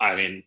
I 0.00 0.16
mean, 0.16 0.42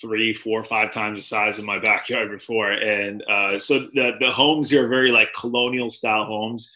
three, 0.00 0.32
four, 0.32 0.64
five 0.64 0.90
times 0.90 1.18
the 1.18 1.22
size 1.22 1.58
of 1.58 1.64
my 1.64 1.78
backyard 1.78 2.30
before. 2.30 2.72
And 2.72 3.22
uh, 3.28 3.58
so 3.58 3.80
the, 3.94 4.16
the 4.20 4.30
homes 4.30 4.70
here 4.70 4.86
are 4.86 4.88
very 4.88 5.10
like 5.10 5.32
colonial 5.34 5.90
style 5.90 6.24
homes, 6.24 6.74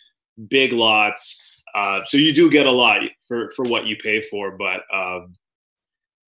big 0.49 0.73
lots. 0.73 1.61
Uh, 1.75 2.05
so 2.05 2.17
you 2.17 2.33
do 2.33 2.51
get 2.51 2.67
a 2.67 2.71
lot 2.71 3.01
for, 3.27 3.51
for 3.53 3.65
what 3.65 3.87
you 3.87 3.97
pay 3.97 4.21
for. 4.21 4.57
But 4.57 4.83
um, 4.93 5.35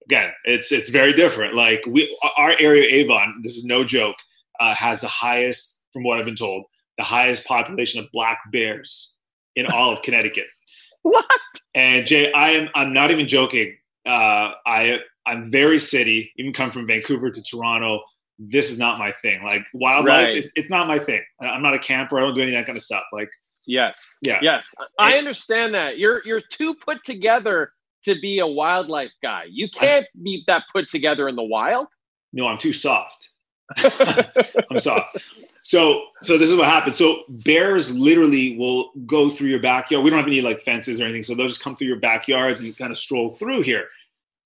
again, 0.05 0.33
it's, 0.45 0.73
it's 0.73 0.91
very 0.91 1.13
different. 1.13 1.55
Like 1.55 1.85
we, 1.87 2.17
our 2.37 2.55
area, 2.59 2.89
Avon, 2.89 3.41
this 3.43 3.57
is 3.57 3.65
no 3.65 3.85
joke, 3.85 4.17
uh, 4.61 4.75
has 4.75 5.01
the 5.01 5.09
highest, 5.09 5.85
from 5.93 6.05
what 6.05 6.19
I've 6.19 6.25
been 6.25 6.37
told, 6.37 6.65
the 6.97 7.05
highest 7.05 7.45
population 7.45 8.01
of 8.01 8.11
black 8.13 8.39
bears 8.53 9.19
in 9.57 9.67
all 9.67 9.93
of 9.93 10.03
Connecticut. 10.03 10.47
What? 11.03 11.27
And 11.75 12.07
Jay, 12.07 12.33
I 12.33 12.53
am, 12.53 12.71
I'm 12.75 12.95
not 12.95 13.11
even 13.11 13.29
joking. 13.29 13.77
Uh, 14.07 14.53
I 14.65 15.01
I'm 15.27 15.51
very 15.51 15.79
city. 15.79 16.33
Even 16.37 16.53
come 16.53 16.71
from 16.71 16.87
Vancouver 16.87 17.31
to 17.31 17.43
Toronto. 17.43 18.03
This 18.39 18.71
is 18.71 18.79
not 18.79 18.99
my 18.99 19.13
thing. 19.23 19.43
Like 19.45 19.65
wildlife, 19.73 20.25
right. 20.25 20.37
is, 20.37 20.53
it's 20.57 20.71
not 20.71 20.89
my 20.89 20.99
thing. 20.99 21.23
I'm 21.41 21.63
not 21.63 21.75
a 21.75 21.79
camper. 21.79 22.19
I 22.19 22.23
don't 22.23 22.35
do 22.35 22.43
any 22.43 22.55
of 22.55 22.61
that 22.61 22.67
kind 22.67 22.77
of 22.77 22.83
stuff. 22.83 23.05
Like 23.13 23.31
yes, 23.67 24.17
yeah, 24.23 24.41
yes. 24.43 24.75
I 24.99 25.19
understand 25.19 25.75
that. 25.75 25.99
You're 25.99 26.21
you're 26.25 26.43
too 26.51 26.75
put 26.75 27.05
together 27.05 27.73
to 28.05 28.21
be 28.21 28.41
a 28.41 28.47
wildlife 28.47 29.13
guy. 29.23 29.45
You 29.49 29.69
can't 29.71 30.07
I'm, 30.17 30.23
be 30.23 30.45
that 30.47 30.65
put 30.73 30.89
together 30.89 31.29
in 31.29 31.37
the 31.37 31.43
wild. 31.43 31.87
No, 32.33 32.47
I'm 32.47 32.59
too 32.59 32.73
soft. 32.73 33.31
I'm 33.77 34.79
soft. 34.79 35.17
So 35.63 36.05
so 36.23 36.37
this 36.37 36.51
is 36.51 36.59
what 36.59 36.67
happens. 36.67 36.99
So 36.99 37.23
bears 37.29 37.99
literally 37.99 38.57
will 38.59 38.91
go 39.07 39.31
through 39.31 39.49
your 39.49 39.61
backyard. 39.61 40.05
We 40.05 40.11
don't 40.11 40.19
have 40.19 40.29
any 40.29 40.43
like 40.43 40.61
fences 40.61 41.01
or 41.01 41.05
anything, 41.05 41.23
so 41.23 41.35
they'll 41.35 41.49
just 41.49 41.63
come 41.63 41.75
through 41.75 41.89
your 41.89 42.01
backyards 42.01 42.61
and 42.61 42.77
kind 42.77 42.91
of 42.91 42.99
stroll 42.99 43.31
through 43.31 43.63
here. 43.63 43.87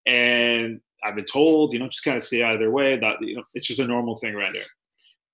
And 0.09 0.81
I've 1.05 1.15
been 1.15 1.25
told, 1.25 1.73
you 1.73 1.79
know, 1.79 1.87
just 1.87 2.03
kind 2.03 2.17
of 2.17 2.23
stay 2.23 2.43
out 2.43 2.55
of 2.55 2.61
their 2.61 2.71
way. 2.71 2.97
That 2.97 3.17
you 3.21 3.37
know, 3.37 3.45
it's 3.55 3.67
just 3.67 3.81
a 3.81 3.87
normal 3.87 4.17
thing 4.17 4.35
around 4.35 4.55
here. 4.55 4.65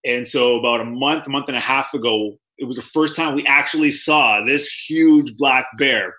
And 0.04 0.26
so 0.26 0.58
about 0.58 0.80
a 0.80 0.84
month, 0.84 1.26
a 1.26 1.30
month 1.30 1.48
and 1.48 1.56
a 1.56 1.60
half 1.60 1.94
ago, 1.94 2.36
it 2.58 2.64
was 2.64 2.76
the 2.76 2.82
first 2.82 3.16
time 3.16 3.34
we 3.34 3.46
actually 3.46 3.90
saw 3.90 4.44
this 4.44 4.68
huge 4.68 5.36
black 5.36 5.66
bear 5.78 6.14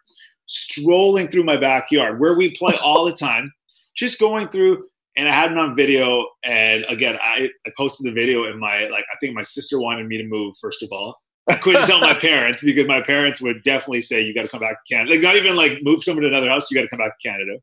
strolling 0.47 1.27
through 1.27 1.43
my 1.43 1.57
backyard 1.57 2.19
where 2.19 2.35
we 2.35 2.55
play 2.55 2.75
all 2.83 3.05
the 3.05 3.13
time, 3.13 3.51
just 3.95 4.19
going 4.19 4.47
through. 4.47 4.85
And 5.17 5.29
I 5.29 5.31
had 5.31 5.51
it 5.51 5.57
on 5.57 5.75
video. 5.75 6.25
And 6.43 6.83
again, 6.89 7.17
I, 7.21 7.49
I 7.65 7.71
posted 7.77 8.05
the 8.05 8.11
video 8.11 8.45
and 8.45 8.59
my 8.59 8.87
like 8.87 9.05
I 9.13 9.17
think 9.21 9.33
my 9.33 9.43
sister 9.43 9.79
wanted 9.79 10.07
me 10.07 10.17
to 10.17 10.25
move, 10.25 10.55
first 10.59 10.83
of 10.83 10.89
all. 10.91 11.15
I 11.47 11.55
couldn't 11.55 11.85
tell 11.85 12.01
my 12.01 12.13
parents 12.19 12.63
because 12.63 12.87
my 12.87 13.01
parents 13.01 13.39
would 13.39 13.63
definitely 13.63 14.01
say 14.01 14.21
you 14.21 14.33
got 14.33 14.43
to 14.43 14.49
come 14.49 14.59
back 14.59 14.77
to 14.85 14.93
Canada. 14.93 15.11
Like 15.11 15.21
not 15.21 15.35
even 15.35 15.55
like 15.55 15.79
move 15.83 16.03
someone 16.03 16.23
to 16.23 16.29
another 16.29 16.49
house, 16.49 16.69
you 16.69 16.75
got 16.75 16.83
to 16.83 16.89
come 16.89 16.99
back 16.99 17.17
to 17.17 17.29
Canada. 17.29 17.59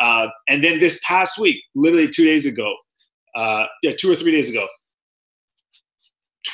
Uh, 0.00 0.28
and 0.48 0.62
then 0.62 0.80
this 0.80 1.00
past 1.06 1.38
week, 1.38 1.62
literally 1.74 2.08
two 2.08 2.24
days 2.24 2.46
ago, 2.46 2.74
uh, 3.34 3.66
yeah, 3.82 3.92
two 3.98 4.10
or 4.10 4.16
three 4.16 4.32
days 4.32 4.50
ago, 4.50 4.66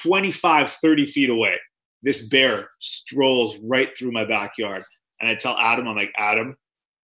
25, 0.03 0.71
30 0.71 1.07
feet 1.07 1.31
away, 1.31 1.55
this 2.03 2.29
bear 2.29 2.71
strolls 2.79 3.57
right 3.59 3.97
through 3.97 4.13
my 4.13 4.25
backyard. 4.25 4.85
And 5.21 5.29
I 5.29 5.35
tell 5.35 5.57
Adam, 5.59 5.89
I'm 5.89 5.97
like, 5.97 6.13
Adam, 6.17 6.57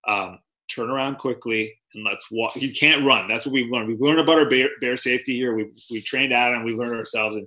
um, 0.07 0.39
turn 0.69 0.91
around 0.91 1.19
quickly 1.19 1.75
and 1.95 2.05
let's 2.05 2.31
walk. 2.31 2.57
You 2.57 2.73
can't 2.73 3.05
run. 3.05 3.29
That's 3.29 3.47
what 3.47 3.53
we've 3.53 3.71
learned. 3.71 3.89
We've 3.89 4.01
learned 4.01 4.21
about 4.21 4.39
our 4.39 4.49
bear, 4.49 4.69
bear 4.81 4.97
safety 4.97 5.35
here. 5.35 5.55
We've, 5.55 5.73
we 5.91 6.01
trained 6.01 6.33
Adam, 6.33 6.65
we 6.65 6.75
learned 6.75 6.97
ourselves 6.97 7.37
and 7.37 7.47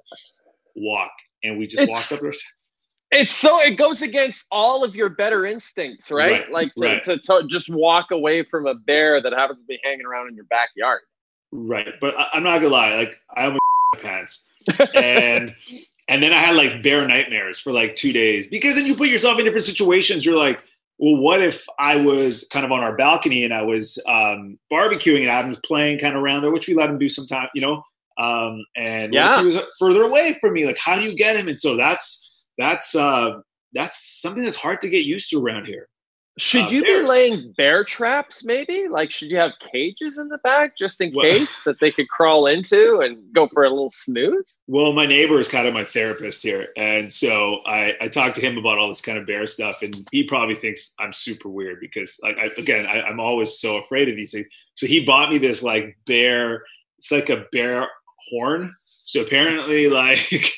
walk. 0.75 1.11
And 1.43 1.57
we 1.57 1.67
just 1.67 1.83
it's, 1.83 2.11
walked 2.11 2.23
up. 2.23 2.33
It's 3.11 3.31
so 3.31 3.59
it 3.61 3.77
goes 3.77 4.01
against 4.01 4.45
all 4.51 4.83
of 4.83 4.93
your 4.93 5.09
better 5.09 5.45
instincts, 5.45 6.11
right? 6.11 6.31
right 6.41 6.51
like 6.51 6.75
to, 6.75 6.83
right. 6.83 7.03
To, 7.05 7.17
to, 7.17 7.47
just 7.49 7.69
walk 7.69 8.11
away 8.11 8.43
from 8.43 8.67
a 8.67 8.75
bear 8.75 9.21
that 9.21 9.31
happens 9.31 9.61
to 9.61 9.65
be 9.65 9.79
hanging 9.83 10.05
around 10.05 10.27
in 10.27 10.35
your 10.35 10.45
backyard. 10.45 11.01
Right, 11.51 11.93
but 12.01 12.15
I, 12.19 12.29
am 12.33 12.43
not 12.43 12.57
gonna 12.57 12.73
lie. 12.73 12.95
Like 12.95 13.17
I 13.35 13.43
have 13.43 13.53
my 13.95 14.01
pants, 14.01 14.45
and 14.93 15.55
and 16.09 16.21
then 16.21 16.33
I 16.33 16.39
had 16.39 16.55
like 16.55 16.83
bear 16.83 17.07
nightmares 17.07 17.59
for 17.59 17.71
like 17.71 17.95
two 17.95 18.11
days 18.11 18.47
because 18.47 18.75
then 18.75 18.85
you 18.85 18.95
put 18.95 19.07
yourself 19.07 19.39
in 19.39 19.45
different 19.45 19.65
situations. 19.65 20.25
You're 20.25 20.37
like, 20.37 20.61
well, 20.99 21.15
what 21.15 21.41
if 21.41 21.65
I 21.79 21.97
was 21.97 22.47
kind 22.51 22.65
of 22.65 22.71
on 22.71 22.83
our 22.83 22.95
balcony 22.95 23.43
and 23.43 23.53
I 23.53 23.61
was 23.61 24.01
um, 24.07 24.57
barbecuing 24.71 25.21
and 25.21 25.29
Adam's 25.29 25.59
playing 25.63 25.99
kind 25.99 26.15
of 26.15 26.23
around 26.23 26.41
there, 26.41 26.51
which 26.51 26.67
we 26.67 26.73
let 26.73 26.89
him 26.89 26.97
do 26.97 27.07
sometimes, 27.07 27.49
you 27.53 27.61
know? 27.61 27.83
Um, 28.17 28.65
and 28.75 29.13
Yeah. 29.13 29.39
he 29.39 29.45
was 29.45 29.57
further 29.77 30.03
away 30.03 30.37
from 30.41 30.53
me. 30.53 30.65
Like, 30.65 30.77
how 30.77 30.95
do 30.95 31.01
you 31.01 31.15
get 31.15 31.35
him? 31.35 31.47
And 31.47 31.61
so 31.61 31.75
that's 31.75 32.26
that's 32.57 32.95
uh, 32.95 33.41
that's 33.73 34.21
something 34.21 34.43
that's 34.43 34.55
hard 34.57 34.81
to 34.81 34.89
get 34.89 35.05
used 35.05 35.29
to 35.31 35.43
around 35.43 35.65
here. 35.65 35.87
Should 36.39 36.65
Uh, 36.65 36.69
you 36.69 36.81
be 36.83 37.01
laying 37.01 37.51
bear 37.57 37.83
traps? 37.83 38.43
Maybe 38.43 38.87
like 38.87 39.09
should 39.09 39.31
you 39.31 39.37
have 39.37 39.53
cages 39.73 40.19
in 40.19 40.27
the 40.27 40.37
back 40.43 40.77
just 40.77 41.01
in 41.01 41.11
Well- 41.11 41.31
case 41.31 41.63
that 41.63 41.79
they 41.79 41.91
could 41.91 42.07
crawl 42.09 42.45
into 42.45 42.99
and 42.99 43.17
go 43.33 43.47
for 43.51 43.63
a 43.65 43.69
little 43.69 43.89
snooze? 43.89 44.57
Well, 44.67 44.93
my 44.93 45.07
neighbor 45.07 45.39
is 45.39 45.47
kind 45.47 45.67
of 45.67 45.73
my 45.73 45.83
therapist 45.83 46.43
here, 46.43 46.67
and 46.77 47.11
so 47.11 47.61
I, 47.65 47.95
I 48.01 48.07
talked 48.07 48.35
to 48.35 48.41
him 48.41 48.55
about 48.59 48.77
all 48.77 48.87
this 48.87 49.01
kind 49.01 49.17
of 49.17 49.25
bear 49.25 49.47
stuff, 49.47 49.81
and 49.81 50.07
he 50.11 50.23
probably 50.25 50.53
thinks 50.55 50.93
I'm 50.99 51.11
super 51.11 51.49
weird 51.49 51.79
because, 51.79 52.19
like, 52.21 52.37
I, 52.37 52.51
again, 52.59 52.85
I, 52.85 53.01
I'm 53.01 53.19
always 53.19 53.57
so 53.57 53.77
afraid 53.77 54.07
of 54.07 54.15
these 54.15 54.31
things. 54.33 54.45
So 54.75 54.85
he 54.85 55.03
bought 55.03 55.31
me 55.31 55.39
this 55.39 55.63
like 55.63 55.97
bear. 56.05 56.63
It's 56.99 57.11
like 57.11 57.29
a 57.31 57.45
bear 57.51 57.87
horn. 58.29 58.75
So 59.05 59.21
apparently, 59.21 59.87
like 60.03 60.53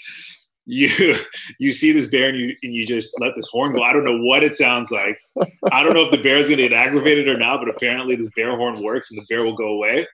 you 0.69 1.15
you 1.59 1.71
see 1.71 1.91
this 1.91 2.09
bear 2.09 2.29
and 2.29 2.37
you 2.37 2.55
and 2.63 2.73
you 2.73 2.85
just 2.85 3.19
let 3.19 3.35
this 3.35 3.47
horn 3.47 3.73
go. 3.73 3.83
I 3.83 3.91
don't 3.91 4.05
know 4.05 4.21
what 4.21 4.43
it 4.43 4.53
sounds 4.53 4.91
like. 4.91 5.19
I 5.71 5.83
don't 5.83 5.93
know 5.93 6.05
if 6.05 6.11
the 6.11 6.21
bear 6.21 6.37
is 6.37 6.47
going 6.47 6.57
to 6.57 6.69
get 6.69 6.73
aggravated 6.73 7.27
or 7.27 7.37
not, 7.37 7.59
but 7.59 7.69
apparently 7.69 8.15
this 8.15 8.29
bear 8.35 8.55
horn 8.55 8.81
works 8.81 9.11
and 9.11 9.19
the 9.19 9.25
bear 9.27 9.43
will 9.43 9.55
go 9.55 9.69
away. 9.69 10.07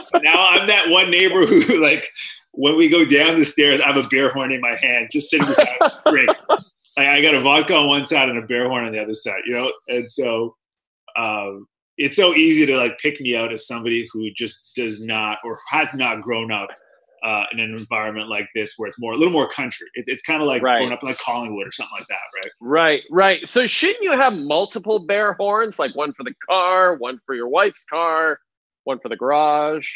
So 0.00 0.18
now 0.18 0.48
I'm 0.50 0.66
that 0.68 0.88
one 0.88 1.10
neighbor 1.10 1.46
who 1.46 1.60
like 1.82 2.06
when 2.52 2.76
we 2.76 2.88
go 2.88 3.04
down 3.04 3.38
the 3.38 3.44
stairs, 3.44 3.80
I 3.80 3.92
have 3.92 4.04
a 4.04 4.08
bear 4.08 4.32
horn 4.32 4.52
in 4.52 4.60
my 4.60 4.74
hand, 4.74 5.08
just 5.10 5.30
sitting 5.30 5.46
beside 5.46 5.68
a 5.80 5.92
drink. 6.10 6.30
I, 6.98 7.08
I 7.08 7.22
got 7.22 7.34
a 7.34 7.40
vodka 7.40 7.74
on 7.74 7.88
one 7.88 8.04
side 8.04 8.28
and 8.28 8.38
a 8.38 8.46
bear 8.46 8.68
horn 8.68 8.84
on 8.84 8.92
the 8.92 9.00
other 9.00 9.14
side, 9.14 9.42
you 9.46 9.54
know. 9.54 9.72
And 9.88 10.08
so, 10.08 10.56
um, 11.16 11.66
it's 11.98 12.16
so 12.16 12.34
easy 12.34 12.66
to 12.66 12.76
like 12.76 12.98
pick 12.98 13.20
me 13.20 13.36
out 13.36 13.52
as 13.52 13.66
somebody 13.66 14.08
who 14.12 14.30
just 14.32 14.74
does 14.74 15.02
not 15.02 15.38
or 15.44 15.58
has 15.68 15.94
not 15.94 16.22
grown 16.22 16.50
up 16.50 16.70
uh, 17.24 17.44
in 17.52 17.60
an 17.60 17.72
environment 17.74 18.28
like 18.28 18.48
this, 18.54 18.74
where 18.76 18.88
it's 18.88 18.98
more 19.00 19.12
a 19.12 19.16
little 19.16 19.32
more 19.32 19.48
country. 19.48 19.86
It, 19.94 20.04
it's 20.08 20.22
kind 20.22 20.40
of 20.42 20.48
like 20.48 20.62
Right. 20.62 20.78
growing 20.78 20.92
up 20.92 21.02
in 21.02 21.08
like 21.08 21.18
Collingwood 21.18 21.66
or 21.68 21.72
something 21.72 21.96
like 21.98 22.08
that, 22.08 22.18
right? 22.36 22.52
Right, 22.60 23.02
right. 23.10 23.46
So 23.48 23.66
shouldn't 23.66 24.02
you 24.02 24.12
have 24.12 24.36
multiple 24.38 25.06
bear 25.06 25.34
horns, 25.34 25.78
like 25.78 25.94
one 25.94 26.12
for 26.14 26.24
the 26.24 26.34
car, 26.48 26.96
one 26.96 27.18
for 27.26 27.34
your 27.34 27.48
wife's 27.48 27.84
car, 27.84 28.38
one 28.84 28.98
for 28.98 29.08
the 29.08 29.16
garage? 29.16 29.88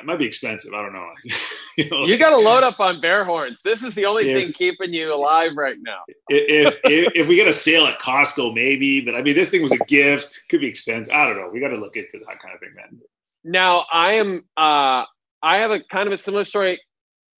It 0.00 0.06
might 0.06 0.18
be 0.18 0.24
expensive. 0.24 0.72
I 0.72 0.80
don't 0.82 0.94
know. 0.94 1.10
you 1.76 1.90
know, 1.90 2.06
You 2.06 2.16
got 2.16 2.30
to 2.30 2.38
load 2.38 2.62
up 2.62 2.80
on 2.80 3.02
bear 3.02 3.22
horns. 3.22 3.60
This 3.64 3.82
is 3.82 3.94
the 3.94 4.06
only 4.06 4.26
Yeah. 4.26 4.36
thing 4.36 4.52
keeping 4.54 4.94
you 4.94 5.12
alive 5.14 5.52
right 5.56 5.76
now. 5.78 5.98
if, 6.30 6.80
if 6.84 7.12
if 7.14 7.28
we 7.28 7.36
get 7.36 7.46
a 7.48 7.52
sale 7.52 7.84
at 7.84 7.98
Costco, 7.98 8.54
maybe. 8.54 9.02
But 9.02 9.14
I 9.14 9.20
mean, 9.20 9.34
this 9.34 9.50
thing 9.50 9.62
was 9.62 9.74
a 9.74 9.78
gift. 9.84 10.44
Could 10.48 10.60
be 10.62 10.68
expensive. 10.68 11.12
I 11.12 11.26
don't 11.26 11.36
know. 11.36 11.50
We 11.52 11.60
got 11.60 11.68
to 11.68 11.76
look 11.76 11.96
into 11.96 12.18
that 12.26 12.40
kind 12.40 12.54
of 12.54 12.60
thing, 12.60 12.70
man. 12.74 12.98
Now 13.44 13.84
I 13.92 14.14
am. 14.14 14.44
Uh, 14.56 15.04
I 15.44 15.58
have 15.58 15.70
a 15.70 15.80
kind 15.92 16.06
of 16.06 16.12
a 16.14 16.16
similar 16.16 16.44
story. 16.44 16.80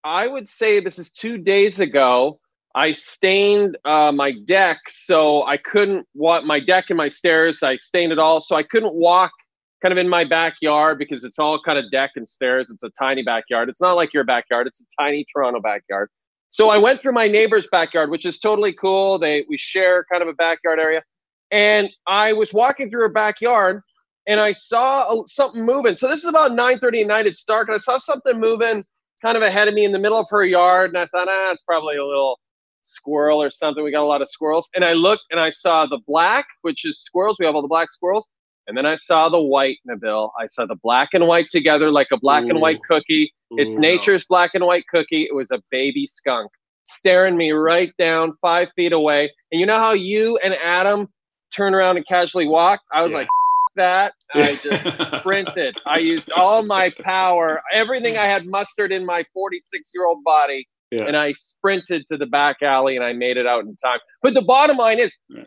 I 0.04 0.28
would 0.28 0.46
say 0.46 0.78
this 0.78 0.98
is 0.98 1.10
two 1.10 1.38
days 1.38 1.80
ago. 1.80 2.38
I 2.74 2.92
stained 2.92 3.78
uh, 3.86 4.12
my 4.12 4.32
deck, 4.44 4.78
so 4.88 5.42
I 5.44 5.56
couldn't 5.56 6.06
walk 6.14 6.44
my 6.44 6.60
deck 6.60 6.86
and 6.90 6.98
my 6.98 7.08
stairs. 7.08 7.62
I 7.62 7.78
stained 7.78 8.12
it 8.12 8.18
all, 8.18 8.42
so 8.42 8.56
I 8.56 8.62
couldn't 8.62 8.94
walk 8.94 9.32
kind 9.80 9.90
of 9.90 9.96
in 9.96 10.08
my 10.08 10.22
backyard 10.24 10.98
because 10.98 11.24
it's 11.24 11.38
all 11.38 11.58
kind 11.62 11.78
of 11.78 11.90
deck 11.90 12.10
and 12.16 12.28
stairs. 12.28 12.70
It's 12.70 12.82
a 12.82 12.90
tiny 12.90 13.22
backyard. 13.22 13.70
It's 13.70 13.80
not 13.80 13.94
like 13.94 14.12
your 14.12 14.24
backyard. 14.24 14.66
It's 14.66 14.82
a 14.82 15.02
tiny 15.02 15.24
Toronto 15.32 15.60
backyard. 15.60 16.10
So 16.50 16.68
I 16.68 16.76
went 16.76 17.00
through 17.00 17.12
my 17.12 17.26
neighbor's 17.26 17.66
backyard, 17.72 18.10
which 18.10 18.26
is 18.26 18.38
totally 18.38 18.74
cool. 18.74 19.18
They 19.18 19.46
we 19.48 19.56
share 19.56 20.04
kind 20.12 20.22
of 20.22 20.28
a 20.28 20.34
backyard 20.34 20.78
area, 20.78 21.02
and 21.50 21.88
I 22.06 22.34
was 22.34 22.52
walking 22.52 22.90
through 22.90 23.02
her 23.02 23.08
backyard, 23.08 23.80
and 24.26 24.40
I 24.40 24.52
saw 24.52 25.22
something 25.26 25.64
moving. 25.64 25.96
So 25.96 26.08
this 26.08 26.24
is 26.24 26.28
about 26.30 26.52
9:30 26.52 27.02
at 27.02 27.06
night. 27.06 27.26
It's 27.26 27.44
dark, 27.44 27.68
and 27.68 27.74
I 27.74 27.78
saw 27.78 27.96
something 27.98 28.38
moving 28.38 28.84
kind 29.22 29.36
of 29.36 29.42
ahead 29.42 29.68
of 29.68 29.74
me 29.74 29.84
in 29.84 29.92
the 29.92 29.98
middle 29.98 30.18
of 30.18 30.26
her 30.30 30.44
yard, 30.44 30.90
and 30.90 30.98
I 30.98 31.06
thought, 31.06 31.28
ah, 31.28 31.50
it's 31.52 31.62
probably 31.62 31.96
a 31.96 32.04
little 32.04 32.38
squirrel 32.82 33.42
or 33.42 33.50
something. 33.50 33.82
We 33.82 33.90
got 33.90 34.02
a 34.02 34.06
lot 34.06 34.20
of 34.22 34.28
squirrels, 34.28 34.68
and 34.74 34.84
I 34.84 34.92
looked 34.92 35.24
and 35.30 35.40
I 35.40 35.50
saw 35.50 35.86
the 35.86 36.00
black, 36.06 36.46
which 36.62 36.84
is 36.84 37.00
squirrels. 37.00 37.38
We 37.38 37.46
have 37.46 37.54
all 37.54 37.62
the 37.62 37.68
black 37.68 37.90
squirrels, 37.90 38.30
and 38.66 38.76
then 38.76 38.86
I 38.86 38.96
saw 38.96 39.28
the 39.28 39.40
white, 39.40 39.78
Nabil. 39.88 40.30
I 40.38 40.46
saw 40.46 40.66
the 40.66 40.76
black 40.82 41.10
and 41.14 41.26
white 41.26 41.46
together, 41.50 41.90
like 41.90 42.08
a 42.12 42.18
black 42.18 42.44
and 42.44 42.60
white 42.60 42.80
cookie. 42.88 43.32
It's 43.52 43.74
Ooh, 43.74 43.80
no. 43.80 43.88
nature's 43.88 44.24
black 44.24 44.50
and 44.54 44.64
white 44.64 44.84
cookie. 44.90 45.24
It 45.24 45.34
was 45.34 45.50
a 45.50 45.60
baby 45.70 46.06
skunk 46.06 46.50
staring 46.84 47.36
me 47.36 47.52
right 47.52 47.92
down 47.98 48.34
five 48.42 48.68
feet 48.76 48.92
away. 48.92 49.30
And 49.52 49.60
you 49.60 49.66
know 49.66 49.78
how 49.78 49.92
you 49.92 50.38
and 50.44 50.54
Adam 50.54 51.08
turn 51.54 51.74
around 51.74 51.96
and 51.96 52.06
casually 52.06 52.46
walk? 52.46 52.80
I 52.92 53.02
was 53.02 53.12
Yeah. 53.12 53.20
like, 53.20 53.28
that. 53.76 54.12
I 54.34 54.56
just 54.62 55.18
sprinted. 55.18 55.76
I 55.86 55.98
used 55.98 56.30
all 56.32 56.62
my 56.62 56.92
power, 57.02 57.60
everything 57.72 58.16
I 58.16 58.26
had 58.26 58.46
mustered 58.46 58.92
in 58.92 59.04
my 59.06 59.24
46 59.32 59.90
year 59.94 60.06
old 60.06 60.22
body, 60.24 60.66
Yeah. 60.90 61.04
and 61.04 61.16
I 61.16 61.32
sprinted 61.32 62.06
to 62.08 62.16
the 62.16 62.26
back 62.26 62.62
alley 62.62 62.96
and 62.96 63.04
I 63.04 63.12
made 63.12 63.36
it 63.36 63.46
out 63.46 63.64
in 63.64 63.76
time. 63.76 63.98
But 64.22 64.34
the 64.34 64.42
bottom 64.42 64.76
line 64.76 64.98
is, 64.98 65.16
Right. 65.34 65.46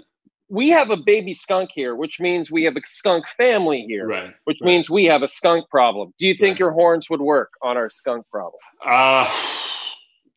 we 0.49 0.69
have 0.69 0.89
a 0.89 0.97
baby 0.97 1.34
skunk 1.34 1.69
here, 1.73 1.95
which 1.95 2.19
means 2.19 2.49
we 2.51 2.63
have 2.63 2.75
a 2.78 2.82
skunk 2.86 3.28
family 3.30 3.86
here, 3.88 4.07
right. 4.07 4.34
which 4.45 4.59
right. 4.61 4.67
means 4.67 4.89
we 4.89 5.05
have 5.05 5.21
a 5.23 5.28
skunk 5.28 5.69
problem. 5.69 6.13
Do 6.19 6.28
you 6.28 6.36
think 6.36 6.59
your 6.59 6.71
horns 6.71 7.09
would 7.09 7.21
work 7.21 7.49
on 7.61 7.75
our 7.78 7.89
skunk 7.89 8.25
problem? 8.32 8.59
Uh, 8.86 9.28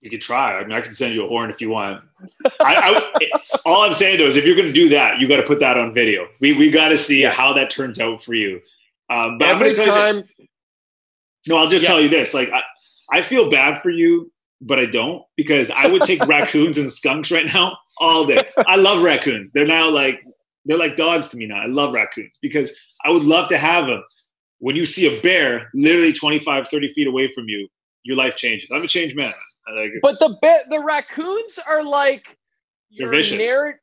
you 0.01 0.11
could 0.11 0.21
try. 0.21 0.59
I 0.59 0.63
mean, 0.63 0.73
I 0.73 0.81
can 0.81 0.93
send 0.93 1.15
you 1.15 1.25
a 1.25 1.29
horn 1.29 1.51
if 1.51 1.61
you 1.61 1.71
want. 1.71 2.03
I, 2.61 3.11
I, 3.21 3.31
all 3.67 3.83
I'm 3.83 3.95
saying 3.95 4.19
though 4.19 4.27
is, 4.27 4.37
if 4.37 4.45
you're 4.45 4.57
going 4.57 4.69
to 4.69 4.73
do 4.73 4.89
that, 4.91 5.19
you 5.19 5.29
got 5.29 5.37
to 5.37 5.43
put 5.43 5.61
that 5.61 5.77
on 5.79 5.93
video. 5.95 6.27
We 6.41 6.53
we 6.55 6.71
got 6.71 6.89
to 6.89 6.97
see 6.97 7.21
Yes. 7.21 7.35
how 7.37 7.53
that 7.55 7.71
turns 7.71 8.01
out 8.01 8.23
for 8.23 8.35
you. 8.35 8.61
Um, 9.11 9.39
but 9.39 9.49
I'm 9.49 9.59
going 9.59 9.75
to 9.75 9.85
tell 9.85 9.99
you 9.99 10.05
this. 10.15 10.29
No, 11.49 11.57
I'll 11.57 11.69
just 11.69 11.83
Yeah. 11.83 11.89
tell 11.89 12.01
you 12.01 12.09
this. 12.09 12.33
Like, 12.35 12.51
I, 12.51 12.63
I 13.13 13.23
feel 13.23 13.51
bad 13.51 13.81
for 13.83 13.91
you, 13.91 14.31
but 14.61 14.79
I 14.79 14.87
don't 14.87 15.23
because 15.37 15.71
I 15.71 15.87
would 15.87 16.03
take 16.05 16.23
raccoons 16.29 16.79
and 16.79 16.91
skunks 16.91 17.31
right 17.31 17.47
now 17.53 17.77
all 17.99 18.25
day. 18.27 18.39
I 18.67 18.77
love 18.77 19.03
raccoons. 19.03 19.53
They're 19.53 19.67
now 19.67 19.91
like 19.91 20.23
they're 20.65 20.79
like 20.79 20.97
dogs 20.97 21.29
to 21.29 21.37
me 21.37 21.47
now. 21.47 21.61
I 21.61 21.67
love 21.67 21.93
raccoons 21.95 22.39
because 22.41 22.75
I 23.05 23.11
would 23.11 23.25
love 23.25 23.49
to 23.49 23.59
have 23.59 23.87
them. 23.87 24.03
When 24.59 24.77
you 24.77 24.85
see 24.85 25.07
a 25.17 25.21
bear 25.23 25.71
literally 25.73 26.13
25, 26.13 26.69
30 26.69 26.93
feet 26.93 27.07
away 27.07 27.33
from 27.33 27.49
you, 27.49 27.67
your 28.03 28.17
life 28.17 28.37
changes. 28.37 28.69
I'm 28.73 28.83
a 28.83 28.87
changed 28.87 29.17
man. 29.17 29.33
But 30.03 30.19
the 30.19 30.37
ba- 30.41 30.65
the 30.69 30.81
raccoons 30.81 31.59
are 31.67 31.83
like 31.83 32.25
They're 32.97 33.07
your 33.07 33.11
vicious. 33.11 33.39
ne'er- 33.39 33.81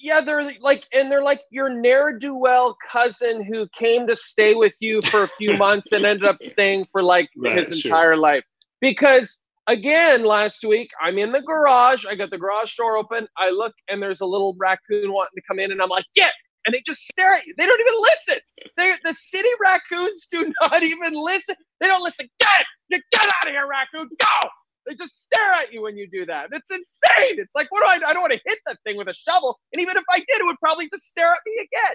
yeah, 0.00 0.20
they're 0.20 0.48
like, 0.60 0.84
and 0.92 1.10
they're 1.10 1.22
like 1.24 1.40
your 1.50 1.68
ne'er 1.68 2.12
do 2.16 2.34
well 2.36 2.76
cousin 2.90 3.44
who 3.44 3.66
came 3.76 4.06
to 4.06 4.14
stay 4.14 4.54
with 4.54 4.74
you 4.80 5.02
for 5.02 5.24
a 5.24 5.28
few 5.38 5.54
months 5.58 5.90
and 5.92 6.04
ended 6.06 6.24
up 6.28 6.40
staying 6.40 6.86
for 6.92 7.02
like 7.02 7.28
Right, 7.36 7.56
his 7.58 7.78
sure. 7.80 7.90
entire 7.90 8.16
life. 8.16 8.44
Because 8.80 9.42
again, 9.66 10.24
last 10.24 10.64
week 10.64 10.88
I'm 11.02 11.18
in 11.18 11.32
the 11.32 11.42
garage. 11.42 12.04
I 12.06 12.14
got 12.14 12.30
the 12.30 12.38
garage 12.38 12.76
door 12.76 12.96
open. 12.96 13.26
I 13.36 13.50
look 13.50 13.72
and 13.88 14.00
there's 14.00 14.20
a 14.20 14.26
little 14.26 14.54
raccoon 14.58 15.12
wanting 15.12 15.34
to 15.36 15.42
come 15.48 15.58
in, 15.58 15.72
and 15.72 15.82
I'm 15.82 15.88
like, 15.88 16.04
get! 16.14 16.32
And 16.66 16.74
they 16.74 16.82
just 16.86 17.02
stare 17.06 17.32
at 17.34 17.46
you. 17.46 17.54
They 17.56 17.64
don't 17.66 17.80
even 17.80 17.94
listen. 18.00 18.38
They 18.76 18.94
the 19.04 19.12
city 19.14 19.48
raccoons 19.62 20.26
do 20.30 20.52
not 20.70 20.82
even 20.82 21.12
listen. 21.14 21.56
They 21.80 21.88
don't 21.88 22.02
listen. 22.04 22.28
Get! 22.38 22.66
Get 22.90 23.02
out 23.24 23.46
of 23.48 23.50
here, 23.50 23.66
raccoon! 23.66 24.08
Go! 24.20 24.48
They 24.86 24.94
just 24.94 25.24
stare 25.24 25.50
at 25.52 25.72
you 25.72 25.82
when 25.82 25.96
you 25.96 26.08
do 26.08 26.24
that. 26.26 26.48
It's 26.52 26.70
insane. 26.70 27.38
It's 27.40 27.54
like, 27.54 27.70
what 27.72 27.80
do 27.80 27.86
I? 28.04 28.08
I 28.08 28.12
don't 28.12 28.22
want 28.22 28.32
to 28.34 28.40
hit 28.44 28.58
that 28.66 28.78
thing 28.84 28.96
with 28.96 29.08
a 29.08 29.14
shovel. 29.14 29.58
And 29.72 29.82
even 29.82 29.96
if 29.96 30.04
I 30.10 30.18
did, 30.18 30.28
it 30.40 30.44
would 30.44 30.60
probably 30.60 30.88
just 30.88 31.08
stare 31.08 31.26
at 31.26 31.38
me 31.44 31.52
again. 31.54 31.94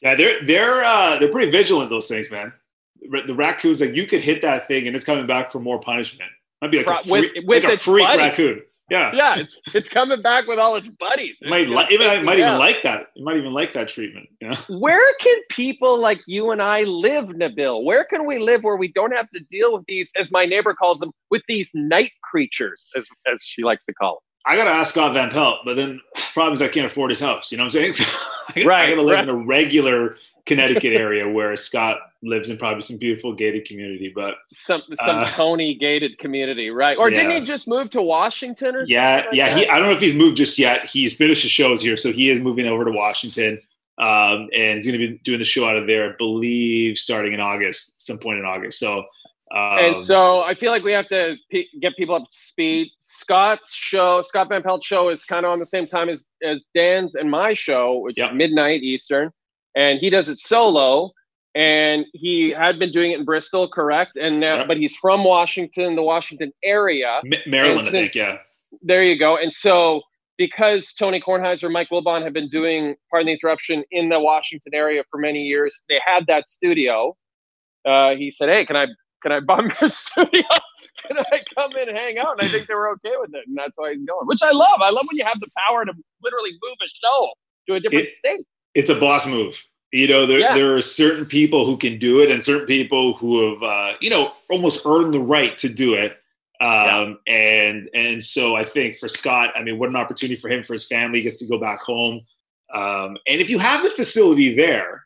Yeah, 0.00 0.14
they're 0.14 0.44
they're 0.44 0.84
uh, 0.84 1.18
they're 1.18 1.30
pretty 1.30 1.50
vigilant. 1.50 1.90
Those 1.90 2.08
things, 2.08 2.30
man. 2.30 2.52
The 3.26 3.34
raccoons, 3.34 3.80
like 3.80 3.94
you 3.94 4.06
could 4.06 4.22
hit 4.22 4.42
that 4.42 4.68
thing 4.68 4.86
and 4.86 4.94
it's 4.94 5.04
coming 5.04 5.26
back 5.26 5.50
for 5.50 5.58
more 5.58 5.80
punishment. 5.80 6.30
Might 6.60 6.70
be 6.70 6.76
like 6.78 6.86
Pro- 6.86 6.96
a 6.98 7.02
freak, 7.02 7.32
with- 7.34 7.44
with 7.46 7.64
like 7.64 7.74
a 7.74 7.78
freak 7.78 8.06
buddies. 8.06 8.18
raccoon. 8.18 8.62
Yeah, 8.92 9.10
Yeah, 9.14 9.38
it's 9.38 9.60
it's 9.74 9.88
coming 9.88 10.22
back 10.22 10.46
with 10.46 10.58
all 10.58 10.76
its 10.76 10.88
buddies. 10.90 11.38
it 11.40 11.48
might 11.48 11.68
li- 11.68 11.86
even 11.90 12.06
it 12.08 12.24
might 12.24 12.38
yeah. 12.38 12.48
even 12.48 12.58
like 12.58 12.82
that. 12.82 13.08
It 13.16 13.22
might 13.24 13.36
even 13.38 13.52
like 13.52 13.72
that 13.72 13.88
treatment. 13.88 14.28
You 14.40 14.50
know? 14.50 14.56
Where 14.78 15.14
can 15.20 15.36
people 15.48 15.98
like 15.98 16.20
you 16.26 16.50
and 16.52 16.60
I 16.62 16.82
live, 16.82 17.26
Nabil? 17.26 17.82
Where 17.84 18.04
can 18.04 18.26
we 18.26 18.38
live 18.38 18.62
where 18.62 18.76
we 18.76 18.88
don't 18.92 19.12
have 19.16 19.28
to 19.30 19.40
deal 19.40 19.72
with 19.72 19.84
these, 19.88 20.12
as 20.18 20.30
my 20.30 20.44
neighbor 20.44 20.74
calls 20.74 21.00
them, 21.00 21.10
with 21.30 21.42
these 21.48 21.70
night 21.74 22.12
creatures, 22.22 22.80
as 22.96 23.06
as 23.32 23.42
she 23.42 23.62
likes 23.64 23.84
to 23.86 23.94
call 23.94 24.14
them? 24.14 24.20
I 24.44 24.56
gotta 24.56 24.70
ask 24.70 24.92
Scott 24.94 25.14
Van 25.14 25.30
Pelt, 25.30 25.58
but 25.64 25.76
then 25.76 26.00
problem 26.34 26.54
is 26.54 26.62
I 26.62 26.68
can't 26.68 26.86
afford 26.86 27.10
his 27.10 27.20
house. 27.20 27.50
You 27.52 27.58
know 27.58 27.64
what 27.64 27.74
I'm 27.76 27.92
saying? 27.92 27.94
So 28.52 28.60
I, 28.60 28.64
Right, 28.64 28.86
I 28.86 28.90
gotta 28.90 29.02
live 29.02 29.14
right. 29.14 29.22
in 29.22 29.30
a 29.30 29.36
regular 29.36 30.16
Connecticut 30.46 30.92
area 30.92 31.28
where 31.28 31.54
Scott 31.56 31.98
lives 32.22 32.50
in 32.50 32.56
probably 32.56 32.82
some 32.82 32.98
beautiful 32.98 33.32
gated 33.32 33.64
community. 33.64 34.12
But 34.14 34.34
Some 34.52 34.82
some 35.02 35.18
Uh, 35.18 35.24
Tony 35.26 35.74
gated 35.74 36.18
community, 36.18 36.70
right? 36.70 36.96
Or 36.98 37.10
didn't 37.10 37.30
he 37.40 37.44
just 37.46 37.68
move 37.68 37.90
to 37.90 38.02
Washington 38.02 38.74
or 38.76 38.84
yeah, 38.86 39.22
something? 39.22 39.28
like 39.30 39.36
yeah. 39.36 39.48
that? 39.54 39.58
He 39.58 39.68
I 39.68 39.78
don't 39.78 39.88
know 39.88 39.94
if 39.94 40.00
he's 40.00 40.14
moved 40.14 40.36
just 40.36 40.58
yet. 40.58 40.84
He's 40.84 41.14
finished 41.16 41.42
his 41.42 41.52
shows 41.52 41.82
here, 41.82 41.96
so 41.96 42.12
he 42.12 42.28
is 42.30 42.40
moving 42.40 42.66
over 42.66 42.84
to 42.84 42.90
Washington. 42.90 43.58
Um, 43.98 44.48
and 44.56 44.76
he's 44.76 44.86
going 44.86 44.98
to 44.98 45.06
be 45.08 45.18
doing 45.22 45.38
the 45.38 45.44
show 45.44 45.66
out 45.68 45.76
of 45.76 45.86
there, 45.86 46.12
I 46.12 46.16
believe, 46.16 46.96
starting 46.98 47.34
in 47.34 47.40
August, 47.40 48.00
some 48.04 48.18
point 48.18 48.38
in 48.38 48.44
August. 48.44 48.78
So 48.80 49.04
Um, 49.54 49.78
and 49.78 49.96
so 49.98 50.40
I 50.40 50.54
feel 50.54 50.72
like 50.72 50.82
we 50.82 50.92
have 50.92 51.08
to 51.08 51.36
p- 51.50 51.68
get 51.80 51.94
people 51.96 52.14
up 52.14 52.24
to 52.24 52.38
speed. 52.38 52.88
Scott's 53.00 53.72
show, 53.74 54.22
Scott 54.22 54.48
Van 54.48 54.62
Pelt's 54.62 54.86
show, 54.86 55.10
is 55.10 55.24
kind 55.26 55.44
of 55.44 55.52
on 55.52 55.58
the 55.58 55.66
same 55.66 55.86
time 55.86 56.08
as 56.08 56.24
as 56.42 56.66
Dan's 56.74 57.14
and 57.14 57.30
my 57.30 57.52
show, 57.54 57.98
which 57.98 58.16
Yep. 58.16 58.30
is 58.30 58.36
midnight 58.36 58.82
Eastern, 58.82 59.30
and 59.74 59.98
he 59.98 60.10
does 60.10 60.28
it 60.28 60.38
solo. 60.40 61.10
And 61.54 62.06
he 62.14 62.50
had 62.56 62.78
been 62.78 62.90
doing 62.90 63.12
it 63.12 63.18
in 63.18 63.24
Bristol, 63.26 63.68
correct? 63.68 64.16
And 64.16 64.40
now, 64.40 64.56
Yep. 64.58 64.68
but 64.68 64.76
he's 64.78 64.96
from 64.96 65.22
Washington, 65.22 65.96
the 65.96 66.02
Washington 66.02 66.50
area. 66.64 67.20
Ma- 67.24 67.36
Maryland, 67.46 67.80
and 67.80 67.88
I 67.88 67.90
think. 67.90 68.14
Yeah. 68.14 68.38
There 68.80 69.04
you 69.04 69.18
go. 69.18 69.36
And 69.36 69.52
so, 69.52 70.00
because 70.38 70.94
Tony 70.94 71.20
Kornheiser, 71.20 71.70
Mike 71.70 71.88
Wilbon 71.92 72.22
have 72.24 72.32
been 72.32 72.48
doing, 72.48 72.94
pardon 73.10 73.26
the 73.26 73.32
interruption, 73.34 73.84
in 73.90 74.08
the 74.08 74.18
Washington 74.18 74.72
area 74.74 75.04
for 75.10 75.20
many 75.20 75.42
years, 75.42 75.84
they 75.90 76.00
had 76.06 76.26
that 76.26 76.48
studio. 76.48 77.14
Uh, 77.84 78.14
he 78.14 78.30
said, 78.30 78.48
"Hey, 78.48 78.64
can 78.64 78.76
I 78.76 78.86
can 79.22 79.32
I 79.32 79.40
bum 79.40 79.70
your 79.78 79.88
studio? 79.90 80.42
can 81.06 81.18
I 81.18 81.42
come 81.54 81.72
in 81.76 81.88
and 81.90 81.98
hang 81.98 82.16
out?" 82.18 82.38
And 82.40 82.48
I 82.48 82.50
think 82.50 82.66
they 82.66 82.74
were 82.74 82.88
okay 82.92 83.12
with 83.20 83.34
it, 83.34 83.44
and 83.46 83.56
that's 83.58 83.76
why 83.76 83.92
he's 83.92 84.04
going. 84.04 84.26
Which 84.26 84.42
I 84.42 84.52
love. 84.52 84.80
I 84.80 84.88
love 84.88 85.04
when 85.10 85.18
you 85.18 85.24
have 85.24 85.38
the 85.40 85.48
power 85.68 85.84
to 85.84 85.92
literally 86.22 86.52
move 86.62 86.76
a 86.82 86.88
show 86.88 87.32
to 87.68 87.74
a 87.74 87.80
different 87.80 88.04
It- 88.08 88.12
state. 88.12 88.46
It's 88.74 88.90
a 88.90 88.94
boss 88.94 89.26
move. 89.26 89.62
You 89.92 90.08
know, 90.08 90.24
there, 90.24 90.40
Yeah. 90.40 90.54
there 90.54 90.74
are 90.76 90.82
certain 90.82 91.26
people 91.26 91.66
who 91.66 91.76
can 91.76 91.98
do 91.98 92.20
it 92.20 92.30
and 92.30 92.42
certain 92.42 92.66
people 92.66 93.12
who 93.14 93.52
have, 93.52 93.62
uh, 93.62 93.92
you 94.00 94.08
know, 94.08 94.32
almost 94.48 94.86
earned 94.86 95.12
the 95.12 95.20
right 95.20 95.56
to 95.58 95.68
do 95.68 95.94
it. 95.94 96.18
Um, 96.60 97.18
And 97.26 97.90
and 97.92 98.22
so 98.22 98.54
I 98.54 98.64
think 98.64 98.98
for 98.98 99.08
Scott, 99.08 99.50
I 99.56 99.62
mean, 99.62 99.78
what 99.78 99.88
an 99.90 99.96
opportunity 99.96 100.40
for 100.40 100.48
him, 100.48 100.62
for 100.64 100.72
his 100.74 100.86
family, 100.86 101.18
he 101.18 101.24
gets 101.24 101.40
to 101.40 101.46
go 101.48 101.58
back 101.58 101.80
home. 101.82 102.22
Um, 102.72 103.18
and 103.26 103.40
if 103.40 103.50
you 103.50 103.58
have 103.58 103.82
the 103.82 103.90
facility 103.90 104.54
there, 104.54 105.04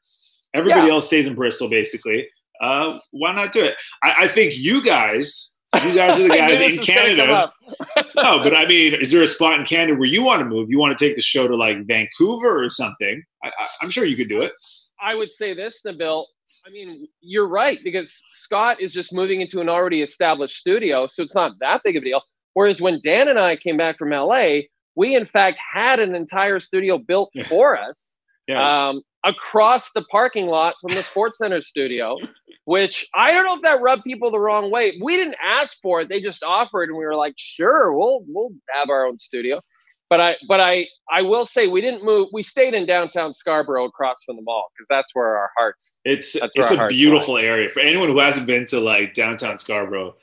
everybody 0.54 0.86
Yeah. 0.86 0.92
else 0.92 1.06
stays 1.08 1.26
in 1.26 1.34
Bristol, 1.34 1.68
basically. 1.68 2.28
Uh, 2.60 3.00
why 3.10 3.32
not 3.32 3.52
do 3.52 3.64
it? 3.64 3.74
I, 4.02 4.14
I 4.24 4.28
think 4.28 4.56
you 4.56 4.84
guys, 4.84 5.55
you 5.84 5.94
guys 5.94 6.18
are 6.20 6.22
the 6.24 6.28
guys 6.36 6.60
in 6.60 6.70
was 6.76 6.76
gonna 6.76 6.76
come 6.76 6.84
Canada 6.84 7.52
no, 8.16 8.42
but 8.42 8.54
I 8.54 8.66
mean, 8.66 8.94
is 8.94 9.10
there 9.12 9.22
a 9.22 9.26
spot 9.26 9.58
in 9.60 9.66
Canada 9.66 9.98
where 9.98 10.08
you 10.08 10.22
want 10.22 10.40
to 10.40 10.46
move? 10.46 10.70
You 10.70 10.78
want 10.78 10.96
to 10.96 11.04
take 11.06 11.16
the 11.16 11.22
show 11.22 11.46
to 11.46 11.54
like 11.56 11.86
Vancouver 11.86 12.62
or 12.64 12.68
something? 12.70 13.22
I, 13.44 13.50
I'm 13.82 13.90
sure 13.90 14.04
you 14.04 14.16
could 14.16 14.28
do 14.28 14.42
it. 14.42 14.52
I 15.00 15.14
would 15.14 15.30
say 15.30 15.52
this, 15.54 15.80
Nabil. 15.86 16.24
I 16.66 16.70
mean, 16.70 17.06
you're 17.20 17.46
right 17.48 17.78
because 17.84 18.18
Scott 18.32 18.80
is 18.80 18.92
just 18.92 19.12
moving 19.14 19.40
into 19.40 19.60
an 19.60 19.68
already 19.68 20.02
established 20.02 20.56
studio, 20.56 21.06
so 21.06 21.22
it's 21.22 21.34
not 21.34 21.52
that 21.60 21.82
big 21.84 21.96
of 21.96 22.02
a 22.02 22.06
deal. 22.06 22.22
Whereas 22.54 22.80
when 22.80 23.00
Dan 23.04 23.28
and 23.28 23.38
I 23.38 23.56
came 23.56 23.76
back 23.76 23.98
from 23.98 24.10
LA, 24.10 24.60
we 24.96 25.14
in 25.14 25.26
fact 25.26 25.58
had 25.72 25.98
an 26.00 26.14
entire 26.14 26.58
studio 26.58 26.98
built 26.98 27.30
Yeah. 27.34 27.46
for 27.48 27.78
us 27.78 28.16
Yeah. 28.48 28.88
um, 28.88 29.02
across 29.26 29.92
the 29.92 30.02
parking 30.04 30.46
lot 30.46 30.74
from 30.80 30.94
the 30.94 31.02
SportsCenter 31.02 31.62
studio, 31.62 32.16
which 32.64 33.06
I 33.14 33.32
don't 33.32 33.44
know 33.44 33.56
if 33.56 33.62
that 33.62 33.82
rubbed 33.82 34.04
people 34.04 34.30
the 34.30 34.40
wrong 34.40 34.70
way. 34.70 34.98
We 35.02 35.16
didn't 35.16 35.36
ask 35.44 35.76
for 35.82 36.00
it; 36.00 36.08
they 36.08 36.20
just 36.20 36.42
offered, 36.42 36.88
and 36.88 36.96
we 36.98 37.04
were 37.04 37.16
like, 37.16 37.34
"Sure, 37.36 37.92
we'll 37.92 38.24
we'll 38.28 38.50
have 38.72 38.88
our 38.90 39.06
own 39.06 39.18
studio." 39.18 39.60
But 40.08 40.20
I 40.20 40.36
but 40.48 40.60
I 40.60 40.86
I 41.10 41.22
will 41.22 41.44
say 41.44 41.66
we 41.66 41.80
didn't 41.80 42.04
move. 42.04 42.28
We 42.32 42.42
stayed 42.44 42.74
in 42.74 42.86
downtown 42.86 43.34
Scarborough 43.34 43.86
across 43.86 44.22
from 44.24 44.36
the 44.36 44.42
mall 44.42 44.66
because 44.74 44.86
that's 44.88 45.14
where 45.14 45.36
our 45.36 45.50
hearts. 45.56 45.98
it's 46.04 46.36
it's 46.54 46.70
a 46.70 46.86
beautiful 46.88 47.38
area 47.38 47.68
for 47.68 47.80
anyone 47.80 48.08
who 48.08 48.20
hasn't 48.20 48.46
been 48.46 48.66
to 48.66 48.80
like 48.80 49.14
downtown 49.14 49.58
Scarborough. 49.58 50.14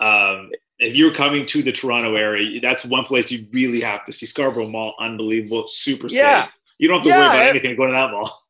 Um, 0.00 0.50
if 0.78 0.96
you're 0.96 1.12
coming 1.12 1.46
to 1.46 1.62
the 1.62 1.72
Toronto 1.72 2.14
area, 2.16 2.60
that's 2.60 2.84
one 2.84 3.04
place 3.04 3.30
you 3.32 3.46
really 3.52 3.80
have 3.80 4.04
to 4.06 4.12
see. 4.12 4.26
Scarborough 4.26 4.68
Mall, 4.68 4.94
unbelievable, 5.00 5.66
super 5.66 6.08
Yeah. 6.08 6.44
safe. 6.44 6.52
You 6.78 6.88
don't 6.88 6.98
have 6.98 7.04
to 7.04 7.10
Yeah, 7.10 7.18
worry 7.18 7.28
about 7.28 7.46
anything 7.46 7.76
going 7.76 7.90
to 7.90 7.94
that 7.94 8.10
mall. 8.10 8.43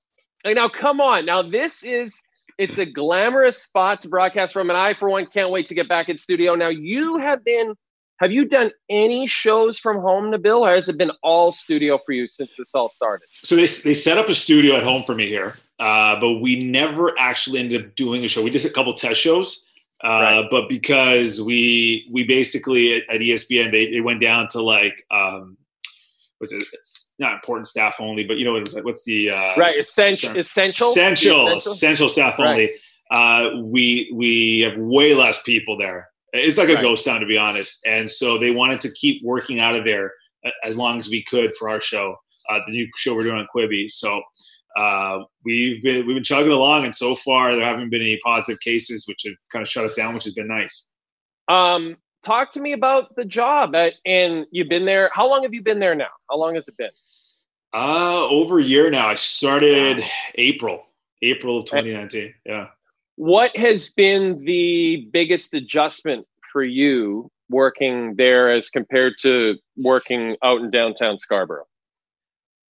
Like 0.45 0.57
now, 0.57 0.69
come 0.69 1.01
on. 1.01 1.25
Now 1.27 1.43
this 1.43 1.83
is 1.83 2.21
it's 2.59 2.79
a 2.79 2.87
glamorous 2.87 3.63
spot 3.63 4.03
to 4.03 4.09
broadcast 4.09 4.53
from, 4.53 4.71
and 4.71 4.77
I 4.77 4.95
for 4.95 5.09
one 5.11 5.27
can't 5.27 5.51
wait 5.51 5.67
to 5.67 5.75
get 5.75 5.89
back 5.89 6.09
in 6.09 6.17
studio. 6.19 6.55
Now 6.55 6.69
you 6.69 7.19
have 7.19 7.45
been. 7.45 7.75
Have 8.21 8.31
you 8.31 8.45
done 8.47 8.71
any 8.89 9.27
shows 9.27 9.77
from 9.77 10.01
home, 10.01 10.31
Nabil, 10.31 10.61
or 10.61 10.73
has 10.73 10.89
it 10.89 10.97
been 10.97 11.11
all 11.25 11.51
studio 11.51 11.99
for 12.07 12.13
you 12.13 12.29
since 12.29 12.55
this 12.57 12.73
all 12.73 12.89
started? 12.89 13.27
So 13.43 13.57
they, 13.57 13.63
they 13.63 13.93
set 13.93 14.19
up 14.19 14.29
a 14.29 14.35
studio 14.35 14.77
at 14.77 14.85
home 14.85 15.03
for 15.03 15.17
me 15.17 15.27
here, 15.27 15.57
uh, 15.81 16.21
but 16.21 16.35
we 16.35 16.63
never 16.65 17.13
actually 17.19 17.59
ended 17.59 17.85
up 17.85 17.95
doing 17.97 18.25
a 18.25 18.29
show. 18.29 18.41
We 18.45 18.51
did 18.51 18.65
a 18.65 18.71
couple 18.71 18.95
test 18.95 19.21
shows, 19.21 19.65
uh, 20.05 20.09
Right. 20.09 20.45
but 20.49 20.69
because 20.69 21.43
we 21.43 22.09
we 22.13 22.23
basically 22.23 22.95
at, 22.95 23.03
at 23.17 23.21
ESPN 23.21 23.73
they, 23.73 23.91
they 23.91 24.01
went 24.01 24.21
down 24.21 24.47
to 24.51 24.63
like 24.63 25.05
um, 25.11 25.57
what's 26.53 26.53
it? 26.53 26.69
It's 26.73 27.11
not 27.19 27.35
important 27.35 27.67
staff 27.67 27.97
only, 28.01 28.25
but 28.25 28.37
you 28.37 28.45
know 28.45 28.57
it 28.57 28.85
What's 28.85 29.05
the 29.05 29.31
uh, 29.31 29.55
Right, 29.57 29.79
essential, 29.79 30.31
Sure. 30.31 30.39
essential, 30.41 30.91
essential 30.91 31.55
essential 31.57 32.09
staff 32.09 32.39
Right. 32.39 32.51
only. 32.51 32.71
Uh, 33.11 33.63
we 33.65 34.11
we 34.15 34.61
have 34.61 34.77
way 34.77 35.15
less 35.15 35.43
people 35.43 35.77
there. 35.77 36.09
It's 36.33 36.59
like 36.59 36.69
a 36.69 36.75
Right. 36.75 36.83
ghost 36.83 37.05
town 37.05 37.21
to 37.21 37.27
be 37.27 37.37
honest, 37.37 37.81
and 37.87 38.11
so 38.11 38.39
they 38.39 38.51
wanted 38.51 38.81
to 38.83 38.93
keep 38.93 39.23
working 39.23 39.61
out 39.61 39.77
of 39.77 39.85
there 39.85 40.13
as 40.63 40.77
long 40.77 40.99
as 40.99 41.09
we 41.09 41.23
could 41.25 41.55
for 41.57 41.71
our 41.71 41.81
show, 41.81 42.17
uh, 42.51 42.61
the 42.67 42.73
new 42.73 42.87
show 42.97 43.15
we're 43.15 43.23
doing 43.23 43.37
on 43.39 43.47
Quibi. 43.55 43.91
So 43.91 44.21
uh, 44.77 45.21
we've 45.45 45.83
been 45.83 46.07
we've 46.07 46.17
been 46.17 46.25
chugging 46.25 46.53
along, 46.53 46.85
and 46.85 46.95
so 46.95 47.15
far 47.15 47.55
there 47.55 47.65
haven't 47.65 47.91
been 47.91 48.03
any 48.03 48.19
positive 48.19 48.61
cases, 48.61 49.07
which 49.07 49.23
have 49.25 49.35
kind 49.53 49.63
of 49.63 49.69
shut 49.69 49.85
us 49.85 49.95
down, 49.95 50.13
which 50.15 50.25
has 50.25 50.35
been 50.35 50.49
nice. 50.49 50.93
Um, 51.49 51.97
talk 52.25 52.51
to 52.53 52.61
me 52.61 52.73
about 52.73 53.15
the 53.17 53.25
job, 53.25 53.75
at, 53.75 53.95
and 54.05 54.47
you've 54.51 54.69
been 54.69 54.85
there. 54.85 55.11
How 55.13 55.29
long 55.29 55.43
have 55.43 55.55
you 55.55 55.63
been 55.63 55.79
there 55.79 55.95
now? 55.95 56.09
How 56.29 56.37
long 56.37 56.55
has 56.55 56.67
it 56.69 56.77
been? 56.77 56.91
Uh, 57.73 58.27
over 58.29 58.59
a 58.59 58.65
year 58.65 58.91
now. 58.91 59.09
I 59.09 59.15
started 59.15 60.03
April, 60.37 60.87
April 61.23 61.59
of 61.59 61.67
2019. 61.67 62.35
Yeah. 62.47 62.69
What 63.17 63.57
has 63.57 63.91
been 63.91 64.45
the 64.45 65.09
biggest 65.13 65.55
adjustment 65.55 66.27
for 66.53 66.65
you 66.65 67.31
working 67.51 68.15
there 68.17 68.49
as 68.49 68.71
compared 68.71 69.15
to 69.21 69.57
working 69.77 70.37
out 70.43 70.61
in 70.61 70.71
downtown 70.71 71.19
Scarborough? 71.19 71.67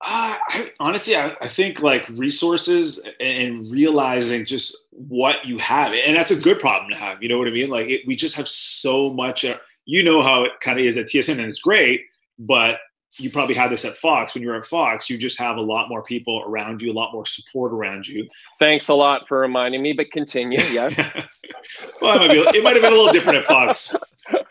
Uh, 0.06 0.36
I, 0.48 0.70
honestly, 0.80 1.16
I, 1.16 1.34
I 1.40 1.48
think 1.48 1.80
like 1.80 2.06
resources 2.10 3.00
and 3.20 3.70
realizing 3.72 4.44
just 4.44 4.76
what 4.90 5.46
you 5.46 5.56
have, 5.58 5.94
and 5.94 6.14
that's 6.14 6.30
a 6.30 6.36
good 6.36 6.60
problem 6.60 6.90
to 6.90 6.96
have. 6.96 7.22
You 7.22 7.30
know 7.30 7.38
what 7.38 7.48
I 7.48 7.52
mean? 7.52 7.70
Like 7.70 7.88
it, 7.88 8.02
we 8.06 8.14
just 8.14 8.36
have 8.36 8.46
so 8.46 9.10
much. 9.10 9.46
Uh, 9.46 9.56
you 9.86 10.02
know 10.02 10.22
how 10.22 10.44
it 10.44 10.52
kind 10.60 10.78
of 10.78 10.84
is 10.84 10.98
at 10.98 11.06
TSN, 11.06 11.38
and 11.38 11.48
it's 11.48 11.60
great. 11.60 12.02
But 12.38 12.80
you 13.18 13.30
probably 13.30 13.54
had 13.54 13.70
this 13.70 13.84
at 13.84 13.94
Fox. 13.94 14.34
When 14.34 14.42
you're 14.42 14.56
at 14.56 14.64
Fox, 14.64 15.08
you 15.08 15.16
just 15.18 15.38
have 15.38 15.56
a 15.56 15.60
lot 15.60 15.88
more 15.88 16.02
people 16.02 16.42
around 16.46 16.82
you, 16.82 16.90
a 16.90 16.94
lot 16.94 17.12
more 17.12 17.24
support 17.24 17.72
around 17.72 18.06
you. 18.06 18.28
Thanks 18.58 18.88
a 18.88 18.94
lot 18.94 19.28
for 19.28 19.38
reminding 19.38 19.82
me, 19.82 19.92
but 19.92 20.10
continue. 20.10 20.58
Yes. 20.70 20.98
well, 22.00 22.16
it 22.16 22.28
might, 22.28 22.32
be, 22.32 22.58
it 22.58 22.64
might 22.64 22.72
have 22.74 22.82
been 22.82 22.92
a 22.92 22.96
little 22.96 23.12
different 23.12 23.38
at 23.38 23.44
Fox, 23.44 23.94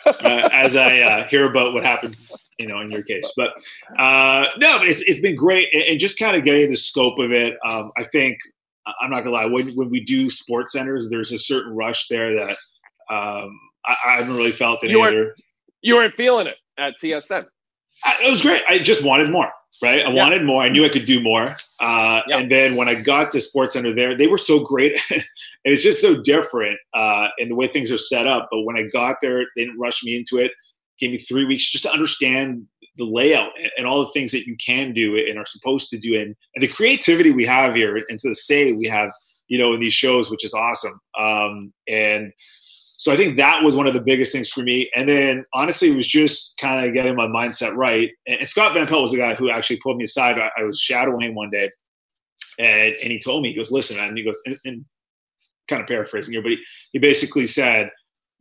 uh, 0.05 0.49
as 0.51 0.75
I 0.75 0.99
uh, 0.99 1.27
hear 1.27 1.49
about 1.49 1.73
what 1.73 1.83
happened, 1.83 2.15
you 2.57 2.67
know, 2.67 2.79
in 2.79 2.89
your 2.89 3.03
case. 3.03 3.29
But 3.35 3.49
uh, 3.99 4.47
no, 4.57 4.79
but 4.79 4.87
it's, 4.87 5.01
it's 5.01 5.19
been 5.19 5.35
great, 5.35 5.67
and, 5.73 5.99
just 5.99 6.17
kind 6.17 6.35
of 6.37 6.45
getting 6.45 6.69
the 6.69 6.77
scope 6.77 7.19
of 7.19 7.31
it. 7.31 7.57
Um, 7.65 7.91
I 7.97 8.05
think 8.05 8.37
I'm 9.01 9.09
not 9.09 9.23
gonna 9.23 9.35
lie. 9.35 9.45
When 9.45 9.69
when 9.75 9.89
we 9.89 10.01
do 10.01 10.27
SportsCenters, 10.27 11.09
there's 11.09 11.31
a 11.31 11.37
certain 11.37 11.73
rush 11.73 12.07
there 12.07 12.33
that 12.33 12.57
um, 13.09 13.59
I, 13.85 13.95
I 14.05 14.15
haven't 14.17 14.35
really 14.35 14.51
felt 14.51 14.83
any 14.83 14.91
You 14.93 14.99
weren't- 14.99 15.41
you 15.81 15.95
weren't 15.95 16.15
feeling 16.15 16.47
it 16.47 16.55
at 16.77 16.93
TSN. 17.01 17.45
I, 18.03 18.17
it 18.27 18.31
was 18.31 18.41
great. 18.41 18.63
I 18.67 18.79
just 18.79 19.03
wanted 19.03 19.29
more, 19.31 19.49
right? 19.81 20.05
I 20.05 20.09
Yeah. 20.11 20.23
wanted 20.23 20.43
more. 20.43 20.61
I 20.61 20.69
knew 20.69 20.85
I 20.85 20.89
could 20.89 21.05
do 21.05 21.21
more. 21.21 21.55
Uh, 21.79 22.21
Yeah. 22.27 22.39
And 22.39 22.51
then 22.51 22.75
when 22.75 22.89
I 22.89 22.95
got 22.95 23.31
to 23.31 23.37
SportsCenter 23.39 23.95
there, 23.95 24.17
they 24.17 24.27
were 24.27 24.37
so 24.37 24.59
great. 24.59 24.99
and 25.11 25.23
it's 25.65 25.83
just 25.83 26.01
so 26.01 26.21
different 26.21 26.77
uh, 26.93 27.27
in 27.37 27.49
the 27.49 27.55
way 27.55 27.67
things 27.67 27.91
are 27.91 27.97
set 27.97 28.27
up. 28.27 28.49
But 28.51 28.63
when 28.63 28.77
I 28.77 28.83
got 28.83 29.17
there, 29.21 29.39
they 29.55 29.65
didn't 29.65 29.79
rush 29.79 30.03
me 30.03 30.15
into 30.17 30.37
it. 30.43 30.51
Gave 30.99 31.11
me 31.11 31.17
three 31.17 31.45
weeks 31.45 31.71
just 31.71 31.83
to 31.85 31.91
understand 31.91 32.67
the 32.97 33.05
layout 33.05 33.51
and, 33.77 33.87
all 33.87 34.05
the 34.05 34.11
things 34.11 34.31
that 34.31 34.45
you 34.45 34.55
can 34.63 34.93
do 34.93 35.17
and 35.17 35.39
are 35.39 35.45
supposed 35.47 35.89
to 35.89 35.97
do. 35.97 36.19
And, 36.19 36.35
and 36.55 36.61
the 36.63 36.67
creativity 36.67 37.31
we 37.31 37.45
have 37.45 37.73
here 37.73 37.97
and 38.07 38.19
to 38.19 38.29
the 38.29 38.35
say 38.35 38.71
we 38.73 38.85
have, 38.87 39.11
you 39.47 39.57
know, 39.57 39.73
in 39.73 39.79
these 39.79 39.95
shows, 39.95 40.29
which 40.29 40.45
is 40.45 40.53
awesome. 40.53 40.99
Um, 41.19 41.73
and 41.87 42.31
so 42.95 43.11
I 43.11 43.17
think 43.17 43.37
that 43.37 43.63
was 43.63 43.75
one 43.75 43.87
of 43.87 43.93
the 43.93 43.99
biggest 43.99 44.31
things 44.31 44.49
for 44.49 44.61
me. 44.61 44.89
And 44.95 45.09
then 45.09 45.45
honestly, 45.53 45.91
it 45.91 45.95
was 45.95 46.07
just 46.07 46.57
kind 46.57 46.85
of 46.85 46.93
getting 46.93 47.15
my 47.15 47.27
mindset 47.27 47.75
right. 47.75 48.11
And, 48.27 48.39
and 48.39 48.49
Scott 48.49 48.73
Van 48.73 48.87
Pelt 48.87 49.01
was 49.01 49.11
the 49.11 49.17
guy 49.17 49.33
who 49.33 49.49
actually 49.49 49.77
pulled 49.77 49.97
me 49.97 50.03
aside. 50.03 50.37
I, 50.37 50.49
I 50.57 50.63
was 50.63 50.79
shadowing 50.79 51.21
him 51.21 51.35
one 51.35 51.49
day, 51.49 51.71
and 52.59 52.95
and 52.95 53.11
he 53.11 53.19
told 53.19 53.43
me, 53.43 53.49
he 53.49 53.55
goes, 53.55 53.71
"Listen," 53.71 53.99
and 53.99 54.17
he 54.17 54.23
goes, 54.23 54.39
and, 54.45 54.57
and 54.65 54.85
kind 55.67 55.81
of 55.81 55.87
paraphrasing 55.87 56.33
here, 56.33 56.41
but 56.41 56.51
he, 56.51 56.57
he 56.91 56.99
basically 56.99 57.45
said, 57.45 57.89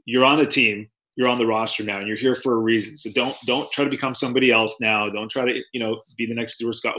"You're 0.04 0.24
on 0.24 0.38
the 0.38 0.46
team." 0.46 0.88
You're 1.14 1.28
on 1.28 1.36
the 1.36 1.46
roster 1.46 1.84
now, 1.84 1.98
and 1.98 2.08
you're 2.08 2.16
here 2.16 2.34
for 2.34 2.54
a 2.54 2.58
reason. 2.58 2.96
So 2.96 3.10
don't 3.14 3.36
don't 3.44 3.70
try 3.70 3.84
to 3.84 3.90
become 3.90 4.14
somebody 4.14 4.50
else 4.50 4.80
now. 4.80 5.10
Don't 5.10 5.30
try 5.30 5.44
to 5.44 5.62
you 5.74 5.78
know 5.78 6.00
be 6.16 6.24
the 6.24 6.32
next 6.32 6.54
Stuart 6.54 6.72
Scott. 6.72 6.94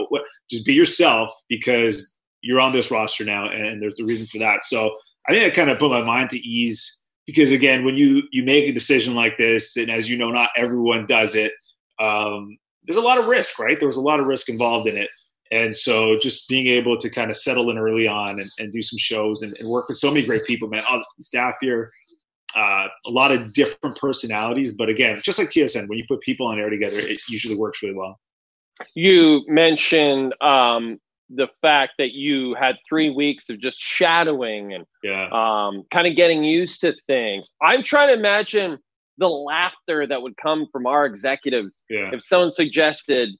Just 0.48 0.64
be 0.64 0.72
yourself 0.72 1.32
because 1.48 2.16
you're 2.40 2.60
on 2.60 2.72
this 2.72 2.92
roster 2.92 3.24
now, 3.24 3.50
and, 3.50 3.66
and 3.66 3.82
there's 3.82 3.98
a 3.98 4.04
reason 4.04 4.28
for 4.28 4.38
that. 4.38 4.62
So 4.62 4.96
I 5.28 5.32
think 5.32 5.44
that 5.44 5.56
kind 5.56 5.68
of 5.68 5.80
put 5.80 5.90
my 5.90 6.02
mind 6.02 6.30
to 6.30 6.38
ease 6.38 7.03
because 7.26 7.52
again 7.52 7.84
when 7.84 7.94
you 7.94 8.22
you 8.32 8.42
make 8.42 8.68
a 8.68 8.72
decision 8.72 9.14
like 9.14 9.36
this 9.38 9.76
and 9.76 9.90
as 9.90 10.08
you 10.08 10.16
know 10.16 10.30
not 10.30 10.50
everyone 10.56 11.06
does 11.06 11.34
it 11.34 11.52
um, 12.00 12.56
there's 12.84 12.96
a 12.96 13.02
lot 13.02 13.18
of 13.18 13.26
risk 13.26 13.58
right 13.58 13.78
there 13.78 13.88
was 13.88 13.96
a 13.96 14.02
lot 14.02 14.20
of 14.20 14.26
risk 14.26 14.48
involved 14.48 14.88
in 14.88 14.96
it 14.96 15.08
and 15.52 15.74
so 15.74 16.16
just 16.16 16.48
being 16.48 16.66
able 16.66 16.96
to 16.96 17.08
kind 17.08 17.30
of 17.30 17.36
settle 17.36 17.70
in 17.70 17.78
early 17.78 18.08
on 18.08 18.40
and, 18.40 18.50
and 18.58 18.72
do 18.72 18.82
some 18.82 18.98
shows 18.98 19.42
and, 19.42 19.54
and 19.58 19.68
work 19.68 19.88
with 19.88 19.98
so 19.98 20.10
many 20.10 20.24
great 20.24 20.44
people 20.46 20.68
man 20.68 20.82
all 20.88 20.98
the 20.98 21.22
staff 21.22 21.54
here 21.60 21.90
uh, 22.54 22.86
a 23.06 23.10
lot 23.10 23.32
of 23.32 23.52
different 23.52 23.96
personalities. 23.98 24.76
But 24.76 24.88
again, 24.88 25.20
just 25.22 25.38
like 25.38 25.48
TSN, 25.48 25.88
when 25.88 25.98
you 25.98 26.04
put 26.06 26.20
people 26.20 26.46
on 26.46 26.58
air 26.58 26.70
together, 26.70 26.98
it 26.98 27.20
usually 27.28 27.56
works 27.56 27.82
really 27.82 27.94
well. 27.94 28.20
You 28.94 29.44
mentioned 29.48 30.34
um, 30.40 31.00
the 31.30 31.48
fact 31.62 31.92
that 31.98 32.12
you 32.12 32.54
had 32.54 32.76
three 32.88 33.10
weeks 33.10 33.48
of 33.50 33.58
just 33.58 33.78
shadowing 33.80 34.74
and 34.74 34.84
Yeah. 35.02 35.28
um, 35.32 35.84
kind 35.90 36.06
of 36.06 36.16
getting 36.16 36.44
used 36.44 36.80
to 36.82 36.94
things. 37.06 37.50
I'm 37.62 37.82
trying 37.82 38.08
to 38.08 38.14
imagine 38.14 38.78
the 39.18 39.28
laughter 39.28 40.06
that 40.06 40.20
would 40.20 40.36
come 40.36 40.66
from 40.72 40.86
our 40.86 41.06
executives 41.06 41.82
Yeah. 41.88 42.10
if 42.12 42.22
someone 42.22 42.52
suggested, 42.52 43.30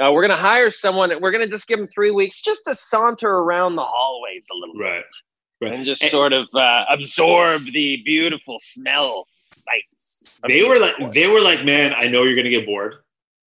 uh, 0.00 0.10
we're 0.12 0.26
going 0.26 0.36
to 0.36 0.42
hire 0.42 0.70
someone, 0.70 1.10
we're 1.20 1.32
going 1.32 1.44
to 1.44 1.50
just 1.50 1.66
give 1.66 1.78
them 1.78 1.88
three 1.94 2.10
weeks 2.10 2.40
just 2.42 2.62
to 2.66 2.74
saunter 2.74 3.30
around 3.30 3.76
the 3.76 3.84
hallways 3.84 4.46
a 4.52 4.56
little 4.56 4.76
Right. 4.76 5.02
bit 5.02 5.68
Right. 5.68 5.72
and 5.74 5.84
just 5.86 6.02
And- 6.02 6.10
sort 6.10 6.32
of 6.32 6.46
uh, 6.54 6.84
absorb 6.90 7.64
the 7.72 8.02
beautiful 8.04 8.58
smells, 8.60 9.36
sights. 9.52 10.40
they 10.48 10.62
were 10.64 10.78
like 10.78 10.92
airport. 10.92 11.14
they 11.14 11.26
were 11.28 11.40
like 11.40 11.64
man 11.64 11.94
i 11.96 12.08
know 12.08 12.24
you're 12.24 12.34
going 12.34 12.44
to 12.46 12.50
get 12.50 12.66
bored 12.66 12.96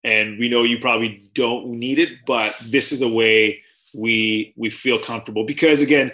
and 0.06 0.40
we 0.40 0.48
know 0.48 0.64
you 0.64 0.80
probably 0.80 1.24
don't 1.34 1.68
need 1.68 2.00
it 2.00 2.10
but 2.26 2.56
this 2.64 2.92
is 2.94 3.02
a 3.02 3.08
way 3.10 3.62
we 3.96 4.54
we 4.58 4.70
feel 4.70 5.00
comfortable 5.00 5.46
because 5.46 5.82
again 5.82 6.12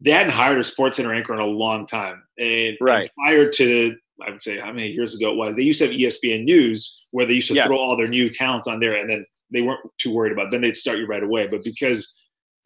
they 0.00 0.10
hadn't 0.10 0.32
hired 0.32 0.58
a 0.58 0.60
SportsCenter 0.60 1.16
anchor 1.16 1.32
in 1.34 1.40
a 1.40 1.46
long 1.46 1.86
time 1.86 2.22
and, 2.38 2.76
Right. 2.80 3.08
prior 3.16 3.48
to 3.50 3.96
i 4.26 4.30
would 4.30 4.42
say 4.42 4.58
how 4.58 4.72
many 4.72 4.88
years 4.88 5.14
ago 5.14 5.30
it 5.32 5.36
was 5.36 5.56
they 5.56 5.62
used 5.62 5.80
to 5.80 5.86
have 5.86 5.94
espn 5.96 6.44
news 6.44 7.06
where 7.12 7.26
they 7.26 7.34
used 7.34 7.48
to 7.48 7.54
Yes. 7.54 7.66
throw 7.66 7.76
all 7.76 7.96
their 7.96 8.06
new 8.08 8.28
talent 8.28 8.66
on 8.66 8.80
there 8.80 8.96
and 8.96 9.08
then 9.08 9.24
they 9.52 9.62
weren't 9.62 9.80
too 9.98 10.12
worried 10.12 10.32
about 10.32 10.46
it. 10.46 10.50
then 10.50 10.62
they'd 10.62 10.76
start 10.76 10.98
you 10.98 11.06
right 11.06 11.22
away 11.22 11.46
but 11.46 11.62
because 11.62 12.20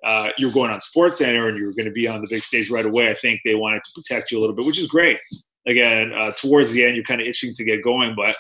uh, 0.05 0.29
you're 0.39 0.53
going 0.53 0.71
on 0.71 0.79
SportsCenter 0.79 1.49
and 1.49 1.59
you're 1.59 1.73
going 1.73 1.85
to 1.85 1.91
be 1.91 2.07
on 2.07 2.21
the 2.21 2.29
big 2.31 2.43
stage 2.43 2.71
right 2.71 2.87
away 2.87 3.09
i 3.11 3.15
think 3.15 3.41
they 3.45 3.55
wanted 3.57 3.83
to 3.85 3.91
protect 3.95 4.31
you 4.31 4.39
a 4.39 4.41
little 4.41 4.55
bit 4.55 4.65
which 4.65 4.79
is 4.79 4.87
great 4.87 5.19
again 5.67 6.13
uh, 6.13 6.31
towards 6.33 6.73
the 6.73 6.85
end 6.85 6.95
you're 6.95 7.05
kind 7.05 7.21
of 7.21 7.27
itching 7.27 7.53
to 7.55 7.65
get 7.65 7.83
going 7.83 8.15
but 8.15 8.37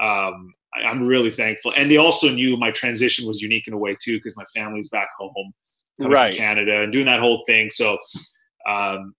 um, 0.00 0.52
i'm 0.86 1.06
really 1.06 1.30
thankful 1.30 1.72
and 1.76 1.90
they 1.90 1.96
also 1.96 2.28
knew 2.30 2.56
my 2.56 2.70
transition 2.70 3.26
was 3.26 3.40
unique 3.40 3.66
in 3.66 3.74
a 3.74 3.78
way 3.78 3.96
too 4.00 4.16
because 4.16 4.36
my 4.36 4.44
family's 4.54 4.88
back 4.88 5.08
home 5.18 5.52
right. 6.00 6.34
from 6.34 6.38
canada 6.38 6.82
and 6.82 6.92
doing 6.92 7.06
that 7.06 7.20
whole 7.20 7.42
thing 7.46 7.70
so 7.70 7.96
um, 8.68 9.14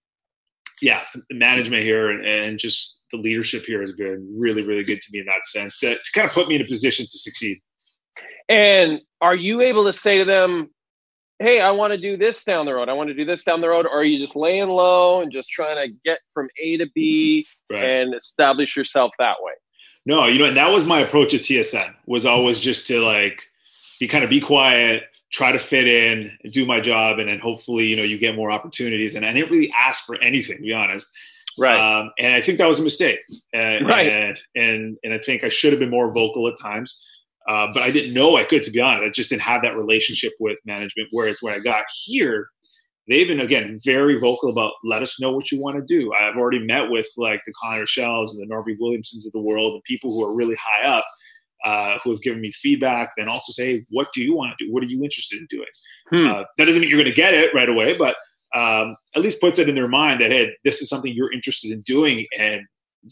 yeah 0.82 1.02
the 1.30 1.36
management 1.36 1.84
here 1.84 2.12
and, 2.12 2.26
and 2.26 2.60
just 2.60 3.06
the 3.12 3.18
leadership 3.18 3.64
here 3.64 3.82
has 3.82 3.94
been 3.94 4.36
really 4.38 4.62
really 4.62 4.84
good 4.84 5.00
to 5.02 5.08
me 5.12 5.20
in 5.20 5.26
that 5.26 5.46
sense 5.46 5.80
to, 5.80 5.96
to 5.96 6.12
kind 6.14 6.28
of 6.28 6.34
put 6.34 6.48
me 6.48 6.56
in 6.56 6.62
a 6.62 6.66
position 6.66 7.06
to 7.06 7.18
succeed 7.18 7.60
And 8.50 9.02
are 9.22 9.36
you 9.36 9.62
able 9.62 9.86
to 9.86 9.94
say 9.94 10.18
to 10.18 10.26
them, 10.26 10.70
hey, 11.40 11.62
I 11.62 11.72
want 11.72 11.94
to 11.94 12.00
do 12.00 12.18
this 12.18 12.44
down 12.44 12.66
the 12.66 12.74
road. 12.74 12.90
I 12.90 12.94
want 12.94 13.10
to 13.10 13.14
do 13.14 13.26
this 13.26 13.44
down 13.44 13.62
the 13.62 13.70
road. 13.70 13.86
Or 13.86 14.00
are 14.00 14.04
you 14.04 14.20
just 14.20 14.36
laying 14.36 14.70
low 14.70 15.22
and 15.22 15.32
just 15.32 15.50
trying 15.50 15.76
to 15.76 15.94
get 16.04 16.20
from 16.34 16.50
A 16.62 16.78
to 16.78 16.88
B 16.96 17.46
right 17.72 17.84
and 17.84 18.16
establish 18.16 18.76
yourself 18.76 19.12
that 19.20 19.36
way? 19.42 19.54
No, 20.08 20.26
you 20.26 20.40
know, 20.40 20.46
and 20.46 20.56
that 20.56 20.72
was 20.72 20.86
my 20.86 21.02
approach 21.02 21.34
at 21.34 21.42
TSN 21.42 21.94
was 22.06 22.26
always 22.26 22.62
just 22.62 22.88
to 22.88 23.02
like 23.02 23.44
be 24.00 24.08
kind 24.08 24.24
of 24.24 24.30
be 24.30 24.40
quiet, 24.40 25.04
try 25.34 25.52
to 25.52 25.60
fit 25.60 25.86
in, 25.86 26.32
do 26.50 26.66
my 26.66 26.80
job, 26.80 27.20
and 27.20 27.28
then 27.28 27.40
hopefully, 27.40 27.88
you 27.88 27.98
know, 27.98 28.04
you 28.04 28.18
get 28.18 28.34
more 28.34 28.50
opportunities. 28.50 29.16
And 29.16 29.26
I 29.26 29.34
didn't 29.34 29.52
really 29.52 29.70
ask 29.78 30.06
for 30.06 30.16
anything, 30.22 30.56
to 30.58 30.64
be 30.64 30.72
honest. 30.72 31.12
Right. 31.60 31.78
Um, 31.78 32.14
and 32.20 32.34
I 32.34 32.40
think 32.40 32.58
that 32.60 32.68
was 32.68 32.80
a 32.80 32.84
mistake. 32.84 33.20
And, 33.52 33.86
Right. 33.86 34.08
And, 34.08 34.40
and 34.56 34.98
and 35.04 35.14
I 35.14 35.18
think 35.18 35.44
I 35.44 35.50
should 35.50 35.74
have 35.74 35.80
been 35.82 35.90
more 35.90 36.14
vocal 36.14 36.48
at 36.48 36.58
times. 36.58 37.06
Uh, 37.50 37.68
but 37.74 37.84
I 37.84 37.92
didn't 37.92 38.14
know 38.14 38.38
I 38.38 38.46
could, 38.46 38.64
to 38.64 38.72
be 38.72 38.80
honest. 38.80 39.04
I 39.04 39.10
just 39.10 39.30
didn't 39.30 39.42
have 39.42 39.62
that 39.64 39.76
relationship 39.76 40.32
with 40.40 40.58
management. 40.66 41.10
Whereas 41.12 41.40
when 41.42 41.54
I 41.54 41.60
got 41.60 41.84
here, 42.06 42.48
they've 43.08 43.28
been 43.28 43.40
again 43.40 43.78
very 43.84 44.20
vocal 44.20 44.50
about 44.50 44.74
let 44.84 45.02
us 45.02 45.20
know 45.20 45.32
what 45.32 45.52
you 45.52 45.62
want 45.62 45.78
to 45.78 45.84
do. 45.84 46.14
I've 46.14 46.36
already 46.36 46.60
met 46.60 46.90
with 46.90 47.08
like 47.18 47.42
the 47.46 47.54
Connor 47.62 47.86
Schells 47.86 48.36
and 48.36 48.42
the 48.42 48.54
Norby 48.54 48.76
Williamsons 48.80 49.26
of 49.26 49.32
the 49.34 49.42
world, 49.42 49.74
and 49.74 49.84
people 49.84 50.12
who 50.12 50.24
are 50.24 50.36
really 50.36 50.56
high 50.56 50.88
up 50.88 51.06
uh, 51.66 51.98
who 52.04 52.12
have 52.12 52.22
given 52.22 52.42
me 52.42 52.52
feedback. 52.52 53.12
Then 53.18 53.30
also 53.30 53.52
say, 53.52 53.86
what 53.90 54.10
do 54.14 54.22
you 54.22 54.36
want 54.36 54.56
to 54.58 54.66
do? 54.66 54.72
What 54.72 54.84
are 54.84 54.88
you 54.88 55.04
interested 55.04 55.40
in 55.40 55.48
doing? 55.50 55.68
Hmm. 56.10 56.28
Uh, 56.28 56.44
that 56.58 56.66
doesn't 56.66 56.82
mean 56.82 56.90
you're 56.90 57.02
going 57.02 57.10
to 57.10 57.16
get 57.16 57.34
it 57.34 57.54
right 57.54 57.70
away, 57.70 57.98
but 57.98 58.16
um, 58.56 58.96
at 59.16 59.22
least 59.22 59.42
puts 59.42 59.60
it 59.60 59.70
in 59.70 59.76
their 59.76 59.88
mind 59.88 60.22
that 60.22 60.32
hey, 60.32 60.56
this 60.64 60.82
is 60.82 60.90
something 60.90 61.14
you're 61.14 61.34
interested 61.34 61.72
in 61.72 61.82
doing, 61.82 62.26
and 62.38 62.62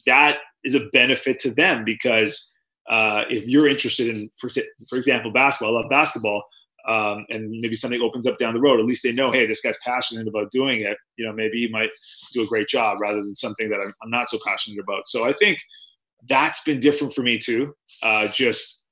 that 0.06 0.40
is 0.64 0.76
a 0.76 0.88
benefit 0.92 1.40
to 1.40 1.54
them 1.54 1.84
because 1.86 2.54
uh, 2.90 3.24
if 3.30 3.48
you're 3.48 3.68
interested 3.68 4.08
in, 4.16 4.30
for, 4.38 4.50
for 4.90 4.98
example, 4.98 5.32
basketball, 5.32 5.78
I 5.78 5.82
love 5.82 5.90
basketball, 5.90 6.44
um, 6.88 7.26
and 7.30 7.50
maybe 7.50 7.76
something 7.76 8.02
opens 8.02 8.28
up 8.28 8.38
down 8.38 8.54
the 8.54 8.60
road, 8.60 8.80
at 8.80 8.86
least 8.86 9.04
they 9.04 9.12
know, 9.12 9.32
hey, 9.32 9.46
this 9.46 9.62
guy's 9.62 9.78
passionate 9.84 10.28
about 10.28 10.52
doing 10.52 10.82
it. 10.82 10.98
You 11.18 11.26
know, 11.26 11.34
maybe 11.34 11.60
he 11.60 11.68
might 11.68 11.90
do 12.34 12.44
a 12.44 12.48
great 12.48 12.68
job 12.68 13.00
rather 13.02 13.22
than 13.22 13.36
something 13.36 13.70
that 13.70 13.80
I'm, 13.80 13.94
I'm 14.04 14.10
not 14.10 14.30
so 14.30 14.38
passionate 14.46 14.80
about. 14.80 15.08
So 15.08 15.26
I 15.26 15.34
think 15.34 15.60
that's 16.28 16.64
been 16.64 16.80
different 16.80 17.14
for 17.14 17.22
me 17.22 17.38
too. 17.38 17.76
Uh, 18.04 18.28
just 18.28 18.86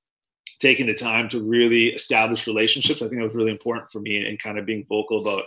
taking 0.60 0.88
the 0.88 0.94
time 0.94 1.30
to 1.30 1.42
really 1.42 1.88
establish 1.90 2.48
relationships. 2.48 3.02
I 3.02 3.08
think 3.08 3.20
that 3.20 3.28
was 3.28 3.36
really 3.36 3.52
important 3.52 3.92
for 3.92 4.00
me 4.00 4.26
and 4.26 4.42
kind 4.42 4.58
of 4.58 4.66
being 4.66 4.86
vocal 4.88 5.22
about 5.22 5.44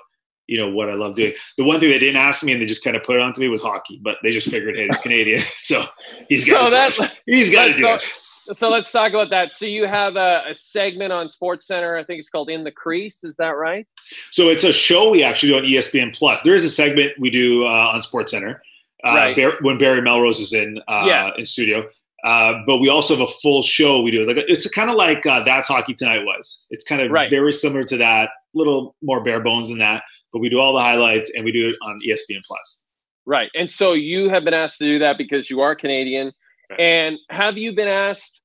you 0.47 0.59
know 0.59 0.71
what 0.71 0.89
I 0.89 0.95
love 0.95 1.17
doing. 1.17 1.33
The 1.59 1.65
one 1.65 1.81
thing 1.81 1.91
they 1.91 1.99
didn't 1.99 2.17
ask 2.17 2.45
me 2.45 2.53
and 2.53 2.63
they 2.63 2.67
just 2.67 2.85
kind 2.85 2.97
of 2.97 3.03
put 3.03 3.17
it 3.17 3.23
onto 3.23 3.41
me 3.41 3.49
was 3.49 3.63
hockey, 3.63 4.01
but 4.03 4.19
they 4.23 4.31
just 4.31 4.49
figured, 4.49 4.77
hey, 4.77 4.87
he's 4.87 4.99
Canadian, 4.99 5.41
so 5.57 5.85
he's 6.29 6.49
got 6.49 6.71
So 6.71 6.81
to 6.81 6.99
do 6.99 7.05
it. 7.05 7.19
He's 7.27 7.51
got 7.51 7.67
to 7.67 7.73
do 7.73 7.89
it. 7.89 8.09
So 8.55 8.71
let's 8.71 8.91
talk 8.93 9.11
about 9.11 9.31
that. 9.31 9.53
So 9.53 9.67
you 9.67 9.87
have 9.87 10.17
a, 10.17 10.43
a 10.49 10.55
segment 10.55 11.13
on 11.13 11.27
SportsCenter. 11.27 11.99
I 12.01 12.05
think 12.05 12.21
it's 12.21 12.31
called 12.31 12.49
In 12.51 12.65
the 12.65 12.71
Crease. 12.71 13.25
Is 13.25 13.37
that 13.37 13.51
right? 13.57 13.87
So 14.31 14.49
it's 14.49 14.65
a 14.65 14.73
show 14.73 15.11
we 15.11 15.23
actually 15.23 15.49
do 15.51 15.59
on 15.59 15.65
ESPN 15.65 16.15
Plus. 16.15 16.43
There 16.43 16.55
is 16.55 16.65
a 16.65 16.71
segment 16.71 17.13
we 17.19 17.31
do 17.31 17.65
uh, 17.67 17.91
on 17.93 18.01
SportsCenter 18.01 18.61
uh, 19.05 19.15
Right. 19.15 19.37
Bar- 19.37 19.59
when 19.63 19.79
Barry 19.79 20.01
Melrose 20.01 20.41
is 20.41 20.53
in 20.53 20.79
uh, 20.89 21.05
Yes. 21.07 21.39
in 21.39 21.47
studio. 21.47 21.89
Uh, 22.25 22.55
but 22.67 22.79
we 22.79 22.89
also 22.89 23.15
have 23.17 23.29
a 23.29 23.33
full 23.43 23.63
show 23.63 24.01
we 24.01 24.11
do. 24.11 24.25
Like 24.27 24.39
it's 24.49 24.69
kind 24.71 24.91
of 24.91 24.97
like 24.97 25.25
uh, 25.27 25.43
that's 25.45 25.69
hockey 25.69 25.95
tonight 25.95 26.25
was. 26.25 26.67
It's 26.71 26.85
kind 26.85 27.01
of 27.01 27.11
Right. 27.11 27.31
very 27.31 27.53
similar 27.53 27.85
to 27.85 27.97
that, 27.99 28.31
a 28.31 28.59
little 28.59 28.97
more 29.03 29.23
bare 29.23 29.41
bones 29.41 29.69
than 29.69 29.79
that. 29.79 30.03
But 30.33 30.41
we 30.41 30.49
do 30.49 30.59
all 30.59 30.73
the 30.73 30.81
highlights 30.81 31.33
and 31.37 31.45
we 31.45 31.53
do 31.53 31.69
it 31.69 31.77
on 31.83 31.99
ESPN 32.07 32.41
Plus. 32.47 32.83
Right. 33.27 33.51
And 33.55 33.69
so 33.71 33.93
you 33.95 34.29
have 34.29 34.45
been 34.45 34.55
asked 34.55 34.79
to 34.79 34.85
do 34.85 34.99
that 35.01 35.19
because 35.19 35.51
you 35.51 35.61
are 35.61 35.75
Canadian. 35.75 36.33
And 36.79 37.19
have 37.31 37.57
you 37.57 37.75
been 37.75 37.89
asked? 37.89 38.41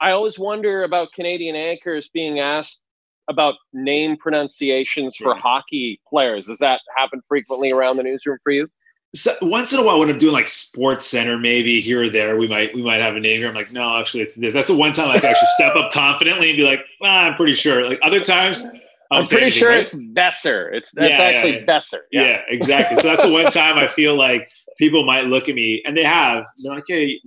I 0.00 0.10
always 0.10 0.38
wonder 0.38 0.82
about 0.84 1.08
Canadian 1.14 1.56
anchors 1.56 2.08
being 2.08 2.40
asked 2.40 2.80
about 3.28 3.54
name 3.72 4.16
pronunciations 4.16 5.16
for 5.16 5.32
Right. 5.32 5.40
hockey 5.40 6.00
players. 6.08 6.46
Does 6.46 6.58
that 6.58 6.80
happen 6.96 7.22
frequently 7.28 7.72
around 7.72 7.96
the 7.96 8.02
newsroom 8.02 8.38
for 8.42 8.52
you? 8.52 8.68
So 9.14 9.32
once 9.42 9.72
in 9.72 9.78
a 9.78 9.84
while, 9.84 9.98
when 10.00 10.10
I'm 10.10 10.18
doing 10.18 10.32
like 10.32 10.46
SportsCenter, 10.46 11.40
maybe 11.40 11.80
here 11.80 12.02
or 12.02 12.08
there, 12.10 12.36
we 12.36 12.48
might 12.48 12.74
we 12.74 12.82
might 12.82 13.00
have 13.00 13.14
a 13.14 13.20
name 13.20 13.38
here. 13.38 13.48
I'm 13.48 13.54
like, 13.54 13.70
no, 13.72 13.96
actually, 13.96 14.24
it's 14.24 14.34
this. 14.34 14.52
That's 14.52 14.66
the 14.66 14.76
one 14.76 14.92
time 14.92 15.10
I 15.10 15.18
can 15.20 15.30
actually 15.30 15.48
step 15.54 15.76
up 15.76 15.92
confidently 15.92 16.50
and 16.50 16.56
be 16.56 16.64
like, 16.64 16.84
well, 17.00 17.12
I'm 17.12 17.34
pretty 17.34 17.54
sure. 17.54 17.88
Like 17.88 18.00
other 18.02 18.20
times, 18.20 18.64
I 19.12 19.18
I'm 19.18 19.24
pretty 19.24 19.50
sure 19.50 19.70
right? 19.70 19.82
it's 19.84 19.94
Besser. 19.94 20.68
It's 20.72 20.90
that's 20.90 21.10
Yeah, 21.10 21.30
yeah, 21.30 21.36
actually 21.36 21.58
yeah. 21.60 21.64
Besser. 21.64 22.06
yeah. 22.10 22.42
exactly. 22.48 22.96
So 22.96 23.08
that's 23.08 23.24
the 23.24 23.32
one 23.32 23.50
time 23.52 23.78
I 23.78 23.86
feel 23.86 24.16
like 24.16 24.50
people 24.78 25.04
might 25.04 25.26
look 25.26 25.48
at 25.48 25.54
me, 25.54 25.80
and 25.86 25.96
they 25.96 26.02
have. 26.04 26.44
They're 26.64 26.74
like, 26.74 26.84
hey, 26.88 27.20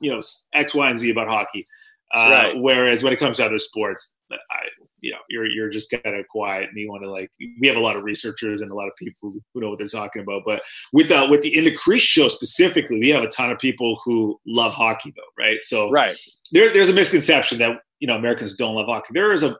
you 0.00 0.10
know, 0.12 0.20
X, 0.52 0.74
Y, 0.74 0.88
and 0.90 0.98
Z 0.98 1.10
about 1.10 1.28
hockey. 1.28 1.66
Uh, 2.14 2.28
Right. 2.30 2.56
Whereas 2.56 3.02
when 3.02 3.12
it 3.12 3.18
comes 3.18 3.38
to 3.38 3.44
other 3.44 3.58
sports, 3.58 4.14
I, 4.30 4.62
you 5.00 5.10
know, 5.10 5.18
you're 5.28 5.46
you're 5.50 5.68
just 5.70 5.90
kind 5.90 6.16
of 6.16 6.26
quiet, 6.28 6.68
and 6.68 6.78
you 6.78 6.88
want 6.88 7.02
to 7.02 7.10
like. 7.10 7.30
We 7.60 7.66
have 7.68 7.76
a 7.76 7.80
lot 7.80 7.96
of 7.96 8.04
researchers 8.04 8.62
and 8.62 8.70
a 8.70 8.74
lot 8.74 8.86
of 8.86 8.92
people 8.96 9.32
who 9.52 9.60
know 9.60 9.68
what 9.70 9.78
they're 9.78 9.88
talking 9.88 10.22
about. 10.22 10.42
But 10.46 10.62
with 10.92 11.08
the 11.08 11.26
with 11.30 11.42
the 11.42 11.56
in 11.56 11.64
the 11.64 11.74
crease 11.74 12.02
show 12.02 12.28
specifically, 12.28 12.98
we 13.00 13.08
have 13.10 13.22
a 13.22 13.28
ton 13.28 13.50
of 13.50 13.58
people 13.58 14.00
who 14.04 14.38
love 14.46 14.72
hockey, 14.74 15.12
though, 15.16 15.42
right? 15.42 15.58
So 15.62 15.90
Right. 15.90 16.16
there, 16.52 16.72
there's 16.72 16.88
a 16.88 16.94
misconception 16.94 17.58
that 17.58 17.78
you 18.00 18.06
know 18.06 18.16
Americans 18.16 18.56
don't 18.56 18.74
love 18.76 18.86
hockey. 18.86 19.08
There 19.12 19.32
is 19.32 19.42
a, 19.42 19.56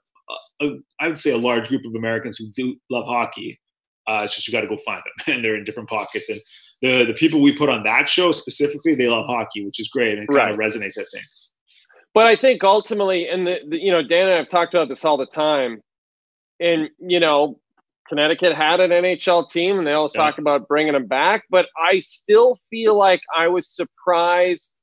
a, 0.61 0.67
a 0.67 0.79
I 1.01 1.09
would 1.09 1.19
say 1.19 1.33
a 1.33 1.39
large 1.39 1.69
group 1.69 1.83
of 1.85 1.95
Americans 1.95 2.37
who 2.39 2.49
do 2.55 2.77
love 2.91 3.05
hockey. 3.07 3.61
Uh, 4.07 4.23
it's 4.25 4.35
just 4.35 4.47
you 4.47 4.53
got 4.53 4.61
to 4.61 4.67
go 4.69 4.77
find 4.79 5.03
them, 5.27 5.35
and 5.35 5.45
they're 5.45 5.57
in 5.57 5.65
different 5.65 5.89
pockets. 5.89 6.29
And 6.29 6.41
the 6.85 7.05
the 7.07 7.15
people 7.15 7.41
we 7.41 7.57
put 7.57 7.71
on 7.71 7.83
that 7.85 8.09
show 8.09 8.31
specifically, 8.33 8.95
they 8.95 9.09
love 9.09 9.25
mm-hmm. 9.25 9.33
hockey, 9.33 9.65
which 9.65 9.81
is 9.81 9.89
great 9.89 10.19
and 10.19 10.29
it 10.29 10.33
kind 10.33 10.51
of 10.51 10.59
resonates. 10.59 10.99
I 10.99 11.05
think. 11.11 11.25
But 12.13 12.27
I 12.27 12.37
think 12.37 12.63
ultimately, 12.63 13.27
and 13.29 13.47
the, 13.47 13.59
the, 13.69 13.77
you 13.77 13.91
know, 13.91 14.03
Dan 14.03 14.27
and 14.27 14.35
I 14.35 14.37
have 14.37 14.49
talked 14.49 14.75
about 14.75 14.89
this 14.89 15.05
all 15.05 15.17
the 15.17 15.27
time. 15.27 15.81
And 16.61 16.89
you 17.01 17.19
know, 17.19 17.59
Connecticut 18.09 18.55
had 18.55 18.81
an 18.81 18.91
NHL 18.91 19.49
team, 19.49 19.79
and 19.79 19.87
they 19.87 19.93
always 19.93 20.15
Yeah. 20.15 20.25
talk 20.25 20.39
about 20.39 20.69
bringing 20.69 20.93
them 20.93 21.07
back. 21.07 21.45
But 21.51 21.67
I 21.83 21.99
still 22.01 22.59
feel 22.71 22.97
like 22.97 23.23
I 23.37 23.49
was 23.49 23.69
surprised 23.69 24.75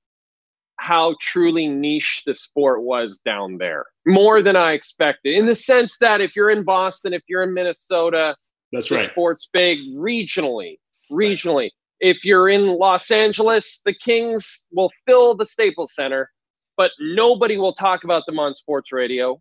how 0.77 1.15
truly 1.21 1.67
niche 1.67 2.23
the 2.25 2.33
sport 2.33 2.81
was 2.81 3.19
down 3.23 3.59
there, 3.59 3.85
more 4.07 4.41
than 4.41 4.55
I 4.55 4.73
expected. 4.73 5.35
In 5.35 5.45
the 5.45 5.53
sense 5.53 5.99
that 5.99 6.19
if 6.21 6.35
you're 6.35 6.49
in 6.49 6.63
Boston, 6.63 7.13
if 7.13 7.21
you're 7.29 7.43
in 7.43 7.53
Minnesota, 7.53 8.35
That's 8.71 8.89
right. 8.89 9.07
sport's 9.07 9.47
big 9.53 9.77
regionally. 9.95 10.77
Regionally, 11.11 11.69
if 12.01 12.25
you're 12.25 12.49
in 12.49 12.77
Los 12.77 13.09
Angeles, 13.11 13.79
the 13.85 13.93
Kings 13.93 14.65
will 14.71 14.91
fill 15.05 15.35
the 15.35 15.45
Staples 15.45 15.93
Center, 15.95 16.29
but 16.75 16.91
nobody 16.99 17.57
will 17.57 17.73
talk 17.73 18.03
about 18.03 18.25
them 18.25 18.39
on 18.39 18.55
sports 18.55 18.91
radio, 18.91 19.39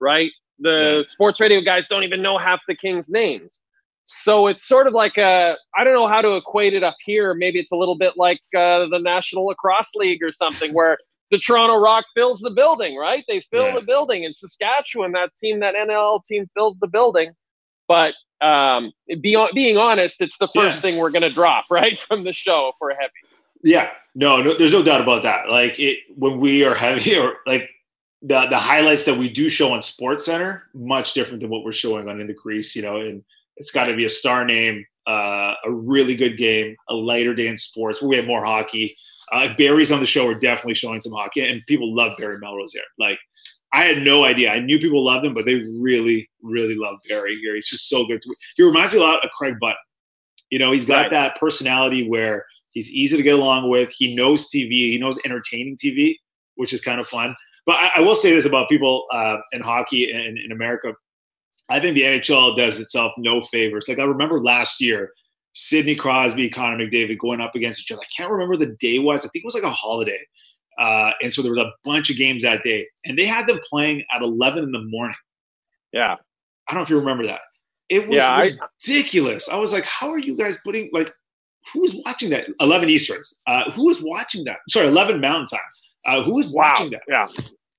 right? 0.00 0.30
The 0.58 1.04
sports 1.08 1.38
radio 1.40 1.60
guys 1.60 1.86
don't 1.86 2.02
even 2.02 2.20
know 2.20 2.36
half 2.38 2.60
the 2.66 2.74
Kings' 2.74 3.08
names. 3.08 3.60
So 4.06 4.46
it's 4.46 4.66
sort 4.66 4.86
of 4.86 4.94
like 4.94 5.18
a 5.18 5.56
I 5.76 5.84
don't 5.84 5.92
know 5.92 6.08
how 6.08 6.22
to 6.22 6.34
equate 6.36 6.72
it 6.74 6.82
up 6.82 6.96
here. 7.04 7.34
Maybe 7.34 7.58
it's 7.60 7.72
a 7.72 7.76
little 7.76 7.96
bit 7.96 8.14
like 8.16 8.40
uh, 8.56 8.86
the 8.88 8.98
National 9.00 9.46
Lacrosse 9.46 9.94
League 9.94 10.22
or 10.22 10.32
something 10.32 10.72
where 10.72 10.96
the 11.30 11.38
Toronto 11.38 11.76
Rock 11.76 12.06
fills 12.16 12.40
the 12.40 12.50
building, 12.50 12.96
right? 12.96 13.22
They 13.28 13.42
fill 13.52 13.66
Yeah. 13.68 13.74
the 13.74 13.82
building. 13.82 14.24
In 14.24 14.32
Saskatchewan, 14.32 15.12
that 15.12 15.36
team, 15.36 15.60
that 15.60 15.74
NL 15.74 16.24
team, 16.24 16.48
fills 16.56 16.78
the 16.78 16.86
building. 16.88 17.32
But 17.86 18.14
um, 18.40 18.92
be, 19.20 19.36
being 19.54 19.76
honest, 19.76 20.20
it's 20.20 20.38
the 20.38 20.48
first 20.54 20.76
Yeah. 20.78 20.80
thing 20.82 20.96
we're 20.98 21.10
going 21.10 21.22
to 21.22 21.30
drop 21.30 21.66
right 21.70 21.98
from 21.98 22.22
the 22.22 22.32
show 22.32 22.68
if 22.68 22.74
we're 22.80 22.94
heavy. 22.94 23.12
Yeah, 23.64 23.90
no, 24.14 24.40
no, 24.42 24.54
there's 24.56 24.72
no 24.72 24.82
doubt 24.82 25.00
about 25.00 25.24
that. 25.24 25.48
Like 25.50 25.78
it 25.80 25.98
when 26.16 26.38
we 26.38 26.64
are 26.64 26.74
heavy 26.74 27.16
or 27.18 27.34
like 27.46 27.68
the 28.22 28.46
the 28.46 28.58
highlights 28.58 29.04
that 29.06 29.18
we 29.18 29.28
do 29.28 29.48
show 29.48 29.72
on 29.72 29.80
SportsCenter, 29.80 30.62
much 30.74 31.12
different 31.14 31.40
than 31.40 31.50
what 31.50 31.64
we're 31.64 31.72
showing 31.72 32.08
on 32.08 32.20
In 32.20 32.26
the 32.28 32.34
Crease, 32.34 32.74
you 32.76 32.82
know, 32.82 33.00
and 33.00 33.24
it's 33.56 33.70
got 33.72 33.86
to 33.86 33.96
be 33.96 34.04
a 34.04 34.10
star 34.10 34.44
name, 34.44 34.84
uh, 35.08 35.54
a 35.64 35.70
really 35.72 36.14
good 36.14 36.36
game, 36.36 36.76
a 36.88 36.94
lighter 36.94 37.34
day 37.34 37.48
in 37.48 37.58
sports 37.58 38.00
where 38.00 38.08
we 38.08 38.16
have 38.16 38.26
more 38.26 38.44
hockey. 38.44 38.96
Uh, 39.32 39.52
Barry's 39.58 39.92
on 39.92 40.00
the 40.00 40.06
show, 40.06 40.24
we're 40.26 40.34
definitely 40.34 40.74
showing 40.74 41.00
some 41.00 41.12
hockey, 41.12 41.46
and 41.46 41.60
people 41.66 41.94
love 41.94 42.16
Barry 42.16 42.38
Melrose 42.38 42.72
here. 42.72 42.82
Like 42.98 43.18
I 43.72 43.84
had 43.84 44.02
no 44.02 44.24
idea. 44.24 44.50
I 44.50 44.60
knew 44.60 44.78
people 44.78 45.04
loved 45.04 45.26
him, 45.26 45.34
but 45.34 45.44
they 45.44 45.56
really, 45.82 46.28
really 46.42 46.74
love 46.74 46.96
Barry 47.08 47.36
here. 47.40 47.54
He's 47.54 47.68
just 47.68 47.88
so 47.88 48.06
good. 48.06 48.22
He 48.56 48.62
reminds 48.62 48.92
me 48.94 48.98
a 48.98 49.02
lot 49.02 49.22
of 49.24 49.30
Craig 49.32 49.56
Button. 49.60 49.76
You 50.50 50.58
know, 50.58 50.72
he's 50.72 50.86
got 50.86 50.96
Right. 51.02 51.10
that 51.10 51.38
personality 51.38 52.08
where 52.08 52.46
he's 52.70 52.90
easy 52.90 53.16
to 53.18 53.22
get 53.22 53.34
along 53.34 53.68
with. 53.68 53.90
He 53.90 54.14
knows 54.14 54.48
TV. 54.48 54.92
He 54.92 54.98
knows 54.98 55.18
entertaining 55.24 55.76
TV, 55.76 56.16
which 56.54 56.72
is 56.72 56.80
kind 56.80 56.98
of 57.00 57.06
fun. 57.06 57.34
But 57.66 57.76
I, 57.76 57.90
I 57.96 58.00
will 58.00 58.16
say 58.16 58.34
this 58.34 58.46
about 58.46 58.70
people 58.70 59.04
uh, 59.12 59.38
in 59.52 59.60
hockey 59.60 60.10
in, 60.10 60.38
in 60.42 60.52
America. 60.52 60.94
I 61.68 61.80
think 61.80 61.94
the 61.94 62.02
NHL 62.02 62.56
does 62.56 62.80
itself 62.80 63.12
no 63.18 63.42
favors. 63.42 63.86
Like 63.86 63.98
I 63.98 64.04
remember 64.04 64.40
last 64.42 64.80
year, 64.80 65.12
Sidney 65.52 65.94
Crosby, 65.94 66.48
Connor 66.48 66.78
McDavid 66.86 67.18
going 67.18 67.42
up 67.42 67.54
against 67.54 67.80
each 67.82 67.92
other. 67.92 68.00
I 68.00 68.08
can't 68.16 68.30
remember 68.30 68.56
the 68.56 68.74
day 68.80 68.98
was. 68.98 69.20
I 69.26 69.28
think 69.28 69.42
it 69.42 69.46
was 69.46 69.54
like 69.54 69.64
a 69.64 69.70
holiday. 69.70 70.18
Uh, 70.78 71.10
and 71.22 71.32
so 71.34 71.42
there 71.42 71.50
was 71.50 71.58
a 71.58 71.72
bunch 71.84 72.08
of 72.10 72.16
games 72.16 72.42
that 72.44 72.62
day, 72.62 72.86
and 73.04 73.18
they 73.18 73.26
had 73.26 73.46
them 73.46 73.58
playing 73.68 74.04
at 74.14 74.22
11 74.22 74.62
in 74.64 74.70
the 74.72 74.80
morning. 74.82 75.16
Yeah. 75.92 76.14
I 76.68 76.72
don't 76.72 76.76
know 76.78 76.82
if 76.82 76.90
you 76.90 76.98
remember 76.98 77.26
that. 77.26 77.40
It 77.88 78.06
was 78.06 78.16
Yeah, 78.16 78.46
ridiculous. 78.86 79.48
I, 79.48 79.56
was 79.56 79.72
like, 79.72 79.84
how 79.84 80.10
are 80.10 80.18
you 80.18 80.36
guys 80.36 80.58
putting 80.64 80.90
like 80.92 81.12
who's 81.72 81.96
watching 82.06 82.30
that? 82.30 82.48
11 82.60 82.88
Easterns. 82.90 83.38
Uh, 83.46 83.70
who 83.72 83.88
is 83.90 84.02
watching 84.02 84.44
that? 84.44 84.58
Sorry, 84.68 84.86
11 84.86 85.20
Mountain 85.20 85.46
Time. 85.46 85.60
Uh, 86.06 86.22
who 86.22 86.38
is 86.38 86.48
Wow. 86.48 86.74
watching 86.76 86.90
that? 86.90 87.02
Yeah. 87.08 87.26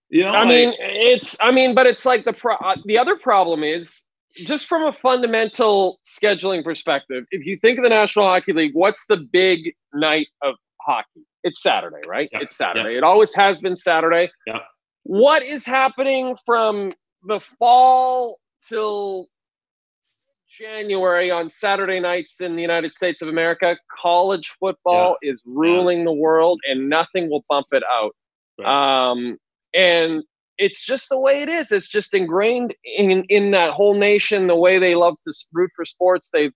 You 0.09 0.23
know, 0.23 0.29
I 0.31 0.39
like- 0.39 0.47
mean, 0.47 0.73
it's. 0.79 1.37
I 1.41 1.51
mean, 1.51 1.75
but 1.75 1.85
it's 1.85 2.05
like 2.05 2.25
the 2.25 2.33
pro- 2.33 2.55
uh, 2.55 2.75
the 2.85 2.97
other 2.97 3.15
problem 3.15 3.63
is 3.63 4.03
just 4.35 4.65
from 4.65 4.83
a 4.87 4.91
fundamental 4.93 5.99
scheduling 6.05 6.63
perspective. 6.63 7.25
If 7.31 7.45
you 7.45 7.57
think 7.57 7.77
of 7.77 7.83
the 7.83 7.89
National 7.89 8.25
Hockey 8.25 8.53
League, 8.53 8.73
what's 8.73 9.05
the 9.05 9.17
big 9.17 9.75
night 9.93 10.27
of 10.41 10.55
hockey? 10.81 11.21
It's 11.49 11.63
Saturday, 11.63 11.97
right? 12.07 12.29
Yeah, 12.31 12.39
It's 12.41 12.55
Saturday. 12.55 12.95
It 12.95 13.03
always 13.03 13.33
has 13.33 13.59
been 13.59 13.75
Saturday. 13.75 14.29
Yeah. 14.45 14.59
What 15.03 15.41
is 15.41 15.65
happening 15.65 16.35
from 16.45 16.89
the 17.23 17.39
fall 17.39 18.39
till 18.67 19.27
January 20.47 21.31
on 21.31 21.49
Saturday 21.49 21.99
nights 21.99 22.39
in 22.39 22.55
the 22.55 22.61
United 22.61 22.93
States 22.93 23.23
of 23.23 23.29
America? 23.29 23.77
College 23.99 24.51
football 24.59 25.17
is 25.23 25.41
ruling 25.45 26.05
the 26.05 26.13
world, 26.13 26.59
and 26.69 26.87
nothing 26.87 27.31
will 27.31 27.43
bump 27.49 27.67
it 27.71 27.83
out. 27.91 28.15
Right. 28.59 29.09
Um, 29.11 29.37
and 29.73 30.23
it's 30.59 30.85
just 30.85 31.09
the 31.09 31.17
way 31.17 31.41
it 31.41 31.49
is. 31.49 31.71
It's 31.71 31.87
just 31.87 32.13
ingrained 32.13 32.75
in 32.83 33.23
in 33.29 33.51
that 33.51 33.71
whole 33.71 33.95
nation. 33.95 34.45
The 34.45 34.55
way 34.55 34.77
they 34.77 34.93
love 34.93 35.15
to 35.27 35.33
root 35.51 35.71
for 35.75 35.85
sports, 35.85 36.29
they 36.31 36.51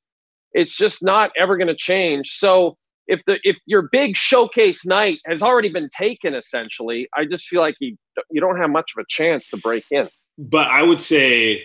it's 0.51 0.77
just 0.77 1.03
not 1.03 1.31
ever 1.35 1.57
going 1.57 1.67
to 1.67 1.75
change. 1.75 2.29
So 2.29 2.77
if 3.07 3.21
the 3.25 3.39
if 3.43 3.57
your 3.65 3.89
big 3.91 4.15
showcase 4.15 4.85
night 4.85 5.19
has 5.25 5.41
already 5.41 5.69
been 5.69 5.89
taken, 5.89 6.33
essentially, 6.33 7.07
I 7.15 7.25
just 7.25 7.47
feel 7.47 7.61
like 7.61 7.75
you 7.79 7.95
you 8.31 8.41
don't 8.41 8.57
have 8.57 8.69
much 8.69 8.91
of 8.95 9.01
a 9.01 9.05
chance 9.09 9.47
to 9.49 9.57
break 9.57 9.83
in. 9.91 10.07
but 10.37 10.67
I 10.69 10.83
would 10.83 11.01
say 11.01 11.63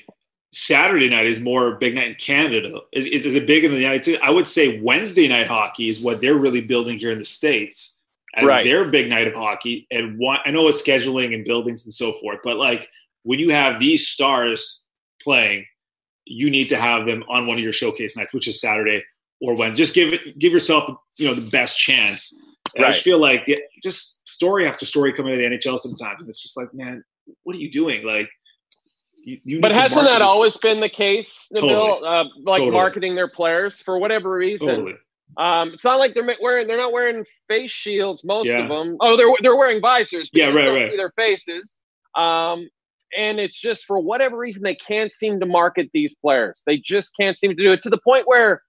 Saturday 0.52 1.08
night 1.10 1.26
is 1.26 1.40
more 1.40 1.76
big 1.76 1.94
night 1.94 2.08
in 2.08 2.14
Canada. 2.14 2.80
Is, 2.92 3.06
is, 3.06 3.26
is 3.26 3.34
it 3.34 3.46
big 3.46 3.64
in 3.64 3.70
the 3.70 3.78
United 3.78 4.02
States? 4.02 4.20
I 4.22 4.30
would 4.30 4.46
say 4.46 4.80
Wednesday 4.80 5.28
night 5.28 5.46
hockey 5.46 5.88
is 5.88 6.00
what 6.00 6.20
they're 6.20 6.34
really 6.36 6.62
building 6.62 6.98
here 6.98 7.12
in 7.12 7.18
the 7.18 7.24
States 7.24 7.98
as 8.34 8.44
Right. 8.46 8.64
their 8.64 8.86
big 8.86 9.08
night 9.10 9.26
of 9.26 9.34
hockey. 9.34 9.86
And 9.90 10.18
one, 10.18 10.38
I 10.46 10.50
know 10.50 10.68
it's 10.68 10.82
scheduling 10.82 11.34
and 11.34 11.44
buildings 11.44 11.84
and 11.84 11.92
so 11.92 12.12
forth, 12.14 12.38
but 12.42 12.56
like 12.56 12.88
when 13.24 13.38
you 13.38 13.50
have 13.50 13.78
these 13.78 14.08
stars 14.08 14.84
playing, 15.22 15.66
you 16.24 16.48
need 16.50 16.68
to 16.70 16.76
have 16.78 17.04
them 17.06 17.24
on 17.28 17.46
one 17.46 17.58
of 17.58 17.62
your 17.62 17.72
showcase 17.72 18.16
nights, 18.16 18.32
which 18.32 18.48
is 18.48 18.58
Saturday 18.60 19.02
or 19.40 19.54
when. 19.54 19.74
Just 19.76 19.94
give 19.94 20.12
it, 20.12 20.38
give 20.38 20.52
yourself, 20.52 20.90
you 21.16 21.26
know, 21.28 21.34
the 21.34 21.48
best 21.50 21.78
chance. 21.78 22.38
And 22.76 22.84
I 22.84 22.90
just 22.90 23.02
feel 23.02 23.18
like 23.18 23.44
yeah, 23.46 23.56
just 23.82 24.28
story 24.28 24.66
after 24.66 24.84
story 24.86 25.12
coming 25.12 25.34
to 25.34 25.38
the 25.38 25.56
NHL 25.56 25.78
sometimes, 25.78 26.20
and 26.20 26.28
it's 26.28 26.42
just 26.42 26.56
like, 26.56 26.72
man, 26.74 27.02
what 27.44 27.56
are 27.56 27.58
you 27.58 27.70
doing? 27.70 28.04
Like, 28.04 28.28
you, 29.24 29.38
you 29.44 29.60
But 29.60 29.74
hasn't 29.74 30.04
that 30.04 30.18
this- 30.18 30.28
always 30.28 30.56
been 30.58 30.80
the 30.80 30.88
case, 30.88 31.48
Nabil? 31.54 31.60
Totally. 31.62 32.08
Uh, 32.08 32.24
like 32.44 32.58
Totally. 32.58 32.70
marketing 32.70 33.14
their 33.14 33.28
players 33.28 33.80
for 33.82 33.98
whatever 33.98 34.30
reason. 34.32 34.68
totally? 34.68 34.94
Um, 35.36 35.70
it's 35.74 35.84
not 35.84 35.98
like 35.98 36.14
they're 36.14 36.36
wearing 36.40 36.66
they're 36.66 36.76
not 36.78 36.92
wearing 36.92 37.24
face 37.48 37.70
shields. 37.70 38.24
Most 38.24 38.46
Yeah. 38.48 38.60
of 38.60 38.68
them. 38.68 38.96
Oh, 39.00 39.16
they're 39.16 39.28
they're 39.42 39.56
wearing 39.56 39.80
visors. 39.80 40.30
Yeah, 40.32 40.46
right, 40.50 40.68
right. 40.70 40.90
See 40.90 40.96
their 40.96 41.12
faces. 41.16 41.76
Um, 42.14 42.68
and 43.16 43.38
it's 43.40 43.58
just 43.58 43.84
for 43.86 43.98
whatever 43.98 44.36
reason 44.36 44.62
they 44.62 44.74
can't 44.74 45.12
seem 45.12 45.38
to 45.40 45.46
market 45.46 45.90
these 45.94 46.14
players. 46.14 46.62
They 46.66 46.76
just 46.78 47.16
can't 47.16 47.36
seem 47.38 47.50
to 47.50 47.62
do 47.62 47.72
it 47.72 47.82
to 47.82 47.90
the 47.90 48.00
point 48.04 48.26
where 48.26 48.62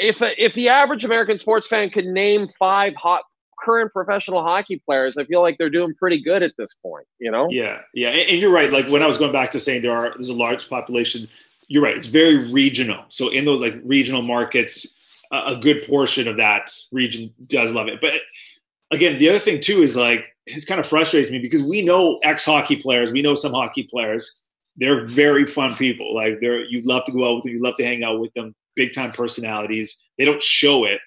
if 0.00 0.22
if 0.22 0.54
the 0.54 0.68
average 0.68 1.04
American 1.04 1.38
sports 1.38 1.66
fan 1.66 1.90
could 1.90 2.06
name 2.06 2.48
five 2.58 2.94
hot 2.94 3.22
current 3.62 3.92
professional 3.92 4.42
hockey 4.42 4.80
players, 4.84 5.18
I 5.18 5.24
feel 5.24 5.42
like 5.42 5.58
they're 5.58 5.70
doing 5.70 5.94
pretty 5.94 6.22
good 6.22 6.42
at 6.42 6.52
this 6.56 6.74
point. 6.74 7.06
You 7.18 7.30
know. 7.30 7.48
Yeah, 7.50 7.80
yeah, 7.94 8.08
and, 8.08 8.30
and 8.30 8.40
you're 8.40 8.52
right. 8.52 8.72
Like 8.72 8.86
when 8.88 9.02
I 9.02 9.06
was 9.06 9.18
going 9.18 9.32
back 9.32 9.50
to 9.50 9.60
saying 9.60 9.82
there 9.82 9.96
are 9.96 10.12
there's 10.14 10.28
a 10.28 10.34
large 10.34 10.68
population. 10.68 11.28
You're 11.68 11.82
right. 11.82 11.96
It's 11.96 12.06
very 12.06 12.50
regional. 12.50 13.04
So 13.10 13.28
in 13.28 13.44
those 13.44 13.60
like 13.60 13.74
regional 13.84 14.22
markets, 14.22 15.00
a, 15.30 15.52
a 15.54 15.56
good 15.56 15.86
portion 15.86 16.26
of 16.26 16.36
that 16.38 16.72
region 16.90 17.32
does 17.46 17.72
love 17.72 17.86
it. 17.86 18.00
But 18.00 18.14
again, 18.90 19.18
the 19.18 19.28
other 19.28 19.38
thing 19.38 19.60
too 19.60 19.82
is 19.82 19.96
like 19.96 20.24
it 20.46 20.66
kind 20.66 20.80
of 20.80 20.86
frustrates 20.86 21.30
me 21.30 21.38
because 21.38 21.62
we 21.62 21.84
know 21.84 22.18
ex 22.22 22.44
hockey 22.44 22.76
players. 22.76 23.12
We 23.12 23.22
know 23.22 23.34
some 23.34 23.52
hockey 23.52 23.84
players. 23.84 24.40
They're 24.76 25.06
very 25.06 25.46
fun 25.46 25.76
people. 25.76 26.14
Like 26.14 26.40
they're 26.40 26.64
you 26.64 26.82
love 26.82 27.04
to 27.04 27.12
go 27.12 27.28
out 27.28 27.34
with 27.36 27.44
them. 27.44 27.52
You 27.52 27.62
love 27.62 27.76
to 27.76 27.84
hang 27.84 28.02
out 28.02 28.20
with 28.20 28.32
them. 28.34 28.54
Big 28.82 28.92
time 28.94 29.12
personalities. 29.12 29.88
They 30.16 30.24
don't 30.24 30.42
show 30.42 30.84
it, 30.84 31.00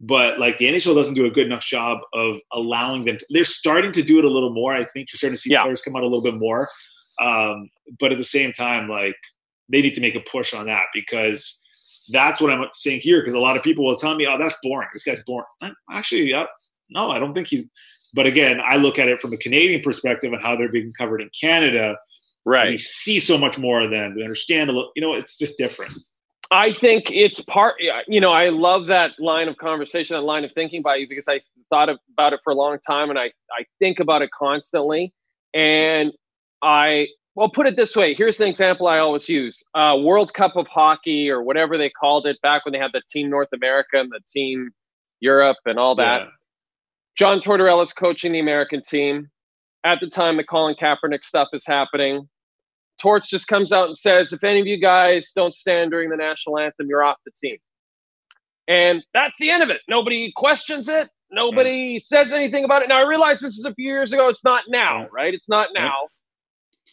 but 0.00 0.38
like 0.38 0.56
the 0.58 0.66
NHL 0.66 0.94
doesn't 0.94 1.14
do 1.20 1.26
a 1.26 1.30
good 1.30 1.44
enough 1.50 1.64
job 1.64 1.98
of 2.14 2.38
allowing 2.52 3.04
them. 3.04 3.18
To, 3.18 3.26
they're 3.30 3.44
starting 3.44 3.92
to 3.92 4.02
do 4.02 4.18
it 4.18 4.24
a 4.24 4.28
little 4.36 4.54
more. 4.54 4.72
I 4.72 4.84
think 4.84 5.08
you're 5.12 5.18
starting 5.18 5.34
to 5.36 5.40
see 5.40 5.50
Yeah. 5.52 5.62
players 5.64 5.82
come 5.82 5.96
out 5.96 6.02
a 6.02 6.06
little 6.12 6.22
bit 6.22 6.34
more. 6.46 6.68
Um, 7.20 7.68
but 8.00 8.10
at 8.12 8.18
the 8.18 8.24
same 8.24 8.52
time, 8.52 8.88
like 8.88 9.16
they 9.68 9.82
need 9.82 9.94
to 9.94 10.00
make 10.00 10.14
a 10.14 10.20
push 10.20 10.54
on 10.54 10.64
that 10.66 10.84
because 10.94 11.60
that's 12.10 12.40
what 12.40 12.50
I'm 12.50 12.64
saying 12.72 13.00
here. 13.00 13.20
Because 13.20 13.34
a 13.34 13.38
lot 13.38 13.56
of 13.58 13.62
people 13.62 13.84
will 13.84 13.96
tell 13.96 14.14
me, 14.16 14.26
"Oh, 14.26 14.38
that's 14.38 14.56
boring. 14.62 14.88
This 14.94 15.04
guy's 15.04 15.22
boring." 15.24 15.44
I- 15.60 15.72
Actually, 15.92 16.32
no, 16.88 17.10
I 17.10 17.18
don't 17.18 17.34
think 17.34 17.48
he's. 17.48 17.68
But 18.14 18.26
again, 18.26 18.60
I 18.66 18.76
look 18.76 18.98
at 18.98 19.08
it 19.08 19.20
from 19.20 19.32
a 19.34 19.36
Canadian 19.36 19.82
perspective 19.82 20.32
and 20.32 20.42
how 20.42 20.56
they're 20.56 20.72
being 20.72 20.92
covered 20.98 21.20
in 21.20 21.30
Canada. 21.38 21.96
Right. 22.46 22.70
We 22.70 22.78
see 22.78 23.18
so 23.18 23.36
much 23.36 23.58
more 23.58 23.82
of 23.82 23.90
them. 23.90 24.14
We 24.16 24.22
understand 24.24 24.70
a 24.70 24.72
little. 24.72 24.90
You 24.96 25.02
know, 25.02 25.12
it's 25.12 25.36
just 25.38 25.58
different. 25.58 25.92
I 26.50 26.72
think 26.72 27.10
it's 27.10 27.40
part, 27.40 27.76
you 28.08 28.20
know, 28.20 28.32
I 28.32 28.48
love 28.48 28.86
that 28.86 29.12
line 29.20 29.48
of 29.48 29.56
conversation, 29.56 30.16
that 30.16 30.22
line 30.22 30.44
of 30.44 30.50
thinking 30.52 30.82
by 30.82 30.96
you 30.96 31.08
because 31.08 31.28
I 31.28 31.40
thought 31.68 31.88
about 31.88 32.32
it 32.32 32.40
for 32.42 32.52
a 32.52 32.56
long 32.56 32.78
time 32.84 33.08
and 33.08 33.18
I, 33.18 33.26
I 33.26 33.64
think 33.78 34.00
about 34.00 34.22
it 34.22 34.30
constantly. 34.36 35.14
And 35.54 36.12
I, 36.62 37.06
well, 37.36 37.48
put 37.48 37.66
it 37.66 37.76
this 37.76 37.94
way 37.94 38.14
here's 38.14 38.40
an 38.40 38.48
example 38.48 38.88
I 38.88 38.98
always 38.98 39.28
use 39.28 39.62
uh, 39.74 39.96
World 40.00 40.34
Cup 40.34 40.56
of 40.56 40.66
Hockey 40.66 41.30
or 41.30 41.42
whatever 41.42 41.78
they 41.78 41.88
called 41.88 42.26
it 42.26 42.36
back 42.42 42.64
when 42.64 42.72
they 42.72 42.78
had 42.78 42.90
the 42.92 43.02
Team 43.08 43.30
North 43.30 43.48
America 43.54 44.00
and 44.00 44.10
the 44.10 44.20
Team 44.26 44.70
Europe 45.20 45.58
and 45.66 45.78
all 45.78 45.94
that. 45.96 46.22
Yeah. 46.22 46.28
John 47.16 47.40
Tortorella's 47.40 47.92
coaching 47.92 48.32
the 48.32 48.40
American 48.40 48.82
team. 48.82 49.30
At 49.84 49.98
the 50.00 50.08
time, 50.08 50.36
the 50.36 50.44
Colin 50.44 50.74
Kaepernick 50.74 51.24
stuff 51.24 51.48
is 51.52 51.66
happening. 51.66 52.28
Torts 53.00 53.28
just 53.28 53.48
comes 53.48 53.72
out 53.72 53.86
and 53.86 53.96
says, 53.96 54.32
if 54.32 54.44
any 54.44 54.60
of 54.60 54.66
you 54.66 54.78
guys 54.78 55.32
don't 55.34 55.54
stand 55.54 55.90
during 55.90 56.10
the 56.10 56.16
national 56.16 56.58
anthem, 56.58 56.86
you're 56.88 57.02
off 57.02 57.16
the 57.24 57.32
team. 57.32 57.58
And 58.68 59.02
that's 59.14 59.36
the 59.38 59.50
end 59.50 59.62
of 59.62 59.70
it. 59.70 59.80
Nobody 59.88 60.32
questions 60.36 60.88
it. 60.88 61.08
Nobody 61.32 61.98
says 61.98 62.32
anything 62.32 62.64
about 62.64 62.82
it. 62.82 62.88
Now 62.88 62.98
I 62.98 63.06
realize 63.06 63.40
this 63.40 63.56
is 63.56 63.64
a 63.64 63.74
few 63.74 63.86
years 63.86 64.12
ago. 64.12 64.28
It's 64.28 64.44
not 64.44 64.64
now, 64.68 65.02
Yeah. 65.02 65.08
right? 65.12 65.34
It's 65.34 65.48
not 65.48 65.68
Yeah. 65.74 65.84
now. 65.84 66.08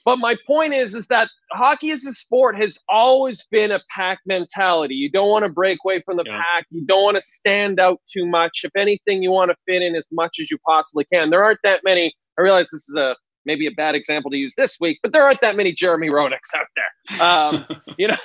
But 0.05 0.18
my 0.20 0.38
point 0.47 0.74
is, 0.74 0.95
is 0.95 1.08
that 1.08 1.28
hockey 1.51 1.91
as 1.91 2.05
a 2.05 2.14
sport 2.14 2.55
has 2.55 2.80
always 2.88 3.45
been 3.47 3.72
a 3.72 3.82
pack 3.93 4.20
mentality. 4.26 4.95
You 4.95 5.12
don't 5.12 5.28
want 5.28 5.43
to 5.43 5.49
break 5.49 5.80
away 5.84 6.01
from 6.01 6.16
the 6.16 6.24
pack. 6.24 6.66
You 6.72 6.86
don't 6.86 7.03
want 7.03 7.16
to 7.16 7.22
stand 7.22 7.80
out 7.80 7.99
too 8.08 8.26
much. 8.26 8.62
If 8.64 8.72
anything, 8.78 9.22
you 9.22 9.32
want 9.32 9.51
to 9.51 9.58
fit 9.66 9.82
in 9.82 9.95
as 9.95 10.08
much 10.12 10.38
as 10.39 10.49
you 10.49 10.58
possibly 10.60 11.03
can. 11.12 11.30
There 11.30 11.43
aren't 11.43 11.60
that 11.64 11.82
many. 11.84 12.16
I 12.39 12.41
realize 12.41 12.70
this 12.72 12.88
is 12.88 12.95
a 12.95 13.18
maybe 13.48 13.66
a 13.66 13.72
bad 13.72 13.95
example 13.95 14.30
to 14.30 14.38
use 14.38 14.54
this 14.56 14.78
week, 14.80 15.00
but 15.02 15.14
there 15.14 15.24
aren't 15.24 15.41
that 15.41 15.56
many 15.56 15.74
Jeremy 15.74 16.10
Roenick's 16.10 16.54
out 16.54 16.68
there. 16.76 17.22
Um, 17.22 17.66
you 17.98 18.10
know, 18.10 18.18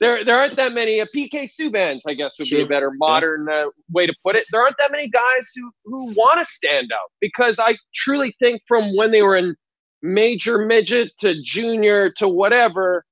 there 0.00 0.24
there 0.24 0.36
aren't 0.36 0.56
that 0.56 0.72
many 0.72 1.00
uh, 1.00 1.06
PK 1.14 1.44
Subbans, 1.44 2.00
I 2.08 2.14
guess 2.14 2.36
would 2.40 2.48
be 2.48 2.62
a 2.62 2.66
better 2.66 2.90
modern 2.96 3.48
uh, 3.48 3.66
way 3.92 4.06
to 4.06 4.14
put 4.24 4.34
it. 4.34 4.46
There 4.50 4.60
aren't 4.60 4.76
that 4.78 4.90
many 4.90 5.08
guys 5.08 5.52
who 5.54 5.70
who 5.84 6.06
want 6.14 6.40
to 6.40 6.44
stand 6.44 6.90
out 6.92 7.12
because 7.20 7.60
I 7.60 7.76
truly 7.94 8.34
think 8.40 8.62
from 8.66 8.96
when 8.96 9.12
they 9.12 9.22
were 9.22 9.36
in 9.36 9.54
major 10.02 10.58
midget 10.58 11.12
to 11.20 11.40
junior 11.44 12.10
to 12.16 12.26
whatever, 12.26 13.04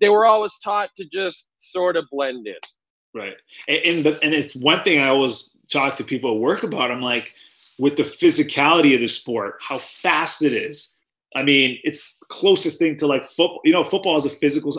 they 0.00 0.08
were 0.08 0.26
always 0.26 0.58
taught 0.64 0.90
to 0.96 1.04
just 1.04 1.48
sort 1.58 1.96
of 1.96 2.06
blend 2.10 2.48
in. 2.48 2.54
Right, 3.14 3.36
and 3.68 3.78
and, 3.84 4.04
the, 4.04 4.22
and 4.24 4.34
it's 4.34 4.56
one 4.56 4.82
thing 4.82 5.00
I 5.00 5.08
always 5.08 5.50
talk 5.70 5.96
to 5.96 6.04
people 6.04 6.32
at 6.32 6.40
work 6.40 6.62
about. 6.62 6.90
I'm 6.90 7.00
like, 7.00 7.32
with 7.78 7.96
the 7.96 8.02
physicality 8.02 8.94
of 8.94 9.00
the 9.00 9.08
sport, 9.08 9.56
how 9.60 9.78
fast 9.78 10.42
it 10.42 10.52
is. 10.52 10.93
I 11.34 11.42
mean, 11.42 11.78
it's 11.84 12.16
closest 12.28 12.78
thing 12.78 12.96
to 12.98 13.06
like 13.06 13.24
football. 13.26 13.60
You 13.64 13.72
know, 13.72 13.84
football 13.84 14.16
is 14.16 14.24
a 14.24 14.30
physical. 14.30 14.74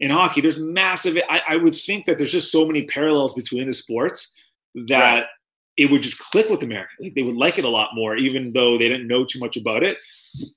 In 0.00 0.10
hockey, 0.10 0.40
there's 0.40 0.58
massive. 0.58 1.16
I, 1.30 1.42
I 1.48 1.56
would 1.56 1.74
think 1.74 2.06
that 2.06 2.18
there's 2.18 2.32
just 2.32 2.52
so 2.52 2.66
many 2.66 2.84
parallels 2.84 3.34
between 3.34 3.66
the 3.66 3.72
sports 3.72 4.34
that 4.88 5.20
right. 5.20 5.26
it 5.76 5.90
would 5.90 6.02
just 6.02 6.18
click 6.18 6.48
with 6.48 6.62
America. 6.62 6.90
Like 7.00 7.14
they 7.14 7.22
would 7.22 7.36
like 7.36 7.58
it 7.58 7.64
a 7.64 7.68
lot 7.68 7.90
more, 7.94 8.16
even 8.16 8.52
though 8.52 8.76
they 8.76 8.88
didn't 8.88 9.06
know 9.06 9.24
too 9.24 9.38
much 9.38 9.56
about 9.56 9.82
it. 9.82 9.98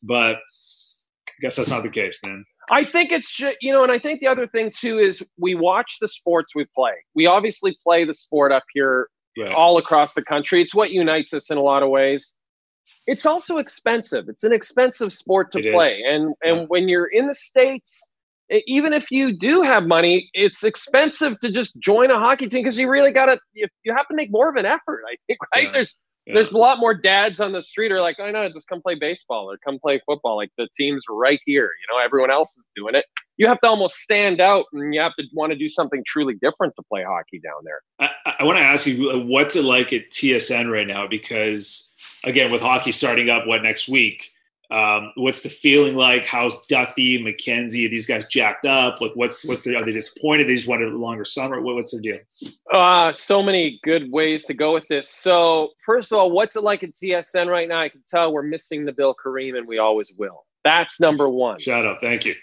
But 0.02 0.38
I 0.38 1.34
guess 1.40 1.56
that's 1.56 1.70
not 1.70 1.84
the 1.84 1.90
case, 1.90 2.20
man. 2.26 2.44
I 2.70 2.84
think 2.84 3.12
it's 3.12 3.34
just, 3.34 3.58
you 3.62 3.72
know, 3.72 3.84
and 3.84 3.92
I 3.92 4.00
think 4.00 4.20
the 4.20 4.28
other 4.28 4.48
thing 4.48 4.72
too 4.76 4.98
is 4.98 5.24
we 5.40 5.56
watch 5.56 5.98
the 6.02 6.08
sports 6.08 6.54
we 6.54 6.66
play. 6.76 6.94
We 7.16 7.26
obviously 7.26 7.78
play 7.82 8.04
the 8.04 8.16
sport 8.16 8.52
up 8.52 8.64
here 8.74 9.08
right. 9.38 9.52
all 9.52 9.78
across 9.78 10.14
the 10.14 10.24
country. 10.24 10.62
It's 10.62 10.76
what 10.76 10.92
unites 10.92 11.34
us 11.34 11.50
in 11.50 11.58
a 11.58 11.62
lot 11.62 11.84
of 11.84 11.90
ways. 11.90 12.34
It's 13.06 13.26
also 13.26 13.58
expensive. 13.58 14.30
It's 14.30 14.44
an 14.44 14.54
expensive 14.54 15.14
sport 15.14 15.52
to 15.52 15.60
it 15.60 15.74
play. 15.74 15.88
Is. 15.88 16.04
And 16.08 16.36
and 16.44 16.58
yeah. 16.58 16.66
when 16.68 16.90
you're 16.90 17.08
in 17.08 17.28
the 17.28 17.36
states, 17.36 18.10
even 18.50 18.94
if 18.94 19.12
you 19.12 19.38
do 19.38 19.62
have 19.62 19.86
money, 19.86 20.30
it's 20.34 20.64
expensive 20.64 21.40
to 21.42 21.52
just 21.52 21.80
join 21.80 22.12
a 22.12 22.20
hockey 22.20 22.48
team 22.48 22.64
because 22.64 22.80
you 22.80 22.90
really 22.90 23.12
got 23.12 23.28
to 23.28 23.40
you, 23.54 23.68
you 23.84 23.94
have 23.96 24.08
to 24.08 24.16
make 24.16 24.32
more 24.32 24.50
of 24.50 24.56
an 24.56 24.66
effort, 24.66 25.04
I 25.10 25.16
think, 25.28 25.40
right? 25.56 25.66
Yeah. 25.66 25.72
There's 25.74 26.00
yeah. 26.28 26.34
There's 26.34 26.52
a 26.52 26.58
lot 26.58 26.80
more 26.80 26.94
dads 26.94 27.40
on 27.40 27.54
the 27.54 27.62
street 27.62 27.90
are 27.90 28.02
like, 28.02 28.20
I 28.20 28.28
oh, 28.28 28.32
know, 28.32 28.50
just 28.50 28.68
come 28.68 28.82
play 28.82 28.96
baseball 28.96 29.50
or 29.50 29.58
come 29.58 29.80
play 29.80 30.02
football. 30.06 30.36
Like 30.36 30.52
the 30.58 30.68
team's 30.78 31.06
right 31.10 31.40
here. 31.46 31.64
You 31.64 31.96
know, 31.96 32.04
everyone 32.04 32.32
else 32.32 32.58
is 32.58 32.66
doing 32.76 32.96
it. 32.96 33.06
You 33.38 33.48
have 33.48 33.62
to 33.62 33.68
almost 33.68 33.96
stand 33.96 34.42
out 34.42 34.66
and 34.74 34.94
you 34.94 35.00
have 35.00 35.16
to 35.18 35.24
want 35.34 35.54
to 35.54 35.58
do 35.58 35.70
something 35.70 36.04
truly 36.06 36.34
different 36.42 36.74
to 36.76 36.84
play 36.92 37.02
hockey 37.02 37.40
down 37.40 37.64
there. 37.64 38.10
I, 38.26 38.34
I 38.40 38.44
want 38.44 38.58
to 38.58 38.64
ask 38.64 38.86
you, 38.88 39.10
uh, 39.10 39.20
what's 39.20 39.56
it 39.56 39.64
like 39.64 39.94
at 39.94 40.12
TSN 40.12 40.70
right 40.70 40.86
now? 40.86 41.08
Because 41.08 41.94
again, 42.24 42.52
with 42.52 42.62
hockey 42.62 42.92
starting 42.92 43.30
up, 43.30 43.48
what 43.48 43.64
next 43.64 43.88
week? 43.88 44.34
Um, 44.70 45.14
what's 45.16 45.44
the 45.44 45.50
feeling 45.50 45.96
like? 45.96 46.26
How's 46.26 46.54
duffy 46.68 47.24
McKenzie? 47.24 47.86
Are 47.86 47.90
these 47.90 48.06
guys 48.06 48.26
jacked 48.26 48.66
up? 48.66 49.00
Like, 49.00 49.14
what's 49.16 49.46
what's 49.46 49.62
the? 49.62 49.76
Are 49.76 49.86
they 49.86 49.94
disappointed? 49.94 50.48
They 50.48 50.56
just 50.56 50.68
wanted 50.68 50.92
a 50.92 50.98
longer 50.98 51.24
summer. 51.24 51.62
What, 51.62 51.76
what's 51.76 51.94
their 51.94 52.02
deal? 52.02 52.20
Uh, 52.74 53.14
so 53.14 53.42
many 53.42 53.80
good 53.84 54.12
ways 54.12 54.46
to 54.46 54.54
go 54.54 54.74
with 54.74 54.86
this. 54.90 55.10
So, 55.10 55.70
first 55.86 56.12
of 56.12 56.18
all, 56.18 56.32
what's 56.32 56.58
it 56.58 56.64
like 56.64 56.84
at 56.84 56.94
TSN 56.94 57.48
right 57.48 57.70
now? 57.70 57.82
I 57.82 57.90
can 57.90 58.04
tell 58.06 58.34
we're 58.34 58.44
missing 58.44 58.86
Nabil 58.86 59.14
Karim, 59.22 59.56
and 59.56 59.68
we 59.68 59.78
always 59.78 60.12
will. 60.18 60.46
That's 60.66 61.00
number 61.00 61.30
one. 61.30 61.60
Shout 61.60 61.86
out, 61.86 62.02
thank 62.02 62.26
you. 62.26 62.36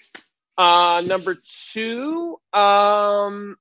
Uh, 0.56 1.02
number 1.04 1.36
two, 1.72 2.38
um, 2.54 3.56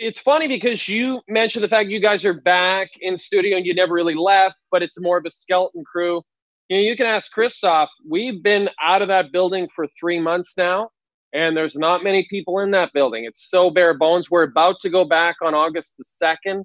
it's 0.00 0.18
funny 0.18 0.48
because 0.48 0.88
you 0.88 1.20
mentioned 1.28 1.62
the 1.62 1.68
fact 1.68 1.90
you 1.90 2.00
guys 2.00 2.24
are 2.24 2.34
back 2.34 2.88
in 3.00 3.16
studio 3.16 3.56
and 3.56 3.66
you 3.66 3.74
never 3.74 3.94
really 3.94 4.14
left, 4.14 4.56
but 4.72 4.82
it's 4.82 5.00
more 5.00 5.18
of 5.18 5.24
a 5.26 5.30
skeleton 5.30 5.84
crew 5.84 6.22
you 6.70 6.76
know, 6.76 6.82
you 6.84 6.96
can 6.96 7.06
ask 7.06 7.32
Christoph. 7.32 7.88
We've 8.08 8.40
been 8.40 8.70
out 8.80 9.02
of 9.02 9.08
that 9.08 9.32
building 9.32 9.68
for 9.74 9.88
three 9.98 10.20
months 10.20 10.54
now, 10.56 10.90
and 11.34 11.56
there's 11.56 11.74
not 11.74 12.04
many 12.04 12.28
people 12.30 12.60
in 12.60 12.70
that 12.70 12.92
building. 12.94 13.24
It's 13.24 13.50
so 13.50 13.70
bare 13.70 13.92
bones. 13.92 14.30
We're 14.30 14.44
about 14.44 14.76
to 14.82 14.88
go 14.88 15.04
back 15.04 15.34
on 15.42 15.52
August 15.52 15.96
the 15.98 16.04
second 16.04 16.64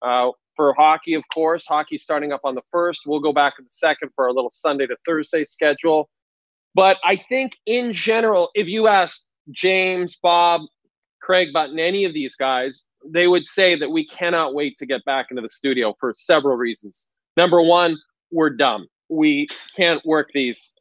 uh, 0.00 0.30
for 0.56 0.72
hockey, 0.72 1.12
of 1.12 1.24
course. 1.32 1.66
Hockey 1.66 1.98
starting 1.98 2.32
up 2.32 2.40
on 2.42 2.54
the 2.54 2.62
first. 2.72 3.02
We'll 3.06 3.20
go 3.20 3.34
back 3.34 3.52
on 3.58 3.66
the 3.66 3.70
second 3.70 4.12
for 4.16 4.24
our 4.24 4.32
little 4.32 4.48
Sunday 4.48 4.86
to 4.86 4.96
Thursday 5.04 5.44
schedule. 5.44 6.08
But 6.74 6.96
I 7.04 7.20
think 7.28 7.52
in 7.66 7.92
general, 7.92 8.48
if 8.54 8.66
you 8.66 8.86
ask 8.88 9.20
James, 9.50 10.16
Bob, 10.22 10.62
Craig 11.24 11.52
Button, 11.52 11.78
any 11.78 12.04
of 12.04 12.12
these 12.12 12.36
guys, 12.36 12.84
they 13.06 13.26
would 13.26 13.46
say 13.46 13.76
that 13.76 13.90
we 13.90 14.06
cannot 14.06 14.54
wait 14.54 14.76
to 14.78 14.86
get 14.86 15.04
back 15.04 15.26
into 15.30 15.42
the 15.42 15.48
studio 15.48 15.94
for 15.98 16.12
several 16.14 16.56
reasons. 16.56 17.08
Number 17.36 17.62
one, 17.62 17.96
we're 18.30 18.50
dumb 18.50 18.88
we 19.08 19.48
can't 19.76 20.04
work 20.04 20.30
these 20.34 20.74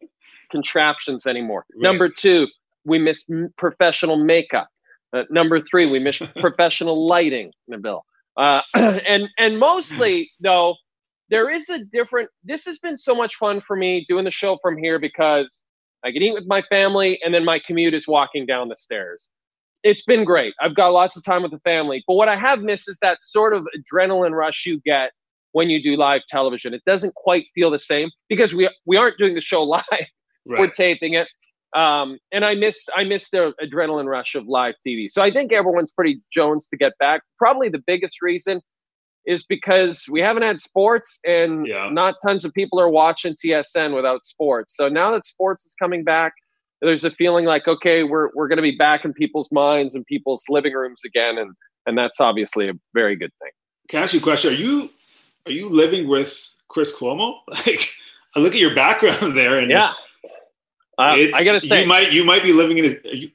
contraptions 0.52 1.26
anymore. 1.26 1.66
Right. 1.76 1.84
Number 1.84 2.10
two, 2.10 2.48
we 2.86 3.00
miss 3.00 3.26
professional 3.58 4.18
makeup. 4.18 4.68
Uh, 5.14 5.24
number 5.30 5.62
three, 5.62 5.90
we 5.90 6.00
miss 6.00 6.22
professional 6.40 7.08
lighting, 7.08 7.52
Nabil. 7.70 8.02
Uh, 8.38 8.62
and 9.08 9.30
and 9.38 9.60
mostly 9.60 10.32
though, 10.40 10.76
there 11.30 11.50
is 11.50 11.70
a 11.70 11.80
different. 11.92 12.30
This 12.44 12.66
has 12.66 12.80
been 12.80 12.98
so 12.98 13.16
much 13.16 13.36
fun 13.36 13.62
for 13.62 13.76
me 13.76 14.06
doing 14.08 14.26
the 14.26 14.32
show 14.32 14.58
from 14.62 14.78
here 14.78 15.00
because 15.00 15.64
I 16.04 16.12
can 16.12 16.22
eat 16.22 16.34
with 16.34 16.48
my 16.48 16.62
family, 16.64 17.20
and 17.24 17.34
then 17.34 17.46
my 17.46 17.60
commute 17.60 17.94
is 17.94 18.08
walking 18.08 18.46
down 18.46 18.70
the 18.70 18.76
stairs. 18.76 19.30
It's 19.84 20.04
been 20.04 20.24
great. 20.24 20.54
I've 20.62 20.76
got 20.76 20.94
lots 20.94 21.18
of 21.18 21.24
time 21.24 21.44
with 21.44 21.52
the 21.52 21.60
family, 21.60 22.04
but 22.08 22.16
what 22.16 22.30
I 22.30 22.38
have 22.38 22.62
missed 22.62 22.90
is 22.90 22.98
that 23.02 23.22
sort 23.22 23.54
of 23.54 23.68
adrenaline 23.78 24.32
rush 24.32 24.66
you 24.66 24.80
get 24.86 25.12
when 25.52 25.70
you 25.70 25.82
do 25.82 25.96
live 25.96 26.22
television. 26.28 26.74
It 26.74 26.84
doesn't 26.86 27.16
quite 27.16 27.46
feel 27.54 27.70
the 27.70 27.80
same 27.80 28.10
because 28.30 28.54
we 28.54 28.70
we 28.86 28.98
aren't 28.98 29.18
doing 29.18 29.36
the 29.36 29.42
show 29.42 29.64
live. 29.64 29.84
Right. 29.92 30.60
We're 30.60 30.72
taping 30.72 31.14
it. 31.14 31.28
Um, 31.76 32.20
and 32.32 32.46
I 32.46 32.54
miss 32.56 32.88
I 32.96 33.04
miss 33.04 33.30
the 33.30 33.54
adrenaline 33.62 34.08
rush 34.08 34.36
of 34.36 34.48
live 34.48 34.76
TV. 34.86 35.10
So 35.10 35.22
I 35.22 35.32
think 35.32 35.52
everyone's 35.52 35.92
pretty 35.92 36.22
Jones 36.32 36.68
to 36.70 36.78
get 36.78 36.94
back. 37.00 37.22
Probably 37.38 37.70
the 37.70 37.82
biggest 37.86 38.22
reason 38.22 38.62
is 39.26 39.46
because 39.46 40.06
we 40.12 40.20
haven't 40.20 40.44
had 40.44 40.60
sports 40.60 41.20
and 41.26 41.66
yeah. 41.66 41.90
not 41.90 42.16
tons 42.26 42.44
of 42.44 42.54
people 42.54 42.80
are 42.80 42.90
watching 42.90 43.36
TSN 43.36 43.96
without 43.96 44.26
sports. 44.26 44.76
So 44.76 44.90
now 44.90 45.12
that 45.12 45.26
sports 45.26 45.66
is 45.66 45.76
coming 45.82 46.04
back, 46.04 46.34
there's 46.84 47.06
a 47.06 47.12
feeling 47.12 47.46
like 47.46 47.68
okay, 47.68 48.04
we're 48.04 48.30
we're 48.36 48.48
going 48.48 48.58
to 48.58 48.64
be 48.64 48.76
back 48.76 49.06
in 49.06 49.14
people's 49.14 49.52
minds 49.52 49.96
and 49.96 50.06
people's 50.06 50.44
living 50.50 50.74
rooms 50.74 51.02
again, 51.06 51.38
and 51.38 51.54
and 51.86 51.98
that's 51.98 52.20
obviously 52.20 52.70
a 52.70 52.74
very 52.94 53.16
good 53.16 53.32
thing. 53.42 53.52
Can 53.90 54.00
I 54.00 54.04
ask 54.04 54.14
you 54.14 54.20
a 54.20 54.24
question? 54.24 54.52
Are 54.52 54.58
you 54.58 54.90
are 55.46 55.52
you 55.52 55.70
living 55.70 56.08
with 56.08 56.56
Chris 56.68 56.96
Cuomo? 56.96 57.40
Like, 57.66 57.94
I 58.36 58.40
look 58.40 58.54
at 58.54 58.60
your 58.60 58.74
background 58.74 59.38
there, 59.38 59.60
and 59.60 59.70
yeah, 59.70 59.94
uh, 60.98 61.16
I 61.34 61.44
gotta 61.44 61.62
say, 61.62 61.82
you 61.82 61.88
might 61.88 62.12
you 62.12 62.24
might 62.24 62.44
be 62.44 62.54
living 62.54 62.80
in. 62.80 62.86
A, 62.86 63.16
you, 63.16 63.30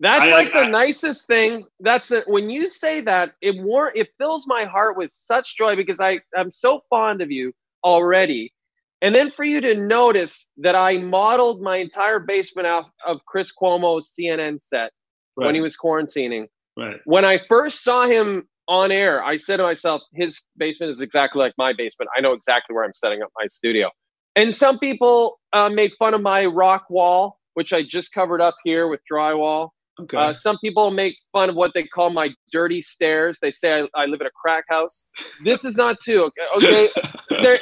that's 0.00 0.22
I, 0.22 0.32
like 0.32 0.54
I, 0.54 0.60
the 0.60 0.66
I, 0.66 0.70
nicest 0.70 1.26
thing. 1.26 1.66
That's 1.80 2.10
a, 2.10 2.22
when 2.26 2.48
you 2.48 2.68
say 2.68 3.00
that 3.02 3.34
it 3.42 3.62
war 3.62 3.92
it 3.94 4.08
fills 4.18 4.46
my 4.46 4.64
heart 4.64 4.96
with 4.96 5.12
such 5.12 5.56
joy 5.56 5.76
because 5.76 6.00
I 6.00 6.20
I'm 6.36 6.50
so 6.50 6.82
fond 6.88 7.20
of 7.20 7.30
you 7.30 7.52
already, 7.84 8.53
and 9.02 9.14
then 9.14 9.30
for 9.30 9.44
you 9.44 9.60
to 9.60 9.74
notice 9.74 10.48
that 10.58 10.74
I 10.74 10.98
modeled 10.98 11.60
my 11.60 11.76
entire 11.76 12.20
basement 12.20 12.66
off 12.66 12.86
of 13.06 13.18
Chris 13.26 13.52
Cuomo's 13.52 14.12
CNN 14.18 14.60
set 14.60 14.90
right. 15.36 15.46
when 15.46 15.54
he 15.54 15.60
was 15.60 15.76
quarantining. 15.76 16.46
Right. 16.76 16.96
When 17.04 17.24
I 17.24 17.40
first 17.48 17.82
saw 17.82 18.06
him 18.06 18.48
on 18.66 18.90
air, 18.90 19.22
I 19.22 19.36
said 19.36 19.58
to 19.58 19.62
myself, 19.62 20.02
his 20.14 20.42
basement 20.56 20.90
is 20.90 21.00
exactly 21.00 21.40
like 21.40 21.54
my 21.58 21.72
basement. 21.72 22.10
I 22.16 22.20
know 22.20 22.32
exactly 22.32 22.74
where 22.74 22.84
I'm 22.84 22.94
setting 22.94 23.22
up 23.22 23.28
my 23.38 23.46
studio. 23.48 23.90
And 24.36 24.54
some 24.54 24.78
people 24.78 25.38
uh, 25.52 25.68
made 25.68 25.92
fun 25.98 26.14
of 26.14 26.20
my 26.20 26.46
rock 26.46 26.86
wall, 26.90 27.38
which 27.54 27.72
I 27.72 27.82
just 27.82 28.12
covered 28.12 28.40
up 28.40 28.56
here 28.64 28.88
with 28.88 29.00
drywall. 29.10 29.68
Okay. 30.00 30.16
Uh, 30.16 30.32
some 30.32 30.58
people 30.58 30.90
make 30.90 31.16
fun 31.32 31.48
of 31.50 31.54
what 31.54 31.70
they 31.72 31.84
call 31.84 32.10
my 32.10 32.30
dirty 32.50 32.82
stairs. 32.82 33.38
They 33.40 33.52
say 33.52 33.82
I, 33.82 34.02
I 34.02 34.06
live 34.06 34.20
in 34.20 34.26
a 34.26 34.30
crack 34.30 34.64
house. 34.68 35.06
This 35.44 35.64
is 35.64 35.76
not 35.76 36.00
too 36.00 36.28
okay. 36.56 36.88
okay? 36.88 36.88
they're 37.30 37.60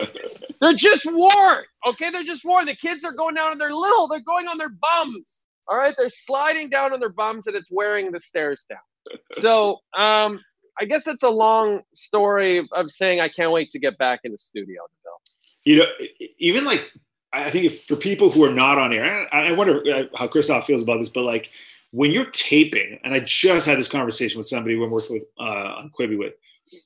they're 0.60 0.74
just 0.74 1.04
worn. 1.04 1.64
Okay, 1.86 2.10
they're 2.10 2.24
just 2.24 2.44
worn. 2.44 2.64
The 2.64 2.76
kids 2.76 3.04
are 3.04 3.12
going 3.12 3.34
down 3.34 3.52
and 3.52 3.60
they're 3.60 3.74
little. 3.74 4.08
They're 4.08 4.20
going 4.20 4.48
on 4.48 4.56
their 4.56 4.70
bums. 4.70 5.46
All 5.68 5.76
right, 5.76 5.94
they're 5.96 6.10
sliding 6.10 6.70
down 6.70 6.92
on 6.92 7.00
their 7.00 7.12
bums 7.12 7.46
and 7.46 7.54
it's 7.54 7.68
wearing 7.70 8.10
the 8.10 8.20
stairs 8.20 8.64
down. 8.68 9.18
So 9.32 9.78
um, 9.96 10.40
I 10.80 10.84
guess 10.86 11.06
it's 11.06 11.22
a 11.22 11.30
long 11.30 11.82
story 11.94 12.66
of 12.72 12.90
saying 12.90 13.20
I 13.20 13.28
can't 13.28 13.52
wait 13.52 13.70
to 13.72 13.78
get 13.78 13.98
back 13.98 14.20
in 14.24 14.32
the 14.32 14.38
studio. 14.38 14.82
You 15.64 15.78
know, 15.78 15.86
even 16.38 16.64
like 16.64 16.86
I 17.32 17.50
think 17.50 17.72
for 17.72 17.96
people 17.96 18.30
who 18.30 18.44
are 18.44 18.52
not 18.52 18.78
on 18.78 18.92
air, 18.92 19.32
I 19.32 19.52
wonder 19.52 19.82
uh, 19.92 20.04
how 20.16 20.26
Christoph 20.26 20.66
feels 20.66 20.82
about 20.82 20.98
this, 20.98 21.08
but 21.08 21.22
like 21.22 21.50
when 21.92 22.10
you're 22.10 22.30
taping, 22.30 22.98
and 23.04 23.14
I 23.14 23.20
just 23.20 23.66
had 23.66 23.78
this 23.78 23.88
conversation 23.88 24.38
with 24.38 24.48
somebody 24.48 24.76
when 24.76 24.90
working 24.90 25.16
with 25.16 25.24
uh, 25.38 25.76
on 25.76 25.92
Quibi 25.98 26.18
with, 26.18 26.32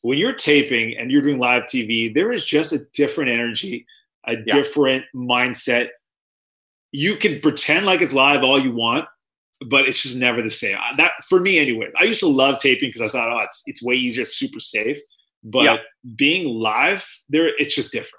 when 0.02 0.18
you're 0.18 0.34
taping 0.34 0.96
and 0.98 1.10
you're 1.10 1.22
doing 1.22 1.38
live 1.38 1.62
TV, 1.64 2.12
there 2.12 2.32
is 2.32 2.44
just 2.44 2.72
a 2.72 2.80
different 2.92 3.30
energy, 3.30 3.86
a 4.26 4.34
yeah. 4.34 4.42
different 4.46 5.04
mindset. 5.14 5.90
You 6.90 7.16
can 7.16 7.40
pretend 7.40 7.86
like 7.86 8.00
it's 8.00 8.12
live 8.12 8.42
all 8.42 8.60
you 8.60 8.72
want, 8.72 9.06
but 9.68 9.88
it's 9.88 10.02
just 10.02 10.16
never 10.16 10.42
the 10.42 10.50
same. 10.50 10.76
That 10.96 11.12
for 11.28 11.38
me, 11.38 11.58
anyways. 11.58 11.92
I 11.98 12.04
used 12.04 12.20
to 12.20 12.28
love 12.28 12.58
taping 12.58 12.88
because 12.88 13.02
I 13.02 13.08
thought, 13.08 13.30
oh, 13.30 13.44
it's 13.44 13.62
it's 13.66 13.82
way 13.82 13.94
easier, 13.94 14.22
it's 14.22 14.36
super 14.36 14.60
safe. 14.60 14.98
But 15.44 15.62
yeah. 15.62 15.76
being 16.16 16.48
live, 16.48 17.06
there, 17.28 17.48
it's 17.58 17.76
just 17.76 17.92
different. 17.92 18.15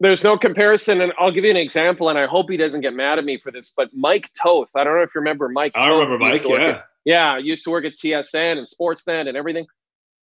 There's 0.00 0.24
no 0.24 0.36
comparison, 0.38 1.00
and 1.02 1.12
I'll 1.18 1.30
give 1.30 1.44
you 1.44 1.50
an 1.50 1.56
example, 1.56 2.08
and 2.08 2.18
I 2.18 2.26
hope 2.26 2.50
he 2.50 2.56
doesn't 2.56 2.80
get 2.80 2.94
mad 2.94 3.18
at 3.18 3.24
me 3.24 3.38
for 3.38 3.50
this. 3.52 3.72
But 3.76 3.90
Mike 3.94 4.28
Toth, 4.40 4.68
I 4.74 4.84
don't 4.84 4.96
know 4.96 5.02
if 5.02 5.10
you 5.14 5.20
remember 5.20 5.48
Mike. 5.48 5.72
I 5.74 5.86
Toth, 5.88 6.00
remember 6.04 6.18
Mike. 6.18 6.42
Yeah. 6.46 6.56
at- 6.56 6.84
yeah, 7.04 7.32
I 7.34 7.38
used 7.38 7.64
to 7.64 7.70
work 7.70 7.84
at 7.84 7.94
TSN 7.96 8.58
and 8.58 8.66
Sportsnet 8.68 9.26
and 9.28 9.36
everything. 9.36 9.66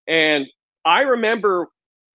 And 0.07 0.45
I 0.85 1.01
remember 1.01 1.67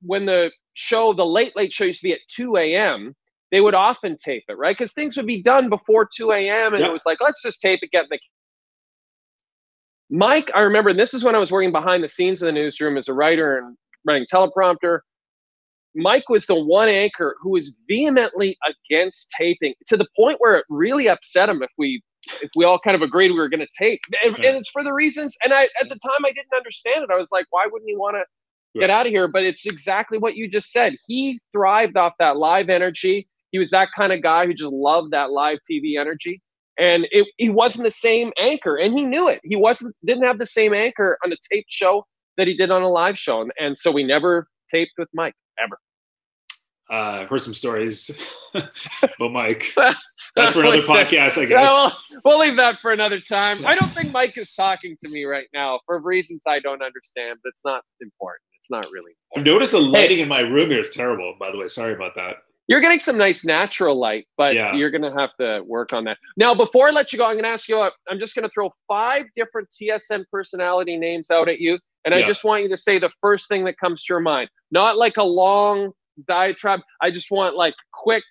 when 0.02 0.24
the 0.26 0.50
show, 0.74 1.12
the 1.12 1.26
Late 1.26 1.54
Late 1.56 1.72
Show, 1.72 1.84
used 1.84 2.00
to 2.00 2.04
be 2.04 2.12
at 2.12 2.20
2 2.28 2.56
a.m. 2.56 3.14
They 3.50 3.60
would 3.60 3.74
often 3.74 4.16
tape 4.16 4.44
it, 4.48 4.56
right? 4.56 4.76
Because 4.76 4.92
things 4.92 5.16
would 5.16 5.26
be 5.26 5.42
done 5.42 5.68
before 5.68 6.08
2 6.14 6.32
a.m. 6.32 6.74
And 6.74 6.80
Yep. 6.80 6.88
it 6.88 6.92
was 6.92 7.04
like, 7.04 7.18
let's 7.20 7.42
just 7.42 7.60
tape 7.60 7.80
it, 7.82 7.90
get 7.90 8.06
the. 8.08 8.18
Mike, 10.10 10.50
I 10.54 10.60
remember, 10.60 10.90
and 10.90 10.98
this 10.98 11.14
is 11.14 11.24
when 11.24 11.34
I 11.34 11.38
was 11.38 11.50
working 11.50 11.72
behind 11.72 12.04
the 12.04 12.08
scenes 12.08 12.42
in 12.42 12.46
the 12.46 12.52
newsroom 12.52 12.96
as 12.96 13.08
a 13.08 13.14
writer 13.14 13.58
and 13.58 13.76
running 14.04 14.26
teleprompter. 14.32 15.00
Mike 15.94 16.28
was 16.28 16.46
the 16.46 16.54
one 16.54 16.88
anchor 16.88 17.36
who 17.40 17.50
was 17.50 17.74
vehemently 17.88 18.56
against 18.90 19.30
taping 19.36 19.74
to 19.86 19.96
the 19.96 20.06
point 20.16 20.36
where 20.40 20.56
it 20.56 20.64
really 20.70 21.08
upset 21.08 21.48
him 21.48 21.62
if 21.62 21.70
we 21.78 22.02
if 22.40 22.50
we 22.56 22.64
all 22.64 22.78
kind 22.78 22.94
of 22.94 23.02
agreed 23.02 23.30
we 23.32 23.38
were 23.38 23.48
going 23.48 23.60
to 23.60 23.68
tape. 23.76 24.00
And, 24.24 24.36
and 24.36 24.56
it's 24.56 24.70
for 24.70 24.84
the 24.84 24.92
reasons 24.92 25.36
and 25.44 25.52
i 25.52 25.64
at 25.80 25.88
the 25.88 25.96
time 25.96 26.24
i 26.24 26.30
didn't 26.32 26.54
understand 26.56 27.02
it. 27.04 27.10
I 27.12 27.18
was 27.18 27.30
like 27.32 27.46
why 27.50 27.66
wouldn't 27.70 27.88
he 27.88 27.96
want 27.96 28.16
to 28.16 28.24
get 28.80 28.86
Right. 28.88 28.90
out 28.90 29.06
of 29.06 29.10
here? 29.10 29.28
But 29.28 29.42
it's 29.44 29.66
exactly 29.66 30.18
what 30.18 30.36
you 30.36 30.48
just 30.48 30.72
said. 30.72 30.94
He 31.06 31.40
thrived 31.52 31.96
off 31.96 32.14
that 32.20 32.36
live 32.38 32.70
energy. 32.70 33.28
He 33.50 33.58
was 33.58 33.70
that 33.70 33.88
kind 33.96 34.12
of 34.12 34.22
guy 34.22 34.46
who 34.46 34.54
just 34.54 34.72
loved 34.72 35.10
that 35.12 35.30
live 35.32 35.58
tv 35.70 35.98
energy. 36.00 36.40
And 36.78 37.06
it, 37.10 37.28
he 37.36 37.50
wasn't 37.50 37.84
the 37.84 37.90
same 37.90 38.32
anchor 38.38 38.76
and 38.76 38.96
he 38.98 39.04
knew 39.04 39.28
it. 39.28 39.40
He 39.44 39.56
wasn't 39.56 39.94
didn't 40.06 40.24
have 40.24 40.38
the 40.38 40.46
same 40.46 40.72
anchor 40.72 41.18
on 41.24 41.32
a 41.32 41.36
taped 41.52 41.70
show 41.70 42.06
that 42.38 42.46
he 42.46 42.56
did 42.56 42.70
on 42.70 42.80
a 42.82 42.88
live 42.88 43.18
show. 43.18 43.42
And, 43.42 43.52
and 43.60 43.76
so 43.76 43.90
we 43.92 44.04
never 44.04 44.48
taped 44.70 44.92
with 44.96 45.08
mike 45.12 45.34
ever 45.58 45.78
Uh, 46.90 47.22
I've 47.22 47.28
heard 47.28 47.42
some 47.42 47.54
stories 47.54 48.10
but 48.52 49.30
Mike. 49.30 49.72
That's 50.36 50.52
for 50.52 50.60
another 50.60 50.82
podcast, 50.94 51.38
I 51.38 51.42
Yeah, 51.42 51.46
guess. 51.48 51.68
well, 51.68 51.98
we'll 52.24 52.38
leave 52.40 52.56
that 52.56 52.78
for 52.80 52.92
another 52.92 53.20
time. 53.20 53.64
I 53.66 53.74
don't 53.74 53.92
think 53.94 54.12
Mike 54.12 54.36
is 54.36 54.52
talking 54.54 54.96
to 55.02 55.08
me 55.08 55.24
right 55.24 55.46
now 55.54 55.80
for 55.86 55.98
reasons 56.00 56.42
I 56.46 56.60
don't 56.60 56.82
understand. 56.82 57.38
But 57.42 57.50
it's 57.50 57.64
not 57.64 57.82
important. 58.00 58.42
It's 58.60 58.70
not 58.70 58.86
really. 58.92 59.12
I've 59.36 59.44
noticed 59.44 59.72
the 59.72 59.80
lighting 59.80 60.18
in 60.20 60.28
my 60.28 60.40
room 60.40 60.70
here 60.70 60.80
is 60.80 60.90
terrible. 60.90 61.34
By 61.40 61.50
the 61.50 61.58
way, 61.58 61.68
sorry 61.68 61.94
about 61.94 62.14
that. 62.16 62.36
You're 62.68 62.80
getting 62.80 63.00
some 63.00 63.18
nice 63.18 63.44
natural 63.44 63.98
light, 63.98 64.26
but 64.36 64.54
Yeah. 64.54 64.72
you're 64.74 64.90
going 64.90 65.02
to 65.02 65.12
have 65.18 65.30
to 65.40 65.62
work 65.66 65.92
on 65.92 66.04
that. 66.04 66.16
Now, 66.36 66.54
before 66.54 66.86
I 66.88 66.90
let 66.90 67.12
you 67.12 67.18
go, 67.18 67.24
I'm 67.26 67.32
going 67.34 67.42
to 67.44 67.48
ask 67.50 67.68
you. 67.68 67.80
I'm 67.80 68.18
just 68.20 68.34
going 68.36 68.44
to 68.44 68.50
throw 68.50 68.70
five 68.86 69.26
different 69.34 69.68
TSN 69.70 70.24
personality 70.30 70.96
names 70.96 71.30
out 71.30 71.48
at 71.48 71.58
you, 71.58 71.78
and 72.04 72.14
I 72.14 72.26
just 72.26 72.44
want 72.44 72.62
you 72.62 72.68
to 72.70 72.76
say 72.76 72.98
the 72.98 73.10
first 73.20 73.48
thing 73.48 73.64
that 73.64 73.78
comes 73.78 74.04
to 74.04 74.12
your 74.12 74.20
mind. 74.20 74.48
Not 74.70 74.96
like 74.96 75.16
a 75.16 75.22
long 75.22 75.92
diatribe. 76.26 76.80
I 77.00 77.10
just 77.10 77.30
want 77.30 77.56
like 77.56 77.74
quick 77.92 78.24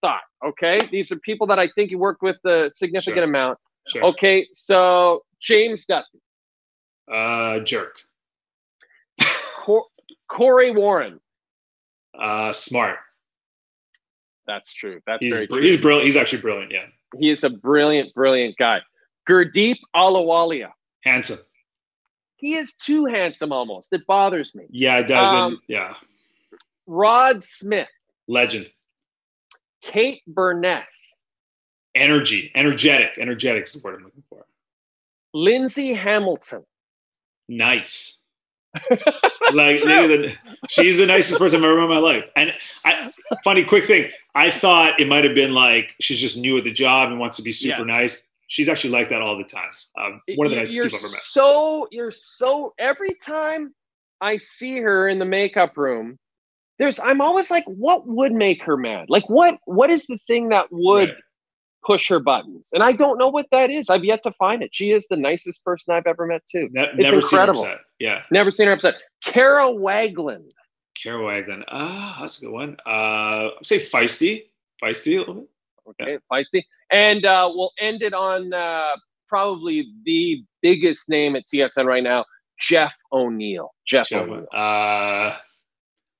thought. 0.00 0.20
Okay, 0.44 0.78
these 0.90 1.10
are 1.10 1.16
people 1.20 1.46
that 1.48 1.58
I 1.58 1.68
think 1.74 1.90
you 1.90 1.98
worked 1.98 2.22
with 2.22 2.36
a 2.44 2.70
significant 2.72 3.16
Sure. 3.18 3.24
amount. 3.24 3.58
Sure. 3.88 4.04
Okay, 4.04 4.46
so 4.52 5.24
James 5.40 5.86
Duthie, 5.86 6.20
Uh, 7.10 7.60
jerk. 7.60 7.96
Cor- 9.56 9.86
Cory 10.28 10.70
Woron. 10.70 11.20
Uh, 12.18 12.52
smart. 12.52 12.98
That's 14.46 14.72
true. 14.74 15.00
That's 15.06 15.22
He's 15.24 15.32
very 15.34 15.46
true. 15.46 15.60
he's 15.60 15.80
brilliant. 15.80 16.04
He's 16.06 16.16
actually 16.16 16.42
brilliant. 16.42 16.72
Yeah. 16.72 16.86
he 17.18 17.30
is 17.30 17.44
a 17.44 17.50
brilliant, 17.50 18.12
brilliant 18.14 18.56
guy. 18.58 18.80
Gurdeep 19.28 19.76
Ahluwalia. 19.94 20.72
Handsome. 21.04 21.38
He 22.44 22.56
is 22.56 22.74
too 22.74 23.06
handsome 23.06 23.52
almost. 23.52 23.90
It 23.94 24.06
bothers 24.06 24.54
me. 24.54 24.64
Yeah, 24.68 24.98
it 24.98 25.08
doesn't. 25.08 25.34
Um, 25.34 25.60
yeah. 25.66 25.94
Rod 26.86 27.42
Smith, 27.42 27.88
Legend. 28.28 28.70
Kate 29.80 30.20
Beirness, 30.28 30.90
Energy. 31.94 32.52
Energetic. 32.54 33.12
Energetic 33.18 33.64
is 33.64 33.72
the 33.72 33.80
word 33.80 33.94
I'm 33.94 34.04
looking 34.04 34.24
for. 34.28 34.44
Lindsay 35.32 35.94
Hamilton. 35.94 36.66
Nice. 37.48 38.22
like 39.54 39.82
maybe 39.86 40.14
the, 40.14 40.32
she's 40.68 40.98
the 40.98 41.06
nicest 41.06 41.38
person 41.38 41.60
I've 41.60 41.64
ever 41.64 41.76
met 41.76 41.84
in 41.84 41.90
my 41.92 41.96
life. 41.96 42.24
And 42.36 42.52
I, 42.84 43.10
funny 43.42 43.64
quick 43.64 43.86
thing, 43.86 44.10
I 44.34 44.50
thought 44.50 45.00
it 45.00 45.08
might 45.08 45.24
have 45.24 45.34
been 45.34 45.54
like 45.54 45.94
she's 45.98 46.18
just 46.18 46.36
new 46.36 46.58
at 46.58 46.64
the 46.64 46.72
job 46.72 47.10
and 47.10 47.18
wants 47.18 47.38
to 47.38 47.42
be 47.42 47.52
super 47.52 47.78
Yes. 47.78 47.86
nice. 47.86 48.28
She's 48.48 48.68
actually 48.68 48.90
like 48.90 49.08
that 49.10 49.22
all 49.22 49.36
the 49.38 49.44
time. 49.44 49.70
Um, 49.98 50.20
one 50.36 50.46
of 50.46 50.50
the 50.50 50.56
nicest 50.56 50.76
people 50.76 50.98
I've 50.98 51.04
ever 51.04 51.12
met. 51.12 51.22
So 51.22 51.88
you're 51.90 52.10
so 52.10 52.74
every 52.78 53.14
time 53.24 53.74
I 54.20 54.36
see 54.36 54.78
her 54.80 55.08
in 55.08 55.18
the 55.18 55.24
makeup 55.24 55.76
room, 55.76 56.18
there's 56.78 56.98
I'm 57.00 57.20
always 57.20 57.50
like, 57.50 57.64
what 57.66 58.06
would 58.06 58.32
make 58.32 58.62
her 58.64 58.76
mad? 58.76 59.06
Like 59.08 59.28
what 59.28 59.58
what 59.66 59.90
is 59.90 60.06
the 60.06 60.18
thing 60.26 60.50
that 60.50 60.66
would 60.70 61.08
Right. 61.10 61.18
push 61.86 62.08
her 62.08 62.20
buttons? 62.20 62.68
And 62.72 62.82
I 62.82 62.92
don't 62.92 63.18
know 63.18 63.28
what 63.28 63.46
that 63.50 63.70
is. 63.70 63.88
I've 63.90 64.04
yet 64.04 64.22
to 64.24 64.32
find 64.32 64.62
it. 64.62 64.70
She 64.72 64.90
is 64.92 65.06
the 65.08 65.16
nicest 65.16 65.64
person 65.64 65.94
I've 65.94 66.06
ever 66.06 66.26
met 66.26 66.42
too. 66.50 66.68
Ne- 66.72 66.82
it's 66.82 66.96
never 66.98 67.16
incredible. 67.16 67.62
seen 67.62 67.68
her 67.70 67.74
upset. 67.74 67.86
Yeah. 67.98 68.22
Never 68.30 68.50
seen 68.50 68.66
her 68.66 68.72
upset. 68.72 68.94
Kara 69.24 69.70
Wagland. 69.70 70.50
Carol 71.02 71.26
Wagland. 71.26 71.64
Ah, 71.68 72.18
that's 72.20 72.38
a 72.40 72.46
good 72.46 72.52
one. 72.52 72.76
Uh, 72.86 73.48
I'd 73.48 73.50
say 73.64 73.78
feisty. 73.78 74.44
Feisty 74.82 75.16
a 75.16 75.18
little 75.20 75.34
bit. 75.34 75.48
Okay, 75.88 76.18
feisty. 76.32 76.62
And 76.90 77.24
uh, 77.24 77.50
we'll 77.54 77.72
end 77.80 78.02
it 78.02 78.14
on 78.14 78.52
uh, 78.52 78.88
probably 79.28 79.86
the 80.04 80.42
biggest 80.62 81.08
name 81.08 81.36
at 81.36 81.44
TSN 81.46 81.84
right 81.86 82.02
now, 82.02 82.24
Jeff 82.58 82.94
O'Neill. 83.12 83.72
Jeff, 83.86 84.08
Jeff, 84.08 84.22
O'Neill. 84.22 84.46
uh, 84.54 85.36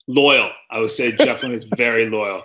loyal. 0.06 0.50
I 0.70 0.80
would 0.80 0.90
say 0.90 1.12
Jeff 1.16 1.42
O'Neill 1.44 1.58
is 1.58 1.64
very 1.76 2.08
loyal. 2.10 2.42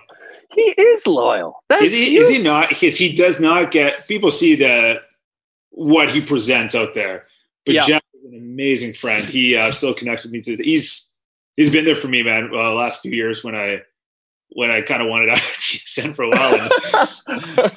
He 0.55 0.61
is 0.61 1.05
loyal. 1.05 1.63
That's 1.69 1.83
Is 1.83 1.91
he? 1.93 2.17
Is 2.17 2.29
he 2.29 2.41
not? 2.41 2.69
Because 2.69 2.97
he 2.97 3.15
does 3.15 3.39
not 3.39 3.71
get 3.71 4.07
people 4.07 4.31
see 4.31 4.55
the 4.55 5.01
what 5.71 6.09
he 6.09 6.21
presents 6.21 6.73
out 6.73 6.93
there. 6.93 7.27
But 7.65 7.75
Yeah. 7.75 7.81
Jeff 7.85 8.01
is 8.15 8.23
an 8.25 8.37
amazing 8.37 8.93
friend. 8.93 9.23
He 9.23 9.55
uh, 9.55 9.71
still 9.71 9.93
connects 9.93 10.23
with 10.23 10.31
me 10.31 10.41
to. 10.41 10.55
He's 10.55 11.15
he's 11.55 11.69
been 11.69 11.85
there 11.85 11.95
for 11.95 12.07
me, 12.07 12.23
man. 12.23 12.49
Uh, 12.51 12.73
last 12.73 13.01
few 13.01 13.11
years 13.11 13.43
when 13.43 13.53
I 13.55 13.81
when 14.53 14.71
I 14.71 14.81
kind 14.81 15.01
of 15.01 15.07
wanted 15.07 15.29
out 15.31 15.37
of 15.37 15.43
TSN 15.43 16.15
for 16.15 16.23
a 16.23 16.29
while. 16.29 16.69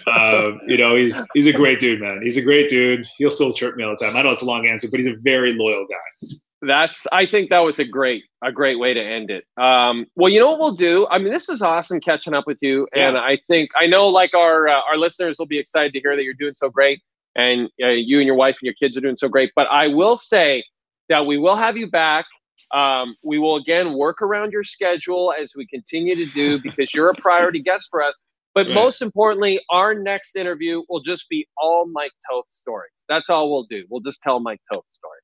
Uh, 0.07 0.53
you 0.67 0.77
know, 0.77 0.95
he's 0.95 1.21
he's 1.35 1.47
a 1.47 1.53
great 1.53 1.79
dude, 1.79 2.01
man. 2.01 2.21
He's 2.23 2.37
a 2.37 2.43
great 2.43 2.69
dude. 2.69 3.07
He'll 3.19 3.31
still 3.31 3.53
chirp 3.53 3.77
me 3.77 3.85
all 3.85 3.95
the 3.99 4.05
time. 4.05 4.17
I 4.17 4.23
know 4.23 4.31
it's 4.31 4.43
a 4.43 4.47
long 4.47 4.67
answer, 4.67 4.89
but 4.91 4.99
he's 4.99 5.07
a 5.07 5.17
very 5.23 5.53
loyal 5.55 5.87
guy. 5.87 6.29
That's. 6.63 7.07
I 7.13 7.27
think 7.27 7.51
that 7.51 7.59
was 7.59 7.79
a 7.79 7.85
great, 7.85 8.25
a 8.45 8.53
great 8.53 8.79
way 8.79 8.95
to 8.95 9.01
end 9.03 9.31
it. 9.31 9.45
Um, 9.61 10.07
well, 10.15 10.31
you 10.31 10.39
know 10.39 10.51
what 10.51 10.61
we'll 10.61 10.77
do. 10.77 11.09
I 11.11 11.19
mean, 11.19 11.33
this 11.33 11.49
is 11.49 11.61
awesome 11.61 12.01
catching 12.01 12.35
up 12.35 12.47
with 12.47 12.59
you, 12.61 12.87
and 12.95 13.19
I 13.19 13.39
think 13.49 13.71
I 13.77 13.87
know, 13.87 14.07
like 14.07 14.33
our 14.35 14.69
uh, 14.69 14.81
our 14.89 14.97
listeners 14.97 15.39
will 15.39 15.47
be 15.47 15.59
excited 15.59 15.93
to 15.95 16.01
hear 16.01 16.15
that 16.15 16.23
you're 16.23 16.35
doing 16.35 16.55
so 16.55 16.71
great, 16.71 17.01
and 17.35 17.69
uh, 17.83 17.89
you 17.89 18.19
and 18.19 18.27
your 18.27 18.37
wife 18.37 18.57
and 18.61 18.67
your 18.67 18.75
kids 18.75 18.97
are 18.97 19.01
doing 19.01 19.17
so 19.17 19.29
great. 19.29 19.51
But 19.57 19.67
I 19.71 19.89
will 19.89 20.17
say 20.17 20.63
that 21.09 21.27
we 21.27 21.37
will 21.37 21.57
have 21.57 21.77
you 21.77 21.91
back. 21.91 22.27
Um, 22.71 23.17
we 23.25 23.39
will 23.39 23.57
again 23.57 23.95
work 23.95 24.23
around 24.23 24.53
your 24.53 24.65
schedule 24.65 25.33
as 25.39 25.53
we 25.57 25.67
continue 25.67 26.15
to 26.15 26.27
do 26.33 26.59
because 26.63 26.95
you're 26.95 27.11
a 27.11 27.15
priority 27.15 27.61
guest 27.61 27.89
for 27.91 28.03
us. 28.03 28.25
But 28.55 28.67
Right. 28.67 28.75
most 28.75 29.01
importantly, 29.01 29.61
our 29.71 29.95
next 29.95 30.37
interview 30.37 30.83
will 30.89 31.01
just 31.01 31.29
be 31.29 31.47
all 31.57 31.87
Mike 31.87 32.13
Toth 32.31 32.45
stories. 32.51 32.93
That's 33.09 33.31
all 33.31 33.51
we'll 33.51 33.67
do. 33.71 33.85
We'll 33.89 34.03
just 34.03 34.21
tell 34.23 34.41
Mike 34.41 34.61
Toth 34.73 34.85
stories. 34.93 35.23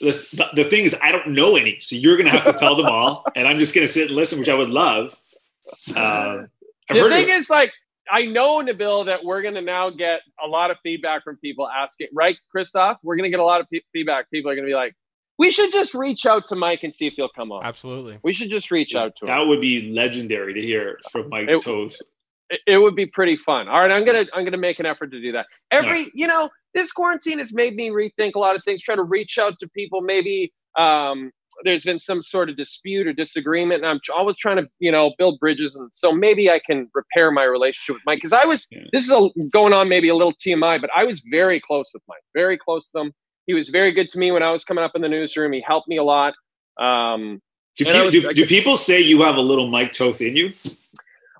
This, 0.00 0.30
the, 0.30 0.48
the 0.54 0.70
thing 0.70 0.84
is, 0.84 0.94
I 1.02 1.10
don't 1.10 1.28
know 1.28 1.56
any, 1.56 1.80
so 1.80 1.96
you're 1.96 2.16
gonna 2.16 2.30
have 2.30 2.44
to 2.44 2.52
tell 2.52 2.76
them 2.76 2.86
all, 2.86 3.24
and 3.36 3.48
I'm 3.48 3.58
just 3.58 3.74
gonna 3.74 3.88
sit 3.88 4.08
and 4.08 4.16
listen, 4.16 4.38
which 4.38 4.48
I 4.48 4.54
would 4.54 4.70
love. 4.70 5.16
Uh, 5.94 6.44
the 6.88 7.08
thing 7.08 7.28
is, 7.30 7.50
like, 7.50 7.72
I 8.10 8.24
know, 8.26 8.62
Nabil, 8.62 9.06
that 9.06 9.22
we're 9.24 9.42
going 9.42 9.54
to 9.54 9.60
now 9.60 9.90
get 9.90 10.20
a 10.42 10.46
lot 10.46 10.70
of 10.70 10.78
feedback 10.82 11.24
from 11.24 11.36
people 11.38 11.68
asking, 11.68 12.08
right, 12.12 12.36
Christoph? 12.50 12.98
We're 13.02 13.16
going 13.16 13.24
to 13.24 13.30
get 13.30 13.40
a 13.40 13.44
lot 13.44 13.60
of 13.60 13.68
pe- 13.70 13.80
feedback. 13.92 14.30
People 14.30 14.50
are 14.50 14.54
going 14.54 14.64
to 14.66 14.70
be 14.70 14.74
like, 14.74 14.94
we 15.38 15.50
should 15.50 15.72
just 15.72 15.94
reach 15.94 16.26
out 16.26 16.46
to 16.48 16.56
Mike 16.56 16.80
and 16.82 16.92
see 16.92 17.06
if 17.06 17.14
he'll 17.14 17.28
come 17.28 17.52
on. 17.52 17.64
Absolutely. 17.64 18.18
We 18.22 18.32
should 18.32 18.50
just 18.50 18.70
reach 18.70 18.94
out 18.94 19.14
to 19.16 19.24
him. 19.24 19.28
that 19.28 19.46
would 19.46 19.60
be 19.60 19.92
legendary 19.92 20.52
to 20.54 20.60
hear 20.60 20.98
from 21.10 21.28
Mike 21.28 21.48
It- 21.48 21.62
Toth. 21.62 21.96
It, 22.50 22.60
it 22.66 22.78
would 22.78 22.96
be 22.96 23.06
pretty 23.06 23.36
fun. 23.36 23.68
All 23.68 23.80
right, 23.80 23.90
I'm 23.90 24.06
gonna 24.06 24.24
I'm 24.32 24.42
gonna 24.42 24.56
make 24.56 24.78
an 24.78 24.86
effort 24.86 25.10
to 25.10 25.20
do 25.20 25.32
that. 25.32 25.46
Every 25.70 26.10
you 26.14 26.26
know, 26.26 26.48
this 26.74 26.92
quarantine 26.92 27.38
has 27.38 27.52
made 27.52 27.74
me 27.76 27.90
rethink 27.90 28.34
a 28.36 28.38
lot 28.38 28.56
of 28.56 28.64
things. 28.64 28.82
Try 28.82 28.96
to 28.96 29.02
reach 29.02 29.38
out 29.38 29.58
to 29.60 29.68
people. 29.68 30.00
Maybe 30.00 30.50
um, 30.78 31.30
there's 31.64 31.84
been 31.84 31.98
some 31.98 32.22
sort 32.22 32.48
of 32.48 32.56
dispute 32.56 33.06
or 33.06 33.12
disagreement, 33.12 33.84
and 33.84 33.90
I'm 33.90 34.00
always 34.16 34.36
trying 34.38 34.56
to 34.56 34.68
you 34.78 34.90
know 34.90 35.12
build 35.18 35.38
bridges. 35.40 35.74
And 35.74 35.90
so 35.92 36.10
maybe 36.10 36.50
I 36.50 36.58
can 36.64 36.88
repair 36.94 37.30
my 37.30 37.44
relationship 37.44 37.96
with 37.96 38.02
Mike 38.06 38.16
because 38.16 38.32
I 38.32 38.46
was. 38.46 38.66
Yeah. 38.70 38.80
This 38.92 39.04
is 39.04 39.10
a, 39.10 39.28
going 39.52 39.74
on 39.74 39.90
maybe 39.90 40.08
a 40.08 40.14
little 40.14 40.32
TMI, 40.32 40.80
but 40.80 40.88
I 40.96 41.04
was 41.04 41.22
very 41.30 41.60
close 41.60 41.90
with 41.92 42.02
Mike. 42.08 42.22
Very 42.34 42.56
close 42.56 42.88
to 42.92 43.00
him. 43.00 43.12
He 43.48 43.54
was 43.54 43.70
very 43.70 43.92
good 43.92 44.10
to 44.10 44.18
me 44.18 44.30
when 44.30 44.42
I 44.42 44.50
was 44.50 44.62
coming 44.62 44.84
up 44.84 44.92
in 44.94 45.00
the 45.00 45.08
newsroom. 45.08 45.52
He 45.54 45.62
helped 45.66 45.88
me 45.88 45.96
a 45.96 46.04
lot. 46.04 46.34
Um, 46.78 47.40
Do, 47.78 47.88
And 47.88 48.04
was- 48.04 48.12
do, 48.12 48.32
do 48.34 48.46
people 48.46 48.76
say 48.76 49.00
you 49.00 49.22
have 49.22 49.36
a 49.36 49.40
little 49.40 49.68
Mike 49.68 49.90
Toth 49.92 50.20
in 50.20 50.36
you? 50.36 50.52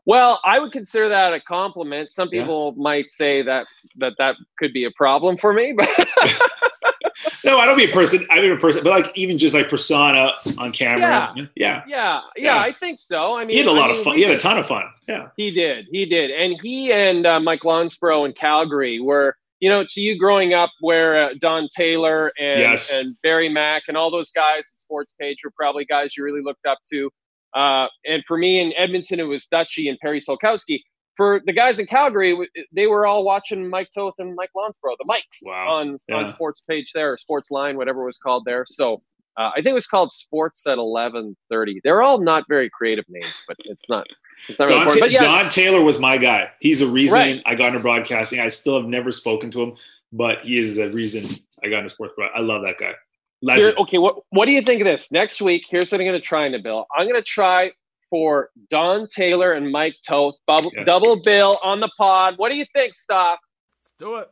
Well, 0.07 0.41
I 0.43 0.59
would 0.59 0.73
consider 0.73 1.11
that 1.11 1.35
a 1.35 1.41
compliment. 1.41 2.13
Some 2.13 2.31
Yeah. 2.33 2.41
people 2.43 2.73
might 2.79 3.11
say 3.11 3.43
that 3.43 3.67
that 3.97 4.15
that 4.17 4.37
could 4.59 4.73
be 4.73 4.85
a 4.85 4.91
problem 4.93 5.37
for 5.37 5.53
me, 5.53 5.75
but 5.77 5.87
no, 7.45 7.59
I 7.59 7.67
don't 7.67 7.77
mean 7.77 7.91
a 7.91 7.93
person. 7.93 8.27
I 8.31 8.41
mean 8.41 8.53
a 8.53 8.57
person, 8.57 8.83
but 8.83 8.91
like 9.03 9.13
even 9.19 9.37
just 9.37 9.55
like 9.55 9.69
persona 9.69 10.33
on 10.57 10.73
camera. 10.73 11.35
Yeah, 11.37 11.45
yeah, 11.57 11.83
yeah. 11.87 12.21
yeah 12.37 12.59
I 12.59 12.73
think 12.73 12.99
so. 12.99 13.37
I 13.37 13.41
mean, 13.45 13.51
he 13.51 13.59
had 13.59 13.67
a 13.67 13.73
lot 13.73 13.91
I 13.91 13.93
mean, 13.93 13.99
of 13.99 14.05
fun. 14.05 14.17
He 14.17 14.23
had 14.23 14.35
a 14.35 14.39
ton 14.39 14.57
of 14.57 14.67
fun. 14.67 14.85
Yeah, 15.07 15.29
he 15.37 15.51
did. 15.51 15.89
He 15.91 16.07
did, 16.07 16.31
and 16.31 16.57
he 16.63 16.91
and 16.91 17.27
uh, 17.27 17.39
Mike 17.41 17.61
Lonsborough 17.65 18.25
in 18.25 18.33
Calgary 18.33 19.01
were. 19.01 19.37
You 19.61 19.69
know, 19.71 19.85
to 19.89 20.01
you 20.01 20.19
growing 20.19 20.55
up, 20.55 20.71
where 20.81 21.25
uh, 21.25 21.29
Don 21.41 21.67
Taylor 21.77 22.33
and, 22.39 22.61
Yes. 22.61 22.95
and 22.97 23.15
Barry 23.23 23.49
Mack 23.49 23.83
and 23.89 23.97
all 23.97 24.11
those 24.11 24.31
guys 24.31 24.61
at 24.73 24.79
Sports 24.81 25.15
Page 25.21 25.39
were 25.45 25.51
probably 25.57 25.85
guys 25.85 26.17
you 26.17 26.23
really 26.25 26.43
looked 26.43 26.65
up 26.67 26.79
to. 26.93 27.11
Uh, 27.57 27.87
and 28.05 28.23
for 28.29 28.37
me 28.39 28.61
in 28.61 28.73
Edmonton, 28.77 29.19
it 29.19 29.25
was 29.25 29.47
Dutchy 29.47 29.89
and 29.89 29.99
Perry 30.01 30.21
Solkowski. 30.21 30.81
For 31.17 31.41
the 31.47 31.53
guys 31.53 31.81
in 31.81 31.87
Calgary, 31.87 32.39
they 32.73 32.87
were 32.87 33.05
all 33.05 33.25
watching 33.25 33.69
Mike 33.69 33.89
Toth 33.93 34.15
and 34.19 34.37
Mike 34.37 34.51
Lonsborough, 34.57 34.95
the 34.99 35.05
Mikes, 35.07 35.41
Wow. 35.43 35.69
on 35.69 35.99
on 36.13 36.29
Sports 36.29 36.63
Page 36.69 36.93
there, 36.95 37.15
or 37.15 37.19
Sports 37.19 37.51
Line, 37.51 37.77
whatever 37.77 38.03
it 38.03 38.07
was 38.07 38.19
called 38.19 38.45
there. 38.45 38.65
So 38.69 39.01
uh, 39.39 39.51
I 39.53 39.57
think 39.57 39.69
it 39.69 39.73
was 39.75 39.87
called 39.87 40.13
Sports 40.13 40.67
at 40.67 40.77
eleven 40.79 41.37
thirty. 41.51 41.81
They're 41.85 42.03
all 42.03 42.19
not 42.21 42.45
very 42.49 42.69
creative 42.69 43.05
names, 43.09 43.33
but 43.47 43.57
it's 43.61 43.89
not. 43.89 44.07
It's 44.49 44.59
not 44.59 44.69
Don, 44.69 44.79
important. 44.79 45.01
Ta- 45.01 45.07
But 45.07 45.11
yeah, 45.13 45.19
Don 45.43 45.49
Taylor 45.51 45.83
was 45.83 45.99
my 45.99 46.19
guy. 46.19 46.51
He's 46.61 46.81
a 46.83 46.87
reason 46.87 47.19
Right. 47.19 47.43
I 47.47 47.55
got 47.55 47.69
into 47.69 47.81
broadcasting. 47.81 48.41
I 48.41 48.49
still 48.49 48.77
have 48.81 48.89
never 48.89 49.11
spoken 49.11 49.51
to 49.53 49.63
him, 49.63 49.77
but 50.13 50.41
he 50.43 50.59
is 50.59 50.77
the 50.77 50.91
reason 50.91 51.25
I 51.65 51.69
got 51.69 51.79
into 51.79 51.89
sports. 51.91 52.13
broad- 52.17 52.31
I 52.35 52.41
love 52.41 52.63
that 52.63 52.77
guy. 52.79 52.87
Here, 52.87 52.95
Legend. 53.43 53.79
okay, 53.79 53.99
what 53.99 54.17
what 54.31 54.47
do 54.47 54.53
you 54.53 54.63
think 54.63 54.81
of 54.81 54.87
this? 54.87 55.13
Next 55.13 55.41
week, 55.41 55.65
here's 55.69 55.91
what 55.93 56.01
I'm 56.01 56.07
going 56.07 56.21
to 56.21 56.25
try, 56.27 56.49
Nabil. 56.49 56.85
I'm 56.97 57.07
going 57.09 57.15
to 57.21 57.23
try 57.23 57.71
for 58.11 58.51
Don 58.71 59.07
Taylor 59.09 59.53
and 59.53 59.71
Mike 59.71 59.95
Toth, 60.07 60.35
bubble, 60.47 60.73
Yes. 60.75 60.87
double 60.87 61.21
bill 61.23 61.59
on 61.63 61.79
the 61.79 61.91
pod. 61.99 62.35
What 62.39 62.51
do 62.51 62.57
you 62.57 62.65
think, 62.73 62.95
Stop? 62.95 63.39
Let's 63.85 63.93
do 63.99 64.17
it. 64.17 64.29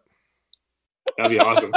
That'd 1.16 1.32
be 1.32 1.38
awesome. 1.38 1.72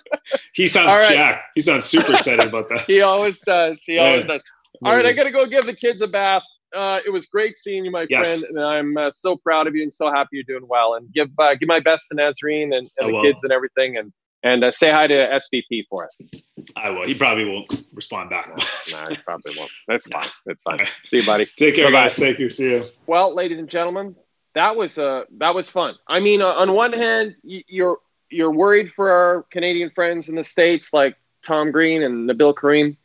he 0.54 0.66
sounds 0.66 0.88
right. 0.88 1.08
jacked. 1.12 1.44
He 1.54 1.60
sounds 1.60 1.84
super 1.84 2.12
excited 2.12 2.46
about 2.46 2.68
that. 2.68 2.80
He 2.86 3.00
always 3.00 3.38
does. 3.38 3.80
He 3.86 3.94
Yeah. 3.94 4.04
always 4.06 4.26
does. 4.26 4.40
All 4.84 4.94
right, 4.94 5.06
I 5.06 5.12
got 5.12 5.24
to 5.24 5.30
go 5.30 5.46
give 5.46 5.64
the 5.66 5.74
kids 5.74 6.02
a 6.02 6.08
bath. 6.08 6.42
Uh, 6.74 6.98
it 7.06 7.10
was 7.10 7.26
great 7.26 7.56
seeing 7.56 7.84
you, 7.84 7.90
my 7.90 8.06
Yes. 8.08 8.40
friend, 8.40 8.56
and 8.56 8.64
I'm 8.64 8.96
uh, 8.96 9.10
so 9.10 9.36
proud 9.36 9.66
of 9.66 9.74
you 9.76 9.82
and 9.82 9.92
so 9.92 10.10
happy 10.10 10.28
you're 10.32 10.44
doing 10.44 10.66
well. 10.68 10.94
And 10.94 11.12
give 11.12 11.28
uh, 11.38 11.54
give 11.54 11.68
my 11.68 11.80
best 11.80 12.08
to 12.08 12.14
Nazarene 12.16 12.72
and, 12.72 12.90
and 12.98 13.08
the 13.10 13.12
will. 13.14 13.22
kids 13.22 13.44
and 13.44 13.52
everything, 13.52 13.96
and 13.98 14.12
and 14.42 14.64
uh, 14.64 14.70
say 14.72 14.90
hi 14.90 15.06
to 15.06 15.14
SVP 15.14 15.84
for 15.88 16.08
it. 16.20 16.42
I 16.74 16.90
will. 16.90 17.06
He 17.06 17.14
probably 17.14 17.44
won't 17.44 17.86
respond 17.94 18.30
back. 18.30 18.48
no, 18.48 19.08
he 19.08 19.14
probably 19.24 19.52
won't. 19.56 19.70
That's 19.86 20.06
fine. 20.08 20.26
That's 20.46 20.60
fine. 20.62 20.78
Right. 20.78 20.88
See 21.00 21.18
you, 21.18 21.26
buddy. 21.26 21.46
Take 21.56 21.74
care, 21.76 21.84
Bye-bye. 21.88 22.04
guys. 22.04 22.16
Thank 22.16 22.38
you. 22.38 22.48
See 22.50 22.70
you. 22.70 22.84
Well, 23.06 23.34
ladies 23.34 23.58
and 23.58 23.68
gentlemen, 23.68 24.16
that 24.54 24.74
was 24.74 24.96
uh 24.98 25.24
that 25.38 25.54
was 25.54 25.68
fun. 25.70 25.94
I 26.08 26.20
mean, 26.20 26.40
uh, 26.42 26.46
on 26.48 26.72
one 26.72 26.92
hand, 26.94 27.36
you're 27.44 27.98
you're 28.32 28.52
worried 28.52 28.92
for 28.94 29.10
our 29.10 29.42
Canadian 29.50 29.90
friends 29.90 30.28
in 30.28 30.34
the 30.34 30.44
states, 30.44 30.92
like 30.92 31.16
Tom 31.42 31.70
Green 31.70 32.02
and 32.02 32.28
Nabil 32.28 32.56
Karim. 32.56 32.96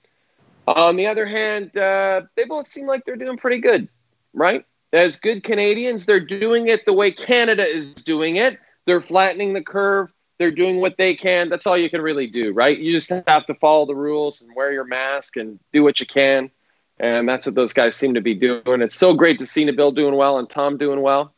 On 0.67 0.95
the 0.95 1.07
other 1.07 1.25
hand, 1.25 1.75
uh, 1.77 2.21
they 2.35 2.43
both 2.43 2.67
seem 2.67 2.87
like 2.87 3.05
they're 3.05 3.15
doing 3.15 3.37
pretty 3.37 3.59
good, 3.59 3.87
right? 4.33 4.65
As 4.93 5.17
good 5.17 5.43
Canadians, 5.43 6.05
they're 6.05 6.25
doing 6.25 6.67
it 6.67 6.85
the 6.85 6.93
way 6.93 7.11
Canada 7.11 7.65
is 7.65 7.93
doing 7.93 8.37
it. 8.37 8.57
They're 8.85 9.01
flattening 9.01 9.53
the 9.53 9.63
curve. 9.63 10.11
They're 10.39 10.51
doing 10.51 10.79
what 10.79 10.97
they 10.97 11.15
can. 11.15 11.49
That's 11.49 11.65
all 11.65 11.77
you 11.77 11.89
can 11.89 12.01
really 12.01 12.27
do, 12.27 12.53
right? 12.53 12.77
You 12.77 12.91
just 12.91 13.09
have 13.09 13.45
to 13.47 13.55
follow 13.55 13.85
the 13.85 13.95
rules 13.95 14.41
and 14.41 14.55
wear 14.55 14.71
your 14.71 14.83
mask 14.85 15.35
and 15.35 15.59
do 15.73 15.83
what 15.83 15.99
you 15.99 16.05
can. 16.05 16.51
And 16.99 17.27
that's 17.27 17.45
what 17.45 17.55
those 17.55 17.73
guys 17.73 17.95
seem 17.95 18.13
to 18.13 18.21
be 18.21 18.33
doing. 18.33 18.81
It's 18.81 18.95
so 18.95 19.13
great 19.13 19.39
to 19.39 19.45
see 19.45 19.65
Nabil 19.65 19.95
doing 19.95 20.15
well 20.15 20.37
and 20.37 20.49
Tom 20.49 20.77
doing 20.77 21.01
well. 21.01 21.33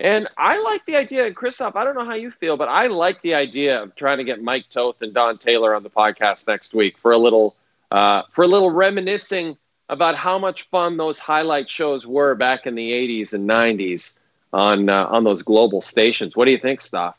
And 0.00 0.28
I 0.38 0.58
like 0.62 0.86
the 0.86 0.96
idea, 0.96 1.26
and 1.26 1.36
Christoph, 1.36 1.76
I 1.76 1.84
don't 1.84 1.94
know 1.94 2.06
how 2.06 2.14
you 2.14 2.30
feel, 2.30 2.56
but 2.56 2.70
I 2.70 2.86
like 2.86 3.20
the 3.20 3.34
idea 3.34 3.82
of 3.82 3.94
trying 3.94 4.16
to 4.16 4.24
get 4.24 4.42
Mike 4.42 4.70
Toth 4.70 5.02
and 5.02 5.12
Don 5.12 5.36
Taylor 5.36 5.74
on 5.74 5.82
the 5.82 5.90
podcast 5.90 6.46
next 6.46 6.72
week 6.72 6.96
for 6.96 7.12
a 7.12 7.18
little 7.18 7.54
uh, 7.90 8.22
for 8.30 8.42
a 8.42 8.46
little 8.46 8.70
reminiscing 8.70 9.58
about 9.90 10.16
how 10.16 10.38
much 10.38 10.62
fun 10.68 10.96
those 10.96 11.18
highlight 11.18 11.68
shows 11.68 12.06
were 12.06 12.34
back 12.34 12.66
in 12.66 12.74
the 12.74 12.90
80s 12.90 13.34
and 13.34 13.48
90s 13.48 14.14
on 14.54 14.88
uh, 14.88 15.04
on 15.06 15.22
those 15.22 15.42
global 15.42 15.82
stations. 15.82 16.34
What 16.34 16.46
do 16.46 16.52
you 16.52 16.58
think, 16.58 16.80
Stoff? 16.80 17.16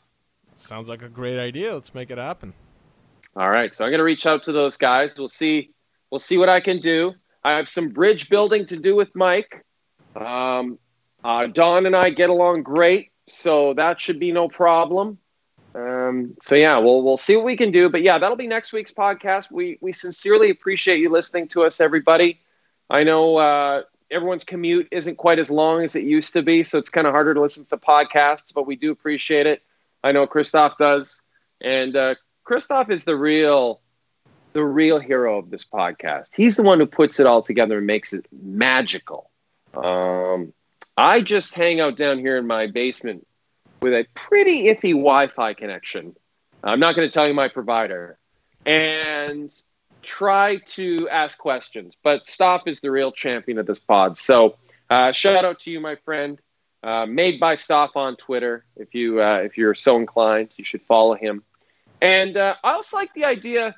Sounds 0.56 0.88
like 0.88 1.02
a 1.02 1.08
great 1.08 1.38
idea. 1.38 1.74
Let's 1.74 1.94
make 1.94 2.10
it 2.10 2.18
happen. 2.18 2.52
All 3.36 3.50
right, 3.50 3.72
so 3.72 3.84
I'm 3.84 3.92
going 3.92 3.98
to 3.98 4.04
reach 4.04 4.26
out 4.26 4.42
to 4.44 4.52
those 4.52 4.76
guys. 4.76 5.16
We'll 5.16 5.28
see. 5.28 5.70
We'll 6.10 6.18
see 6.18 6.36
what 6.36 6.48
I 6.48 6.60
can 6.60 6.80
do. 6.80 7.14
I 7.44 7.52
have 7.52 7.68
some 7.68 7.90
bridge 7.90 8.28
building 8.28 8.66
to 8.66 8.76
do 8.76 8.96
with 8.96 9.14
Mike. 9.14 9.64
Um, 10.16 10.78
uh, 11.24 11.46
Don 11.46 11.86
and 11.86 11.94
I 11.94 12.10
get 12.10 12.30
along 12.30 12.62
great, 12.62 13.12
so 13.26 13.74
that 13.74 14.00
should 14.00 14.18
be 14.18 14.32
no 14.32 14.48
problem. 14.48 15.18
Um, 15.74 16.36
so 16.42 16.54
yeah, 16.54 16.78
we'll 16.78 17.02
we'll 17.02 17.16
see 17.16 17.36
what 17.36 17.44
we 17.44 17.56
can 17.56 17.72
do. 17.72 17.88
But 17.88 18.02
yeah, 18.02 18.18
that'll 18.18 18.36
be 18.36 18.46
next 18.46 18.72
week's 18.72 18.92
podcast. 18.92 19.50
We 19.50 19.78
we 19.80 19.92
sincerely 19.92 20.50
appreciate 20.50 20.98
you 20.98 21.10
listening 21.10 21.48
to 21.48 21.62
us, 21.64 21.80
everybody. 21.80 22.40
I 22.90 23.04
know 23.04 23.36
uh, 23.36 23.82
everyone's 24.10 24.44
commute 24.44 24.88
isn't 24.90 25.16
quite 25.16 25.38
as 25.38 25.50
long 25.50 25.82
as 25.82 25.96
it 25.96 26.04
used 26.04 26.34
to 26.34 26.42
be, 26.42 26.62
so 26.62 26.78
it's 26.78 26.90
kind 26.90 27.06
of 27.06 27.12
harder 27.12 27.32
to 27.34 27.40
listen 27.40 27.64
to 27.64 27.70
the 27.70 27.78
podcasts. 27.78 28.52
But 28.52 28.66
we 28.66 28.76
do 28.76 28.90
appreciate 28.90 29.46
it. 29.46 29.62
I 30.04 30.12
know 30.12 30.26
Christoph 30.26 30.76
does, 30.78 31.20
and 31.60 31.96
uh, 31.96 32.14
Christoph 32.44 32.90
is 32.90 33.04
the 33.04 33.16
real 33.16 33.80
the 34.52 34.62
real 34.62 34.98
hero 34.98 35.38
of 35.38 35.50
this 35.50 35.64
podcast. 35.64 36.28
He's 36.34 36.56
the 36.56 36.62
one 36.62 36.78
who 36.78 36.86
puts 36.86 37.18
it 37.18 37.26
all 37.26 37.40
together 37.40 37.78
and 37.78 37.86
makes 37.86 38.12
it 38.12 38.26
magical. 38.30 39.30
Um, 39.74 40.52
I 40.96 41.22
just 41.22 41.54
hang 41.54 41.80
out 41.80 41.96
down 41.96 42.18
here 42.18 42.36
in 42.36 42.46
my 42.46 42.66
basement 42.66 43.26
with 43.80 43.94
a 43.94 44.06
pretty 44.14 44.64
iffy 44.64 44.92
Wi-Fi 44.92 45.54
connection. 45.54 46.14
I'm 46.62 46.80
not 46.80 46.94
going 46.94 47.08
to 47.08 47.12
tell 47.12 47.26
you 47.26 47.34
my 47.34 47.48
provider, 47.48 48.18
and 48.66 49.52
try 50.02 50.56
to 50.66 51.08
ask 51.08 51.38
questions. 51.38 51.94
But 52.02 52.26
Stop 52.26 52.68
is 52.68 52.80
the 52.80 52.90
real 52.90 53.12
champion 53.12 53.58
of 53.58 53.66
this 53.66 53.80
pod. 53.80 54.16
So 54.16 54.56
uh, 54.90 55.12
shout 55.12 55.44
out 55.44 55.58
to 55.60 55.70
you, 55.70 55.80
my 55.80 55.96
friend. 55.96 56.38
Uh, 56.82 57.06
made 57.06 57.38
by 57.38 57.54
Stop 57.54 57.96
on 57.96 58.16
Twitter. 58.16 58.64
If 58.76 58.94
you 58.94 59.22
uh, 59.22 59.42
if 59.44 59.56
you're 59.56 59.74
so 59.74 59.96
inclined, 59.96 60.54
you 60.56 60.64
should 60.64 60.82
follow 60.82 61.14
him. 61.14 61.42
And 62.00 62.36
uh, 62.36 62.56
I 62.62 62.72
also 62.72 62.96
like 62.96 63.14
the 63.14 63.24
idea. 63.24 63.74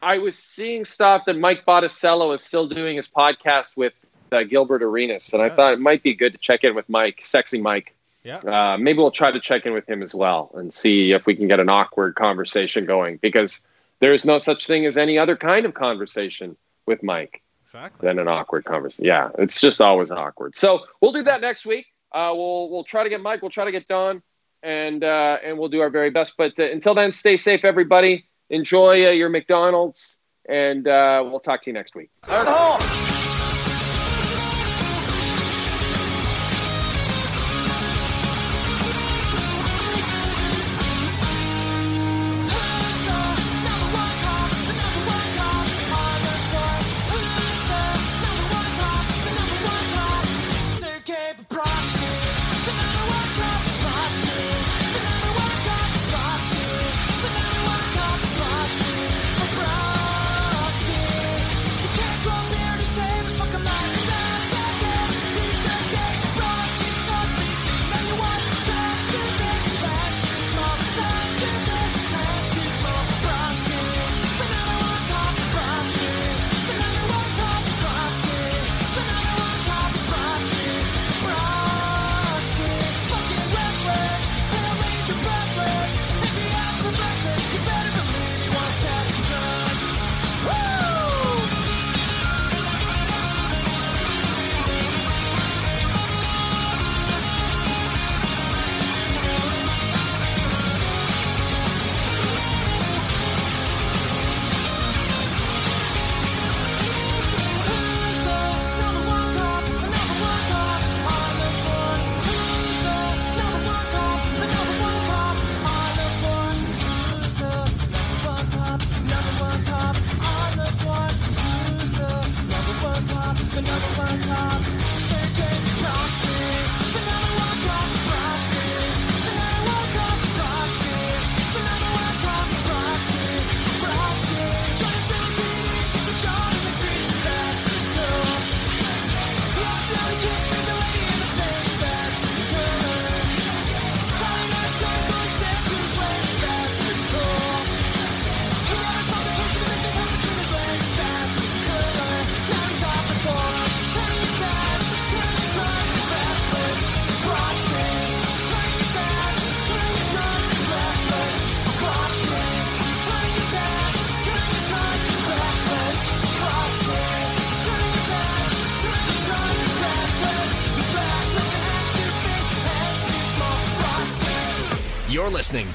I 0.00 0.18
was 0.18 0.38
seeing 0.38 0.84
stuff 0.84 1.24
that 1.26 1.36
Mike 1.36 1.64
Botticello 1.66 2.30
is 2.32 2.42
still 2.42 2.68
doing 2.68 2.94
his 2.96 3.08
podcast 3.08 3.76
with 3.76 3.92
uh, 4.32 4.42
Gilbert 4.44 4.82
Arenas, 4.82 5.32
and 5.32 5.42
I 5.42 5.46
Yes. 5.46 5.56
thought 5.56 5.72
it 5.74 5.80
might 5.80 6.02
be 6.02 6.14
good 6.14 6.32
to 6.32 6.38
check 6.38 6.64
in 6.64 6.74
with 6.74 6.88
Mike, 6.88 7.20
sexy 7.22 7.60
Mike. 7.60 7.94
Yeah. 8.24 8.38
Uh, 8.38 8.76
maybe 8.78 8.98
we'll 8.98 9.10
try 9.10 9.30
to 9.30 9.40
check 9.40 9.64
in 9.64 9.72
with 9.72 9.88
him 9.88 10.02
as 10.02 10.14
well 10.14 10.50
and 10.54 10.72
see 10.74 11.12
if 11.12 11.24
we 11.26 11.34
can 11.34 11.48
get 11.48 11.60
an 11.60 11.68
awkward 11.68 12.14
conversation 12.14 12.84
going 12.84 13.16
because 13.18 13.60
there 14.00 14.12
is 14.12 14.24
no 14.26 14.38
such 14.38 14.66
thing 14.66 14.84
as 14.86 14.96
any 14.98 15.16
other 15.18 15.36
kind 15.36 15.64
of 15.64 15.72
conversation 15.74 16.56
with 16.86 17.02
Mike 17.02 17.42
Exactly. 17.64 18.06
than 18.06 18.18
an 18.18 18.28
awkward 18.28 18.64
conversation. 18.64 19.04
Yeah, 19.04 19.30
it's 19.38 19.60
just 19.60 19.80
always 19.80 20.10
awkward. 20.10 20.56
So 20.56 20.80
we'll 21.00 21.12
do 21.12 21.22
that 21.24 21.40
next 21.40 21.64
week. 21.66 21.86
Uh, 22.12 22.32
we'll 22.34 22.70
we'll 22.70 22.84
try 22.84 23.02
to 23.02 23.08
get 23.08 23.20
Mike. 23.20 23.40
We'll 23.42 23.50
try 23.50 23.64
to 23.64 23.72
get 23.72 23.86
Don, 23.88 24.22
and 24.62 25.04
uh, 25.04 25.38
and 25.42 25.58
we'll 25.58 25.68
do 25.68 25.80
our 25.80 25.90
very 25.90 26.10
best. 26.10 26.34
But 26.36 26.58
uh, 26.58 26.64
until 26.64 26.94
then, 26.94 27.12
stay 27.12 27.36
safe, 27.36 27.64
everybody. 27.64 28.24
Enjoy 28.50 29.06
uh, 29.06 29.10
your 29.10 29.28
McDonald's, 29.28 30.18
and 30.48 30.88
uh, 30.88 31.22
we'll 31.26 31.40
talk 31.40 31.60
to 31.62 31.70
you 31.70 31.74
next 31.74 31.94
week. 31.94 32.10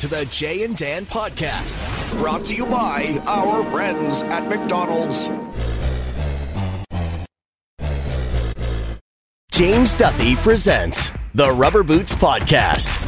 To 0.03 0.09
the 0.09 0.25
Jay 0.25 0.65
and 0.65 0.75
Dan 0.75 1.05
podcast. 1.05 1.80
Brought 2.19 2.43
to 2.47 2.55
you 2.55 2.65
by 2.65 3.23
our 3.25 3.63
friends 3.71 4.23
at 4.23 4.49
McDonald's. 4.49 5.30
James 9.49 9.95
Duthie 9.95 10.35
presents 10.35 11.13
the 11.35 11.49
Rubber 11.49 11.84
Boots 11.84 12.15
Podcast. 12.15 12.99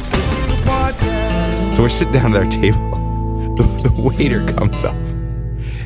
So 1.76 1.82
we're 1.82 1.90
sitting 1.90 2.14
down 2.14 2.34
at 2.34 2.42
our 2.42 2.50
table. 2.50 2.78
The, 3.56 3.90
the 3.90 4.02
waiter 4.02 4.46
comes 4.54 4.82
up 4.84 4.94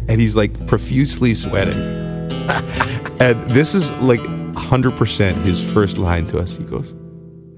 and 0.08 0.20
he's 0.20 0.36
like 0.36 0.66
profusely 0.68 1.34
sweating. 1.34 1.74
and 3.20 3.50
this 3.50 3.74
is 3.74 3.90
like 3.94 4.20
100% 4.20 5.34
his 5.42 5.72
first 5.72 5.98
line 5.98 6.28
to 6.28 6.38
us. 6.38 6.56
He 6.56 6.64
goes, 6.64 6.94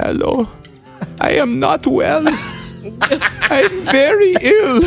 Hello, 0.01 0.49
I 1.21 1.33
am 1.33 1.61
not 1.61 1.87
well. 1.87 2.25
I'm 3.53 3.83
very 3.83 4.35
ill. 4.41 4.83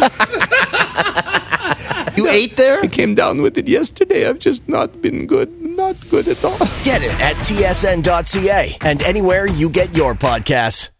You 2.15 2.29
ate 2.29 2.55
there? 2.55 2.79
I 2.81 2.87
came 2.87 3.13
down 3.13 3.41
with 3.41 3.57
it 3.57 3.67
yesterday. 3.67 4.27
I've 4.27 4.39
just 4.39 4.69
not 4.69 5.01
been 5.01 5.27
good. 5.27 5.49
Not 5.61 5.95
good 6.09 6.27
at 6.29 6.43
all. 6.45 6.57
Get 6.83 7.03
it 7.03 7.11
at 7.21 7.35
tsn.ca 7.43 8.77
and 8.81 9.01
anywhere 9.03 9.47
you 9.47 9.69
get 9.69 9.95
your 9.97 10.15
podcasts. 10.15 10.94